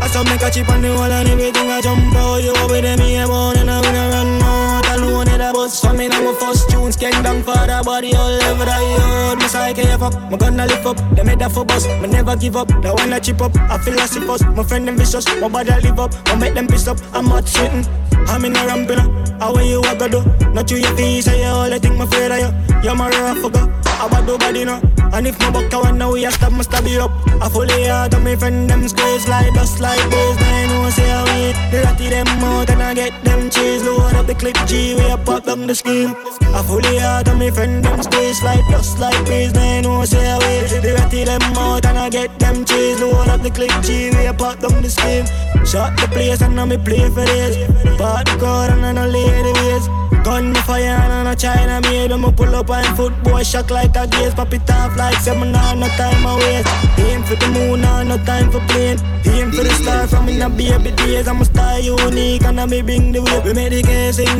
I 0.01 0.07
saw 0.07 0.23
me 0.23 0.39
catch 0.39 0.57
it 0.59 0.69
on 0.69 0.83
the 0.83 0.91
wall 0.95 1.11
and 1.11 1.29
everything 1.29 1.71
I 1.71 1.81
jump 1.81 2.15
out. 2.15 2.43
You 2.43 2.53
up 2.53 2.71
with 2.71 2.83
them 2.83 3.01
here, 3.01 3.27
born 3.27 3.57
and 3.57 3.69
I'm 3.69 3.83
gonna 3.83 4.09
run 4.11 4.43
out. 4.43 4.87
Alone 4.95 5.29
in 5.29 5.39
the 5.39 5.51
bus, 5.53 5.81
for 5.81 5.93
me 5.93 6.07
now 6.07 6.33
first 6.35 6.71
tunes 6.71 6.97
Gang 6.97 7.21
down 7.25 7.43
for 7.43 7.53
the 7.53 7.83
body 7.85 8.15
all 8.15 8.43
over 8.45 8.65
the 8.65 8.97
yard 8.99 9.39
My 9.41 9.47
psyche 9.49 9.83
have 9.87 10.05
up, 10.05 10.15
my 10.31 10.37
gonna 10.37 10.67
lift 10.67 10.87
up 10.87 10.97
They 11.17 11.25
made 11.25 11.41
that 11.41 11.51
for 11.51 11.65
bus, 11.65 11.87
me 11.87 12.07
never 12.07 12.37
give 12.37 12.55
up 12.55 12.69
They 12.69 12.91
wanna 12.91 13.19
chip 13.19 13.41
up, 13.41 13.57
I 13.57 13.79
feel 13.79 13.97
like 13.97 14.15
it 14.15 14.23
My 14.55 14.63
friend 14.63 14.87
them 14.87 14.97
vicious, 14.97 15.27
my 15.41 15.49
body 15.49 15.73
live 15.83 15.99
up 15.99 16.13
I 16.27 16.37
make 16.37 16.55
them 16.55 16.69
piss 16.69 16.87
up, 16.87 16.99
I'm 17.13 17.27
hot 17.27 17.45
shitting 17.45 18.14
I'm 18.29 18.45
in 18.45 18.57
a 18.57 18.67
ramping 18.67 18.99
up, 18.99 19.11
how 19.41 19.59
you 19.61 19.81
a 19.81 19.95
go 19.97 20.09
do? 20.09 20.25
Not 20.53 20.71
you 20.71 20.79
your 20.79 21.23
say 21.23 21.41
you 21.43 21.49
all 21.49 21.73
I 21.73 21.79
think 21.79 21.97
my 21.97 22.05
afraid 22.05 22.31
of 22.33 22.39
you. 22.39 22.83
You're 22.83 22.97
my 22.97 23.09
rough 23.09 23.39
fucker, 23.39 23.67
I 23.87 24.09
bad 24.09 24.27
do 24.27 24.39
body 24.39 24.65
now? 24.65 24.81
And 25.15 25.29
if 25.29 25.39
my 25.39 25.51
buck 25.51 25.73
I 25.73 25.77
want 25.77 25.99
now, 25.99 26.15
a 26.15 26.31
stab, 26.31 26.53
me 26.53 26.63
stab 26.65 26.87
you 26.87 27.03
up. 27.03 27.13
I 27.41 27.49
fully 27.49 27.89
out 27.89 28.13
of 28.13 28.23
my 28.23 28.35
friend 28.35 28.69
them 28.69 28.89
squeeze 28.89 29.29
like 29.29 29.53
dust 29.55 29.79
like 29.81 30.03
this 30.11 30.37
They 30.37 30.67
know 30.67 30.91
say 30.91 31.11
I 31.11 31.25
wait, 31.25 31.57
the 31.71 31.83
ratty 31.85 32.09
them 32.09 32.27
out 32.27 32.69
And 32.71 32.83
I 32.83 32.95
get 32.95 33.23
them 33.23 33.49
cheese, 33.51 33.85
load 33.85 34.15
up 34.15 34.27
the 34.27 34.35
clip 34.35 34.57
G 34.67 34.95
We 34.95 35.05
a 35.11 35.17
pop 35.17 35.45
down 35.45 35.67
the 35.67 35.75
scheme. 35.75 36.17
I 36.55 36.63
fully 36.67 36.99
out 36.99 37.29
of 37.29 37.39
my 37.39 37.51
friend 37.51 37.85
them 37.85 38.03
squeeze 38.03 38.43
like 38.43 38.67
dust 38.71 38.99
like 38.99 39.25
this 39.25 39.53
They 39.53 39.83
know 39.83 40.05
say 40.05 40.29
I 40.29 40.39
wait, 40.39 40.83
the 40.83 40.95
ratty 40.95 41.25
them 41.25 41.43
out 41.57 41.85
And 41.87 41.99
I 41.99 42.09
get 42.11 42.37
them 42.41 42.65
cheese, 42.65 43.01
load 43.01 43.29
up 43.29 43.43
the 43.43 43.51
clip 43.51 43.71
G 43.83 44.11
We 44.11 44.27
a 44.27 44.35
pop 44.35 44.59
down 44.59 44.83
the 44.83 44.91
scheme 44.91 45.27
Shot 45.65 45.97
the 45.97 46.07
place 46.13 46.43
and 46.43 46.55
now 46.55 46.67
me 46.67 46.77
play 46.77 47.09
for 47.09 47.25
this 47.25 47.57
Part 47.97 48.27
the 48.27 48.37
crowd 48.39 48.71
and 48.71 48.85
I 48.85 48.93
no 48.93 49.07
lady 49.09 49.53
ways. 49.59 49.89
Gun 50.23 50.53
the 50.53 50.61
fire 50.61 50.85
and 50.85 51.27
I 51.27 51.35
China 51.35 51.81
made 51.89 52.13
I'ma 52.13 52.31
pull 52.33 52.55
up 52.55 52.69
and 52.69 52.97
foot 52.97 53.15
boy 53.25 53.43
shock 53.43 53.71
like 53.71 53.97
a 53.97 54.07
gaze. 54.07 54.35
Pop 54.35 54.53
it 54.53 54.71
off 54.71 54.95
like 54.97 55.17
seven 55.21 55.53
nah, 55.53 55.75
no 55.75 55.89
time 55.97 56.27
I 56.27 56.37
waste. 56.37 56.69
Aim 56.99 57.23
for 57.25 57.37
the 57.37 57.49
moon, 57.49 57.81
nah, 57.81 58.03
no 58.03 58.19
time 58.25 58.51
for 58.51 58.61
playing 58.69 58.99
Aim 59.27 59.51
for 59.53 59.65
the 59.65 59.71
star 59.71 60.07
from 60.07 60.29
in 60.29 60.39
the 60.39 60.49
baby 60.51 60.95
days. 60.97 61.27
I'm 61.27 61.41
a 61.41 61.45
star 61.45 61.81
unique 61.81 62.45
and 62.45 62.61
I 62.61 62.67
me 62.67 62.83
bring 62.83 63.13
the 63.13 63.23
way 63.23 63.41
We 63.45 63.55
made 63.55 63.73
the 63.73 63.83
case 63.83 64.17
sing. 64.17 64.39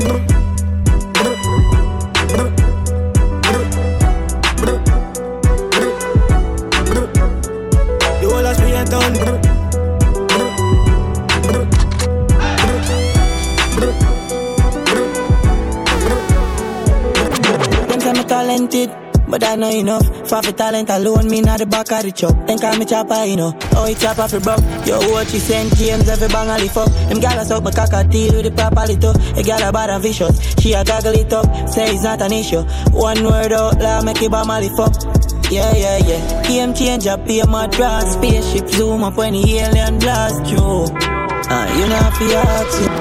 The 8.21 8.29
whole 8.31 8.47
of 8.47 8.57
Spain 8.57 9.44
talented, 18.35 18.91
but 19.29 19.45
I 19.45 19.55
know 19.55 19.71
enough. 19.71 20.07
For 20.29 20.43
the 20.43 20.53
talent 20.53 20.91
alone, 20.91 21.29
me 21.31 21.41
not 21.41 21.61
the 21.61 21.67
back 21.67 21.93
of 21.93 22.03
the 22.03 22.11
chop. 22.11 22.35
Then 22.47 22.59
call 22.59 22.77
me 22.77 22.85
chopper, 22.85 23.25
you 23.25 23.37
know. 23.37 23.57
Oh, 23.77 23.87
he 23.87 23.95
chopper 23.95 24.27
for 24.27 24.41
broke. 24.41 24.65
Yo, 24.87 24.99
what 25.13 25.29
she 25.29 25.39
St. 25.39 25.71
James, 25.77 26.09
every 26.09 26.27
bang 26.29 26.51
a 26.51 26.69
fuck. 26.69 26.91
Them 27.09 27.21
gals 27.21 27.47
suck 27.47 27.63
my 27.63 27.71
cock 27.71 27.91
cockatiel 27.91 28.35
with 28.35 28.47
the 28.47 28.51
proper 28.51 28.87
little. 28.91 29.15
A 29.39 29.43
gal 29.45 29.63
a 29.63 29.71
bad 29.73 29.91
and 29.91 30.03
vicious. 30.03 30.35
She 30.59 30.73
a 30.73 30.83
gaggle 30.83 31.15
it 31.15 31.33
up, 31.33 31.47
say 31.69 31.95
it's 31.95 32.03
not 32.03 32.23
an 32.23 32.33
issue. 32.33 32.63
One 32.91 33.23
word 33.23 33.53
out 33.53 33.79
loud, 33.79 34.05
make 34.05 34.21
it 34.21 34.31
bam 34.33 34.51
a 34.51 34.69
fuck. 34.75 34.95
Yeah, 35.53 35.71
yeah, 35.77 35.99
yeah. 35.99 36.43
Game 36.43 36.75
changer, 36.75 37.17
pay 37.25 37.45
my 37.45 37.69
draw. 37.69 38.01
Spaceship 38.01 38.69
zoom 38.69 39.05
up 39.05 39.17
when 39.17 39.35
the 39.35 39.59
alien 39.61 39.99
blast 40.01 40.43
through. 40.47 40.91
Uh, 40.91 41.67
you 41.79 41.87
know, 41.87 42.11
if 42.11 42.19
you 42.19 42.94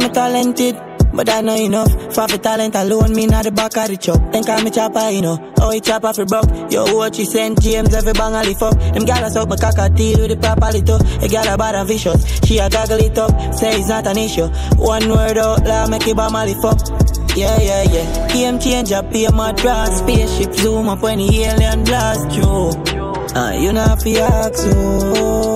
say 0.00 0.08
me 0.08 0.12
talented, 0.12 0.76
but 1.12 1.28
I 1.28 1.40
know 1.40 1.54
enough. 1.54 1.90
For 2.14 2.26
the 2.26 2.38
talent 2.38 2.74
alone, 2.74 3.14
me 3.14 3.26
not 3.26 3.44
the 3.44 3.50
back 3.50 3.76
of 3.76 3.88
the 3.88 3.96
chop. 3.96 4.20
Then 4.32 4.64
me 4.64 4.70
chopper, 4.70 5.10
you 5.10 5.22
know. 5.22 5.52
Oh, 5.60 5.70
he 5.70 5.80
chopper 5.80 6.12
for 6.12 6.26
broke. 6.26 6.48
Yo, 6.70 6.94
what 6.94 7.14
she 7.14 7.24
St. 7.24 7.60
James, 7.60 7.94
every 7.94 8.12
bang 8.12 8.34
a 8.34 8.42
lift 8.42 8.62
up. 8.62 8.78
Them 8.78 9.04
gals 9.04 9.32
suck 9.32 9.48
my 9.48 9.56
cockatiel 9.56 10.20
with 10.20 10.30
the 10.30 10.36
proper 10.36 10.72
little. 10.72 11.00
A 11.24 11.28
gal 11.28 11.54
a 11.54 11.56
bad 11.56 11.74
and 11.74 11.88
vicious. 11.88 12.24
She 12.44 12.58
a 12.58 12.68
goggle 12.68 12.98
it 12.98 13.18
up, 13.18 13.30
say 13.54 13.78
it's 13.78 13.88
not 13.88 14.06
an 14.06 14.18
issue. 14.18 14.48
One 14.76 15.08
word 15.08 15.38
out, 15.38 15.64
la 15.64 15.86
make 15.88 16.06
it 16.06 16.16
bam 16.16 16.34
a 16.34 16.44
lift. 16.44 16.90
Yeah, 17.36 17.60
yeah, 17.60 17.82
yeah. 17.82 18.28
Game 18.32 18.58
changer, 18.58 19.02
pay 19.10 19.28
my 19.28 19.52
drag. 19.52 19.92
Spaceship 19.92 20.54
zoom 20.54 20.88
up 20.88 21.02
when 21.02 21.18
the 21.18 21.44
alien 21.44 21.84
blast 21.84 22.32
you. 22.32 22.96
Uh, 23.36 23.52
you 23.52 23.70
if 23.74 24.06
you 24.06 24.20
ask. 24.20 25.55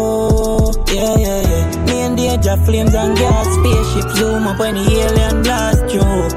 Danger, 2.50 2.64
flames 2.64 2.94
and 2.94 3.16
gas. 3.16 3.46
Spaceship 3.54 4.10
zoom 4.16 4.46
up 4.46 4.58
when 4.58 4.74
the 4.74 4.82
alien 4.82 5.42
blast 5.42 5.80
through. 5.88 6.28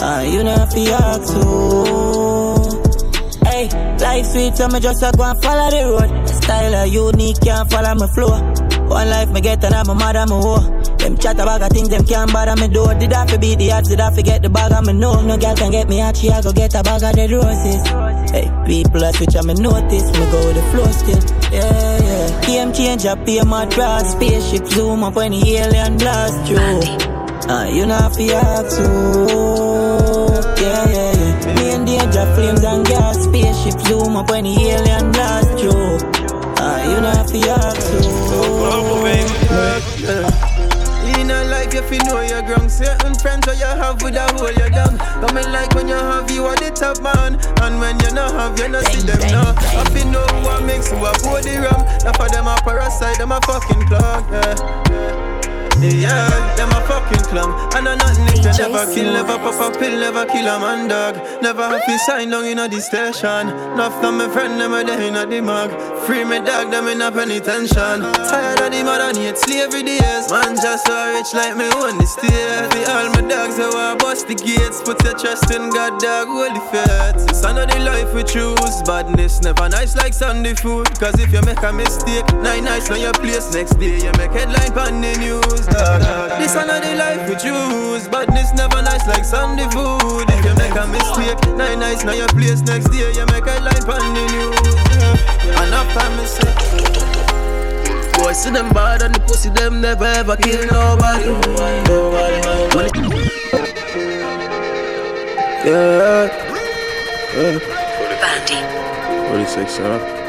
Ah, 0.00 0.22
you 0.22 0.42
know 0.42 0.66
fi 0.66 0.90
ask 0.90 1.32
so. 1.32 2.80
Hey, 3.44 3.68
life 3.98 4.26
sweet, 4.26 4.56
so 4.56 4.68
me 4.68 4.80
just 4.80 5.02
a 5.02 5.12
go 5.16 5.24
and 5.24 5.42
follow 5.42 5.70
the 5.70 5.82
road. 5.86 6.28
Style 6.28 6.86
unique, 6.86 7.40
can't 7.40 7.70
follow 7.70 7.94
my 7.94 8.06
flow. 8.08 8.88
One 8.88 9.08
life 9.08 9.30
me 9.30 9.40
get 9.40 9.64
and 9.64 9.74
I'm 9.74 9.88
a 9.88 9.94
mother, 9.94 10.26
me 10.26 10.42
hoe. 10.42 10.82
Them 10.98 11.16
chat 11.16 11.38
about 11.38 11.62
a 11.62 11.68
things 11.68 11.88
them 11.88 12.04
can't 12.04 12.32
bother 12.32 12.60
me 12.60 12.68
do. 12.68 12.86
Did 12.98 13.12
I 13.12 13.36
beat 13.36 13.58
the 13.58 13.72
odds? 13.72 13.88
Did 13.88 14.00
I 14.00 14.14
forget 14.14 14.42
the 14.42 14.50
bag 14.50 14.72
of 14.72 14.86
me 14.86 14.92
know? 14.92 15.22
No 15.22 15.36
girl 15.36 15.54
can 15.54 15.70
get 15.70 15.88
me 15.88 16.00
out, 16.00 16.16
she 16.16 16.30
I 16.30 16.42
go 16.42 16.52
get 16.52 16.74
a 16.74 16.82
bag 16.82 17.02
of 17.02 17.14
the 17.14 17.28
roses. 17.30 17.82
Hey, 18.30 18.50
people 18.66 19.04
are 19.04 19.12
switch 19.12 19.36
on 19.36 19.46
me 19.46 19.54
notice. 19.54 20.10
Me 20.12 20.24
go 20.30 20.46
with 20.46 20.56
the 20.56 20.62
flow 20.72 20.90
still. 20.90 21.41
Yeah, 21.52 22.02
yeah. 22.02 22.40
Game 22.46 22.72
changer, 22.72 23.16
pay 23.24 23.42
my 23.42 23.66
trust. 23.66 24.12
Spaceship 24.12 24.66
zoom 24.68 25.04
up 25.04 25.14
when 25.14 25.32
the 25.32 25.56
alien 25.56 25.98
blast 25.98 26.46
through. 26.46 26.80
Uh, 27.50 27.64
you 27.66 27.86
know 27.86 28.08
fi 28.16 28.32
ask 28.32 28.76
so. 28.76 30.42
Yeah, 30.60 30.88
yeah, 30.88 31.12
yeah. 31.12 31.54
Me 31.56 31.72
and 31.72 31.86
danger, 31.86 32.26
flames 32.34 32.64
and 32.64 32.86
gas. 32.86 33.24
Spaceship 33.24 33.80
zoom 33.86 34.16
up 34.16 34.30
when 34.30 34.44
the 34.44 34.54
alien 34.56 35.12
blast 35.12 35.50
through. 35.58 35.98
Uh, 36.62 36.78
you 36.88 37.00
know 37.00 37.24
fi 37.28 37.50
ask 37.50 37.80
so 37.82 38.02
in 39.06 40.51
if 41.74 41.90
you 41.90 41.98
know 42.04 42.20
you're 42.20 42.42
grown. 42.42 42.68
Certain 42.68 43.14
friends 43.14 43.46
that 43.46 43.58
you 43.58 43.66
have 43.66 44.02
with 44.02 44.16
a 44.16 44.26
hold 44.36 44.56
you 44.56 44.68
down. 44.70 44.98
Coming 45.20 45.50
like 45.52 45.74
when 45.74 45.88
you 45.88 45.94
have 45.94 46.30
you 46.30 46.44
are 46.44 46.56
the 46.56 46.70
top 46.70 47.00
man. 47.02 47.40
And 47.62 47.80
when 47.80 47.98
you 48.00 48.12
not 48.12 48.32
have, 48.32 48.58
you 48.58 48.68
not 48.68 48.84
see 48.86 49.06
them 49.06 49.20
now. 49.30 49.54
I 49.56 49.84
feel 49.90 50.06
know 50.10 50.26
what 50.42 50.64
makes 50.64 50.90
you 50.90 50.98
a 50.98 51.12
body 51.22 51.56
rum. 51.56 51.84
Now 52.04 52.12
for 52.12 52.28
them 52.28 52.46
a 52.46 52.56
parasite, 52.62 53.18
them 53.18 53.32
a 53.32 53.40
fucking 53.40 53.86
clog. 53.88 54.24
Yeah. 54.30 55.31
Yeah, 55.80 56.54
them 56.56 56.70
a 56.70 56.80
fucking 56.86 57.24
clown. 57.26 57.50
And 57.74 57.88
I 57.88 57.96
nothing 57.96 58.28
if 58.28 58.44
they 58.44 58.68
never 58.68 58.84
kill, 58.92 59.12
never 59.12 59.38
pop 59.38 59.74
a 59.74 59.78
pill, 59.78 59.98
never 59.98 60.26
kill 60.26 60.46
a 60.46 60.58
man 60.60 60.88
dog. 60.88 61.16
Never 61.42 61.62
have 61.62 61.84
to 61.84 61.98
sign 62.00 62.30
down 62.30 62.44
in 62.44 62.58
the 62.58 62.80
station. 62.80 63.48
Enough 63.48 64.04
of 64.04 64.14
my 64.14 64.28
friend, 64.28 64.60
them 64.60 64.74
a 64.74 64.84
day 64.84 65.08
in 65.08 65.14
the 65.14 65.40
mag. 65.40 65.70
Free 66.06 66.24
me 66.24 66.38
dog, 66.38 66.70
them 66.70 66.88
in 66.88 67.00
a 67.00 67.10
penitentiary. 67.10 68.02
Tired 68.14 68.60
of 68.60 68.70
the 68.70 68.82
modern 68.84 69.16
hate 69.16 69.38
slavery 69.38 69.82
days. 69.82 70.30
Man 70.30 70.54
just 70.56 70.86
so 70.86 70.94
rich 71.14 71.32
like 71.34 71.56
me 71.56 71.66
own 71.80 71.98
the 71.98 72.06
state. 72.06 72.70
The 72.70 72.86
all 72.92 73.08
my 73.10 73.22
dogs 73.26 73.56
who 73.56 73.72
are 73.72 73.96
bust 73.96 74.28
the 74.28 74.34
gates. 74.34 74.82
Put 74.82 75.02
your 75.02 75.14
trust 75.18 75.50
in 75.50 75.70
God, 75.70 75.98
dog, 75.98 76.28
holy 76.28 76.60
faith. 76.70 77.26
It's 77.30 77.42
another 77.42 77.80
life 77.80 78.12
we 78.14 78.22
choose. 78.22 78.82
Badness 78.82 79.40
never 79.42 79.68
nice 79.68 79.96
like 79.96 80.14
Sunday 80.14 80.54
food. 80.54 80.86
Cause 81.00 81.18
if 81.18 81.32
you 81.32 81.40
make 81.42 81.62
a 81.62 81.72
mistake, 81.72 82.26
nine 82.42 82.64
nights 82.64 82.90
on 82.90 83.00
your 83.00 83.14
place. 83.14 83.52
Next 83.54 83.74
day 83.80 83.98
you 83.98 84.12
make 84.18 84.30
headline 84.30 84.76
on 84.78 85.00
the 85.00 85.16
news 85.18 85.61
dog. 85.66 86.02
This 86.40 86.54
another 86.54 86.94
life 86.96 87.28
we 87.28 87.36
choose, 87.36 88.08
but 88.08 88.28
this 88.34 88.52
never 88.54 88.82
nice 88.82 89.06
like 89.06 89.24
Sunday 89.24 89.68
food. 89.70 90.26
If 90.28 90.44
you 90.44 90.54
make 90.56 90.74
a 90.74 90.86
mistake, 90.86 91.38
nine 91.56 91.80
nights 91.80 92.04
now 92.04 92.12
your 92.12 92.28
place 92.28 92.60
next 92.62 92.88
day, 92.90 93.12
you 93.12 93.26
make 93.26 93.46
a 93.46 93.60
line 93.60 93.84
on 93.88 94.14
the 94.14 94.24
news. 94.32 94.74
Yeah. 94.98 95.66
Enough 95.66 95.88
time 95.94 96.16
me 96.18 96.26
say. 96.26 96.52
Boy, 98.18 98.32
see 98.32 98.50
them 98.50 98.68
bad 98.70 99.02
and 99.02 99.14
the 99.14 99.20
pussy, 99.20 99.50
them 99.50 99.80
never 99.80 100.04
ever 100.04 100.36
kill 100.36 100.66
nobody. 100.66 101.26
Nobody, 101.88 102.40
nobody. 102.42 103.32
Yeah. 105.64 106.26
yeah. 107.34 107.58
Bandy. 108.20 108.58
46, 109.28 109.78
huh? 109.78 110.21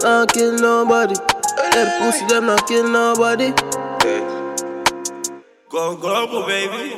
Don't 0.00 0.32
kill 0.32 0.58
nobody. 0.58 1.14
Them 1.72 1.88
pussy, 2.00 2.24
them 2.26 2.46
not 2.46 2.66
kill 2.66 2.88
nobody. 2.88 3.52
Go 5.68 5.96
global, 5.96 6.46
baby. 6.46 6.94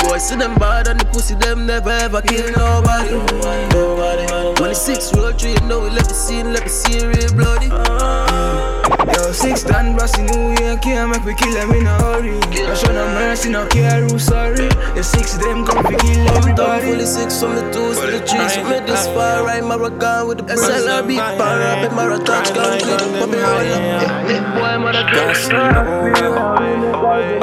Boy, 0.00 0.18
see 0.18 0.36
them 0.36 0.54
bad 0.54 0.88
and 0.88 0.98
the 0.98 1.04
pussy, 1.12 1.34
them 1.34 1.66
never 1.66 1.90
ever 1.90 2.22
kill 2.22 2.50
nobody. 2.52 3.10
Nobody. 3.74 4.60
When 4.62 4.70
the 4.70 4.74
six 4.74 5.14
roll 5.14 5.32
three, 5.32 5.50
you 5.50 5.60
know 5.68 5.80
we 5.80 5.90
let 5.90 6.08
the 6.08 6.14
scene, 6.14 6.52
let 6.54 6.64
the 6.64 6.70
scene 6.70 7.06
real 7.08 7.32
bloody. 7.34 7.68
Yo, 8.86 9.32
six 9.32 9.64
done, 9.64 9.96
brassy 9.96 10.22
New 10.22 10.54
Year, 10.60 10.76
can't 10.78 11.10
make 11.10 11.24
we 11.24 11.34
kill 11.34 11.52
them 11.52 11.72
in 11.72 11.86
a 11.86 11.98
hurry. 12.02 12.38
I 12.38 12.74
show 12.74 12.92
no 12.92 13.06
mercy, 13.14 13.50
no 13.50 13.66
care 13.66 14.02
who's 14.02 14.24
sorry. 14.24 14.68
The 14.94 15.02
six 15.02 15.34
them 15.38 15.64
come 15.66 15.82
to 15.84 15.96
kill 15.96 16.28
everybody. 16.36 16.86
Fully 16.92 17.06
six 17.06 17.40
from 17.40 17.56
the 17.56 17.62
twos 17.72 17.98
to 17.98 18.06
the 18.06 18.20
trees. 18.20 18.56
Made 18.68 18.86
this 18.86 19.06
far 19.08 19.44
right, 19.44 19.62
Maragon 19.62 20.28
with 20.28 20.38
the 20.38 20.44
SLR 20.54 21.06
beat, 21.06 21.18
bar 21.18 21.60
up 21.62 21.90
in 21.90 21.96
Marathon, 21.96 22.44
gun 22.54 22.78
clip, 22.80 23.00
Bobby 23.18 23.38
roller. 23.38 23.80
Big 24.28 24.44
boy, 24.54 24.78
mother 24.78 25.04
dress. 25.10 25.48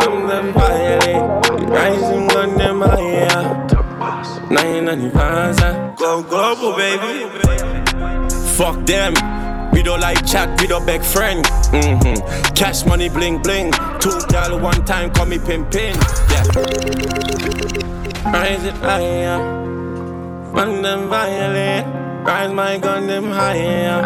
I'm 0.03 0.27
the 0.27 0.39
violate, 0.53 1.23
rising 1.69 2.31
on 2.31 2.57
them 2.57 2.81
higher. 2.81 3.63
Nine 4.49 4.87
and 4.87 5.01
the 5.01 5.95
Go 5.97 6.23
global, 6.23 6.75
baby. 6.77 7.27
Fuck 8.55 8.85
them. 8.85 9.42
We 9.73 9.81
don't 9.81 9.99
like 9.99 10.25
chat, 10.25 10.61
we 10.61 10.67
don't 10.67 10.85
beg 10.85 11.03
friend. 11.03 11.43
Mm-hmm. 11.73 12.53
Cash 12.53 12.85
money 12.85 13.09
bling 13.09 13.41
bling. 13.41 13.71
Two 13.99 14.17
gal 14.29 14.59
one 14.59 14.85
time 14.85 15.11
call 15.11 15.25
me 15.25 15.39
pin 15.39 15.65
pin. 15.65 15.95
Yeah. 16.29 16.43
Rise 18.31 18.63
it 18.63 18.75
higher. 18.75 19.39
Man 20.53 20.81
them 20.83 21.09
violate. 21.09 21.85
Rise 22.23 22.53
my 22.53 22.77
gun 22.77 23.07
them 23.07 23.25
higher. 23.25 24.01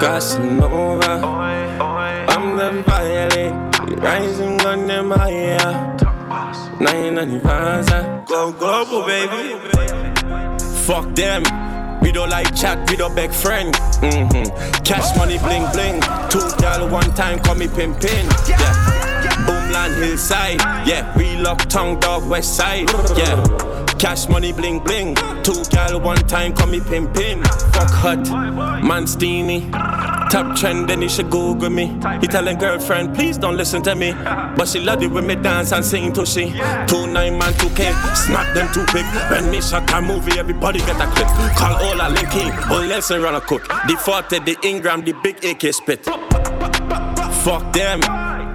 Casanova. 0.00 1.20
I'm 2.28 2.56
them 2.56 2.82
violate. 2.84 3.52
Rising 3.98 4.56
gun 4.56 4.86
them 4.86 5.10
higher. 5.10 5.94
Nine 6.80 7.18
anniversary. 7.18 8.24
Go 8.26 8.52
global, 8.52 9.04
baby. 9.06 9.54
Fuck 10.86 11.14
them. 11.14 11.73
Don't 12.14 12.30
like 12.30 12.54
chat, 12.54 12.88
we 12.88 12.96
don't 12.96 13.12
beg 13.16 13.32
friend. 13.32 13.74
Mm-hmm. 13.74 14.84
Cash 14.84 15.16
money 15.16 15.36
bling 15.38 15.66
bling. 15.72 16.00
Two 16.30 16.48
gal 16.58 16.88
one 16.88 17.12
time 17.14 17.40
call 17.40 17.56
me 17.56 17.66
pin 17.66 17.92
pin. 17.96 18.26
Yeah. 18.46 18.56
Boomland 19.46 20.00
hillside. 20.00 20.60
Yeah. 20.86 21.12
We 21.18 21.36
lock 21.36 21.58
tongue 21.68 21.98
dog 21.98 22.28
west 22.28 22.56
side. 22.56 22.88
Yeah. 23.18 23.42
Cash 23.98 24.28
money 24.28 24.52
bling 24.52 24.78
bling. 24.78 25.16
Two 25.42 25.64
gal 25.70 26.00
one 26.00 26.24
time 26.28 26.54
call 26.54 26.68
me 26.68 26.80
pin 26.80 27.08
pin. 27.08 27.42
Fuck 27.72 27.90
hut. 27.90 28.30
Man 28.84 29.08
steamy. 29.08 29.68
Top 30.30 30.56
trend, 30.56 30.88
then 30.88 31.02
you 31.02 31.08
should 31.08 31.30
Google 31.30 31.70
me. 31.70 31.86
He 32.20 32.26
telling 32.26 32.58
girlfriend, 32.58 33.14
please 33.14 33.38
don't 33.38 33.56
listen 33.56 33.82
to 33.82 33.94
me. 33.94 34.12
But 34.12 34.68
she 34.68 34.80
love 34.80 35.02
it 35.02 35.10
when 35.10 35.26
me 35.26 35.36
dance 35.36 35.72
and 35.72 35.84
sing 35.84 36.12
to 36.14 36.26
she. 36.26 36.52
Two 36.86 37.06
nine 37.06 37.38
man, 37.38 37.52
two 37.54 37.70
K, 37.70 37.92
smack 38.14 38.54
them 38.54 38.72
too 38.72 38.84
big. 38.92 39.04
When 39.30 39.50
me 39.50 39.60
shot 39.60 39.90
a 39.92 40.00
movie, 40.00 40.38
everybody 40.38 40.80
get 40.80 41.00
a 41.00 41.06
clip. 41.06 41.28
Call 41.56 41.74
all 41.74 42.00
a 42.00 42.14
linky, 42.14 42.70
all 42.70 42.82
Nelson 42.82 43.22
run 43.22 43.34
a 43.34 43.40
cook. 43.40 43.66
The 43.86 43.96
40, 43.96 44.40
the 44.40 44.56
Ingram, 44.64 45.04
the 45.04 45.12
big 45.22 45.44
AK 45.44 45.72
spit. 45.72 46.04
Fuck 47.44 47.72
them. 47.72 48.00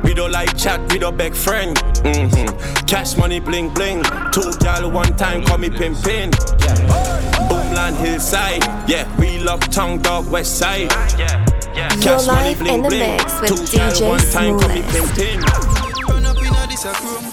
We 0.04 0.14
don't 0.14 0.32
like 0.32 0.58
chat, 0.58 0.91
we 0.91 0.98
don't 0.98 1.16
beg 1.16 1.36
friend. 1.36 1.78
Mm-hmm. 1.78 2.86
Cash 2.88 3.16
money 3.18 3.40
bling 3.40 3.70
bling. 3.74 4.04
Two 4.32 4.52
gal 4.60 4.90
one 4.90 5.16
time 5.18 5.44
call 5.44 5.60
me 5.60 5.70
pin 5.70 5.96
pin. 5.96 6.32
Yeah. 6.60 7.48
Boomland 7.50 7.96
hillside. 7.98 8.64
Yeah, 8.90 9.06
we 9.20 9.38
love 9.40 9.60
tongue 9.70 10.00
dog 10.00 10.30
west 10.32 10.58
side. 10.58 10.91
Yeah. 11.20 11.49
Yeah. 11.80 11.88
Cash 12.04 12.28
money 12.28 12.56
bling 12.56 12.82
bling. 12.84 13.20
Two 13.48 13.56
gal 13.72 13.96
one 14.04 14.20
time 14.36 14.60
call 14.60 14.68
me 14.68 14.84
pin 14.92 15.08
pin. 15.16 15.40
Run 16.12 16.26
up 16.26 16.36
in 16.36 16.52
a 16.52 16.68
this 16.68 16.84
a 16.84 16.92
room. 17.00 17.24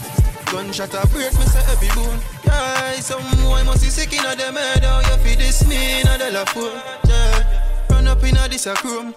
Gunshot 0.52 0.94
a 0.94 1.04
break 1.08 1.34
me 1.34 1.46
say 1.50 1.64
every 1.66 1.88
bone. 1.98 2.20
Yeah, 2.44 2.92
some 3.00 3.26
boy 3.42 3.64
must 3.64 3.82
be 3.82 3.90
sick 3.90 4.12
inna 4.12 4.36
them 4.36 4.54
head. 4.54 4.84
How 4.84 5.00
you 5.00 5.16
feel 5.24 5.36
this 5.36 5.66
me 5.66 6.00
inna 6.00 6.16
the 6.16 6.30
la 6.30 6.44
Yeah. 7.08 7.90
Run 7.90 8.06
up 8.06 8.22
inna 8.22 8.46
this 8.48 8.66
a 8.66 8.74
room. 8.84 9.16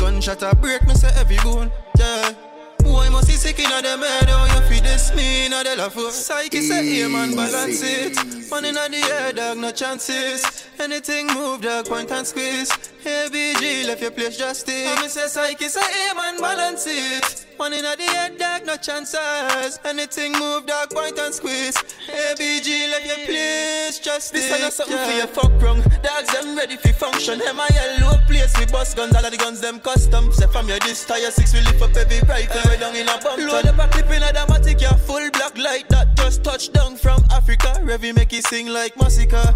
Gunshot 0.00 0.40
a 0.50 0.56
break 0.56 0.86
me 0.86 0.94
say 0.94 1.12
every 1.14 1.36
bone. 1.44 1.70
Yeah. 1.98 2.49
Boy 2.82 3.10
must 3.10 3.28
be 3.28 3.34
sick 3.34 3.58
inna 3.58 3.82
them 3.82 4.00
head, 4.00 4.28
how 4.28 4.44
you 4.46 4.60
feel 4.68 4.82
this 4.82 5.14
me 5.14 5.46
inna 5.46 5.56
oh, 5.56 5.62
the 5.64 5.76
love 5.76 5.92
for 5.92 6.10
Psyche 6.10 6.60
say 6.60 7.00
yeah 7.00 7.08
man 7.08 7.34
balance 7.34 7.82
it. 7.82 8.16
Man 8.50 8.64
inna 8.64 8.88
the 8.88 9.02
air 9.12 9.32
dog 9.32 9.58
no 9.58 9.70
chances. 9.70 10.68
Anything 10.78 11.26
move 11.28 11.62
dog 11.62 11.86
point 11.86 12.10
and 12.10 12.26
squeeze. 12.26 12.70
Hey 13.02 13.28
BG 13.30 13.86
left 13.86 14.02
your 14.02 14.10
place 14.10 14.36
just 14.36 14.66
justice. 14.66 14.86
And 14.86 15.00
me 15.00 15.08
say 15.08 15.26
psyche 15.26 15.68
say 15.68 15.80
yeah 15.80 16.14
man 16.14 16.40
balance 16.40 16.86
it 16.88 17.49
Man 17.60 17.74
inna 17.74 17.94
the 17.94 18.04
air 18.16 18.30
dog 18.38 18.64
no 18.64 18.76
chances. 18.76 19.78
Anything 19.84 20.32
move 20.32 20.64
dog 20.64 20.88
point 20.88 21.18
and 21.18 21.34
squeeze. 21.34 21.76
Hey 22.06 22.32
BG 22.32 22.90
left 22.90 23.04
your 23.04 23.26
place 23.26 23.98
justice 23.98 24.48
This 24.48 24.64
ain't 24.64 24.72
something 24.72 24.96
yeah. 24.96 25.04
for 25.04 25.16
your 25.18 25.26
fuck 25.26 25.52
wrong. 25.60 25.82
Dogs 26.02 26.32
them 26.32 26.56
ready 26.56 26.76
for 26.78 26.94
function. 26.94 27.38
A 27.42 27.52
yellow 27.74 28.16
place 28.26 28.58
we 28.58 28.64
bust 28.64 28.96
guns? 28.96 29.14
All 29.14 29.22
of 29.22 29.30
the 29.30 29.36
guns 29.36 29.60
them 29.60 29.78
custom. 29.78 30.32
Say 30.32 30.46
from 30.46 30.68
your 30.68 30.78
this 30.78 31.04
tire 31.04 31.30
six 31.30 31.52
we 31.52 31.60
lift 31.60 31.82
up 31.82 31.94
every 31.94 32.26
rifle. 32.26 32.62
Way 32.70 32.78
down 32.78 32.96
in 32.96 33.06
a 33.06 33.18
bump 33.18 33.36
Load 33.36 33.66
up 33.66 33.78
a 33.78 33.88
clip 33.92 34.10
in 34.10 34.22
a 34.22 34.32
dramatic, 34.32 34.80
yeah. 34.80 34.94
Full 34.94 35.30
black 35.32 35.58
light 35.58 35.86
that 35.90 36.16
just 36.16 36.42
touched 36.42 36.72
down 36.72 36.96
from 36.96 37.22
Africa. 37.30 37.76
Revy 37.84 38.16
make 38.16 38.32
it 38.32 38.46
sing 38.46 38.68
like 38.68 38.96
Massacre 38.96 39.54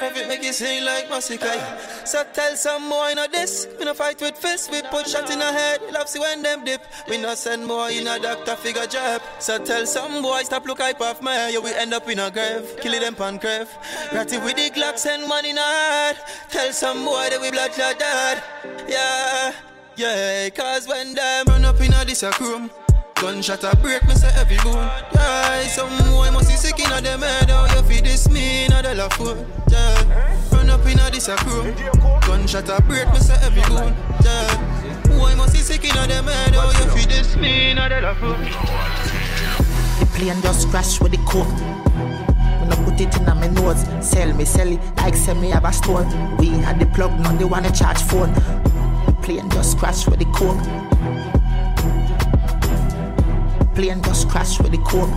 Revy 0.00 0.28
make 0.28 0.44
it 0.44 0.54
sing 0.54 0.84
like 0.84 1.08
Massacre. 1.10 1.60
So 2.04 2.24
tell 2.32 2.56
some 2.56 2.88
boy 2.88 3.12
know 3.14 3.26
this. 3.26 3.68
We 3.78 3.84
no 3.84 3.94
fight 3.94 4.20
with 4.20 4.36
fists 4.36 4.70
We 4.70 4.82
put 4.82 5.08
shot 5.08 5.30
in 5.30 5.40
a 5.40 5.52
head. 5.52 5.80
Love 5.92 6.08
see 6.08 6.18
when 6.18 6.42
them 6.42 6.64
dip. 6.64 6.82
We 7.08 7.18
no 7.18 7.34
send 7.34 7.68
boy 7.68 7.92
in 7.92 8.06
a 8.06 8.18
doctor 8.18 8.56
figure 8.56 8.86
job 8.86 9.22
So 9.38 9.58
tell 9.64 9.86
some 9.86 10.22
boy 10.22 10.42
stop 10.42 10.66
look 10.66 10.80
hype 10.80 11.00
off 11.00 11.22
me. 11.22 11.30
Yeah 11.30 11.58
we 11.58 11.72
end 11.74 11.94
up 11.94 12.08
in 12.08 12.18
a 12.18 12.30
grave 12.30 12.76
Kill 12.80 12.98
them 13.00 13.14
pan 13.14 13.38
grave. 13.38 13.68
Ratty 14.12 14.38
with 14.38 14.56
the 14.56 14.70
Glock 14.70 14.98
send 14.98 15.28
money 15.28 15.50
in 15.50 15.58
a 15.58 15.60
head 15.60 16.16
Tell 16.50 16.72
some 16.72 17.04
boy 17.04 17.28
that 17.30 17.40
we 17.40 17.50
blood 17.50 17.72
clot 17.72 17.98
dead. 17.98 18.42
Yeah 18.88 19.52
yeah, 19.94 20.48
cause 20.48 20.88
when 20.88 21.12
them 21.14 21.44
run 21.46 21.66
up 21.66 21.78
in 21.80 21.92
a 21.92 22.02
this 22.04 22.24
room 22.40 22.70
Gunshot 23.22 23.62
a 23.62 23.76
break 23.76 24.02
me 24.08 24.14
say 24.16 24.32
every 24.34 24.56
bone 24.64 24.90
Yeah, 25.14 25.62
some 25.68 25.96
boy 26.10 26.32
must 26.32 26.50
be 26.50 26.56
sick 26.56 26.80
inna 26.80 27.00
them 27.00 27.20
head 27.20 27.48
How 27.50 27.72
you 27.72 27.82
feel 27.84 28.02
this 28.02 28.28
me 28.28 28.64
inna 28.64 28.82
the 28.82 28.96
la 28.96 29.08
foot 29.10 29.38
Yeah, 29.70 30.50
run 30.50 30.68
up 30.68 30.84
in 30.86 30.98
a 30.98 31.08
this 31.08 31.28
a 31.28 31.36
room 31.46 31.72
Gunshot 32.22 32.68
a 32.68 32.82
break 32.82 33.06
me 33.12 33.20
say 33.20 33.38
every 33.46 33.62
bone 33.62 33.94
Yeah, 34.24 35.06
boy 35.06 35.36
must 35.36 35.52
be 35.52 35.60
sick 35.60 35.84
inna 35.84 36.04
them 36.08 36.24
head 36.24 36.56
How 36.56 36.66
you 36.66 36.90
feel 36.90 37.08
this 37.08 37.36
me 37.36 37.70
inna 37.70 37.88
the 37.88 38.00
la 38.00 38.12
foot 38.14 38.38
The 40.00 40.06
plane 40.18 40.42
just 40.42 40.68
crash 40.70 41.00
with 41.00 41.12
the 41.12 41.18
coke 41.18 41.46
when 42.60 42.72
I 42.72 42.76
put 42.84 43.00
it 43.00 43.16
in 43.16 43.24
my 43.24 43.48
nose, 43.48 43.84
sell 44.08 44.32
me, 44.34 44.44
sell 44.44 44.68
it. 44.68 44.78
Like 44.98 45.16
sell 45.16 45.34
me 45.34 45.50
have 45.50 45.64
a 45.64 45.72
store. 45.72 46.04
We 46.38 46.46
had 46.46 46.78
the 46.78 46.86
plug, 46.94 47.10
now 47.18 47.36
they 47.36 47.44
wanna 47.44 47.72
charge 47.72 48.00
phone. 48.02 48.32
Plane 49.20 49.50
just 49.50 49.78
crashed 49.78 50.08
with 50.08 50.20
the 50.20 50.26
coke. 50.26 50.62
Plane 53.74 54.02
just 54.02 54.28
crashed 54.28 54.60
with 54.60 54.72
the 54.72 54.78
coke. 54.78 55.08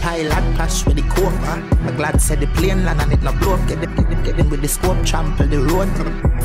Pilot 0.00 0.56
crash 0.56 0.84
with 0.84 0.96
the 0.96 1.02
coke. 1.02 1.32
Huh? 1.46 1.62
I'm 1.86 1.96
glad 1.96 2.20
said 2.20 2.40
the 2.40 2.48
plane 2.48 2.84
land 2.84 3.00
and 3.00 3.12
it 3.12 3.22
not 3.22 3.38
broke. 3.38 3.64
Get 3.68 3.80
them, 3.80 3.94
get 3.94 4.10
them, 4.10 4.22
get 4.24 4.36
them 4.36 4.50
with 4.50 4.60
the 4.62 4.68
scope, 4.68 5.04
trample 5.06 5.46
the 5.46 5.60
road. 5.62 5.88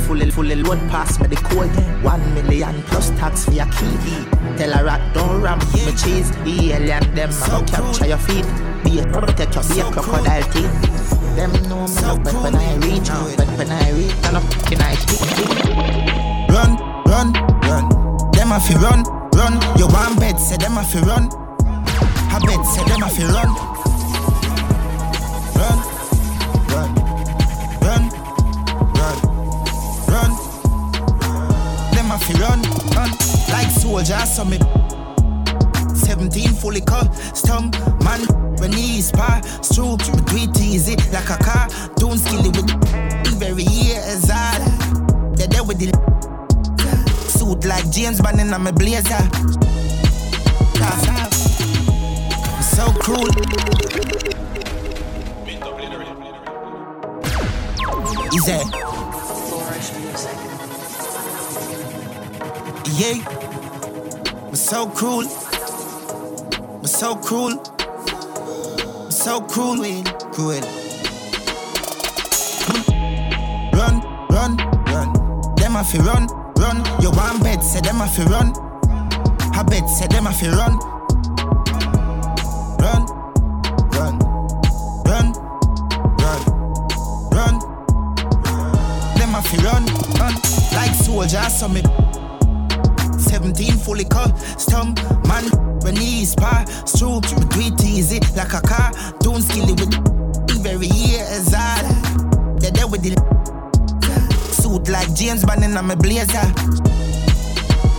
Fully, 0.06 0.30
fully 0.30 0.56
load 0.56 0.80
past 0.90 1.20
me 1.20 1.28
the 1.28 1.36
code. 1.36 1.70
One 2.04 2.22
million 2.36 2.82
plus 2.84 3.10
tax 3.12 3.46
for 3.46 3.54
your 3.54 3.66
key. 3.68 3.98
Tell 4.58 4.72
a 4.72 4.84
rat 4.84 5.14
don't 5.16 5.42
ram 5.42 5.60
me 5.74 5.94
cheese. 5.98 6.30
The 6.44 6.74
alien 6.74 7.16
them 7.16 7.32
so 7.32 7.64
capture 7.66 8.06
your 8.06 8.18
feet. 8.18 8.46
Be 8.84 9.00
a 9.00 9.06
take 9.34 9.56
your 9.56 9.64
be 9.64 9.80
a 9.80 9.92
crocodile 9.92 10.44
teeth. 10.54 11.36
Them 11.36 11.52
know 11.70 11.82
me 11.82 11.88
so 11.88 12.22
cool. 12.24 12.44
when 12.44 12.56
I 12.56 12.76
reach, 12.78 13.10
when, 13.10 13.48
when 13.58 13.72
I 13.72 13.92
reach, 13.94 14.14
and 14.26 14.38
up 14.38 14.72
in 14.72 14.80
I 14.80 14.96
run, 16.54 16.78
run. 17.06 17.51
Them 18.52 18.60
a 18.60 18.64
fi 18.66 18.76
run, 18.76 19.04
run. 19.38 19.78
You 19.80 19.88
want 19.88 20.20
bed, 20.20 20.38
say 20.38 20.58
them 20.58 20.78
a 20.78 20.84
fi 20.84 21.00
run. 21.00 21.30
I 22.34 22.38
bet, 22.46 22.66
say 22.66 22.84
them 22.84 23.02
a 23.02 23.08
fi 23.08 23.24
run. 23.32 23.48
Run, 25.56 25.80
run, 26.68 26.92
run, 27.80 28.04
run, 29.00 29.18
run. 30.12 30.32
Them 31.94 32.12
a 32.12 32.18
fi 32.20 32.34
run, 32.42 32.62
run. 32.94 33.12
Like 33.54 33.72
soldiers, 33.72 34.36
so 34.36 34.44
me 34.44 34.60
17 35.96 36.50
fully 36.50 36.82
custom 36.82 37.72
man 38.04 38.20
when 38.60 38.72
knees 38.72 39.14
pass 39.14 39.70
through 39.74 39.96
me 40.36 40.48
do 40.48 40.62
easy 40.62 40.98
like 41.14 41.30
a 41.30 41.38
car 41.42 41.70
don't 41.96 42.18
skill 42.18 42.46
it 42.46 42.56
with 42.58 43.40
very 43.40 43.64
years 43.64 44.30
hard 44.30 44.62
ah. 44.62 45.34
they 45.38 45.48
there 45.48 45.64
with 45.64 45.80
the 45.80 46.11
suit 47.42 47.66
like 47.66 47.90
James 47.90 48.22
Bond 48.22 48.40
in 48.40 48.50
my 48.50 48.72
blazer. 48.72 49.24
So 52.62 52.86
cruel 53.02 53.28
is 58.38 58.48
it? 58.48 58.68
Yeah. 63.00 63.18
So 64.54 64.88
cruel 64.88 65.26
so 66.86 67.16
cruel, 67.16 67.64
so 69.10 69.42
cruel, 69.42 70.04
cruel. 70.34 70.62
Run, 73.74 73.96
run, 74.30 74.58
run. 74.92 75.10
Them 75.56 75.76
a 75.76 75.84
fi 75.84 75.98
run, 76.00 76.28
run. 76.74 77.02
You 77.02 77.12
want 77.12 77.44
bed, 77.44 77.64
say 77.64 77.82
them 77.82 78.02
a 78.02 78.08
fi 78.08 78.24
run. 78.24 78.54
I 79.54 79.64
bet, 79.64 79.88
say 79.90 80.08
them 80.08 80.28
a 80.28 80.32
fi 80.32 80.50
run. 80.50 80.78
Run, 82.80 83.06
run, 83.96 84.20
run, 85.06 85.34
run, 86.22 86.42
run. 87.32 87.56
Them 89.18 89.36
a 89.36 89.42
fi 89.42 89.58
run, 89.64 89.86
run. 90.20 90.34
Like 90.74 90.94
soldiers, 90.94 91.60
so 91.60 91.68
me. 91.68 91.84
17 93.18 93.78
fully 93.78 94.04
cut, 94.06 94.32
custom 94.36 94.94
man 95.28 95.46
through 97.22 97.40
me 97.40 97.46
do 97.48 97.60
it 97.62 97.84
easy 97.84 98.20
like 98.36 98.54
a 98.54 98.62
car 98.62 98.92
don't 99.20 99.42
skill 99.42 99.70
it 99.70 99.80
with 99.80 100.62
very 100.62 100.88
years 100.88 101.54
hard 101.54 101.86
they 102.60 102.70
there 102.72 102.88
with 102.88 103.02
the 103.02 103.41
suit 104.72 104.90
like 104.90 105.14
James 105.14 105.44
Bond 105.44 105.64
in 105.64 105.74
my 105.74 105.96
blazer 105.96 106.48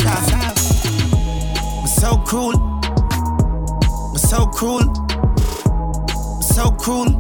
I'm 0.07 1.87
so 1.87 2.17
cruel 2.19 2.55
I'm 4.11 4.17
so 4.17 4.47
cruel 4.47 4.89
I'm 5.69 6.43
so 6.43 6.71
cruel 6.73 7.11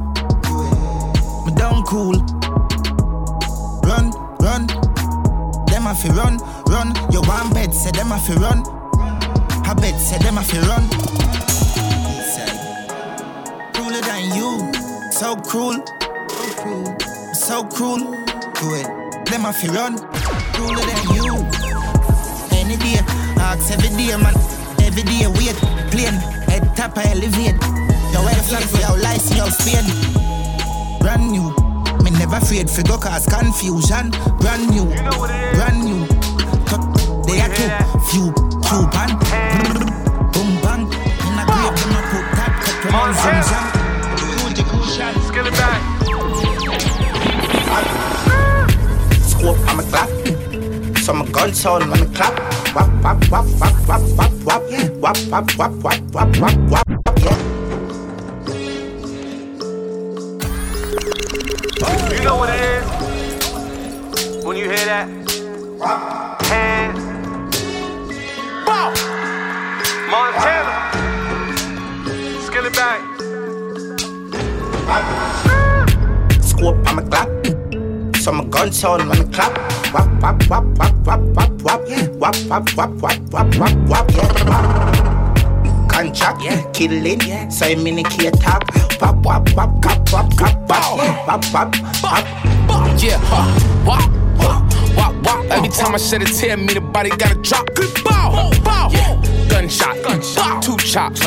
Me 1.44 1.52
down 1.54 1.82
cool 1.84 2.16
run 3.84 4.10
run 4.40 4.66
them 5.66 5.86
a 5.86 5.94
fi 5.94 6.08
run 6.10 6.38
run. 6.68 6.94
You 7.10 7.20
want 7.22 7.54
bed, 7.54 7.74
say 7.74 7.90
them 7.90 8.12
a 8.12 8.18
fi 8.18 8.34
run. 8.34 8.62
I 9.64 9.74
bet, 9.74 9.98
say 9.98 10.18
them 10.18 10.38
a 10.38 10.42
fi 10.42 10.58
run. 10.68 10.88
Crueler 13.72 14.00
than 14.02 14.24
you, 14.36 14.72
so 15.10 15.36
cruel, 15.36 15.82
so 17.34 17.64
cruel. 17.64 18.16
Cruel. 18.54 19.01
Them 19.26 19.46
a 19.46 19.52
fi 19.52 19.68
run, 19.68 19.98
crueler 20.52 20.84
than 20.84 21.14
you. 21.14 21.34
Any 22.52 22.76
day, 22.76 23.00
ask 23.40 23.72
every 23.72 23.88
day, 23.96 24.16
man. 24.16 24.34
Every 24.80 25.02
day, 25.02 25.26
wait, 25.26 25.56
plane, 25.90 26.20
head 26.48 26.76
top, 26.76 26.96
I 26.98 27.10
elevate. 27.12 27.56
Your 28.12 28.24
weather 28.24 28.42
flag 28.42 28.64
for 28.64 28.80
your 28.80 28.98
license, 28.98 29.36
your 29.36 29.50
spin. 29.50 29.86
Brand 31.00 31.30
new. 31.30 31.48
Me 32.04 32.10
never 32.10 32.36
afraid 32.36 32.68
for 32.68 32.82
go 32.82 32.98
cause 32.98 33.26
confusion. 33.26 34.10
Brand 34.40 34.68
new, 34.70 34.84
brand 35.54 35.84
new. 35.84 36.06
They 37.26 37.40
are 37.40 37.48
too 37.54 37.70
few 38.10 38.32
Cuban. 38.68 39.01
Scope, 51.32 51.44
I'm 51.44 51.52
a 51.52 51.54
clap. 51.54 51.72
So 51.72 51.80
my 51.80 51.80
gun 51.80 51.80
sound, 51.82 51.84
I'm 51.84 51.92
a 51.92 52.14
clap. 52.14 52.52
wap 52.74 52.88
wap 53.02 53.30
wap 53.30 53.46
wap 53.60 53.88
wap 53.88 54.02
wap 54.16 54.32
wap 54.44 54.62
wap 55.00 55.16
wap 55.30 55.56
wap 55.58 55.72
wap 55.82 56.00
wap 56.14 56.36
wap 56.40 56.70
wap 56.70 56.81
Wap, 82.74 82.88
wap, 83.02 83.18
wap, 83.30 83.54
wap, 83.56 83.76
wap, 83.86 84.10
yeah. 84.12 84.48
wap. 84.48 85.90
Contract, 85.90 86.42
yeah. 86.42 86.70
killing, 86.72 87.20
yeah. 87.20 87.46
sign 87.50 87.82
me 87.82 88.02
key 88.04 88.30
top. 88.30 88.64
Wap, 88.98 89.16
wap, 89.16 89.54
wap, 89.54 89.82
cap, 89.82 90.10
wap, 90.10 90.30
cap, 90.38 90.56
wap, 90.70 91.26
wap, 91.26 91.44
wap, 91.52 91.74
wap. 92.02 92.24
Yeah, 92.98 93.20
wap, 93.84 94.10
wap, 94.38 94.96
wap, 94.96 95.14
wap. 95.22 95.44
Every 95.50 95.68
time 95.68 95.94
I 95.94 95.98
shed 95.98 96.22
a 96.22 96.24
tear, 96.24 96.56
me 96.56 96.72
the 96.72 96.80
body 96.80 97.10
gotta 97.10 97.34
drop. 97.42 97.66
Good 97.74 97.92
ball, 98.04 98.50
ball. 98.64 98.90
Gunshot, 99.50 100.02
gunshot, 100.02 100.62
two 100.62 100.78
chops, 100.78 101.20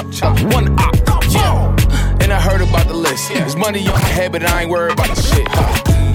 one 0.45 0.79
op. 0.79 0.95
Yeah. 1.29 1.75
And 2.21 2.33
I 2.33 2.41
heard 2.41 2.61
about 2.61 2.87
the 2.87 2.95
list. 2.95 3.29
There's 3.29 3.55
money 3.55 3.87
on 3.87 3.93
my 3.93 3.99
head, 3.99 4.31
but 4.31 4.43
I 4.43 4.63
ain't 4.63 4.71
worried 4.71 4.93
about 4.93 5.15
the 5.15 5.21
shit. 5.21 5.47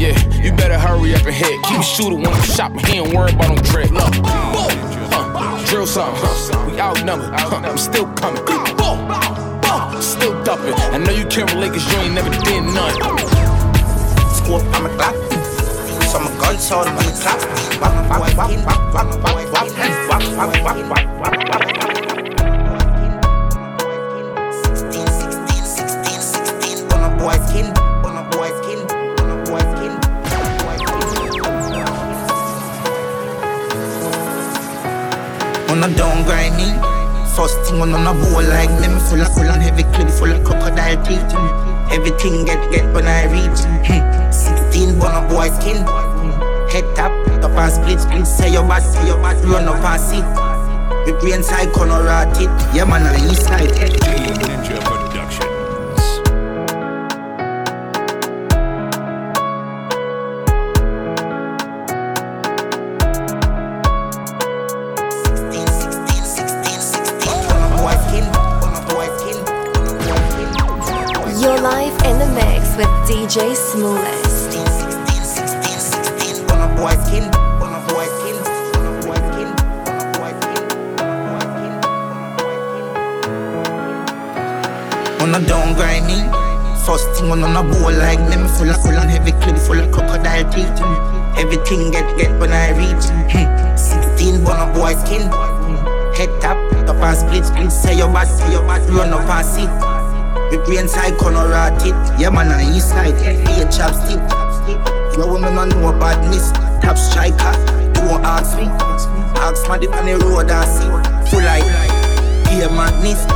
Yeah, 0.01 0.19
you 0.43 0.51
better 0.57 0.77
hurry 0.77 1.15
up 1.15 1.25
and 1.25 1.35
hit. 1.35 1.63
Keep 1.67 1.83
shooting 1.83 2.23
when 2.23 2.33
I'm 2.33 2.43
shopping. 2.43 2.85
He 2.87 2.99
ain't 2.99 3.15
worried 3.15 3.37
about 3.37 3.55
no 3.55 3.63
drip. 3.63 3.93
Look, 3.93 4.13
boom 4.23 4.80
drill 5.71 5.87
some. 5.87 6.13
We 6.67 6.81
outnumbered, 6.81 7.31
I'm 7.33 7.79
still 7.79 8.07
coming. 8.15 8.43
Still 10.03 10.43
thumping. 10.45 10.75
I 10.75 10.99
know 10.99 11.13
you 11.13 11.25
can't 11.27 11.53
relate 11.55 11.73
cause 11.73 11.93
you 11.93 11.99
ain't 12.01 12.15
never 12.15 12.31
did 12.31 12.65
none. 12.65 12.95
Squad, 14.35 14.67
I'm 14.75 14.87
a 14.87 14.89
clock. 14.97 15.15
So 16.11 16.19
I'm 16.19 16.27
a 16.27 16.41
gun, 16.41 16.59
so 16.59 16.81
I'm 16.81 16.99
on 16.99 17.05
the 17.05 17.13
clock. 17.23 17.41
On 35.81 35.91
a 35.91 35.97
down 35.97 36.25
grinding. 36.25 36.77
First 37.35 37.57
thing 37.65 37.81
on 37.81 37.95
a 37.95 38.13
bowl 38.13 38.43
like 38.43 38.69
me, 38.83 38.89
me 38.89 39.01
full 39.09 39.23
of 39.23 39.33
full 39.33 39.49
and 39.49 39.63
heavy 39.63 39.85
clip 39.95 40.11
full 40.11 40.31
of 40.31 40.45
crocodile 40.45 41.03
teeth. 41.07 41.25
Everything 41.91 42.45
get 42.45 42.71
get 42.71 42.85
when 42.93 43.07
I 43.07 43.25
reach. 43.33 43.61
Hmm. 43.89 44.31
16 44.31 44.99
bun 44.99 45.25
a 45.25 45.27
boy 45.27 45.49
skin. 45.49 45.81
Head 46.69 46.85
tap, 46.95 47.13
top 47.41 47.53
and 47.53 47.73
split 47.73 47.99
split. 47.99 48.27
Say 48.27 48.53
your 48.53 48.69
bad, 48.69 48.83
say 48.83 49.07
your 49.07 49.17
bad, 49.23 49.43
run 49.47 49.69
up 49.69 49.83
and 49.83 50.01
see. 50.03 50.21
Me 51.11 51.19
brain 51.19 51.43
side 51.43 51.73
corner 51.73 52.05
rat 52.05 52.37
it. 52.37 52.51
Yeah 52.77 52.85
man, 52.85 53.07
I 53.07 53.17
east 53.31 53.45
side. 53.45 55.00
Live 71.63 71.93
in 72.09 72.19
the 72.19 72.27
mix 72.33 72.75
with 72.77 72.89
DJ 73.05 73.55
Smallest. 73.55 74.57
On 76.51 76.57
a 76.57 76.69
boy 76.75 76.97
on 76.97 77.35
on 77.61 77.75
on 77.77 77.77
on 77.77 78.97
on. 85.21 85.35
On 85.35 85.45
down 85.45 85.75
grinding. 85.75 86.25
First 86.87 87.11
thing 87.13 87.31
on 87.31 87.43
a 87.43 87.63
bowl 87.63 87.93
like 87.93 88.21
me 88.21 88.37
full 88.57 88.71
of 88.71 88.81
full 88.83 88.97
and 88.97 89.11
heavy 89.11 89.33
clip 89.33 89.59
full 89.59 89.79
of 89.79 89.93
crocodile 89.93 90.51
teeth. 90.51 90.81
Everything 91.37 91.91
get 91.91 92.17
get 92.17 92.33
when 92.41 92.53
I 92.53 92.71
reach. 92.73 93.05
16 93.79 94.45
bun 94.45 94.67
a 94.67 94.73
boy 94.73 94.95
skin. 94.95 95.29
Head 96.17 96.31
tap, 96.41 96.57
top 96.87 96.97
and 96.97 97.17
split 97.19 97.45
split. 97.45 97.71
Say 97.71 97.99
your 97.99 98.09
bad, 98.09 98.29
say 98.29 98.51
your 98.51 98.63
bad, 98.63 98.89
run 98.89 99.13
up 99.13 99.29
and 99.29 99.47
see. 99.47 99.90
Me 100.51 100.59
brain 100.65 100.89
side 100.89 101.17
corner 101.17 101.49
rat 101.49 101.81
it. 101.87 101.95
Yeah 102.21 102.31
man, 102.31 102.49
I 102.49 102.67
east 102.75 102.89
side. 102.89 103.15
Be 103.15 103.63
a 103.63 103.67
chopstick. 103.71 104.19
Your 105.17 105.31
woman 105.31 105.55
don't 105.55 105.69
know 105.71 105.93
badness. 105.93 106.51
Top 106.83 106.99
striker, 106.99 107.55
don't 107.95 108.25
ask 108.25 108.57
me. 108.57 108.67
Ask 109.39 109.69
my 109.69 109.79
dip 109.79 109.95
on 109.95 110.07
the 110.07 110.19
road 110.19 110.51
I 110.51 110.65
see. 110.67 110.91
Full 111.31 111.43
like, 111.43 111.63
be 112.51 112.63
a 112.63 112.69
madness. 112.69 113.27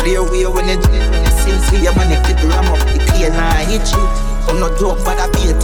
Clear 0.00 0.22
way 0.22 0.46
when 0.46 0.68
you 0.68 0.78
when 0.80 1.24
you 1.24 1.30
sing, 1.44 1.60
see 1.68 1.82
your 1.82 1.94
man, 1.96 2.10
you 2.10 2.20
clip 2.24 2.42
ram 2.48 2.66
up 2.72 2.78
the 2.80 2.98
clear 3.12 3.30
now 3.30 3.48
I 3.48 3.64
hit 3.64 3.90
you. 3.92 4.34
I'm 4.48 4.60
not 4.60 4.78
dope, 4.78 5.04
but 5.04 5.18
I 5.18 5.28
be 5.32 5.50
a. 5.50 5.54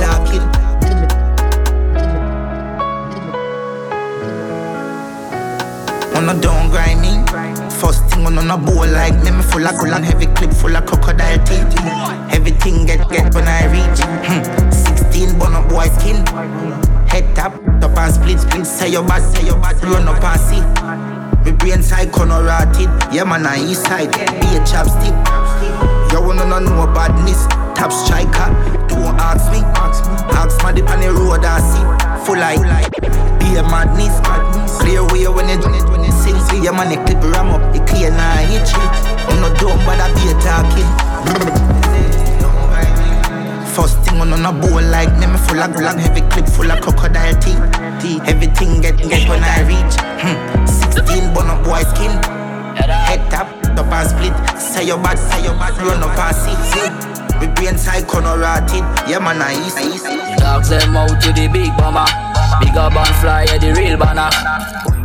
On 6.16 6.28
a 6.28 6.40
down 6.40 6.68
grind 6.70 7.00
First 7.00 7.19
thing 8.24 8.38
on 8.38 8.50
a 8.50 8.56
bowl 8.56 8.86
like 8.86 9.14
me, 9.22 9.30
me 9.30 9.42
full 9.42 9.66
of 9.66 9.74
cool 9.78 9.92
and 9.92 10.04
heavy 10.04 10.26
clip 10.26 10.52
full 10.52 10.76
of 10.76 10.86
crocodile 10.86 11.38
teeth. 11.44 11.74
Everything 12.32 12.86
get 12.86 13.08
get 13.08 13.34
when 13.34 13.48
I 13.48 13.66
reach. 13.66 14.00
Hmm. 14.26 14.70
16 14.70 15.38
bun 15.38 15.54
a 15.54 15.68
boy 15.68 15.86
skin. 15.98 16.24
Head 17.08 17.34
tap, 17.34 17.54
top 17.80 17.96
and 17.96 18.14
split 18.14 18.40
split. 18.40 18.66
Say 18.66 18.90
your 18.92 19.04
bad, 19.04 19.22
say 19.34 19.46
your 19.46 19.56
bad, 19.56 19.82
run 19.84 20.08
up 20.08 20.22
and 20.22 20.40
see. 20.40 21.50
Me 21.50 21.56
brain 21.56 21.82
side 21.82 22.12
corner 22.12 22.42
rotted. 22.42 22.90
Yeah 23.12 23.24
man, 23.24 23.46
I 23.46 23.58
east 23.58 23.84
side. 23.84 24.12
Be 24.12 24.48
a 24.56 24.60
chopstick. 24.64 25.16
You 26.12 26.20
wanna 26.20 26.44
know 26.46 26.58
no 26.58 26.86
badness. 26.92 27.46
Top 27.74 27.92
striker, 27.92 28.50
don't 28.88 29.16
ask 29.20 29.50
me. 29.52 29.60
Ask 30.36 30.62
my 30.62 30.72
dip 30.72 30.88
on 30.90 31.00
the 31.00 31.12
road 31.12 31.44
I 31.44 31.60
see. 31.60 32.09
Full 32.26 32.36
like, 32.36 32.60
be 33.40 33.56
a 33.56 33.62
madness. 33.62 34.20
Clear 34.80 35.02
way 35.08 35.26
when 35.28 35.48
you 35.48 35.58
when 35.60 35.74
you 35.74 35.84
when 35.90 36.04
you 36.04 36.12
sing. 36.12 36.38
See 36.48 36.62
your 36.62 36.74
you 36.74 37.00
clip 37.04 37.22
ram 37.32 37.50
up. 37.50 37.72
The 37.72 37.80
clear 37.86 38.10
now 38.10 38.32
I 38.32 38.44
hit 38.44 38.68
you. 38.68 39.40
Not 39.40 39.56
dumb, 39.58 39.78
but 39.86 40.00
I 40.00 40.08
be 40.12 40.32
talking. 40.44 40.90
First 43.74 43.98
thing 44.04 44.20
on 44.20 44.32
a 44.32 44.52
bowl 44.52 44.82
like 44.82 45.12
me 45.18 45.26
full 45.48 45.60
of 45.60 45.74
and 45.76 46.00
heavy 46.00 46.20
clip 46.28 46.46
full 46.46 46.70
of 46.70 46.80
crocodile 46.80 47.38
teeth. 47.40 47.60
Everything 48.26 48.80
get 48.80 48.98
get 48.98 49.28
when 49.28 49.42
I 49.42 49.62
reach. 49.62 49.94
Hmm. 50.20 50.66
16 50.66 51.34
bun 51.34 51.48
up 51.48 51.64
boy 51.64 51.82
skin. 51.94 52.12
Head 52.76 53.30
tap, 53.30 53.48
top 53.76 53.92
and 53.92 54.08
split. 54.08 54.60
Say 54.60 54.86
your 54.86 54.98
bad, 54.98 55.18
say 55.18 55.42
your 55.44 55.54
bad, 55.54 55.76
run 55.78 56.02
up 56.02 56.18
and 56.18 56.36
see. 56.36 57.19
We 57.40 57.46
brain 57.48 57.78
side 57.78 58.06
corner 58.06 58.38
rotted. 58.38 58.84
Yeah 59.08 59.18
man, 59.18 59.40
I 59.42 59.54
east. 59.66 59.78
Dogs 60.38 60.68
them 60.68 60.96
out 60.96 61.20
to 61.22 61.32
the 61.32 61.48
big 61.48 61.74
bomber. 61.76 62.06
Big 62.60 62.76
up 62.76 62.94
and 62.94 63.16
fly 63.16 63.44
yeah, 63.44 63.58
the 63.58 63.72
real 63.74 63.96
banner. 63.96 64.30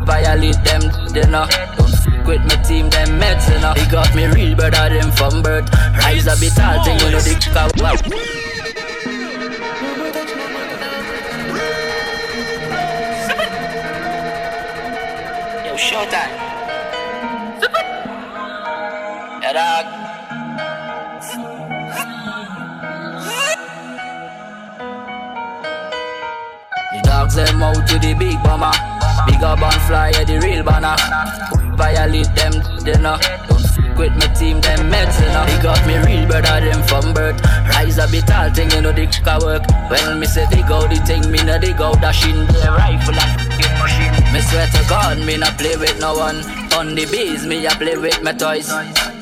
Violate 0.06 0.62
them, 0.64 0.82
know. 1.32 1.48
Don't 1.78 1.94
f- 1.94 2.28
with 2.28 2.42
my 2.42 2.56
team, 2.64 2.90
them 2.90 3.20
meds, 3.20 3.50
you 3.50 3.60
know. 3.60 3.74
They 3.74 3.86
got 3.90 4.14
me 4.16 4.26
real 4.28 4.56
better 4.56 4.94
than 4.94 5.12
from 5.12 5.42
birth. 5.42 5.70
Rise 5.98 6.28
a 6.28 6.36
bit 6.40 6.54
tall, 6.54 6.84
thing, 6.84 7.00
you 7.00 7.12
know, 7.12 7.20
the 7.20 7.36
cow. 7.54 7.70
Wow. 7.82 7.96
Yo, 15.66 15.76
showtime. 15.76 16.34
Yeah, 19.42 19.54
dog. 19.54 20.05
Them 27.56 27.64
out 27.64 27.88
to 27.88 28.00
the 28.00 28.14
big 28.14 28.42
bomber. 28.44 28.72
Big 29.26 29.42
up 29.42 29.62
and 29.62 29.82
fly, 29.88 30.12
yeah, 30.12 30.24
the 30.24 30.40
real 30.40 30.64
banner. 30.64 30.96
Violate 31.76 32.32
them, 32.36 32.54
they 32.84 33.00
know. 33.00 33.18
Don't 33.48 33.64
f- 33.64 33.98
with 33.98 34.16
my 34.20 34.28
team, 34.36 34.60
them 34.60 34.92
meds, 34.92 35.16
you 35.20 35.32
know. 35.32 35.46
They 35.48 35.60
got 35.64 35.80
me 35.88 35.96
real 36.04 36.28
better 36.28 36.60
than 36.60 36.84
from 36.84 37.14
birth. 37.14 37.40
Rise 37.72 37.98
a 37.98 38.08
bit 38.08 38.28
tall, 38.28 38.52
thing, 38.52 38.72
you 38.72 38.82
know, 38.82 38.92
the 38.92 39.08
can 39.08 39.40
work. 39.42 39.64
When 39.90 40.20
me 40.20 40.28
say 40.28 40.46
dig 40.50 40.68
out 40.68 40.90
the 40.90 41.00
thing, 41.08 41.32
me 41.32 41.40
no 41.44 41.58
dig 41.58 41.80
out 41.80 42.02
dashing. 42.02 42.46
The 42.48 42.76
rifle 42.76 43.16
and 43.16 43.80
machine. 43.80 44.34
Me 44.34 44.42
swear 44.42 44.68
to 44.68 44.82
God, 44.90 45.20
me 45.26 45.38
not 45.38 45.58
play 45.58 45.76
with 45.78 46.00
no 46.00 46.16
one. 46.16 46.44
On 46.76 46.94
the 46.94 47.06
bees, 47.08 47.46
me 47.46 47.66
a 47.66 47.72
play 47.72 47.98
with 47.98 48.22
my 48.22 48.34
toys. 48.34 48.72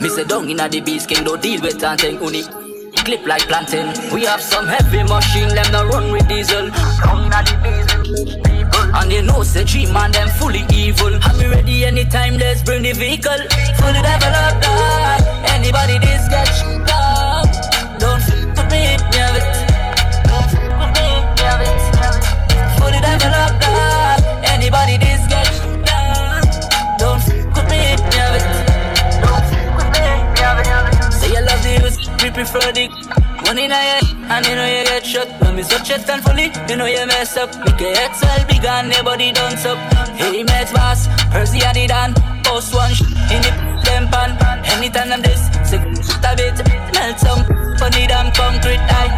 Me 0.01 0.09
say 0.09 0.23
don't 0.23 0.49
inna 0.49 0.67
the 0.67 0.81
bees, 0.81 1.05
king 1.05 1.23
don't 1.23 1.41
deal 1.41 1.61
with 1.61 1.83
anything 1.83 2.21
uni. 2.21 2.62
Clip 3.03 3.25
like 3.27 3.47
planting. 3.49 3.87
We 4.13 4.23
have 4.23 4.41
some 4.41 4.65
heavy 4.65 5.03
machine, 5.03 5.49
them 5.49 5.69
no 5.73 5.85
run 5.85 6.11
with 6.13 6.25
diesel. 6.29 6.69
Down 6.69 7.29
the 7.29 7.59
bees, 7.61 8.35
people 8.35 8.95
And 8.95 9.11
they 9.11 9.21
know 9.21 9.43
say 9.43 9.65
G 9.65 9.85
man 9.91 10.11
them 10.13 10.29
fully 10.29 10.63
evil. 10.71 11.19
I'm 11.21 11.51
ready 11.51 11.83
anytime, 11.83 12.37
let's 12.37 12.61
bring 12.63 12.83
the 12.83 12.93
vehicle. 12.93 13.43
Fully 13.75 13.99
developed, 13.99 14.63
dog. 14.63 15.21
Anybody 15.49 15.99
this 15.99 16.29
get 16.29 16.47
shit 16.47 16.89
up. 16.93 17.43
Don't 17.99 18.21
f 18.21 18.29
with 18.55 18.71
me, 18.71 18.95
it. 18.95 19.03
Don't 20.23 20.47
f 20.47 20.55
with 20.79 20.91
me, 20.95 21.07
it. 21.67 21.83
Fully 22.79 22.99
developed, 23.03 23.62
prefer 32.33 32.71
the 32.71 32.89
money 33.45 33.65
in 33.65 33.71
your 33.71 34.01
and 34.33 34.45
you 34.45 34.55
know 34.55 34.65
you 34.65 34.83
get 34.83 35.05
shot. 35.05 35.27
When 35.41 35.55
me 35.55 35.63
such 35.63 35.89
it 35.91 36.09
and 36.09 36.23
fully, 36.23 36.49
you 36.67 36.75
know 36.75 36.85
you 36.85 37.05
mess 37.05 37.37
up. 37.37 37.49
Make 37.65 37.79
your 37.79 37.95
head 37.95 38.15
swell 38.15 38.45
big 38.47 38.65
and 38.65 38.89
nobody 38.89 39.31
done 39.31 39.53
up. 39.53 39.77
Hey, 40.17 40.43
mates, 40.43 40.73
boss, 40.73 41.07
Percy 41.31 41.59
had 41.59 41.77
it 41.77 41.89
done. 41.89 42.13
Post 42.43 42.73
one 42.73 42.93
sh- 42.93 43.01
in 43.33 43.41
the 43.45 43.51
them 43.85 44.07
pan. 44.09 44.37
Anytime 44.65 45.11
I'm 45.13 45.21
this, 45.21 45.41
sick 45.69 45.81
a 45.81 46.35
bit, 46.35 46.57
melt 46.93 47.19
some 47.19 47.45
funny 47.77 48.07
damn 48.07 48.31
concrete 48.33 48.81
eye. 48.89 49.11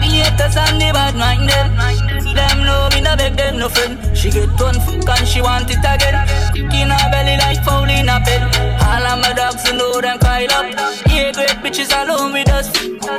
Me 0.00 0.08
haters 0.24 0.56
and 0.56 0.80
the 0.80 0.90
bad 0.92 1.14
mind 1.16 1.48
them. 1.48 2.19
Them 2.34 2.64
know 2.64 2.88
me 2.92 3.00
no 3.00 3.16
beg 3.16 3.36
them 3.36 3.58
no 3.58 3.68
friend. 3.68 3.98
She 4.16 4.30
get 4.30 4.48
one 4.60 4.78
fuck 4.80 5.18
and 5.18 5.26
she 5.28 5.40
want 5.40 5.70
it 5.70 5.78
again. 5.78 6.16
In 6.54 6.90
her 6.90 7.10
belly 7.10 7.36
like 7.38 7.62
foul 7.64 7.88
in 7.88 8.08
a 8.08 8.20
pen. 8.20 8.42
All 8.80 9.06
of 9.06 9.18
my 9.22 9.32
dogs 9.34 9.64
you 9.66 9.74
know 9.74 10.00
them 10.00 10.18
pile 10.18 10.52
up. 10.52 10.66
Yeah, 11.08 11.32
great 11.32 11.58
bitches 11.62 11.90
alone 11.90 12.32
with 12.32 12.50
us. 12.50 12.70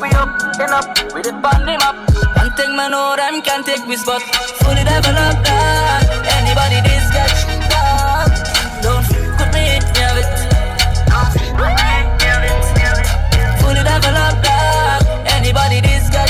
We 0.01 0.09
up, 0.15 0.29
end 0.59 0.71
up, 0.71 1.13
with 1.13 1.27
it 1.27 1.33
on 1.33 1.65
them 1.65 1.81
up. 1.81 1.95
One 2.37 2.51
thing 2.55 2.75
man 2.75 2.91
know 2.91 3.15
them 3.15 3.41
can 3.41 3.63
take 3.63 3.85
me 3.87 3.95
spot. 3.97 4.21
Fully 4.61 4.83
developed. 4.83 5.47
Anybody 6.37 6.79
this 6.81 7.05
get 7.11 7.29
shit. 7.39 7.61
Don't 8.81 9.03
fuck 9.05 9.39
with 9.39 9.53
me, 9.53 9.79
yeah 9.97 10.21
it. 10.21 10.31
With 11.59 11.75
me, 11.77 11.91
yeah 12.23 12.49
it. 12.49 13.59
Fully 13.59 13.83
developed. 13.83 14.47
Anybody 15.27 15.81
this 15.81 16.09
get 16.09 16.29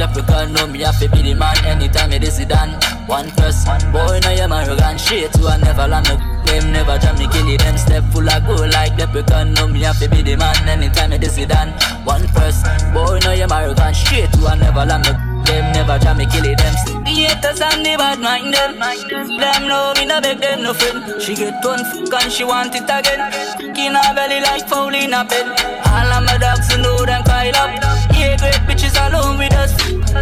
leprechaun, 0.00 0.52
know 0.52 0.66
me 0.66 0.80
have 0.80 0.98
to 0.98 1.08
be 1.10 1.20
the 1.22 1.34
man 1.34 1.56
anytime 1.64 2.12
it 2.12 2.24
is 2.24 2.38
done. 2.46 2.72
One 3.06 3.30
person, 3.36 3.78
boy, 3.92 4.18
now 4.24 4.32
you're 4.32 4.52
arrogant 4.52 4.98
shit, 4.98 5.36
you 5.36 5.46
are 5.46 5.58
never 5.58 5.86
land 5.86 6.08
me. 6.08 6.16
Them 6.48 6.72
never 6.72 6.98
jam 6.98 7.18
me, 7.18 7.28
kill 7.28 7.46
it, 7.48 7.60
them 7.60 7.76
step 7.76 8.04
full 8.10 8.28
of 8.28 8.40
gold 8.46 8.72
like 8.72 8.96
leprechaun, 8.96 9.52
know 9.54 9.68
me 9.68 9.80
have 9.82 9.98
to 10.00 10.08
be 10.08 10.22
the 10.22 10.36
man 10.36 10.56
anytime 10.68 11.12
it 11.12 11.22
is 11.22 11.36
done. 11.46 11.70
One 12.04 12.26
person, 12.28 12.72
boy, 12.94 13.20
now 13.22 13.32
you're 13.32 13.52
arrogant 13.52 13.94
shit, 13.94 14.34
you 14.36 14.46
are 14.46 14.56
never 14.56 14.84
land 14.86 15.04
me. 15.04 15.12
Them 15.44 15.72
never 15.72 15.98
jam 15.98 16.16
me, 16.16 16.26
kill 16.26 16.46
it, 16.46 16.58
them 16.58 16.74
the 17.04 17.10
haters 17.10 17.60
and 17.60 17.84
the 17.84 17.96
bad 17.98 18.20
mind 18.20 18.54
them. 18.54 18.78
Them 18.78 19.68
know 19.68 19.92
me 19.96 20.06
no 20.06 20.20
beg 20.20 20.38
them 20.40 20.62
no 20.62 20.72
friend. 20.74 21.20
She 21.20 21.34
get 21.34 21.64
one 21.64 21.84
fuck 21.84 22.22
and 22.22 22.32
she 22.32 22.44
want 22.44 22.74
it 22.74 22.84
again. 22.84 23.20
In 23.76 23.94
her 23.94 24.14
belly 24.14 24.40
like 24.40 24.68
foul 24.68 24.94
in 24.94 25.12
a 25.12 25.24
pen. 25.24 25.48
All 25.48 26.12
of 26.12 26.24
my 26.24 26.38
dogs 26.38 26.70
you 26.70 26.78
know 26.82 27.04
them 27.04 27.22
pile 27.24 27.56
up. 27.56 27.99
Yeah, 28.40 28.52
great 28.64 28.76
bitches 28.76 28.96
alone 28.96 29.38
with 29.38 29.52
us. 29.54 29.72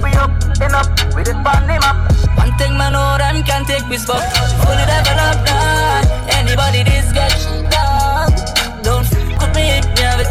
We 0.02 0.10
up, 0.18 0.30
end 0.60 0.74
up, 0.74 0.88
with 1.14 1.28
it 1.28 1.36
on 1.36 1.66
them 1.66 1.82
up. 1.82 2.10
One 2.36 2.52
thing 2.58 2.76
man 2.76 2.92
know 2.92 3.16
them 3.18 3.42
can 3.44 3.64
take 3.64 3.86
this 3.88 4.02
spot. 4.02 4.22
Fully 4.62 4.84
developed 4.90 5.46
dog. 5.46 6.04
Anybody 6.34 6.82
this 6.82 7.12
get 7.12 7.30
shit 7.30 7.70
dog. 7.70 8.34
Don't 8.82 9.06
fuck 9.06 9.38
with 9.38 9.54
me, 9.54 9.82
yeah 9.98 10.18
it. 10.18 10.26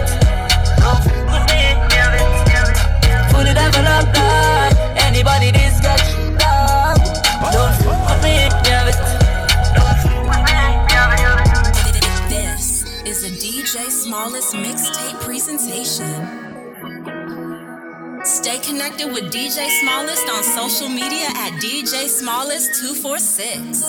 Don't 0.83 0.99
fuck 0.99 1.31
with 1.31 1.45
me, 1.47 1.63
yeah 1.95 2.19
it. 2.19 3.31
Fully 3.31 3.53
developed 3.55 4.13
dog. 4.13 4.73
Anybody 4.97 5.51
this 5.51 5.79
get 5.79 5.99
shit 5.99 6.37
dog. 6.39 6.97
Don't 7.53 7.75
fuck 7.83 8.03
with 8.09 8.23
me, 8.23 8.51
yeah 8.67 8.91
it. 8.91 8.99
Don't 9.75 9.97
fuck 10.03 10.27
with 10.27 10.43
me, 10.43 10.59
yeah 10.91 11.15
it. 11.87 12.29
This 12.29 12.83
is 13.05 13.23
a 13.23 13.31
DJ 13.31 13.89
Smallest 13.89 14.53
mixtape 14.55 15.19
presentation. 15.21 16.46
Stay 18.27 18.59
connected 18.59 19.07
with 19.07 19.31
DJ 19.31 19.69
Smallest 19.79 20.27
on 20.29 20.43
social 20.43 20.89
media 20.89 21.27
at 21.29 21.53
DJ 21.61 22.07
Smallest246. 22.11 23.85